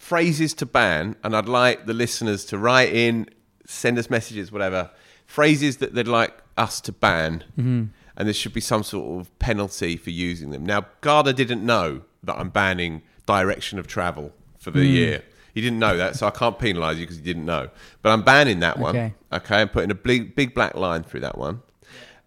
phrases 0.00 0.54
to 0.54 0.66
ban, 0.66 1.14
and 1.22 1.36
I'd 1.36 1.48
like 1.48 1.84
the 1.86 1.92
listeners 1.94 2.44
to 2.46 2.58
write 2.58 2.92
in, 2.92 3.28
send 3.66 3.98
us 3.98 4.08
messages, 4.10 4.50
whatever. 4.50 4.90
Phrases 5.26 5.76
that 5.76 5.94
they'd 5.94 6.08
like 6.08 6.34
us 6.56 6.80
to 6.82 6.92
ban, 6.92 7.44
Mm-hmm. 7.58 7.84
and 8.16 8.26
there 8.28 8.32
should 8.34 8.54
be 8.54 8.60
some 8.62 8.82
sort 8.82 9.20
of 9.20 9.38
penalty 9.38 9.96
for 9.96 10.10
using 10.10 10.50
them. 10.50 10.64
Now, 10.66 10.86
Garda 11.02 11.32
didn't 11.32 11.64
know 11.64 12.00
that 12.24 12.34
I'm 12.36 12.48
banning 12.50 13.02
direction 13.26 13.78
of 13.78 13.86
travel 13.86 14.32
for 14.58 14.70
Mm. 14.70 14.74
the 14.74 14.86
year. 14.86 15.22
He 15.54 15.60
didn't 15.60 15.78
know 15.78 15.96
that, 15.96 16.16
so 16.16 16.26
I 16.26 16.30
can't 16.30 16.58
penalise 16.58 16.94
you 16.96 17.00
because 17.02 17.16
he 17.16 17.22
didn't 17.22 17.44
know. 17.44 17.68
But 18.02 18.10
I'm 18.10 18.22
banning 18.22 18.60
that 18.60 18.78
one. 18.78 18.96
Okay. 18.96 19.14
Okay, 19.32 19.60
I'm 19.60 19.68
putting 19.68 19.90
a 19.90 19.94
big, 19.94 20.34
big 20.34 20.54
black 20.54 20.74
line 20.74 21.02
through 21.02 21.20
that 21.20 21.36
one, 21.38 21.60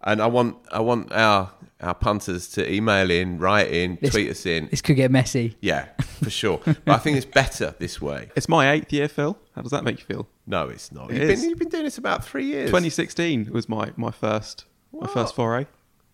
and 0.02 0.20
I 0.22 0.26
want, 0.26 0.56
I 0.70 0.80
want 0.80 1.12
our 1.12 1.52
our 1.80 1.94
punters 1.94 2.48
to 2.48 2.72
email 2.72 3.10
in, 3.10 3.38
write 3.38 3.70
in, 3.70 3.98
This- 4.00 4.10
tweet 4.12 4.30
us 4.30 4.46
in. 4.46 4.68
This 4.68 4.80
could 4.80 4.96
get 4.96 5.10
messy. 5.10 5.56
Yeah, 5.60 5.86
for 6.22 6.30
sure. 6.30 6.60
but 6.64 6.88
I 6.88 6.98
think 6.98 7.16
it's 7.16 7.26
better 7.26 7.74
this 7.78 8.00
way. 8.00 8.30
it's 8.36 8.48
my 8.48 8.70
eighth 8.72 8.92
year, 8.92 9.08
Phil. 9.08 9.38
How 9.54 9.62
does 9.62 9.70
that 9.72 9.84
make 9.84 9.98
you 10.00 10.04
feel? 10.06 10.28
No, 10.46 10.68
it's 10.68 10.92
not. 10.92 11.10
It 11.10 11.20
you've, 11.20 11.30
is. 11.30 11.40
been, 11.40 11.50
you've 11.50 11.58
been 11.58 11.68
doing 11.68 11.84
this 11.84 11.98
about 11.98 12.24
three 12.24 12.46
years. 12.46 12.68
2016 12.70 13.50
was 13.52 13.68
my 13.68 13.92
my 13.96 14.10
first 14.10 14.64
my 14.92 15.06
first 15.06 15.34
foray. 15.34 15.66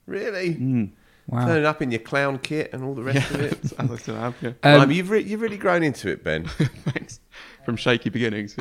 Really? 0.06 0.54
Mm. 0.54 0.90
Wow. 1.28 1.46
Turning 1.46 1.64
up 1.66 1.80
in 1.82 1.92
your 1.92 2.00
clown 2.00 2.38
kit 2.38 2.70
and 2.72 2.82
all 2.82 2.94
the 2.94 3.02
rest 3.04 3.30
of 3.30 3.40
it. 3.40 3.58
As 3.78 3.90
I 3.90 3.96
still 3.96 4.16
have. 4.16 4.34
Yeah. 4.40 4.52
Um, 4.64 4.80
Um, 4.82 4.90
you've, 4.90 5.10
re- 5.10 5.22
you've 5.22 5.40
really 5.42 5.58
grown 5.58 5.84
into 5.84 6.08
it, 6.08 6.24
Ben. 6.24 6.44
Thanks. 6.48 7.20
From 7.64 7.76
shaky 7.76 8.08
beginnings. 8.10 8.56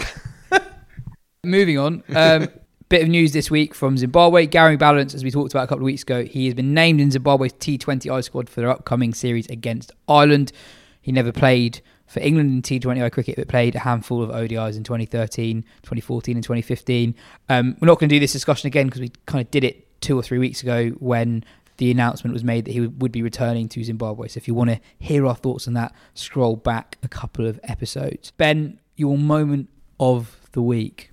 Moving 1.43 1.79
on. 1.79 2.03
Um, 2.13 2.49
bit 2.89 3.03
of 3.03 3.07
news 3.07 3.33
this 3.33 3.51
week 3.51 3.75
from 3.75 3.97
Zimbabwe. 3.97 4.47
Gary 4.47 4.75
Ballance, 4.77 5.13
as 5.13 5.23
we 5.23 5.29
talked 5.29 5.53
about 5.53 5.63
a 5.63 5.67
couple 5.67 5.83
of 5.83 5.85
weeks 5.85 6.01
ago, 6.01 6.25
he 6.25 6.45
has 6.45 6.55
been 6.55 6.73
named 6.73 6.99
in 6.99 7.11
Zimbabwe's 7.11 7.53
T20I 7.53 8.23
squad 8.23 8.49
for 8.49 8.61
their 8.61 8.69
upcoming 8.69 9.13
series 9.13 9.47
against 9.47 9.91
Ireland. 10.07 10.51
He 10.99 11.11
never 11.11 11.31
played 11.31 11.81
for 12.07 12.19
England 12.21 12.49
in 12.49 12.61
T20I 12.79 13.11
cricket, 13.11 13.35
but 13.35 13.47
played 13.47 13.75
a 13.75 13.79
handful 13.79 14.23
of 14.23 14.31
ODIs 14.31 14.75
in 14.75 14.83
2013, 14.83 15.61
2014, 15.83 16.37
and 16.37 16.43
2015. 16.43 17.15
Um, 17.47 17.77
we're 17.79 17.85
not 17.85 17.99
going 17.99 18.09
to 18.09 18.15
do 18.15 18.19
this 18.19 18.33
discussion 18.33 18.65
again 18.65 18.87
because 18.87 19.01
we 19.01 19.11
kind 19.27 19.45
of 19.45 19.51
did 19.51 19.63
it 19.63 20.01
two 20.01 20.17
or 20.17 20.23
three 20.23 20.39
weeks 20.39 20.63
ago 20.63 20.89
when 20.97 21.43
the 21.77 21.91
announcement 21.91 22.33
was 22.33 22.43
made 22.43 22.65
that 22.65 22.71
he 22.71 22.81
would 22.81 23.11
be 23.11 23.21
returning 23.21 23.69
to 23.69 23.83
Zimbabwe. 23.83 24.27
So 24.27 24.39
if 24.39 24.47
you 24.47 24.55
want 24.55 24.71
to 24.71 24.79
hear 24.97 25.27
our 25.27 25.35
thoughts 25.35 25.67
on 25.67 25.75
that, 25.75 25.93
scroll 26.15 26.55
back 26.55 26.97
a 27.03 27.07
couple 27.07 27.45
of 27.45 27.59
episodes. 27.63 28.31
Ben, 28.31 28.79
your 28.95 29.17
moment 29.17 29.69
of 29.99 30.35
the 30.53 30.61
week, 30.63 31.11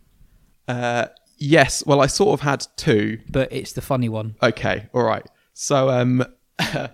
Uh, 0.66 1.07
yes. 1.37 1.84
Well, 1.87 2.01
I 2.01 2.07
sort 2.07 2.34
of 2.34 2.41
had 2.41 2.66
two. 2.76 3.20
but 3.28 3.53
it's 3.53 3.72
the 3.72 3.80
funny 3.82 4.09
one. 4.09 4.37
Okay, 4.43 4.89
all 4.93 5.03
right. 5.05 5.26
So, 5.55 5.89
um, 5.91 6.24
I, 6.59 6.89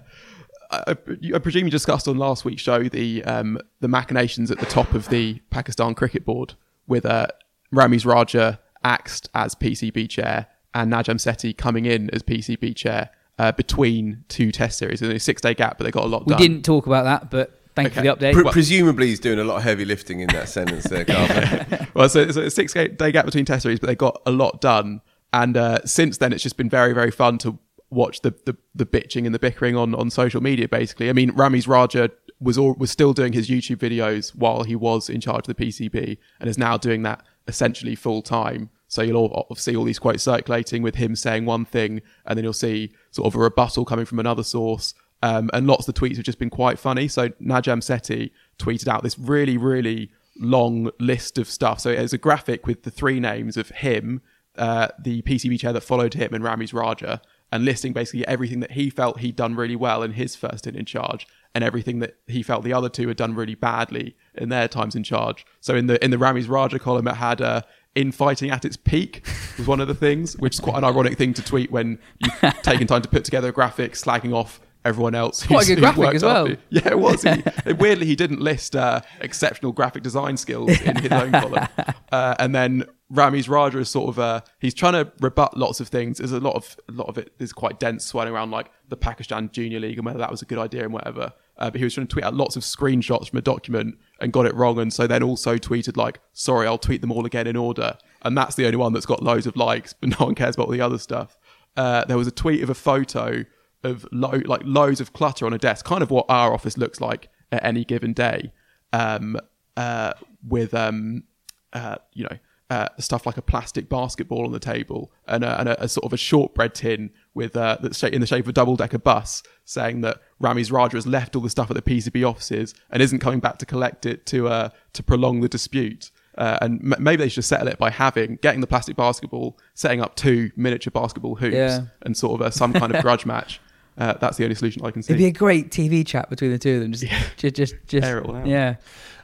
I 1.34 1.38
presume 1.38 1.64
you 1.64 1.70
discussed 1.70 2.08
on 2.08 2.16
last 2.16 2.44
week's 2.44 2.62
show 2.62 2.84
the 2.84 3.22
um, 3.24 3.58
the 3.80 3.88
machinations 3.88 4.50
at 4.50 4.58
the 4.58 4.66
top 4.66 4.94
of 4.94 5.08
the 5.08 5.40
Pakistan 5.50 5.94
cricket 5.94 6.24
board 6.24 6.54
with 6.86 7.04
uh, 7.04 7.26
Ramiz 7.74 8.06
Raja 8.06 8.58
axed 8.84 9.28
as 9.34 9.54
PCB 9.54 10.08
chair 10.08 10.46
and 10.74 10.90
Najam 10.92 11.16
Sethi 11.16 11.56
coming 11.56 11.84
in 11.84 12.08
as 12.10 12.22
PCB 12.22 12.74
chair 12.74 13.10
uh, 13.38 13.52
between 13.52 14.24
two 14.28 14.50
Test 14.50 14.78
series. 14.78 15.00
There's 15.00 15.12
a 15.14 15.18
six 15.20 15.42
day 15.42 15.54
gap, 15.54 15.76
but 15.78 15.84
they 15.84 15.90
got 15.90 16.04
a 16.04 16.08
lot 16.08 16.26
We 16.26 16.30
done. 16.32 16.40
didn't 16.40 16.62
talk 16.64 16.86
about 16.86 17.04
that, 17.04 17.30
but 17.30 17.60
thank 17.74 17.88
Okay. 17.88 18.02
you 18.06 18.12
for 18.12 18.16
the 18.18 18.26
update. 18.26 18.34
Pre- 18.34 18.50
presumably, 18.52 19.06
he's 19.08 19.20
doing 19.20 19.38
a 19.38 19.44
lot 19.44 19.56
of 19.58 19.62
heavy 19.62 19.84
lifting 19.84 20.20
in 20.20 20.28
that 20.28 20.48
sentence 20.48 20.84
there, 20.84 21.04
Carver. 21.06 21.88
well, 21.94 22.08
so 22.08 22.20
it's 22.20 22.36
a 22.36 22.50
six 22.50 22.72
day 22.72 22.88
gap 23.12 23.24
between 23.24 23.44
test 23.44 23.62
series, 23.62 23.78
but 23.80 23.86
they 23.86 23.94
got 23.96 24.20
a 24.26 24.30
lot 24.30 24.60
done. 24.60 25.00
And 25.32 25.56
uh, 25.56 25.84
since 25.84 26.18
then, 26.18 26.32
it's 26.32 26.42
just 26.42 26.56
been 26.56 26.68
very, 26.68 26.92
very 26.92 27.10
fun 27.10 27.38
to 27.38 27.58
watch 27.90 28.20
the, 28.20 28.34
the, 28.44 28.56
the 28.74 28.86
bitching 28.86 29.24
and 29.26 29.34
the 29.34 29.38
bickering 29.38 29.76
on, 29.76 29.94
on 29.94 30.10
social 30.10 30.42
media. 30.42 30.68
Basically, 30.68 31.08
I 31.08 31.12
mean, 31.12 31.30
Ramiz 31.32 31.66
Raja 31.66 32.10
was 32.40 32.58
all, 32.58 32.74
was 32.74 32.90
still 32.90 33.12
doing 33.12 33.32
his 33.32 33.48
YouTube 33.48 33.76
videos 33.76 34.34
while 34.34 34.64
he 34.64 34.74
was 34.76 35.08
in 35.08 35.20
charge 35.20 35.48
of 35.48 35.54
the 35.56 35.66
PCB, 35.66 36.18
and 36.40 36.48
is 36.50 36.58
now 36.58 36.76
doing 36.76 37.02
that 37.02 37.24
essentially 37.48 37.94
full 37.94 38.20
time. 38.22 38.70
So 38.88 39.00
you'll 39.00 39.16
all, 39.16 39.28
all 39.48 39.56
see 39.56 39.74
all 39.74 39.84
these 39.84 39.98
quotes 39.98 40.22
circulating 40.22 40.82
with 40.82 40.96
him 40.96 41.16
saying 41.16 41.46
one 41.46 41.64
thing, 41.64 42.02
and 42.26 42.36
then 42.36 42.44
you'll 42.44 42.52
see 42.52 42.92
sort 43.10 43.26
of 43.26 43.34
a 43.34 43.38
rebuttal 43.38 43.86
coming 43.86 44.04
from 44.04 44.18
another 44.18 44.42
source. 44.42 44.92
Um, 45.22 45.50
and 45.52 45.66
lots 45.66 45.86
of 45.86 45.94
the 45.94 46.00
tweets 46.00 46.16
have 46.16 46.24
just 46.24 46.38
been 46.38 46.50
quite 46.50 46.78
funny. 46.78 47.06
So 47.08 47.28
Najam 47.28 47.80
Sethi 47.80 48.32
tweeted 48.58 48.88
out 48.88 49.02
this 49.02 49.18
really, 49.18 49.56
really 49.56 50.10
long 50.38 50.90
list 50.98 51.38
of 51.38 51.48
stuff. 51.48 51.80
So 51.80 51.90
it's 51.90 52.12
a 52.12 52.18
graphic 52.18 52.66
with 52.66 52.82
the 52.82 52.90
three 52.90 53.20
names 53.20 53.56
of 53.56 53.68
him, 53.70 54.20
uh, 54.56 54.88
the 54.98 55.22
PCB 55.22 55.60
chair 55.60 55.72
that 55.72 55.82
followed 55.82 56.14
him, 56.14 56.34
and 56.34 56.44
Ramiz 56.44 56.74
Raja, 56.74 57.22
and 57.52 57.64
listing 57.64 57.92
basically 57.92 58.26
everything 58.26 58.60
that 58.60 58.72
he 58.72 58.90
felt 58.90 59.20
he'd 59.20 59.36
done 59.36 59.54
really 59.54 59.76
well 59.76 60.02
in 60.02 60.12
his 60.12 60.34
first 60.34 60.58
stint 60.60 60.76
in 60.76 60.86
charge, 60.86 61.26
and 61.54 61.62
everything 61.62 62.00
that 62.00 62.16
he 62.26 62.42
felt 62.42 62.64
the 62.64 62.72
other 62.72 62.88
two 62.88 63.08
had 63.08 63.16
done 63.16 63.34
really 63.34 63.54
badly 63.54 64.16
in 64.34 64.48
their 64.48 64.68
times 64.68 64.96
in 64.96 65.04
charge. 65.04 65.46
So 65.60 65.76
in 65.76 65.86
the 65.86 66.02
in 66.02 66.10
the 66.10 66.16
Ramiz 66.16 66.48
Raja 66.48 66.78
column, 66.78 67.06
it 67.06 67.16
had 67.16 67.40
uh, 67.40 67.62
infighting 67.94 68.50
at 68.50 68.64
its 68.64 68.76
peak 68.76 69.26
was 69.58 69.66
one 69.66 69.80
of 69.80 69.88
the 69.88 69.94
things, 69.94 70.36
which 70.38 70.54
is 70.54 70.60
quite 70.60 70.78
an 70.78 70.84
ironic 70.84 71.18
thing 71.18 71.34
to 71.34 71.42
tweet 71.42 71.70
when 71.70 71.98
you've 72.18 72.54
taken 72.62 72.86
time 72.86 73.02
to 73.02 73.08
put 73.08 73.24
together 73.24 73.50
a 73.50 73.52
graphic 73.52 73.92
slagging 73.92 74.34
off 74.34 74.60
everyone 74.84 75.14
else. 75.14 75.46
Quite 75.46 75.64
a 75.68 75.74
good 75.74 75.80
graphic 75.80 76.14
as 76.14 76.22
well. 76.22 76.48
Yeah, 76.70 76.88
it 76.88 76.98
was. 76.98 77.22
He, 77.64 77.72
weirdly, 77.72 78.06
he 78.06 78.16
didn't 78.16 78.40
list 78.40 78.74
uh, 78.74 79.00
exceptional 79.20 79.72
graphic 79.72 80.02
design 80.02 80.36
skills 80.36 80.80
in 80.80 80.96
his 80.96 81.12
own 81.12 81.32
column. 81.32 81.68
Uh, 82.10 82.34
and 82.38 82.54
then 82.54 82.84
Ramiz 83.12 83.48
Raja 83.48 83.78
is 83.78 83.90
sort 83.90 84.08
of 84.08 84.18
uh, 84.18 84.40
he's 84.58 84.74
trying 84.74 84.94
to 84.94 85.12
rebut 85.20 85.56
lots 85.56 85.80
of 85.80 85.88
things. 85.88 86.18
There's 86.18 86.32
a 86.32 86.40
lot 86.40 86.54
of 86.54 86.76
a 86.88 86.92
lot 86.92 87.08
of 87.08 87.18
it 87.18 87.32
is 87.38 87.52
quite 87.52 87.78
dense, 87.78 88.04
swirling 88.06 88.32
around 88.32 88.50
like 88.50 88.70
the 88.88 88.96
Pakistan 88.96 89.50
Junior 89.52 89.80
League 89.80 89.98
and 89.98 90.06
whether 90.06 90.18
that 90.18 90.30
was 90.30 90.42
a 90.42 90.46
good 90.46 90.58
idea 90.58 90.84
and 90.84 90.92
whatever. 90.92 91.32
Uh, 91.58 91.70
but 91.70 91.78
he 91.78 91.84
was 91.84 91.94
trying 91.94 92.06
to 92.06 92.12
tweet 92.12 92.24
out 92.24 92.34
lots 92.34 92.56
of 92.56 92.62
screenshots 92.62 93.28
from 93.28 93.38
a 93.38 93.42
document 93.42 93.96
and 94.20 94.32
got 94.32 94.46
it 94.46 94.54
wrong, 94.54 94.78
and 94.78 94.92
so 94.92 95.06
then 95.06 95.22
also 95.22 95.56
tweeted 95.56 95.96
like, 95.96 96.20
"Sorry, 96.32 96.66
I'll 96.66 96.78
tweet 96.78 97.02
them 97.02 97.12
all 97.12 97.26
again 97.26 97.46
in 97.46 97.56
order." 97.56 97.98
And 98.22 98.36
that's 98.36 98.54
the 98.54 98.64
only 98.64 98.78
one 98.78 98.92
that's 98.92 99.06
got 99.06 99.22
loads 99.22 99.46
of 99.46 99.56
likes, 99.56 99.92
but 99.92 100.08
no 100.08 100.26
one 100.26 100.34
cares 100.34 100.54
about 100.54 100.66
all 100.66 100.72
the 100.72 100.80
other 100.80 100.98
stuff. 100.98 101.36
Uh, 101.76 102.04
there 102.06 102.16
was 102.16 102.26
a 102.26 102.32
tweet 102.32 102.62
of 102.62 102.70
a 102.70 102.74
photo 102.74 103.44
of 103.84 104.06
lo- 104.12 104.40
like 104.44 104.62
loads 104.64 105.00
of 105.00 105.12
clutter 105.12 105.46
on 105.46 105.52
a 105.52 105.58
desk, 105.58 105.84
kind 105.84 106.02
of 106.02 106.10
what 106.10 106.26
our 106.28 106.52
office 106.52 106.76
looks 106.78 107.00
like 107.00 107.28
at 107.50 107.64
any 107.64 107.84
given 107.84 108.12
day, 108.12 108.52
um, 108.92 109.36
uh, 109.76 110.12
with 110.46 110.74
um, 110.74 111.24
uh, 111.72 111.96
you 112.12 112.24
know 112.24 112.38
uh, 112.70 112.88
stuff 112.98 113.26
like 113.26 113.36
a 113.36 113.42
plastic 113.42 113.88
basketball 113.88 114.46
on 114.46 114.52
the 114.52 114.58
table 114.58 115.12
and 115.26 115.44
a, 115.44 115.60
and 115.60 115.68
a, 115.68 115.82
a 115.84 115.88
sort 115.88 116.04
of 116.06 116.12
a 116.12 116.16
shortbread 116.16 116.74
tin 116.74 117.10
with 117.34 117.54
uh, 117.56 117.76
that's 117.82 118.02
in 118.02 118.20
the 118.20 118.26
shape 118.26 118.44
of 118.44 118.48
a 118.48 118.52
double 118.52 118.76
decker 118.76 118.98
bus, 118.98 119.42
saying 119.64 120.00
that 120.02 120.18
Ramiz 120.42 120.72
Raja 120.72 120.96
has 120.96 121.06
left 121.06 121.36
all 121.36 121.42
the 121.42 121.50
stuff 121.50 121.70
at 121.70 121.76
the 121.76 121.82
PCB 121.82 122.26
offices 122.28 122.74
and 122.90 123.02
isn't 123.02 123.18
coming 123.18 123.40
back 123.40 123.58
to 123.58 123.66
collect 123.66 124.06
it 124.06 124.24
to 124.26 124.48
uh, 124.48 124.68
to 124.94 125.02
prolong 125.02 125.40
the 125.40 125.48
dispute. 125.48 126.10
Uh, 126.38 126.56
and 126.62 126.80
m- 126.94 127.02
maybe 127.02 127.22
they 127.22 127.28
should 127.28 127.44
settle 127.44 127.68
it 127.68 127.76
by 127.76 127.90
having 127.90 128.36
getting 128.40 128.62
the 128.62 128.66
plastic 128.66 128.96
basketball, 128.96 129.58
setting 129.74 130.00
up 130.00 130.16
two 130.16 130.50
miniature 130.56 130.90
basketball 130.90 131.34
hoops, 131.34 131.54
Yeah. 131.54 131.82
and 132.02 132.16
sort 132.16 132.40
of 132.40 132.46
a, 132.46 132.50
some 132.52 132.72
kind 132.72 132.94
of 132.94 133.02
grudge 133.02 133.26
match. 133.26 133.60
Uh, 133.98 134.14
that's 134.14 134.36
the 134.38 134.44
only 134.44 134.54
solution 134.54 134.84
I 134.84 134.90
can 134.90 135.02
see. 135.02 135.12
It'd 135.12 135.18
be 135.18 135.26
a 135.26 135.32
great 135.32 135.70
TV 135.70 136.06
chat 136.06 136.30
between 136.30 136.50
the 136.50 136.58
two 136.58 136.76
of 136.76 136.80
them. 136.82 136.92
Just, 136.92 137.04
just, 137.36 137.54
just, 137.56 137.74
just 137.86 138.06
Air 138.06 138.18
it 138.18 138.26
all 138.26 138.36
out. 138.36 138.46
yeah. 138.46 138.76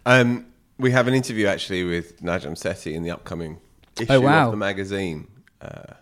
Um, 0.06 0.46
we 0.78 0.90
have 0.90 1.08
an 1.08 1.14
interview 1.14 1.46
actually 1.46 1.84
with 1.84 2.20
Najam 2.22 2.52
Sethi 2.52 2.92
in 2.94 3.02
the 3.02 3.10
upcoming 3.10 3.58
issue 3.98 4.12
Oh, 4.12 4.20
wow. 4.20 4.46
of 4.46 4.50
the 4.52 4.56
magazine, 4.56 5.26
uh, 5.60 5.94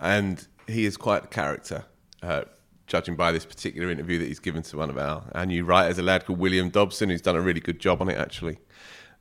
and 0.00 0.46
he 0.66 0.84
is 0.84 0.96
quite 0.96 1.24
a 1.24 1.28
character. 1.28 1.84
Uh, 2.22 2.42
judging 2.86 3.16
by 3.16 3.30
this 3.32 3.44
particular 3.44 3.90
interview 3.90 4.18
that 4.18 4.26
he's 4.26 4.38
given 4.38 4.62
to 4.62 4.76
one 4.78 4.88
of 4.88 4.96
our, 4.96 5.22
our 5.34 5.44
new 5.44 5.62
writers, 5.62 5.98
a 5.98 6.02
lad 6.02 6.24
called 6.24 6.38
William 6.38 6.70
Dobson, 6.70 7.10
who's 7.10 7.20
done 7.20 7.36
a 7.36 7.40
really 7.40 7.60
good 7.60 7.78
job 7.80 8.00
on 8.00 8.08
it. 8.08 8.16
Actually, 8.16 8.58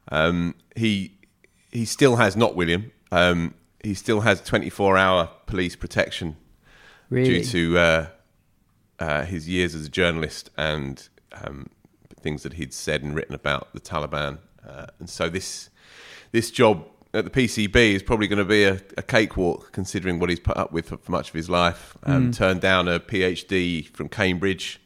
um, 0.10 0.56
he 0.76 1.18
he 1.72 1.84
still 1.86 2.16
has 2.16 2.36
not 2.38 2.56
William. 2.56 2.92
Um, 3.12 3.54
he 3.84 3.94
still 3.94 4.22
has 4.22 4.42
24 4.42 4.98
hour 4.98 5.30
police 5.48 5.76
protection 5.76 6.38
Really? 7.10 7.42
due 7.42 7.44
to 7.44 7.78
uh, 7.78 8.08
uh, 9.00 9.24
his 9.26 9.48
years 9.48 9.76
as 9.76 9.86
a 9.86 9.90
journalist 9.90 10.50
and 10.58 11.10
um, 11.44 11.68
things 12.20 12.44
that 12.44 12.54
he'd 12.54 12.74
said 12.74 13.04
and 13.04 13.16
written 13.16 13.36
about 13.36 13.74
the 13.74 13.80
Taliban 13.80 14.40
uh, 14.68 14.88
and 15.00 15.10
so 15.10 15.30
this 15.30 15.70
this 16.32 16.52
job 16.52 16.86
at 17.14 17.24
the 17.24 17.32
PCB 17.32 17.76
is 17.94 18.04
probably 18.04 18.28
going 18.28 18.38
to 18.38 18.46
be 18.46 18.64
a, 18.64 18.82
a 18.98 19.02
cakewalk, 19.02 19.72
considering 19.72 20.20
what 20.20 20.30
he's 20.30 20.40
put 20.40 20.58
up 20.58 20.72
with 20.72 20.90
for, 20.90 20.98
for 20.98 21.12
much 21.12 21.30
of 21.30 21.34
his 21.34 21.50
life. 21.50 21.98
Um, 22.04 22.32
Mm. 22.32 22.36
Turned 22.36 22.62
down 22.62 22.88
a 22.88 23.00
PhD 23.00 23.88
from 23.96 24.10
Cambridge 24.10 24.82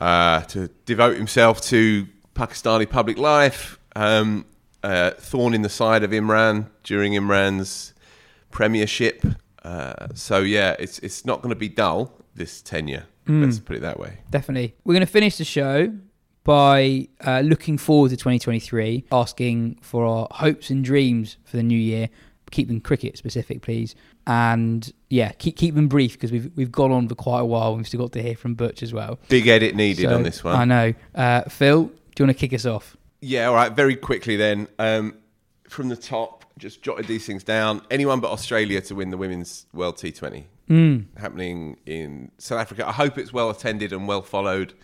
uh, 0.00 0.42
to 0.42 0.68
devote 0.86 1.16
himself 1.16 1.60
to 1.62 2.06
Pakistani 2.34 2.88
public 2.88 3.18
life. 3.18 3.78
Um, 3.96 4.46
uh, 4.82 5.10
thorn 5.10 5.52
in 5.52 5.62
the 5.62 5.68
side 5.68 6.02
of 6.02 6.10
Imran 6.12 6.70
during 6.84 7.12
Imran's 7.12 7.92
premiership. 8.50 9.24
Uh, 9.62 10.08
so 10.14 10.38
yeah, 10.38 10.76
it's 10.78 10.98
it's 11.00 11.24
not 11.26 11.42
going 11.42 11.50
to 11.50 11.58
be 11.58 11.68
dull 11.68 12.12
this 12.34 12.62
tenure. 12.62 13.04
Mm. 13.30 13.44
Let's 13.44 13.58
put 13.58 13.76
it 13.76 13.80
that 13.80 13.98
way. 14.00 14.18
Definitely. 14.30 14.74
We're 14.84 14.94
going 14.94 15.06
to 15.06 15.12
finish 15.12 15.36
the 15.38 15.44
show 15.44 15.92
by 16.44 17.08
uh, 17.24 17.40
looking 17.40 17.78
forward 17.78 18.10
to 18.10 18.16
2023, 18.16 19.04
asking 19.12 19.78
for 19.82 20.04
our 20.04 20.28
hopes 20.30 20.70
and 20.70 20.84
dreams 20.84 21.36
for 21.44 21.56
the 21.56 21.62
new 21.62 21.78
year. 21.78 22.08
Keep 22.50 22.68
them 22.68 22.80
cricket 22.80 23.16
specific, 23.16 23.62
please. 23.62 23.94
And 24.26 24.92
yeah, 25.08 25.30
keep 25.32 25.56
keep 25.56 25.74
them 25.76 25.86
brief 25.86 26.14
because 26.14 26.32
we've 26.32 26.50
we've 26.56 26.72
gone 26.72 26.90
on 26.90 27.08
for 27.08 27.14
quite 27.14 27.40
a 27.40 27.44
while. 27.44 27.76
We've 27.76 27.86
still 27.86 28.00
got 28.00 28.12
to 28.12 28.22
hear 28.22 28.34
from 28.36 28.54
Butch 28.54 28.82
as 28.82 28.92
well. 28.92 29.20
Big 29.28 29.46
edit 29.46 29.74
needed 29.76 30.02
So, 30.08 30.14
on 30.14 30.24
this 30.24 30.42
one. 30.42 30.56
I 30.56 30.64
know. 30.64 30.94
Uh, 31.14 31.42
Phil, 31.42 31.84
do 31.84 31.92
you 32.18 32.26
want 32.26 32.36
to 32.36 32.40
kick 32.40 32.52
us 32.52 32.66
off? 32.66 32.96
Yeah, 33.20 33.46
all 33.46 33.54
right. 33.54 33.72
Very 33.72 33.94
quickly 33.96 34.36
then, 34.36 34.66
um, 34.78 35.14
from 35.68 35.88
the 35.88 35.96
top, 35.96 36.44
just 36.58 36.82
jotted 36.82 37.06
these 37.06 37.24
things 37.24 37.44
down. 37.44 37.82
Anyone 37.90 38.18
but 38.20 38.30
Australia 38.32 38.80
to 38.82 38.94
win 38.96 39.10
the 39.10 39.16
Women's 39.16 39.66
World 39.72 39.96
T20 39.96 40.44
Mm. 40.70 41.06
happening 41.18 41.78
in 41.84 42.30
South 42.38 42.60
Africa. 42.60 42.86
I 42.86 42.92
hope 42.92 43.18
it's 43.18 43.32
well 43.32 43.50
attended 43.50 43.92
and 43.92 44.06
well 44.06 44.22
followed. 44.22 44.74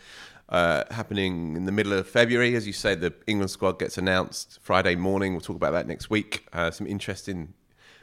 Uh, 0.48 0.84
happening 0.90 1.56
in 1.56 1.64
the 1.64 1.72
middle 1.72 1.92
of 1.92 2.08
February, 2.08 2.54
as 2.54 2.66
you 2.66 2.72
say, 2.72 2.94
the 2.94 3.12
England 3.26 3.50
squad 3.50 3.78
gets 3.78 3.96
announced 3.98 4.58
Friday 4.62 4.94
morning. 4.94 5.32
We'll 5.32 5.40
talk 5.40 5.56
about 5.56 5.72
that 5.72 5.86
next 5.86 6.10
week. 6.10 6.46
Uh, 6.52 6.70
some 6.70 6.86
interesting 6.86 7.54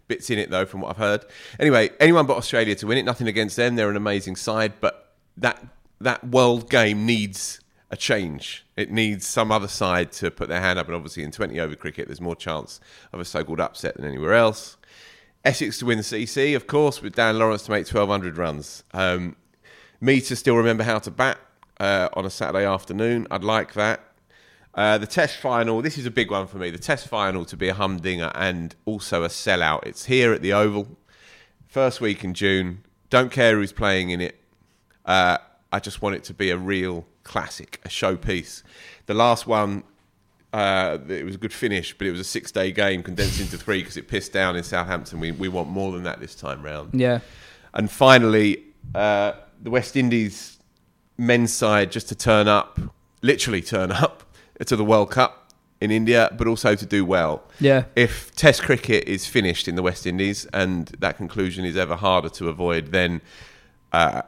bits 0.07 0.29
in 0.29 0.37
it 0.39 0.49
though, 0.49 0.65
from 0.65 0.81
what 0.81 0.91
I've 0.91 0.97
heard. 0.97 1.25
Anyway, 1.59 1.89
anyone 1.99 2.25
but 2.25 2.37
Australia 2.37 2.75
to 2.75 2.87
win 2.87 2.97
it. 2.97 3.03
Nothing 3.03 3.27
against 3.27 3.55
them; 3.57 3.75
they're 3.75 3.89
an 3.89 3.97
amazing 3.97 4.35
side, 4.37 4.73
but 4.79 5.15
that 5.37 5.65
that 5.99 6.25
world 6.27 6.69
game 6.69 7.05
needs 7.05 7.59
a 7.91 7.95
change. 7.95 8.65
It 8.75 8.91
needs 8.91 9.27
some 9.27 9.51
other 9.51 9.67
side 9.67 10.11
to 10.13 10.31
put 10.31 10.49
their 10.49 10.59
hand 10.59 10.79
up, 10.79 10.87
and 10.87 10.95
obviously 10.95 11.23
in 11.23 11.31
20 11.31 11.59
over 11.59 11.75
cricket, 11.75 12.07
there's 12.07 12.19
more 12.19 12.35
chance 12.35 12.79
of 13.13 13.19
a 13.19 13.25
so-called 13.25 13.59
upset 13.59 13.95
than 13.95 14.05
anywhere 14.05 14.33
else. 14.33 14.77
Essex 15.45 15.77
to 15.79 15.85
win 15.85 15.97
the 15.97 16.03
CC, 16.03 16.55
of 16.55 16.67
course, 16.67 17.01
with 17.01 17.15
Dan 17.15 17.37
Lawrence 17.37 17.63
to 17.63 17.71
make 17.71 17.85
1,200 17.85 18.37
runs. 18.37 18.83
Um, 18.93 19.35
me 19.99 20.21
to 20.21 20.35
still 20.35 20.55
remember 20.55 20.83
how 20.83 20.99
to 20.99 21.11
bat 21.11 21.37
uh, 21.79 22.09
on 22.13 22.25
a 22.25 22.29
Saturday 22.29 22.65
afternoon. 22.65 23.27
I'd 23.29 23.43
like 23.43 23.73
that. 23.73 24.01
Uh, 24.73 24.97
the 24.97 25.05
Test 25.05 25.37
final, 25.37 25.81
this 25.81 25.97
is 25.97 26.05
a 26.05 26.11
big 26.11 26.31
one 26.31 26.47
for 26.47 26.57
me. 26.57 26.71
The 26.71 26.77
Test 26.77 27.07
final 27.07 27.45
to 27.45 27.57
be 27.57 27.67
a 27.67 27.73
humdinger 27.73 28.31
and 28.33 28.73
also 28.85 29.23
a 29.23 29.27
sellout. 29.27 29.83
It's 29.85 30.05
here 30.05 30.33
at 30.33 30.41
the 30.41 30.53
Oval, 30.53 30.97
first 31.67 31.99
week 31.99 32.23
in 32.23 32.33
June. 32.33 32.83
Don't 33.09 33.31
care 33.31 33.55
who's 33.55 33.73
playing 33.73 34.09
in 34.09 34.21
it. 34.21 34.39
Uh, 35.05 35.37
I 35.71 35.79
just 35.79 36.01
want 36.01 36.15
it 36.15 36.23
to 36.25 36.33
be 36.33 36.49
a 36.49 36.57
real 36.57 37.05
classic, 37.23 37.81
a 37.83 37.89
showpiece. 37.89 38.63
The 39.05 39.13
last 39.13 39.45
one, 39.45 39.83
uh, 40.53 40.99
it 41.09 41.25
was 41.25 41.35
a 41.35 41.37
good 41.39 41.51
finish, 41.51 41.97
but 41.97 42.05
it 42.05 42.11
was 42.11 42.19
a 42.19 42.23
six-day 42.23 42.71
game 42.71 43.01
condensed 43.01 43.41
into 43.41 43.57
three 43.57 43.79
because 43.79 43.97
it 43.97 44.07
pissed 44.07 44.31
down 44.31 44.55
in 44.55 44.63
Southampton. 44.63 45.19
We 45.19 45.31
we 45.31 45.49
want 45.49 45.69
more 45.69 45.91
than 45.91 46.03
that 46.03 46.19
this 46.19 46.35
time 46.35 46.63
round. 46.63 46.91
Yeah. 46.93 47.19
And 47.73 47.89
finally, 47.89 48.63
uh, 48.93 49.33
the 49.61 49.71
West 49.71 49.95
Indies 49.95 50.59
men's 51.17 51.51
side 51.51 51.91
just 51.91 52.07
to 52.09 52.15
turn 52.15 52.47
up, 52.47 52.79
literally 53.21 53.61
turn 53.61 53.91
up 54.03 54.23
to 54.63 54.75
the 54.75 54.85
World 54.85 55.09
Cup 55.11 55.51
in 55.81 55.91
India, 55.91 56.29
but 56.37 56.47
also 56.47 56.75
to 56.75 56.85
do 56.85 57.03
well. 57.03 57.43
Yeah. 57.59 57.85
If 57.95 58.33
Test 58.35 58.61
cricket 58.63 59.07
is 59.07 59.25
finished 59.25 59.67
in 59.67 59.75
the 59.75 59.81
West 59.81 60.05
Indies 60.05 60.45
and 60.53 60.87
that 60.99 61.17
conclusion 61.17 61.65
is 61.65 61.75
ever 61.75 61.95
harder 61.95 62.29
to 62.29 62.47
avoid, 62.47 62.91
then 62.91 63.21
uh, 63.91 64.21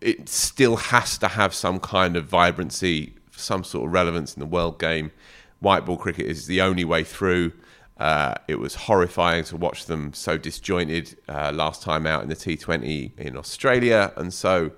it 0.00 0.28
still 0.28 0.76
has 0.76 1.16
to 1.18 1.28
have 1.28 1.54
some 1.54 1.80
kind 1.80 2.16
of 2.16 2.26
vibrancy, 2.26 3.14
some 3.30 3.64
sort 3.64 3.86
of 3.86 3.92
relevance 3.92 4.34
in 4.34 4.40
the 4.40 4.46
world 4.46 4.78
game. 4.78 5.12
White 5.60 5.86
ball 5.86 5.96
cricket 5.96 6.26
is 6.26 6.46
the 6.46 6.60
only 6.60 6.84
way 6.84 7.04
through. 7.04 7.52
Uh, 7.98 8.34
it 8.46 8.56
was 8.60 8.74
horrifying 8.74 9.42
to 9.44 9.56
watch 9.56 9.86
them 9.86 10.12
so 10.12 10.36
disjointed 10.36 11.16
uh, 11.28 11.50
last 11.54 11.80
time 11.82 12.06
out 12.06 12.22
in 12.22 12.28
the 12.28 12.36
T20 12.36 13.18
in 13.18 13.36
Australia. 13.38 14.12
And 14.16 14.34
so, 14.34 14.72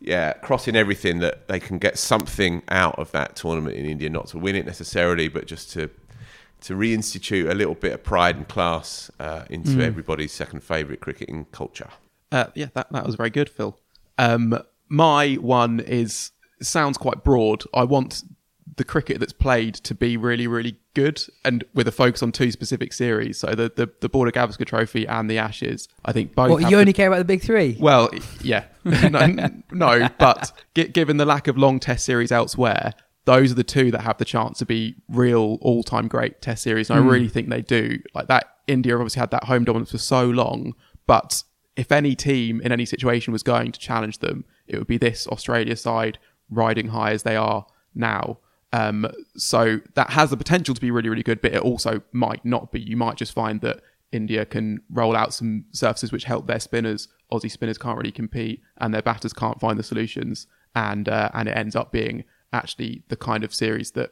yeah, 0.00 0.34
crossing 0.34 0.76
everything 0.76 1.18
that 1.18 1.48
they 1.48 1.58
can 1.58 1.78
get 1.78 1.98
something 1.98 2.62
out 2.68 2.96
of 2.98 3.10
that 3.10 3.34
tournament 3.34 3.74
in 3.76 3.86
India, 3.86 4.08
not 4.08 4.28
to 4.28 4.38
win 4.38 4.54
it 4.54 4.66
necessarily, 4.66 5.28
but 5.28 5.46
just 5.46 5.72
to 5.72 5.90
to 6.60 6.74
reinstitute 6.74 7.48
a 7.48 7.54
little 7.54 7.76
bit 7.76 7.92
of 7.92 8.02
pride 8.02 8.34
and 8.34 8.48
class 8.48 9.12
uh, 9.20 9.44
into 9.48 9.70
Mm. 9.76 9.80
everybody's 9.82 10.32
second 10.32 10.60
favourite 10.60 11.00
cricketing 11.00 11.46
culture. 11.52 11.88
Uh, 12.32 12.46
yeah, 12.56 12.66
that, 12.74 12.90
that 12.92 13.06
was 13.06 13.14
very 13.14 13.30
good, 13.30 13.48
Phil. 13.48 13.78
Um, 14.18 14.58
my 14.88 15.34
one 15.34 15.78
is 15.78 16.32
sounds 16.60 16.98
quite 16.98 17.22
broad. 17.22 17.62
I 17.72 17.84
want 17.84 18.24
the 18.78 18.84
cricket 18.84 19.20
that's 19.20 19.32
played 19.32 19.74
to 19.74 19.94
be 19.94 20.16
really, 20.16 20.46
really 20.46 20.78
good, 20.94 21.22
and 21.44 21.62
with 21.74 21.86
a 21.86 21.92
focus 21.92 22.22
on 22.22 22.32
two 22.32 22.50
specific 22.50 22.92
series. 22.92 23.38
So 23.38 23.48
the 23.54 23.70
the, 23.74 23.90
the 24.00 24.08
Border 24.08 24.32
Gavaskar 24.32 24.66
Trophy 24.66 25.06
and 25.06 25.30
the 25.30 25.36
Ashes. 25.38 25.88
I 26.04 26.12
think 26.12 26.34
both. 26.34 26.50
What, 26.50 26.62
have 26.62 26.70
you 26.70 26.76
the- 26.76 26.80
only 26.80 26.92
care 26.94 27.08
about 27.08 27.18
the 27.18 27.24
big 27.26 27.42
three? 27.42 27.76
well, 27.78 28.08
yeah, 28.40 28.64
no, 28.84 29.36
no, 29.70 30.08
but 30.18 30.50
gi- 30.74 30.88
given 30.88 31.18
the 31.18 31.26
lack 31.26 31.46
of 31.48 31.58
long 31.58 31.78
Test 31.78 32.04
series 32.06 32.32
elsewhere, 32.32 32.94
those 33.26 33.52
are 33.52 33.56
the 33.56 33.62
two 33.64 33.90
that 33.90 34.00
have 34.00 34.16
the 34.18 34.24
chance 34.24 34.58
to 34.58 34.66
be 34.66 34.96
real 35.08 35.58
all-time 35.60 36.08
great 36.08 36.40
Test 36.40 36.62
series, 36.62 36.88
and 36.90 36.98
Mm. 36.98 37.04
I 37.04 37.08
really 37.10 37.28
think 37.28 37.50
they 37.50 37.60
do. 37.62 37.98
Like 38.14 38.28
that, 38.28 38.46
India 38.66 38.94
obviously 38.96 39.20
had 39.20 39.30
that 39.32 39.44
home 39.44 39.64
dominance 39.64 39.90
for 39.90 39.98
so 39.98 40.24
long, 40.28 40.74
but 41.06 41.42
if 41.76 41.92
any 41.92 42.16
team 42.16 42.60
in 42.62 42.72
any 42.72 42.84
situation 42.84 43.32
was 43.32 43.42
going 43.42 43.70
to 43.72 43.78
challenge 43.78 44.18
them, 44.18 44.44
it 44.66 44.78
would 44.78 44.86
be 44.88 44.98
this 44.98 45.26
Australia 45.28 45.76
side 45.76 46.18
riding 46.50 46.88
high 46.88 47.12
as 47.12 47.22
they 47.22 47.36
are 47.36 47.66
now. 47.94 48.38
Um, 48.72 49.10
so 49.36 49.80
that 49.94 50.10
has 50.10 50.30
the 50.30 50.36
potential 50.36 50.74
to 50.74 50.80
be 50.80 50.90
really, 50.90 51.08
really 51.08 51.22
good, 51.22 51.40
but 51.40 51.54
it 51.54 51.62
also 51.62 52.02
might 52.12 52.44
not 52.44 52.72
be. 52.72 52.80
You 52.80 52.96
might 52.96 53.16
just 53.16 53.32
find 53.32 53.60
that 53.62 53.80
India 54.12 54.44
can 54.44 54.80
roll 54.90 55.16
out 55.16 55.34
some 55.34 55.64
surfaces 55.72 56.12
which 56.12 56.24
help 56.24 56.46
their 56.46 56.60
spinners. 56.60 57.08
Aussie 57.32 57.50
spinners 57.50 57.78
can't 57.78 57.96
really 57.98 58.12
compete, 58.12 58.62
and 58.78 58.92
their 58.92 59.02
batters 59.02 59.32
can't 59.32 59.60
find 59.60 59.78
the 59.78 59.82
solutions, 59.82 60.46
and 60.74 61.08
uh, 61.08 61.30
and 61.34 61.48
it 61.48 61.56
ends 61.56 61.76
up 61.76 61.92
being 61.92 62.24
actually 62.52 63.02
the 63.08 63.16
kind 63.16 63.44
of 63.44 63.54
series 63.54 63.92
that 63.92 64.10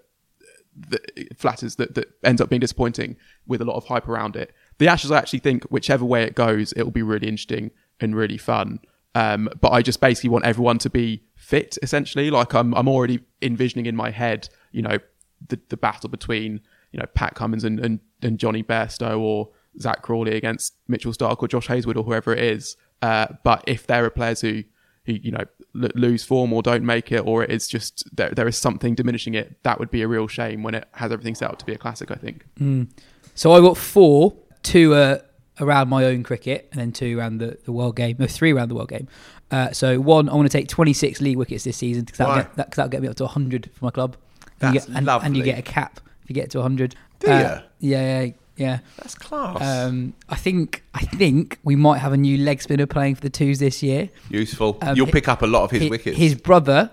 that 0.88 1.38
flatters 1.38 1.76
that, 1.76 1.94
that 1.94 2.08
ends 2.22 2.40
up 2.40 2.50
being 2.50 2.60
disappointing 2.60 3.16
with 3.46 3.60
a 3.60 3.64
lot 3.64 3.76
of 3.76 3.86
hype 3.86 4.08
around 4.08 4.36
it. 4.36 4.54
The 4.78 4.88
Ashes, 4.88 5.10
I 5.10 5.18
actually 5.18 5.38
think, 5.38 5.64
whichever 5.64 6.04
way 6.04 6.24
it 6.24 6.34
goes, 6.34 6.72
it 6.72 6.82
will 6.82 6.90
be 6.90 7.02
really 7.02 7.28
interesting 7.28 7.70
and 8.00 8.14
really 8.14 8.36
fun. 8.36 8.80
Um, 9.14 9.48
but 9.60 9.70
I 9.70 9.80
just 9.80 10.00
basically 10.00 10.28
want 10.28 10.44
everyone 10.44 10.78
to 10.78 10.90
be 10.90 11.22
fit, 11.46 11.78
essentially. 11.80 12.28
Like 12.28 12.54
I'm, 12.54 12.74
I'm 12.74 12.88
already 12.88 13.20
envisioning 13.40 13.86
in 13.86 13.94
my 13.94 14.10
head, 14.10 14.48
you 14.72 14.82
know, 14.82 14.98
the, 15.46 15.60
the 15.68 15.76
battle 15.76 16.08
between, 16.08 16.60
you 16.90 16.98
know, 16.98 17.06
Pat 17.14 17.36
Cummins 17.36 17.62
and, 17.62 17.78
and, 17.78 18.00
and 18.20 18.36
Jonny 18.36 18.64
Bairstow 18.64 19.20
or 19.20 19.50
Zak 19.80 20.02
Crawley 20.02 20.34
against 20.34 20.74
Mitchell 20.88 21.12
Stark 21.12 21.40
or 21.42 21.46
Josh 21.46 21.68
Hazlewood 21.68 21.96
or 21.96 22.02
whoever 22.02 22.32
it 22.32 22.42
is. 22.42 22.76
Uh, 23.00 23.28
but 23.44 23.62
if 23.68 23.86
there 23.86 24.04
are 24.04 24.10
players 24.10 24.40
who, 24.40 24.64
who 25.04 25.12
you 25.12 25.30
know, 25.30 25.44
l- 25.80 25.90
lose 25.94 26.24
form 26.24 26.52
or 26.52 26.62
don't 26.62 26.84
make 26.84 27.12
it, 27.12 27.20
or 27.24 27.44
it 27.44 27.50
is 27.50 27.68
just 27.68 28.04
there, 28.16 28.30
there 28.30 28.48
is 28.48 28.56
something 28.56 28.96
diminishing 28.96 29.34
it, 29.34 29.62
that 29.62 29.78
would 29.78 29.90
be 29.92 30.02
a 30.02 30.08
real 30.08 30.26
shame 30.26 30.64
when 30.64 30.74
it 30.74 30.88
has 30.94 31.12
everything 31.12 31.36
set 31.36 31.48
up 31.48 31.58
to 31.60 31.64
be 31.64 31.74
a 31.74 31.78
classic, 31.78 32.10
I 32.10 32.16
think. 32.16 32.44
Mm. 32.58 32.90
So 33.36 33.52
I 33.52 33.60
got 33.60 33.76
four, 33.76 34.34
two 34.64 34.94
uh, 34.94 35.18
around 35.60 35.88
my 35.88 36.04
own 36.04 36.22
cricket, 36.22 36.68
and 36.72 36.80
then 36.80 36.92
two 36.92 37.18
around 37.18 37.38
the, 37.38 37.58
the 37.64 37.72
world 37.72 37.96
game. 37.96 38.16
No, 38.18 38.26
three 38.26 38.52
around 38.52 38.68
the 38.68 38.74
world 38.74 38.88
game. 38.90 39.08
Uh, 39.50 39.70
so 39.72 40.00
one, 40.00 40.28
I 40.28 40.34
want 40.34 40.50
to 40.50 40.56
take 40.58 40.68
26 40.68 41.20
league 41.20 41.36
wickets 41.36 41.64
this 41.64 41.76
season 41.76 42.04
because 42.04 42.18
that'll, 42.18 42.34
get- 42.36 42.54
that'll 42.72 42.88
get 42.88 43.02
me 43.02 43.08
up 43.08 43.16
to 43.16 43.24
100 43.24 43.70
for 43.72 43.84
my 43.84 43.90
club. 43.90 44.16
And 44.60 44.74
you 44.74 44.80
That's 44.80 44.90
get, 44.90 44.96
and, 44.98 45.08
and 45.08 45.36
you 45.36 45.42
get 45.42 45.58
a 45.58 45.62
cap 45.62 46.00
if 46.22 46.30
you 46.30 46.34
get 46.34 46.50
to 46.50 46.58
100. 46.58 46.94
Do 47.20 47.30
Uh, 47.30 47.38
ya? 47.38 47.60
Yeah, 47.78 48.22
yeah, 48.24 48.32
yeah. 48.56 48.78
That's 48.98 49.14
class. 49.14 49.60
Um, 49.62 50.14
I 50.28 50.34
think 50.36 50.82
I 50.94 51.00
think 51.00 51.58
we 51.62 51.76
might 51.76 51.98
have 51.98 52.12
a 52.12 52.16
new 52.16 52.38
leg 52.38 52.60
spinner 52.62 52.86
playing 52.86 53.14
for 53.16 53.20
the 53.20 53.30
twos 53.30 53.58
this 53.58 53.82
year. 53.82 54.08
Useful. 54.30 54.78
Um, 54.82 54.96
You'll 54.96 55.06
pick 55.06 55.28
up 55.28 55.42
a 55.42 55.46
lot 55.46 55.62
of 55.64 55.70
his 55.70 55.82
hi- 55.84 55.88
wickets. 55.90 56.16
His 56.18 56.34
brother 56.34 56.90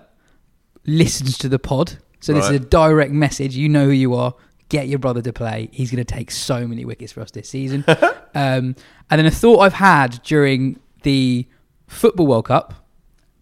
listens 0.86 1.38
to 1.38 1.48
the 1.48 1.58
pod, 1.58 1.98
so 2.20 2.32
this 2.32 2.44
is 2.46 2.50
a 2.56 2.58
direct 2.58 3.12
message. 3.12 3.56
You 3.56 3.68
know 3.68 3.86
who 3.86 3.90
you 3.92 4.14
are. 4.14 4.34
Get 4.68 4.88
your 4.88 4.98
brother 4.98 5.22
to 5.22 5.32
play. 5.32 5.68
He's 5.72 5.90
going 5.90 6.04
to 6.04 6.14
take 6.14 6.30
so 6.30 6.66
many 6.66 6.84
wickets 6.84 7.12
for 7.12 7.20
us 7.20 7.30
this 7.30 7.48
season. 7.48 7.84
um, 8.34 8.76
and 9.10 9.18
then 9.18 9.26
a 9.26 9.30
thought 9.30 9.60
I've 9.60 9.74
had 9.74 10.22
during 10.22 10.80
the 11.02 11.46
Football 11.86 12.26
World 12.26 12.46
Cup, 12.46 12.74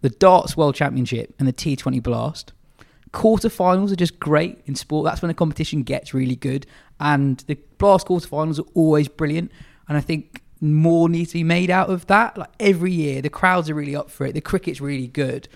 the 0.01 0.09
Darts 0.09 0.57
World 0.57 0.75
Championship, 0.75 1.33
and 1.39 1.47
the 1.47 1.53
T20 1.53 2.03
Blast. 2.03 2.53
Quarterfinals 3.11 3.91
are 3.91 3.95
just 3.95 4.19
great 4.19 4.59
in 4.65 4.75
sport. 4.75 5.05
That's 5.05 5.21
when 5.21 5.27
the 5.27 5.35
competition 5.35 5.83
gets 5.83 6.13
really 6.13 6.35
good, 6.35 6.65
and 6.99 7.37
the 7.47 7.57
Blast 7.77 8.07
quarterfinals 8.07 8.59
are 8.59 8.69
always 8.73 9.07
brilliant. 9.07 9.51
And 9.87 9.97
I 9.97 10.01
think 10.01 10.41
more 10.61 11.09
needs 11.09 11.31
to 11.31 11.35
be 11.35 11.43
made 11.43 11.69
out 11.69 11.89
of 11.89 12.07
that. 12.07 12.37
Like 12.37 12.49
every 12.59 12.91
year, 12.91 13.21
the 13.21 13.29
crowds 13.29 13.69
are 13.69 13.75
really 13.75 13.95
up 13.95 14.09
for 14.09 14.25
it. 14.25 14.33
The 14.33 14.41
cricket's 14.41 14.81
really 14.81 15.07
good. 15.07 15.47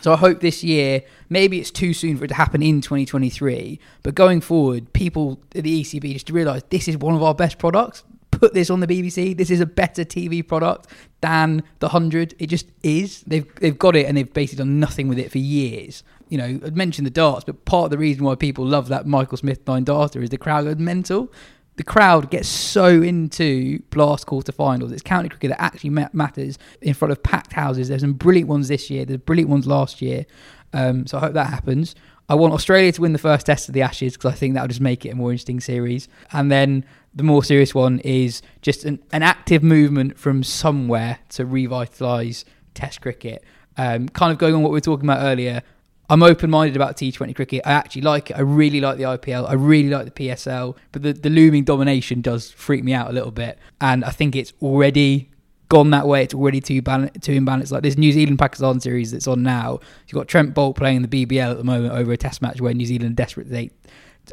So 0.00 0.12
I 0.12 0.16
hope 0.16 0.40
this 0.40 0.64
year, 0.64 1.02
maybe 1.28 1.60
it's 1.60 1.70
too 1.70 1.92
soon 1.92 2.16
for 2.16 2.24
it 2.24 2.28
to 2.28 2.34
happen 2.34 2.62
in 2.62 2.80
2023, 2.80 3.78
but 4.02 4.14
going 4.14 4.40
forward, 4.40 4.92
people 4.92 5.40
at 5.54 5.64
the 5.64 5.82
ECB 5.82 6.14
just 6.14 6.26
to 6.28 6.32
realise 6.32 6.62
this 6.70 6.88
is 6.88 6.96
one 6.96 7.14
of 7.14 7.22
our 7.22 7.34
best 7.34 7.58
products. 7.58 8.04
Put 8.30 8.54
this 8.54 8.70
on 8.70 8.80
the 8.80 8.86
BBC. 8.86 9.36
This 9.36 9.50
is 9.50 9.60
a 9.60 9.66
better 9.66 10.02
TV 10.02 10.46
product 10.46 10.86
than 11.20 11.62
the 11.80 11.90
hundred. 11.90 12.34
It 12.38 12.46
just 12.46 12.66
is. 12.82 13.20
They've 13.26 13.54
they've 13.56 13.78
got 13.78 13.94
it 13.96 14.06
and 14.06 14.16
they've 14.16 14.32
basically 14.32 14.64
done 14.64 14.80
nothing 14.80 15.08
with 15.08 15.18
it 15.18 15.30
for 15.30 15.36
years. 15.36 16.02
You 16.30 16.38
know, 16.38 16.60
I'd 16.64 16.76
mentioned 16.76 17.06
the 17.06 17.10
darts, 17.10 17.44
but 17.44 17.66
part 17.66 17.86
of 17.86 17.90
the 17.90 17.98
reason 17.98 18.24
why 18.24 18.36
people 18.36 18.64
love 18.64 18.88
that 18.88 19.06
Michael 19.06 19.36
Smith 19.36 19.66
nine 19.66 19.84
darter 19.84 20.22
is 20.22 20.30
the 20.30 20.38
crowd 20.38 20.64
goes 20.64 20.76
mental 20.76 21.30
the 21.80 21.84
crowd 21.84 22.30
gets 22.30 22.46
so 22.46 23.00
into 23.00 23.78
blast 23.88 24.26
quarterfinals. 24.26 24.92
It's 24.92 25.00
county 25.00 25.30
cricket 25.30 25.48
that 25.48 25.62
actually 25.62 25.88
matters 25.88 26.58
in 26.82 26.92
front 26.92 27.10
of 27.10 27.22
packed 27.22 27.54
houses. 27.54 27.88
There's 27.88 28.02
some 28.02 28.12
brilliant 28.12 28.50
ones 28.50 28.68
this 28.68 28.90
year. 28.90 29.06
There's 29.06 29.20
brilliant 29.20 29.48
ones 29.48 29.66
last 29.66 30.02
year. 30.02 30.26
Um, 30.74 31.06
so 31.06 31.16
I 31.16 31.22
hope 31.22 31.32
that 31.32 31.46
happens. 31.46 31.94
I 32.28 32.34
want 32.34 32.52
Australia 32.52 32.92
to 32.92 33.00
win 33.00 33.14
the 33.14 33.18
first 33.18 33.46
test 33.46 33.66
of 33.68 33.72
the 33.72 33.80
Ashes 33.80 34.12
because 34.12 34.30
I 34.30 34.36
think 34.36 34.52
that'll 34.52 34.68
just 34.68 34.82
make 34.82 35.06
it 35.06 35.08
a 35.08 35.14
more 35.14 35.30
interesting 35.30 35.58
series. 35.58 36.06
And 36.32 36.52
then 36.52 36.84
the 37.14 37.22
more 37.22 37.42
serious 37.42 37.74
one 37.74 38.00
is 38.00 38.42
just 38.60 38.84
an, 38.84 39.02
an 39.10 39.22
active 39.22 39.62
movement 39.62 40.18
from 40.18 40.42
somewhere 40.42 41.20
to 41.30 41.46
revitalise 41.46 42.44
Test 42.74 43.00
cricket. 43.00 43.42
Um, 43.78 44.10
kind 44.10 44.32
of 44.32 44.36
going 44.36 44.54
on 44.54 44.60
what 44.60 44.70
we 44.70 44.76
were 44.76 44.82
talking 44.82 45.06
about 45.06 45.22
earlier. 45.22 45.62
I'm 46.10 46.24
open 46.24 46.50
minded 46.50 46.74
about 46.74 46.96
T20 46.96 47.36
cricket. 47.36 47.62
I 47.64 47.70
actually 47.70 48.02
like 48.02 48.30
it. 48.30 48.36
I 48.36 48.40
really 48.40 48.80
like 48.80 48.98
the 48.98 49.04
IPL. 49.04 49.48
I 49.48 49.52
really 49.52 49.90
like 49.90 50.12
the 50.12 50.28
PSL. 50.28 50.76
But 50.90 51.02
the, 51.02 51.12
the 51.12 51.30
looming 51.30 51.62
domination 51.62 52.20
does 52.20 52.50
freak 52.50 52.82
me 52.82 52.92
out 52.92 53.08
a 53.08 53.12
little 53.12 53.30
bit. 53.30 53.60
And 53.80 54.04
I 54.04 54.10
think 54.10 54.34
it's 54.34 54.52
already 54.60 55.30
gone 55.68 55.90
that 55.90 56.08
way. 56.08 56.24
It's 56.24 56.34
already 56.34 56.60
too, 56.60 56.82
ban- 56.82 57.12
too 57.20 57.40
imbalanced. 57.40 57.70
Like 57.70 57.84
this 57.84 57.96
New 57.96 58.10
Zealand 58.10 58.40
Pakistan 58.40 58.80
series 58.80 59.12
that's 59.12 59.28
on 59.28 59.44
now. 59.44 59.78
You've 60.08 60.14
got 60.16 60.26
Trent 60.26 60.52
Boult 60.52 60.74
playing 60.74 61.02
the 61.02 61.26
BBL 61.26 61.52
at 61.52 61.58
the 61.58 61.64
moment 61.64 61.94
over 61.94 62.10
a 62.10 62.16
test 62.16 62.42
match 62.42 62.60
where 62.60 62.74
New 62.74 62.86
Zealand 62.86 63.12
are 63.12 63.14
desperate 63.14 63.44
to 63.44 63.52
take 63.52 63.70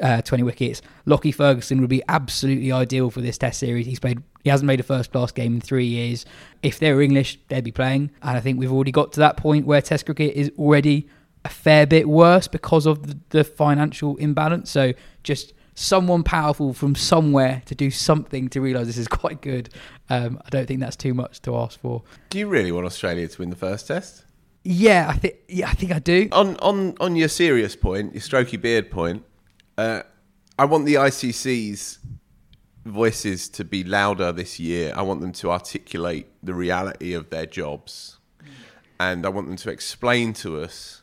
uh, 0.02 0.24
20 0.24 0.42
wickets. 0.42 0.82
Lockie 1.06 1.32
Ferguson 1.32 1.80
would 1.82 1.92
be 1.92 2.02
absolutely 2.10 2.72
ideal 2.72 3.12
for 3.12 3.22
this 3.22 3.38
test 3.38 3.60
series. 3.60 3.86
He's 3.86 4.00
played 4.00 4.24
he 4.44 4.50
hasn't 4.50 4.68
made 4.68 4.80
a 4.80 4.84
first 4.84 5.12
class 5.12 5.34
game 5.34 5.56
in 5.56 5.62
three 5.62 5.86
years. 5.86 6.26
If 6.64 6.80
they 6.80 6.94
were 6.94 7.02
English, 7.02 7.38
they'd 7.50 7.66
be 7.66 7.72
playing. 7.72 8.12
And 8.22 8.38
I 8.38 8.40
think 8.40 8.58
we've 8.58 8.72
already 8.72 8.94
got 8.94 9.12
to 9.14 9.20
that 9.20 9.36
point 9.36 9.66
where 9.66 9.82
Test 9.82 10.06
cricket 10.06 10.36
is 10.36 10.52
already 10.58 11.10
a 11.48 11.50
fair 11.50 11.88
bit 11.88 12.08
worse 12.08 12.48
because 12.48 12.86
of 12.86 13.08
the, 13.08 13.18
the 13.30 13.44
financial 13.44 14.18
imbalance. 14.18 14.70
So 14.70 14.94
just 15.24 15.54
someone 15.76 16.24
powerful 16.24 16.74
from 16.74 16.96
somewhere 16.96 17.62
to 17.66 17.76
do 17.76 17.92
something 17.92 18.50
to 18.50 18.60
realise 18.60 18.88
this 18.88 18.98
is 18.98 19.08
quite 19.08 19.42
good. 19.42 19.70
Um, 20.10 20.40
I 20.46 20.50
don't 20.50 20.68
think 20.68 20.80
that's 20.80 20.96
too 20.96 21.14
much 21.14 21.42
to 21.44 21.56
ask 21.56 21.80
for. 21.80 22.04
Do 22.30 22.40
you 22.40 22.48
really 22.48 22.72
want 22.72 22.86
Australia 22.86 23.28
to 23.28 23.42
win 23.42 23.50
the 23.50 23.56
first 23.56 23.88
test? 23.88 24.26
Yeah, 24.64 25.08
I 25.08 25.14
think 25.14 25.36
yeah, 25.48 25.70
I 25.70 25.74
think 25.74 25.94
I 25.94 26.00
do. 26.00 26.28
On 26.34 26.58
on 26.58 26.96
on 27.00 27.16
your 27.16 27.30
serious 27.30 27.76
point, 27.76 28.14
your 28.14 28.22
strokey 28.22 28.60
beard 28.60 28.92
point, 28.92 29.24
uh, 29.78 30.02
I 30.60 30.66
want 30.66 30.86
the 30.86 30.96
ICC's 30.96 32.00
voices 32.84 33.48
to 33.50 33.64
be 33.64 33.86
louder 33.86 34.34
this 34.34 34.60
year. 34.60 34.92
I 34.94 35.04
want 35.04 35.22
them 35.22 35.32
to 35.34 35.52
articulate 35.52 36.28
the 36.44 36.54
reality 36.54 37.14
of 37.14 37.30
their 37.30 37.46
jobs, 37.46 38.18
and 39.00 39.26
I 39.26 39.30
want 39.30 39.48
them 39.48 39.56
to 39.58 39.70
explain 39.70 40.34
to 40.34 40.60
us 40.60 40.97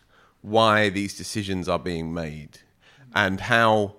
why 0.45 0.91
these 0.91 1.17
decisions 1.17 1.71
are 1.71 1.79
being 1.79 2.13
made 2.13 2.59
and 3.15 3.41
how 3.41 3.95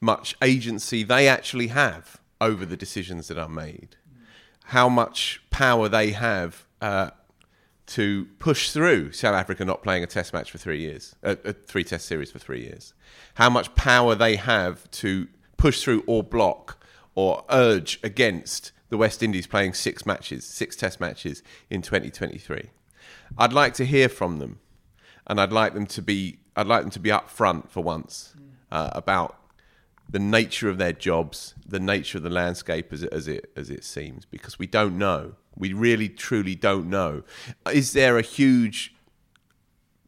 much 0.00 0.36
agency 0.40 1.02
they 1.02 1.26
actually 1.26 1.66
have 1.66 2.20
over 2.40 2.64
the 2.64 2.76
decisions 2.76 3.26
that 3.26 3.36
are 3.36 3.48
made, 3.48 3.96
how 4.66 4.88
much 4.88 5.42
power 5.50 5.88
they 5.88 6.12
have 6.12 6.64
uh, 6.80 7.10
to 7.86 8.26
push 8.38 8.70
through 8.70 9.10
South 9.10 9.34
Africa 9.34 9.64
not 9.64 9.82
playing 9.82 10.04
a 10.04 10.06
test 10.06 10.32
match 10.32 10.52
for 10.52 10.58
three 10.58 10.78
years, 10.78 11.16
a, 11.24 11.36
a 11.44 11.52
three 11.52 11.82
test 11.82 12.06
series 12.06 12.30
for 12.30 12.38
three 12.38 12.60
years, 12.62 12.94
how 13.34 13.50
much 13.50 13.74
power 13.74 14.14
they 14.14 14.36
have 14.36 14.88
to 14.92 15.26
push 15.56 15.82
through 15.82 16.04
or 16.06 16.22
block 16.22 16.86
or 17.16 17.44
urge 17.50 17.98
against 18.04 18.70
the 18.90 18.96
West 18.96 19.24
Indies 19.24 19.48
playing 19.48 19.74
six 19.74 20.06
matches, 20.06 20.44
six 20.44 20.76
test 20.76 21.00
matches 21.00 21.42
in 21.68 21.82
2023. 21.82 22.70
I'd 23.36 23.52
like 23.52 23.74
to 23.74 23.84
hear 23.84 24.08
from 24.08 24.38
them 24.38 24.59
and 25.30 25.40
I'd 25.40 25.52
like 25.52 25.74
them 25.74 25.86
to 25.86 26.02
be 26.02 26.40
I'd 26.56 26.66
like 26.66 26.82
them 26.82 26.90
to 26.90 27.00
be 27.00 27.10
upfront 27.10 27.70
for 27.70 27.82
once 27.82 28.34
uh, 28.72 28.90
about 28.92 29.36
the 30.10 30.18
nature 30.18 30.68
of 30.68 30.76
their 30.76 30.92
jobs, 30.92 31.54
the 31.64 31.78
nature 31.78 32.18
of 32.18 32.24
the 32.24 32.30
landscape 32.30 32.92
as 32.92 33.04
it, 33.04 33.12
as 33.12 33.28
it 33.28 33.50
as 33.56 33.70
it 33.70 33.84
seems, 33.84 34.26
because 34.26 34.58
we 34.58 34.66
don't 34.66 34.98
know. 34.98 35.36
We 35.56 35.72
really 35.72 36.08
truly 36.08 36.56
don't 36.56 36.90
know. 36.90 37.22
Is 37.72 37.92
there 37.92 38.18
a 38.18 38.22
huge 38.22 38.94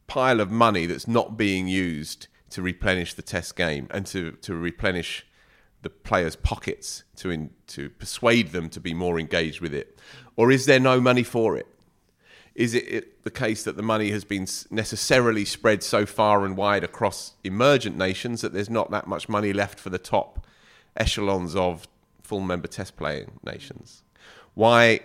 pile 0.07 0.41
of 0.41 0.51
money 0.51 0.85
that's 0.85 1.07
not 1.07 1.37
being 1.37 1.69
used 1.69 2.27
to 2.49 2.61
replenish 2.61 3.13
the 3.13 3.21
test 3.21 3.55
game 3.55 3.87
and 3.91 4.05
to, 4.07 4.33
to 4.33 4.53
replenish 4.53 5.25
the 5.81 5.89
players' 5.89 6.35
pockets 6.35 7.03
to 7.15 7.29
in, 7.31 7.49
to 7.67 7.89
persuade 7.89 8.51
them 8.51 8.69
to 8.69 8.79
be 8.79 8.93
more 8.93 9.19
engaged 9.19 9.61
with 9.61 9.73
it, 9.73 9.97
or 10.35 10.51
is 10.51 10.65
there 10.65 10.79
no 10.79 10.99
money 10.99 11.23
for 11.23 11.55
it? 11.55 11.67
Is 12.55 12.75
it, 12.75 13.23
the 13.23 13.31
case 13.31 13.63
that 13.63 13.77
the 13.77 13.83
money 13.83 14.11
has 14.11 14.23
been 14.23 14.47
necessarily 14.69 15.43
spread 15.45 15.81
so 15.81 16.05
far 16.05 16.45
and 16.45 16.55
wide 16.55 16.83
across 16.83 17.33
emergent 17.43 17.97
nations 17.97 18.41
that 18.41 18.53
there's 18.53 18.69
not 18.69 18.91
that 18.91 19.07
much 19.07 19.27
money 19.27 19.53
left 19.53 19.79
for 19.79 19.89
the 19.89 19.97
top 19.97 20.45
echelons 20.95 21.55
of 21.55 21.87
full 22.21 22.41
member 22.41 22.67
test 22.67 22.95
playing 22.95 23.39
nations? 23.43 24.03
Why 24.53 25.01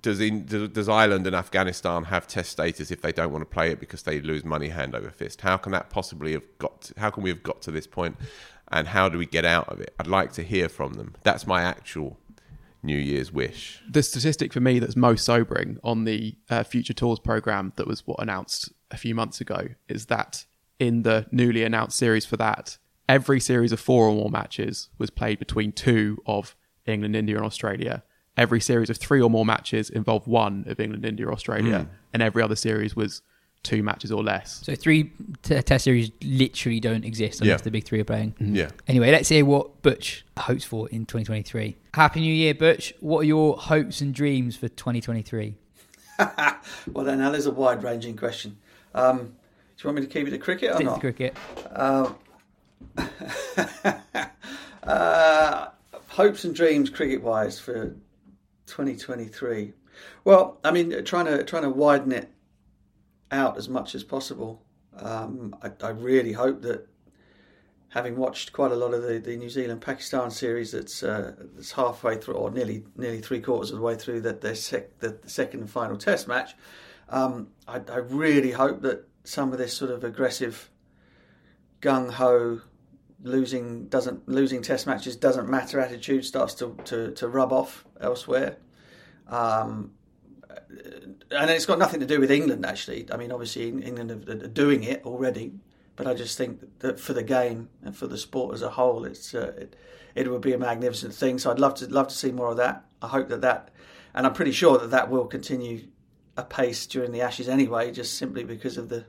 does, 0.00 0.20
in, 0.20 0.46
does 0.46 0.88
Ireland 0.88 1.26
and 1.26 1.36
Afghanistan 1.36 2.04
have 2.04 2.26
test 2.26 2.52
status 2.52 2.90
if 2.90 3.02
they 3.02 3.12
don't 3.12 3.32
want 3.32 3.42
to 3.42 3.46
play 3.46 3.70
it 3.72 3.80
because 3.80 4.02
they 4.02 4.20
lose 4.20 4.44
money 4.44 4.68
hand 4.68 4.94
over 4.94 5.10
fist? 5.10 5.42
How 5.42 5.56
can 5.56 5.72
that 5.72 5.90
possibly 5.90 6.32
have 6.32 6.44
got? 6.58 6.82
To, 6.82 6.94
how 6.98 7.10
can 7.10 7.22
we 7.22 7.30
have 7.30 7.42
got 7.42 7.60
to 7.62 7.70
this 7.70 7.86
point, 7.86 8.16
and 8.70 8.88
how 8.88 9.08
do 9.08 9.18
we 9.18 9.26
get 9.26 9.44
out 9.44 9.68
of 9.68 9.80
it? 9.80 9.94
I'd 9.98 10.06
like 10.06 10.32
to 10.34 10.42
hear 10.42 10.68
from 10.68 10.94
them. 10.94 11.14
That's 11.24 11.46
my 11.46 11.62
actual 11.62 12.16
New 12.82 12.96
Year's 12.96 13.32
wish. 13.32 13.82
The 13.88 14.02
statistic 14.02 14.52
for 14.52 14.60
me 14.60 14.78
that's 14.78 14.96
most 14.96 15.24
sobering 15.24 15.78
on 15.82 16.04
the 16.04 16.36
uh, 16.48 16.62
Future 16.62 16.92
Tours 16.92 17.18
program 17.18 17.72
that 17.76 17.86
was 17.86 18.06
what 18.06 18.20
announced 18.20 18.72
a 18.90 18.96
few 18.96 19.14
months 19.14 19.40
ago 19.40 19.68
is 19.88 20.06
that 20.06 20.46
in 20.78 21.02
the 21.02 21.26
newly 21.32 21.64
announced 21.64 21.98
series 21.98 22.24
for 22.24 22.36
that, 22.36 22.78
every 23.08 23.40
series 23.40 23.72
of 23.72 23.80
four 23.80 24.06
or 24.06 24.14
more 24.14 24.30
matches 24.30 24.90
was 24.98 25.10
played 25.10 25.38
between 25.38 25.72
two 25.72 26.22
of 26.26 26.54
England, 26.86 27.16
India, 27.16 27.36
and 27.36 27.44
Australia. 27.44 28.02
Every 28.36 28.60
series 28.60 28.88
of 28.88 28.98
three 28.98 29.20
or 29.20 29.28
more 29.28 29.44
matches 29.44 29.90
involved 29.90 30.28
one 30.28 30.64
of 30.68 30.78
England, 30.78 31.04
India, 31.04 31.26
or 31.26 31.32
Australia, 31.32 31.80
mm. 31.80 31.88
and 32.12 32.22
every 32.22 32.42
other 32.42 32.54
series 32.54 32.94
was 32.94 33.22
two 33.62 33.82
matches 33.82 34.12
or 34.12 34.22
less. 34.22 34.60
So 34.64 34.74
three 34.74 35.12
t- 35.42 35.60
test 35.62 35.84
series 35.84 36.10
literally 36.22 36.80
don't 36.80 37.04
exist 37.04 37.40
unless 37.40 37.60
yeah. 37.60 37.64
the 37.64 37.70
big 37.70 37.84
three 37.84 38.00
are 38.00 38.04
playing. 38.04 38.32
Mm-hmm. 38.32 38.56
Yeah. 38.56 38.70
Anyway, 38.86 39.10
let's 39.10 39.28
hear 39.28 39.44
what 39.44 39.82
Butch 39.82 40.24
hopes 40.38 40.64
for 40.64 40.88
in 40.88 41.06
2023. 41.06 41.76
Happy 41.94 42.20
New 42.20 42.32
Year, 42.32 42.54
Butch. 42.54 42.94
What 43.00 43.20
are 43.20 43.24
your 43.24 43.56
hopes 43.56 44.00
and 44.00 44.14
dreams 44.14 44.56
for 44.56 44.68
2023? 44.68 45.56
well, 46.18 47.04
then, 47.04 47.18
now 47.18 47.30
there's 47.30 47.46
a 47.46 47.50
wide 47.50 47.82
ranging 47.82 48.16
question. 48.16 48.56
Um, 48.94 49.18
do 49.18 49.24
you 49.24 49.88
want 49.88 49.96
me 49.96 50.02
to 50.02 50.08
keep 50.08 50.26
it 50.26 50.30
to 50.30 50.38
cricket 50.38 50.70
or 50.70 50.74
Stick 50.74 50.86
not? 50.86 51.00
cricket. 51.00 51.36
Uh, 51.70 52.12
uh, 54.82 55.68
hopes 56.08 56.44
and 56.44 56.54
dreams 56.54 56.90
cricket 56.90 57.22
wise 57.22 57.60
for 57.60 57.94
2023. 58.66 59.72
Well, 60.24 60.58
I 60.64 60.70
mean, 60.70 61.04
trying 61.04 61.26
to 61.26 61.44
trying 61.44 61.62
to 61.62 61.70
widen 61.70 62.12
it 62.12 62.30
out 63.30 63.56
as 63.56 63.68
much 63.68 63.94
as 63.94 64.04
possible. 64.04 64.62
Um, 64.96 65.54
I, 65.62 65.70
I, 65.82 65.90
really 65.90 66.32
hope 66.32 66.62
that, 66.62 66.88
having 67.90 68.16
watched 68.16 68.52
quite 68.52 68.72
a 68.72 68.76
lot 68.76 68.92
of 68.94 69.02
the, 69.02 69.18
the 69.18 69.36
New 69.36 69.48
Zealand 69.48 69.80
Pakistan 69.80 70.30
series, 70.30 70.72
that's 70.72 71.02
uh, 71.02 71.34
that's 71.54 71.72
halfway 71.72 72.16
through 72.16 72.34
or 72.34 72.50
nearly 72.50 72.84
nearly 72.96 73.20
three 73.20 73.40
quarters 73.40 73.70
of 73.70 73.76
the 73.76 73.82
way 73.82 73.94
through 73.94 74.22
that 74.22 74.40
their 74.40 74.54
sec, 74.54 74.98
the, 74.98 75.18
second 75.26 75.60
and 75.60 75.70
final 75.70 75.96
Test 75.96 76.26
match. 76.26 76.54
Um, 77.08 77.48
I, 77.66 77.80
I, 77.90 77.98
really 77.98 78.50
hope 78.50 78.82
that 78.82 79.08
some 79.24 79.52
of 79.52 79.58
this 79.58 79.74
sort 79.74 79.90
of 79.90 80.04
aggressive, 80.04 80.68
gung 81.80 82.10
ho, 82.10 82.60
losing 83.22 83.86
doesn't 83.86 84.28
losing 84.28 84.62
Test 84.62 84.86
matches 84.86 85.16
doesn't 85.16 85.48
matter 85.48 85.78
attitude 85.78 86.24
starts 86.24 86.54
to 86.54 86.76
to, 86.86 87.12
to 87.12 87.28
rub 87.28 87.52
off 87.52 87.84
elsewhere. 88.00 88.56
Um, 89.28 89.92
and 91.30 91.50
it's 91.50 91.66
got 91.66 91.78
nothing 91.78 92.00
to 92.00 92.06
do 92.06 92.20
with 92.20 92.30
England 92.30 92.64
actually. 92.64 93.06
I 93.12 93.16
mean, 93.16 93.32
obviously 93.32 93.68
England 93.68 94.28
are, 94.28 94.48
doing 94.48 94.84
it 94.84 95.04
already, 95.04 95.52
but 95.96 96.06
I 96.06 96.14
just 96.14 96.38
think 96.38 96.78
that 96.80 96.98
for 96.98 97.12
the 97.12 97.22
game 97.22 97.68
and 97.82 97.96
for 97.96 98.06
the 98.06 98.18
sport 98.18 98.54
as 98.54 98.62
a 98.62 98.70
whole, 98.70 99.04
it's 99.04 99.34
uh, 99.34 99.52
it, 99.56 99.76
it 100.14 100.30
would 100.30 100.40
be 100.40 100.52
a 100.52 100.58
magnificent 100.58 101.14
thing. 101.14 101.38
So 101.38 101.50
I'd 101.50 101.58
love 101.58 101.74
to 101.76 101.86
love 101.86 102.08
to 102.08 102.14
see 102.14 102.32
more 102.32 102.50
of 102.50 102.56
that. 102.56 102.84
I 103.02 103.08
hope 103.08 103.28
that 103.28 103.40
that, 103.42 103.70
and 104.14 104.26
I'm 104.26 104.32
pretty 104.32 104.52
sure 104.52 104.78
that 104.78 104.90
that 104.90 105.10
will 105.10 105.26
continue 105.26 105.86
apace 106.36 106.86
during 106.86 107.12
the 107.12 107.20
Ashes 107.20 107.48
anyway, 107.48 107.92
just 107.92 108.16
simply 108.16 108.44
because 108.44 108.76
of 108.78 108.88
the 108.88 109.04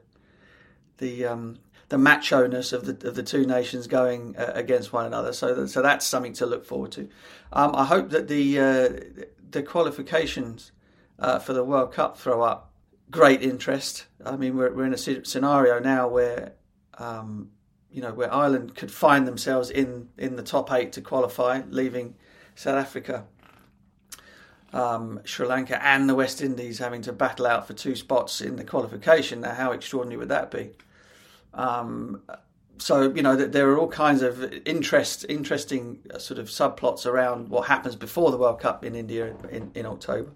the 0.98 1.26
um, 1.26 1.60
the 1.90 1.98
macho 1.98 2.48
ness 2.48 2.72
of 2.72 2.86
the 2.86 3.08
of 3.08 3.16
the 3.16 3.24
two 3.24 3.46
nations 3.46 3.88
going 3.88 4.36
uh, 4.38 4.52
against 4.54 4.94
one 4.94 5.06
another. 5.06 5.34
So 5.34 5.54
that, 5.54 5.68
so 5.70 5.82
that's 5.82 6.06
something 6.06 6.34
to 6.34 6.46
look 6.46 6.66
forward 6.66 6.92
to. 6.94 7.10
Um, 7.52 7.76
I 7.76 7.86
hope 7.86 8.10
that 8.10 8.28
the 8.28 8.60
uh, 8.60 8.90
the 9.52 9.64
qualifications 9.64 10.72
uh, 11.20 11.40
for 11.40 11.54
the 11.54 11.64
World 11.64 11.94
Cup 11.94 12.18
throw 12.18 12.42
up 12.42 12.72
great 13.12 13.42
interest. 13.42 14.06
I 14.26 14.36
mean, 14.36 14.56
we're 14.56 14.74
we're 14.74 14.86
in 14.86 14.94
a 14.94 14.98
scenario 14.98 15.80
now 15.80 16.08
where 16.08 16.54
um, 16.98 17.52
you 17.92 18.02
know 18.02 18.14
where 18.14 18.34
Ireland 18.34 18.76
could 18.76 18.92
find 18.92 19.28
themselves 19.28 19.70
in 19.70 20.10
in 20.18 20.36
the 20.36 20.44
top 20.44 20.72
eight 20.72 20.94
to 20.94 21.02
qualify, 21.02 21.62
leaving 21.70 22.16
South 22.56 22.76
Africa. 22.76 23.26
Um, 24.72 25.22
Sri 25.24 25.48
Lanka 25.48 25.84
and 25.84 26.08
the 26.08 26.14
West 26.14 26.44
Indies 26.44 26.78
having 26.78 27.02
to 27.02 27.12
battle 27.12 27.48
out 27.48 27.66
for 27.66 27.74
two 27.74 27.96
spots 27.96 28.40
in 28.40 28.56
the 28.56 28.64
qualification. 28.64 29.42
Now, 29.42 29.56
how 29.56 29.72
extraordinary 29.72 30.20
would 30.20 30.30
that 30.30 30.52
be? 30.52 30.72
Um, 31.56 32.22
so 32.80 33.14
you 33.14 33.22
know 33.22 33.36
there 33.36 33.70
are 33.70 33.78
all 33.78 33.88
kinds 33.88 34.22
of 34.22 34.52
interest, 34.66 35.26
interesting 35.30 36.00
uh, 36.14 36.18
sort 36.18 36.40
of 36.40 36.48
subplots 36.48 37.06
around 37.06 37.50
what 37.50 37.68
happens 37.68 37.96
before 37.96 38.32
the 38.32 38.38
World 38.38 38.60
Cup 38.60 38.84
in 38.84 38.96
India 38.96 39.36
in, 39.52 39.72
in 39.76 39.86
October, 39.86 40.32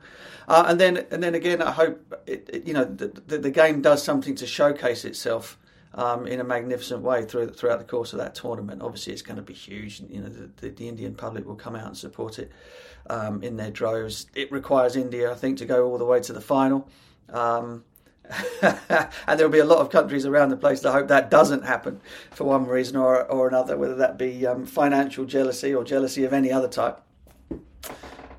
uh, 0.47 0.65
and 0.67 0.79
then 0.79 1.05
and 1.11 1.23
then 1.23 1.35
again, 1.35 1.61
I 1.61 1.71
hope 1.71 2.21
it, 2.27 2.49
it, 2.51 2.67
you 2.67 2.73
know 2.73 2.85
the, 2.85 3.07
the, 3.07 3.37
the, 3.37 3.51
game 3.51 3.81
does 3.81 4.03
something 4.03 4.35
to 4.35 4.45
showcase 4.45 5.05
itself 5.05 5.57
um, 5.95 6.27
in 6.27 6.39
a 6.39 6.43
magnificent 6.43 7.01
way 7.01 7.23
through, 7.23 7.49
throughout 7.49 7.79
the 7.79 7.85
course 7.85 8.13
of 8.13 8.19
that 8.19 8.35
tournament. 8.35 8.81
Obviously, 8.81 9.13
it's 9.13 9.21
going 9.21 9.37
to 9.37 9.43
be 9.43 9.53
huge. 9.53 10.01
You 10.09 10.21
know, 10.21 10.29
the, 10.29 10.69
the 10.69 10.87
Indian 10.87 11.15
public 11.15 11.45
will 11.45 11.55
come 11.55 11.75
out 11.75 11.87
and 11.87 11.97
support 11.97 12.39
it 12.39 12.51
um, 13.09 13.43
in 13.43 13.57
their 13.57 13.71
droves. 13.71 14.27
It 14.35 14.51
requires 14.51 14.95
India, 14.95 15.31
I 15.31 15.35
think, 15.35 15.59
to 15.59 15.65
go 15.65 15.87
all 15.87 15.97
the 15.97 16.05
way 16.05 16.19
to 16.21 16.33
the 16.33 16.41
final. 16.41 16.89
Um, 17.29 17.83
and 18.61 19.39
there'll 19.39 19.51
be 19.51 19.59
a 19.59 19.65
lot 19.65 19.79
of 19.79 19.89
countries 19.89 20.25
around 20.25 20.49
the 20.49 20.57
place 20.57 20.81
that 20.81 20.91
hope 20.91 21.07
that 21.09 21.29
doesn't 21.29 21.65
happen 21.65 21.99
for 22.31 22.45
one 22.45 22.65
reason 22.65 22.97
or, 22.97 23.23
or 23.25 23.47
another, 23.47 23.77
whether 23.77 23.95
that 23.95 24.17
be 24.17 24.45
um, 24.45 24.65
financial 24.65 25.25
jealousy 25.25 25.73
or 25.73 25.83
jealousy 25.83 26.23
of 26.23 26.33
any 26.33 26.51
other 26.51 26.67
type. 26.67 27.01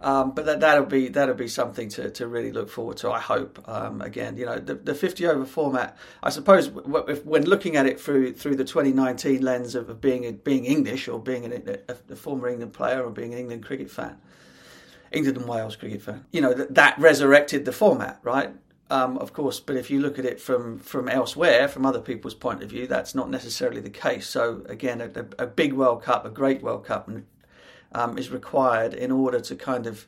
Um, 0.05 0.33
but 0.33 0.45
that, 0.45 0.61
that'll 0.61 0.85
be 0.85 1.09
that'll 1.09 1.35
be 1.35 1.49
something 1.49 1.89
to, 1.91 2.11
to 2.11 2.27
really 2.27 2.53
look 2.53 2.69
forward 2.69 2.99
to. 2.99 3.11
I 3.11 3.21
hope. 3.21 3.59
Um, 3.67 4.03
again, 4.03 4.37
you 4.37 4.45
know, 4.45 4.59
the, 4.59 4.75
the 4.75 4.95
50 4.95 5.27
over 5.27 5.47
format. 5.47 5.97
I 6.23 6.29
suppose 6.29 6.71
if, 7.09 7.25
when 7.25 7.45
looking 7.47 7.77
at 7.77 7.87
it 7.87 7.99
through 7.99 8.35
through 8.35 8.57
the 8.57 8.65
2019 8.65 9.41
lens 9.41 9.75
of, 9.75 10.03
being 10.03 10.31
being 10.45 10.67
English 10.67 11.09
or 11.09 11.19
being 11.19 11.51
a, 11.51 11.79
a, 11.89 12.17
former 12.17 12.49
England 12.49 12.75
player 12.75 13.03
or 13.03 13.11
being 13.11 13.33
an 13.33 13.39
England 13.39 13.65
cricket 13.65 13.91
fan, 13.91 14.19
England 15.11 15.39
and 15.39 15.49
Wales 15.49 15.75
cricket 15.75 16.03
fan, 16.03 16.27
you 16.33 16.43
know, 16.43 16.53
that, 16.53 16.75
that 16.75 16.99
resurrected 16.99 17.65
the 17.65 17.73
format, 17.73 18.21
right? 18.23 18.53
Um, 18.91 19.17
of 19.19 19.33
course, 19.33 19.61
but 19.61 19.77
if 19.77 19.91
you 19.91 20.01
look 20.01 20.19
at 20.19 20.27
it 20.27 20.39
from 20.41 20.79
from 20.79 21.09
elsewhere, 21.09 21.69
from 21.69 21.87
other 21.87 22.01
people's 22.01 22.35
point 22.35 22.63
of 22.63 22.69
view, 22.69 22.87
that's 22.87 23.15
not 23.15 23.31
necessarily 23.31 23.81
the 23.81 23.91
case. 23.91 24.29
So 24.29 24.63
again, 24.69 25.01
a, 25.01 25.43
a 25.43 25.47
big 25.47 25.73
World 25.73 26.03
Cup, 26.03 26.27
a 26.27 26.31
great 26.31 26.63
World 26.63 26.85
Cup, 26.85 27.11
um, 27.93 28.19
is 28.19 28.31
required 28.31 28.93
in 28.93 29.11
order 29.11 29.41
to 29.41 29.57
kind 29.57 29.87
of 29.87 30.07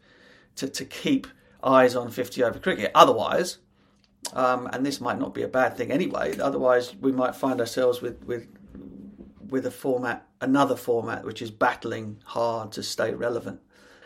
to, 0.56 0.68
to 0.68 0.84
keep 0.84 1.26
eyes 1.64 1.96
on 1.96 2.10
50 2.10 2.44
over 2.44 2.58
cricket. 2.58 2.90
Otherwise, 2.94 3.58
um, 4.34 4.68
and 4.72 4.84
this 4.84 5.00
might 5.00 5.18
not 5.18 5.34
be 5.34 5.42
a 5.42 5.48
bad 5.48 5.76
thing 5.76 5.90
anyway. 5.90 6.38
Otherwise, 6.38 6.94
we 6.96 7.12
might 7.12 7.34
find 7.34 7.60
ourselves 7.60 8.02
with 8.02 8.22
with 8.24 8.46
with 9.48 9.64
a 9.64 9.70
format, 9.70 10.26
another 10.40 10.76
format, 10.76 11.24
which 11.24 11.40
is 11.40 11.50
battling 11.50 12.18
hard 12.24 12.72
to 12.72 12.82
stay 12.82 13.14
relevant. 13.14 13.60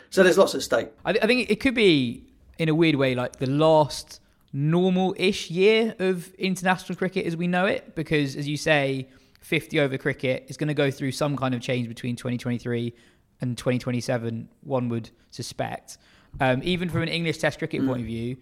So 0.09 0.23
there's 0.23 0.37
lots 0.37 0.55
at 0.55 0.61
stake. 0.61 0.89
I, 1.03 1.11
I 1.11 1.27
think 1.27 1.49
it 1.49 1.59
could 1.59 1.73
be, 1.73 2.23
in 2.57 2.69
a 2.69 2.75
weird 2.75 2.95
way, 2.95 3.15
like 3.15 3.37
the 3.37 3.49
last 3.49 4.20
normal-ish 4.53 5.49
year 5.49 5.95
of 5.99 6.33
international 6.35 6.95
cricket 6.97 7.25
as 7.25 7.37
we 7.37 7.47
know 7.47 7.65
it 7.65 7.95
because 7.95 8.35
as 8.35 8.47
you 8.47 8.57
say 8.57 9.07
50 9.39 9.79
over 9.79 9.97
cricket 9.97 10.45
is 10.49 10.57
going 10.57 10.67
to 10.67 10.73
go 10.73 10.91
through 10.91 11.11
some 11.11 11.37
kind 11.37 11.55
of 11.55 11.61
change 11.61 11.87
between 11.87 12.15
2023 12.15 12.93
and 13.39 13.57
2027 13.57 14.49
one 14.61 14.89
would 14.89 15.09
suspect 15.29 15.97
um, 16.41 16.59
even 16.63 16.89
from 16.89 17.01
an 17.01 17.07
english 17.07 17.37
test 17.37 17.59
cricket 17.59 17.81
mm. 17.81 17.87
point 17.87 18.01
of 18.01 18.05
view 18.05 18.35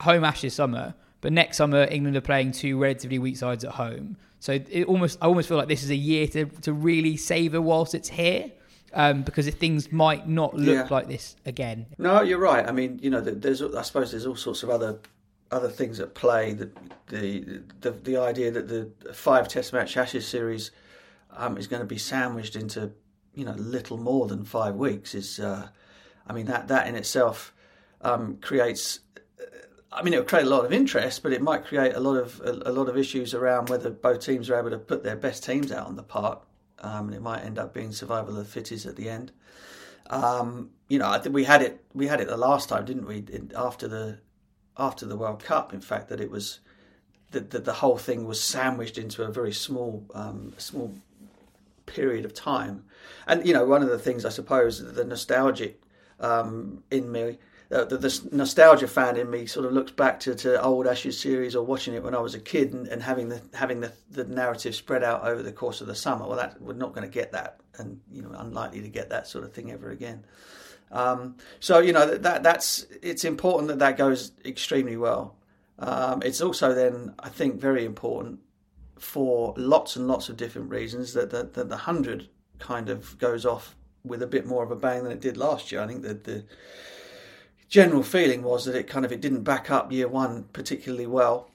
home 0.00 0.22
ashes 0.22 0.54
summer 0.54 0.94
but 1.20 1.32
next 1.32 1.56
summer 1.56 1.84
england 1.90 2.16
are 2.16 2.20
playing 2.20 2.52
two 2.52 2.78
relatively 2.78 3.18
weak 3.18 3.36
sides 3.36 3.64
at 3.64 3.72
home 3.72 4.16
so 4.38 4.52
it 4.52 4.84
almost 4.84 5.18
i 5.20 5.26
almost 5.26 5.48
feel 5.48 5.56
like 5.56 5.68
this 5.68 5.82
is 5.82 5.90
a 5.90 5.96
year 5.96 6.28
to, 6.28 6.46
to 6.46 6.72
really 6.72 7.16
savour 7.16 7.60
whilst 7.60 7.94
it's 7.94 8.08
here 8.08 8.50
um, 8.92 9.22
because 9.22 9.48
things 9.50 9.92
might 9.92 10.28
not 10.28 10.54
look 10.54 10.74
yeah. 10.74 10.86
like 10.90 11.06
this 11.06 11.36
again. 11.46 11.86
No, 11.96 12.22
you're 12.22 12.40
right. 12.40 12.66
I 12.66 12.72
mean, 12.72 12.98
you 13.00 13.08
know, 13.08 13.20
there's 13.20 13.62
I 13.62 13.82
suppose 13.82 14.10
there's 14.10 14.26
all 14.26 14.34
sorts 14.34 14.64
of 14.64 14.70
other 14.70 14.98
other 15.50 15.68
things 15.68 16.00
at 16.00 16.14
play. 16.14 16.52
The 16.52 16.70
the 17.08 17.62
the, 17.80 17.90
the 17.90 18.16
idea 18.16 18.50
that 18.50 18.68
the 18.68 19.12
five 19.12 19.48
Test 19.48 19.72
match 19.72 19.96
Ashes 19.96 20.26
series 20.26 20.70
um, 21.36 21.56
is 21.56 21.66
going 21.66 21.80
to 21.80 21.86
be 21.86 21.98
sandwiched 21.98 22.56
into 22.56 22.92
you 23.34 23.44
know 23.44 23.52
little 23.52 23.96
more 23.96 24.26
than 24.26 24.44
five 24.44 24.74
weeks 24.74 25.14
is, 25.14 25.40
uh, 25.40 25.68
I 26.26 26.32
mean 26.32 26.46
that 26.46 26.68
that 26.68 26.86
in 26.86 26.96
itself 26.96 27.54
um, 28.02 28.38
creates. 28.40 29.00
Uh, 29.40 29.44
I 29.92 30.02
mean, 30.02 30.14
it 30.14 30.18
will 30.18 30.24
create 30.24 30.46
a 30.46 30.50
lot 30.50 30.64
of 30.64 30.72
interest, 30.72 31.22
but 31.22 31.32
it 31.32 31.42
might 31.42 31.64
create 31.64 31.94
a 31.94 32.00
lot 32.00 32.16
of 32.16 32.40
a, 32.40 32.70
a, 32.70 32.72
lot 32.72 32.88
of 32.88 32.96
issues 32.96 33.34
around 33.34 33.68
whether 33.68 33.90
both 33.90 34.20
teams 34.20 34.48
are 34.48 34.58
able 34.58 34.70
to 34.70 34.78
put 34.78 35.02
their 35.02 35.16
best 35.16 35.44
teams 35.44 35.72
out 35.72 35.86
on 35.86 35.96
the 35.96 36.02
park, 36.02 36.42
um, 36.78 37.06
and 37.06 37.14
it 37.14 37.22
might 37.22 37.40
end 37.40 37.58
up 37.58 37.74
being 37.74 37.92
survival 37.92 38.30
of 38.30 38.36
the 38.36 38.44
fittest 38.44 38.86
at 38.86 38.96
the 38.96 39.08
end. 39.08 39.32
Um, 40.08 40.70
you 40.88 40.98
know, 40.98 41.08
I 41.08 41.18
think 41.18 41.34
we 41.34 41.44
had 41.44 41.62
it 41.62 41.84
we 41.92 42.06
had 42.06 42.20
it 42.20 42.28
the 42.28 42.36
last 42.36 42.68
time, 42.68 42.84
didn't 42.84 43.06
we? 43.06 43.24
After 43.56 43.88
the 43.88 44.18
after 44.80 45.06
the 45.06 45.16
World 45.16 45.44
Cup, 45.44 45.72
in 45.72 45.80
fact, 45.80 46.08
that 46.08 46.20
it 46.20 46.30
was 46.30 46.60
that, 47.30 47.50
that 47.50 47.64
the 47.64 47.74
whole 47.74 47.98
thing 47.98 48.26
was 48.26 48.40
sandwiched 48.40 48.98
into 48.98 49.22
a 49.22 49.30
very 49.30 49.52
small 49.52 50.04
um, 50.14 50.54
small 50.58 50.92
period 51.86 52.24
of 52.24 52.34
time. 52.34 52.84
And 53.26 53.46
you 53.46 53.52
know, 53.52 53.64
one 53.64 53.82
of 53.82 53.90
the 53.90 53.98
things 53.98 54.24
I 54.24 54.30
suppose 54.30 54.94
the 54.94 55.04
nostalgic 55.04 55.80
um, 56.18 56.82
in 56.90 57.10
me, 57.10 57.38
uh, 57.70 57.84
the, 57.84 57.98
the, 57.98 58.28
nostalgia 58.32 58.88
fan 58.88 59.16
in 59.16 59.30
me, 59.30 59.46
sort 59.46 59.66
of 59.66 59.72
looks 59.72 59.92
back 59.92 60.18
to, 60.20 60.34
to 60.34 60.60
old 60.62 60.86
Ashes 60.86 61.18
series 61.18 61.54
or 61.54 61.64
watching 61.64 61.94
it 61.94 62.02
when 62.02 62.14
I 62.14 62.20
was 62.20 62.34
a 62.34 62.40
kid 62.40 62.72
and, 62.72 62.88
and 62.88 63.02
having 63.02 63.28
the 63.28 63.42
having 63.54 63.80
the, 63.80 63.92
the 64.10 64.24
narrative 64.24 64.74
spread 64.74 65.04
out 65.04 65.24
over 65.24 65.42
the 65.42 65.52
course 65.52 65.80
of 65.80 65.86
the 65.86 65.94
summer. 65.94 66.26
Well, 66.26 66.38
that 66.38 66.60
we're 66.60 66.72
not 66.72 66.94
going 66.94 67.06
to 67.06 67.12
get 67.12 67.32
that, 67.32 67.60
and 67.78 68.00
you 68.10 68.22
know, 68.22 68.32
unlikely 68.36 68.82
to 68.82 68.88
get 68.88 69.10
that 69.10 69.26
sort 69.26 69.44
of 69.44 69.52
thing 69.52 69.70
ever 69.70 69.90
again. 69.90 70.24
Um, 70.92 71.36
so 71.60 71.78
you 71.78 71.92
know 71.92 72.06
that 72.16 72.42
that's 72.42 72.86
it's 73.02 73.24
important 73.24 73.68
that 73.68 73.78
that 73.78 73.96
goes 73.96 74.32
extremely 74.44 74.96
well. 74.96 75.36
Um, 75.78 76.22
it's 76.22 76.40
also 76.40 76.74
then 76.74 77.14
I 77.20 77.28
think 77.28 77.60
very 77.60 77.84
important 77.84 78.40
for 78.98 79.54
lots 79.56 79.96
and 79.96 80.06
lots 80.06 80.28
of 80.28 80.36
different 80.36 80.70
reasons 80.70 81.14
that 81.14 81.30
the, 81.30 81.44
that 81.54 81.68
the 81.68 81.76
hundred 81.76 82.28
kind 82.58 82.90
of 82.90 83.16
goes 83.18 83.46
off 83.46 83.74
with 84.04 84.22
a 84.22 84.26
bit 84.26 84.46
more 84.46 84.62
of 84.62 84.70
a 84.70 84.76
bang 84.76 85.02
than 85.02 85.12
it 85.12 85.20
did 85.20 85.36
last 85.36 85.72
year. 85.72 85.80
I 85.80 85.86
think 85.86 86.02
that 86.02 86.24
the 86.24 86.44
general 87.68 88.02
feeling 88.02 88.42
was 88.42 88.64
that 88.64 88.74
it 88.74 88.86
kind 88.86 89.04
of 89.04 89.12
it 89.12 89.20
didn't 89.20 89.42
back 89.42 89.70
up 89.70 89.90
year 89.90 90.08
one 90.08 90.44
particularly 90.52 91.06
well, 91.06 91.50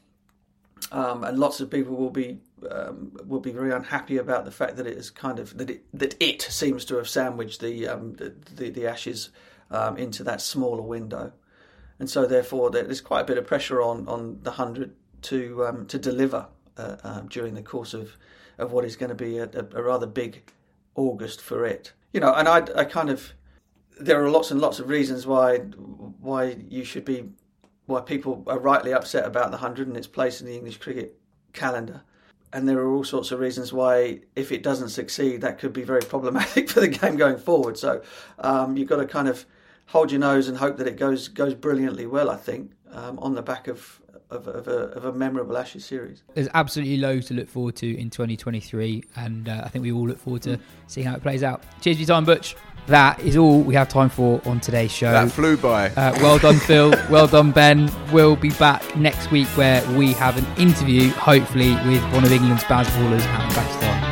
um, 0.92 1.24
and 1.24 1.38
lots 1.38 1.60
of 1.60 1.70
people 1.70 1.96
will 1.96 2.10
be 2.10 2.40
um, 2.72 3.12
will 3.26 3.40
be 3.40 3.52
very 3.52 3.72
unhappy 3.72 4.18
about 4.18 4.46
the 4.46 4.52
fact 4.52 4.78
that 4.78 4.88
it 4.88 4.98
is 4.98 5.10
kind 5.10 5.40
of 5.40 5.58
that 5.58 5.70
it 5.70 5.84
that 5.94 6.16
it 6.20 6.42
seems 6.42 6.86
to 6.86 6.96
have 6.96 7.10
sandwiched 7.10 7.62
the 7.62 7.88
um, 7.88 8.14
the, 8.14 8.34
the, 8.56 8.70
the, 8.70 8.88
ashes 8.88 9.30
um, 9.72 9.98
into 9.98 10.24
that 10.24 10.42
smaller 10.42 10.82
window, 10.82 11.34
and 12.00 12.10
so 12.10 12.26
therefore 12.26 12.70
there's 12.70 13.02
quite 13.02 13.22
a 13.22 13.26
bit 13.26 13.38
of 13.38 13.46
pressure 13.46 13.82
on 13.82 14.08
on 14.08 14.40
the 14.44 14.52
hundred 14.52 14.96
to 15.24 15.66
um, 15.66 15.86
to 15.88 15.98
deliver 15.98 16.48
uh, 16.78 16.98
um, 17.04 17.28
during 17.28 17.54
the 17.54 17.62
course 17.62 17.94
of 17.94 18.18
of 18.58 18.72
what 18.72 18.86
is 18.86 18.96
going 18.96 19.10
to 19.10 19.16
be 19.16 19.38
a, 19.38 19.50
a, 19.54 19.82
rather 19.82 20.08
big 20.08 20.52
August 20.96 21.42
for 21.42 21.66
it. 21.66 21.92
You 22.14 22.20
know, 22.20 22.34
and 22.34 22.48
I 22.48 22.66
I 22.76 22.86
kind 22.86 23.10
of 23.10 23.34
there 24.00 24.24
are 24.24 24.30
lots 24.30 24.52
and 24.52 24.60
lots 24.60 24.80
of 24.80 24.90
reasons 24.90 25.26
why 25.26 25.58
why 25.58 26.58
you 26.70 26.84
should 26.84 27.06
be 27.06 27.30
why 27.86 28.02
people 28.02 28.44
are 28.48 28.60
rightly 28.60 28.94
upset 28.94 29.26
about 29.26 29.52
the 29.52 29.58
hundred 29.58 29.88
and 29.88 29.98
its 29.98 30.08
place 30.08 30.42
in 30.42 30.48
the 30.48 30.56
English 30.56 30.78
cricket 30.78 31.20
calendar 31.54 32.04
and 32.54 32.68
there 32.68 32.80
are 32.80 32.92
all 32.92 33.04
sorts 33.04 33.32
of 33.32 33.40
reasons 33.40 33.74
why, 33.74 34.20
if 34.36 34.52
it 34.52 34.64
doesn't 34.64 34.90
succeed, 34.90 35.42
that 35.42 35.60
could 35.60 35.74
be 35.74 35.84
very 35.84 36.02
problematic 36.02 36.70
for 36.72 36.80
the 36.80 36.88
game 36.88 37.18
going 37.18 37.38
forward. 37.38 37.78
So 37.78 38.02
um, 38.40 38.78
you've 38.78 38.90
got 38.90 38.98
to 38.98 39.06
kind 39.06 39.28
of 39.28 39.46
hold 39.88 40.12
your 40.12 40.20
nose 40.20 40.48
and 40.48 40.58
hope 40.58 40.78
that 40.78 40.88
it 40.88 40.98
goes 40.98 41.28
goes 41.28 41.54
brilliantly 41.54 42.06
well. 42.06 42.30
I 42.30 42.38
think 42.38 42.72
um, 42.92 43.20
on 43.20 43.36
the 43.36 43.42
back 43.42 43.68
of 43.68 44.02
of, 44.32 44.48
of, 44.48 44.68
a, 44.68 44.72
of, 44.72 45.06
a, 45.06 45.14
memorable 45.14 45.56
Ashes 45.56 45.86
series. 45.86 46.24
There's 46.34 46.50
absolutely 46.56 46.98
loads 46.98 47.28
to 47.28 47.36
look 47.36 47.48
forward 47.48 47.76
to 47.76 47.96
in 47.96 48.10
2023, 48.10 49.04
and 49.18 49.48
uh, 49.48 49.62
I 49.64 49.70
think 49.70 49.84
we 49.84 49.92
all 49.92 50.08
look 50.08 50.18
forward 50.18 50.42
to 50.44 50.58
mm. 50.58 50.62
seeing 50.88 51.06
how 51.06 51.16
it 51.16 51.22
plays 51.22 51.44
out. 51.44 51.64
Cheers 51.80 51.98
for 51.98 52.02
your 52.02 52.08
time, 52.08 52.26
Butch 52.26 52.56
that 52.88 53.20
is 53.20 53.36
all 53.36 53.62
we 53.62 53.74
have 53.76 53.90
time 53.90 54.10
for 54.10 54.42
on 54.46 54.60
today's 54.60 54.92
show. 54.92 55.12
That 55.12 55.32
flew 55.32 55.58
by. 55.58 55.90
Uh, 55.90 56.14
well 56.22 56.38
done, 56.38 56.60
Phil. 56.60 56.92
well 57.10 57.28
done, 57.28 57.52
Ben. 57.52 57.92
We'll 58.12 58.36
be 58.36 58.52
back 58.52 58.96
next 58.96 59.32
week 59.32 59.48
where 59.50 59.86
we 59.98 60.14
have 60.14 60.38
an 60.38 60.46
interview, 60.62 61.10
hopefully, 61.12 61.72
with 61.88 62.04
one 62.14 62.24
of 62.24 62.32
England's 62.32 62.64
best 62.66 62.90
ballers 62.92 63.22
out 63.28 63.46
in 63.46 63.56
Pakistan. 63.56 64.12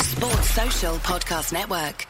Sports 0.00 0.50
Social 0.50 0.94
Podcast 0.98 1.52
Network. 1.52 2.06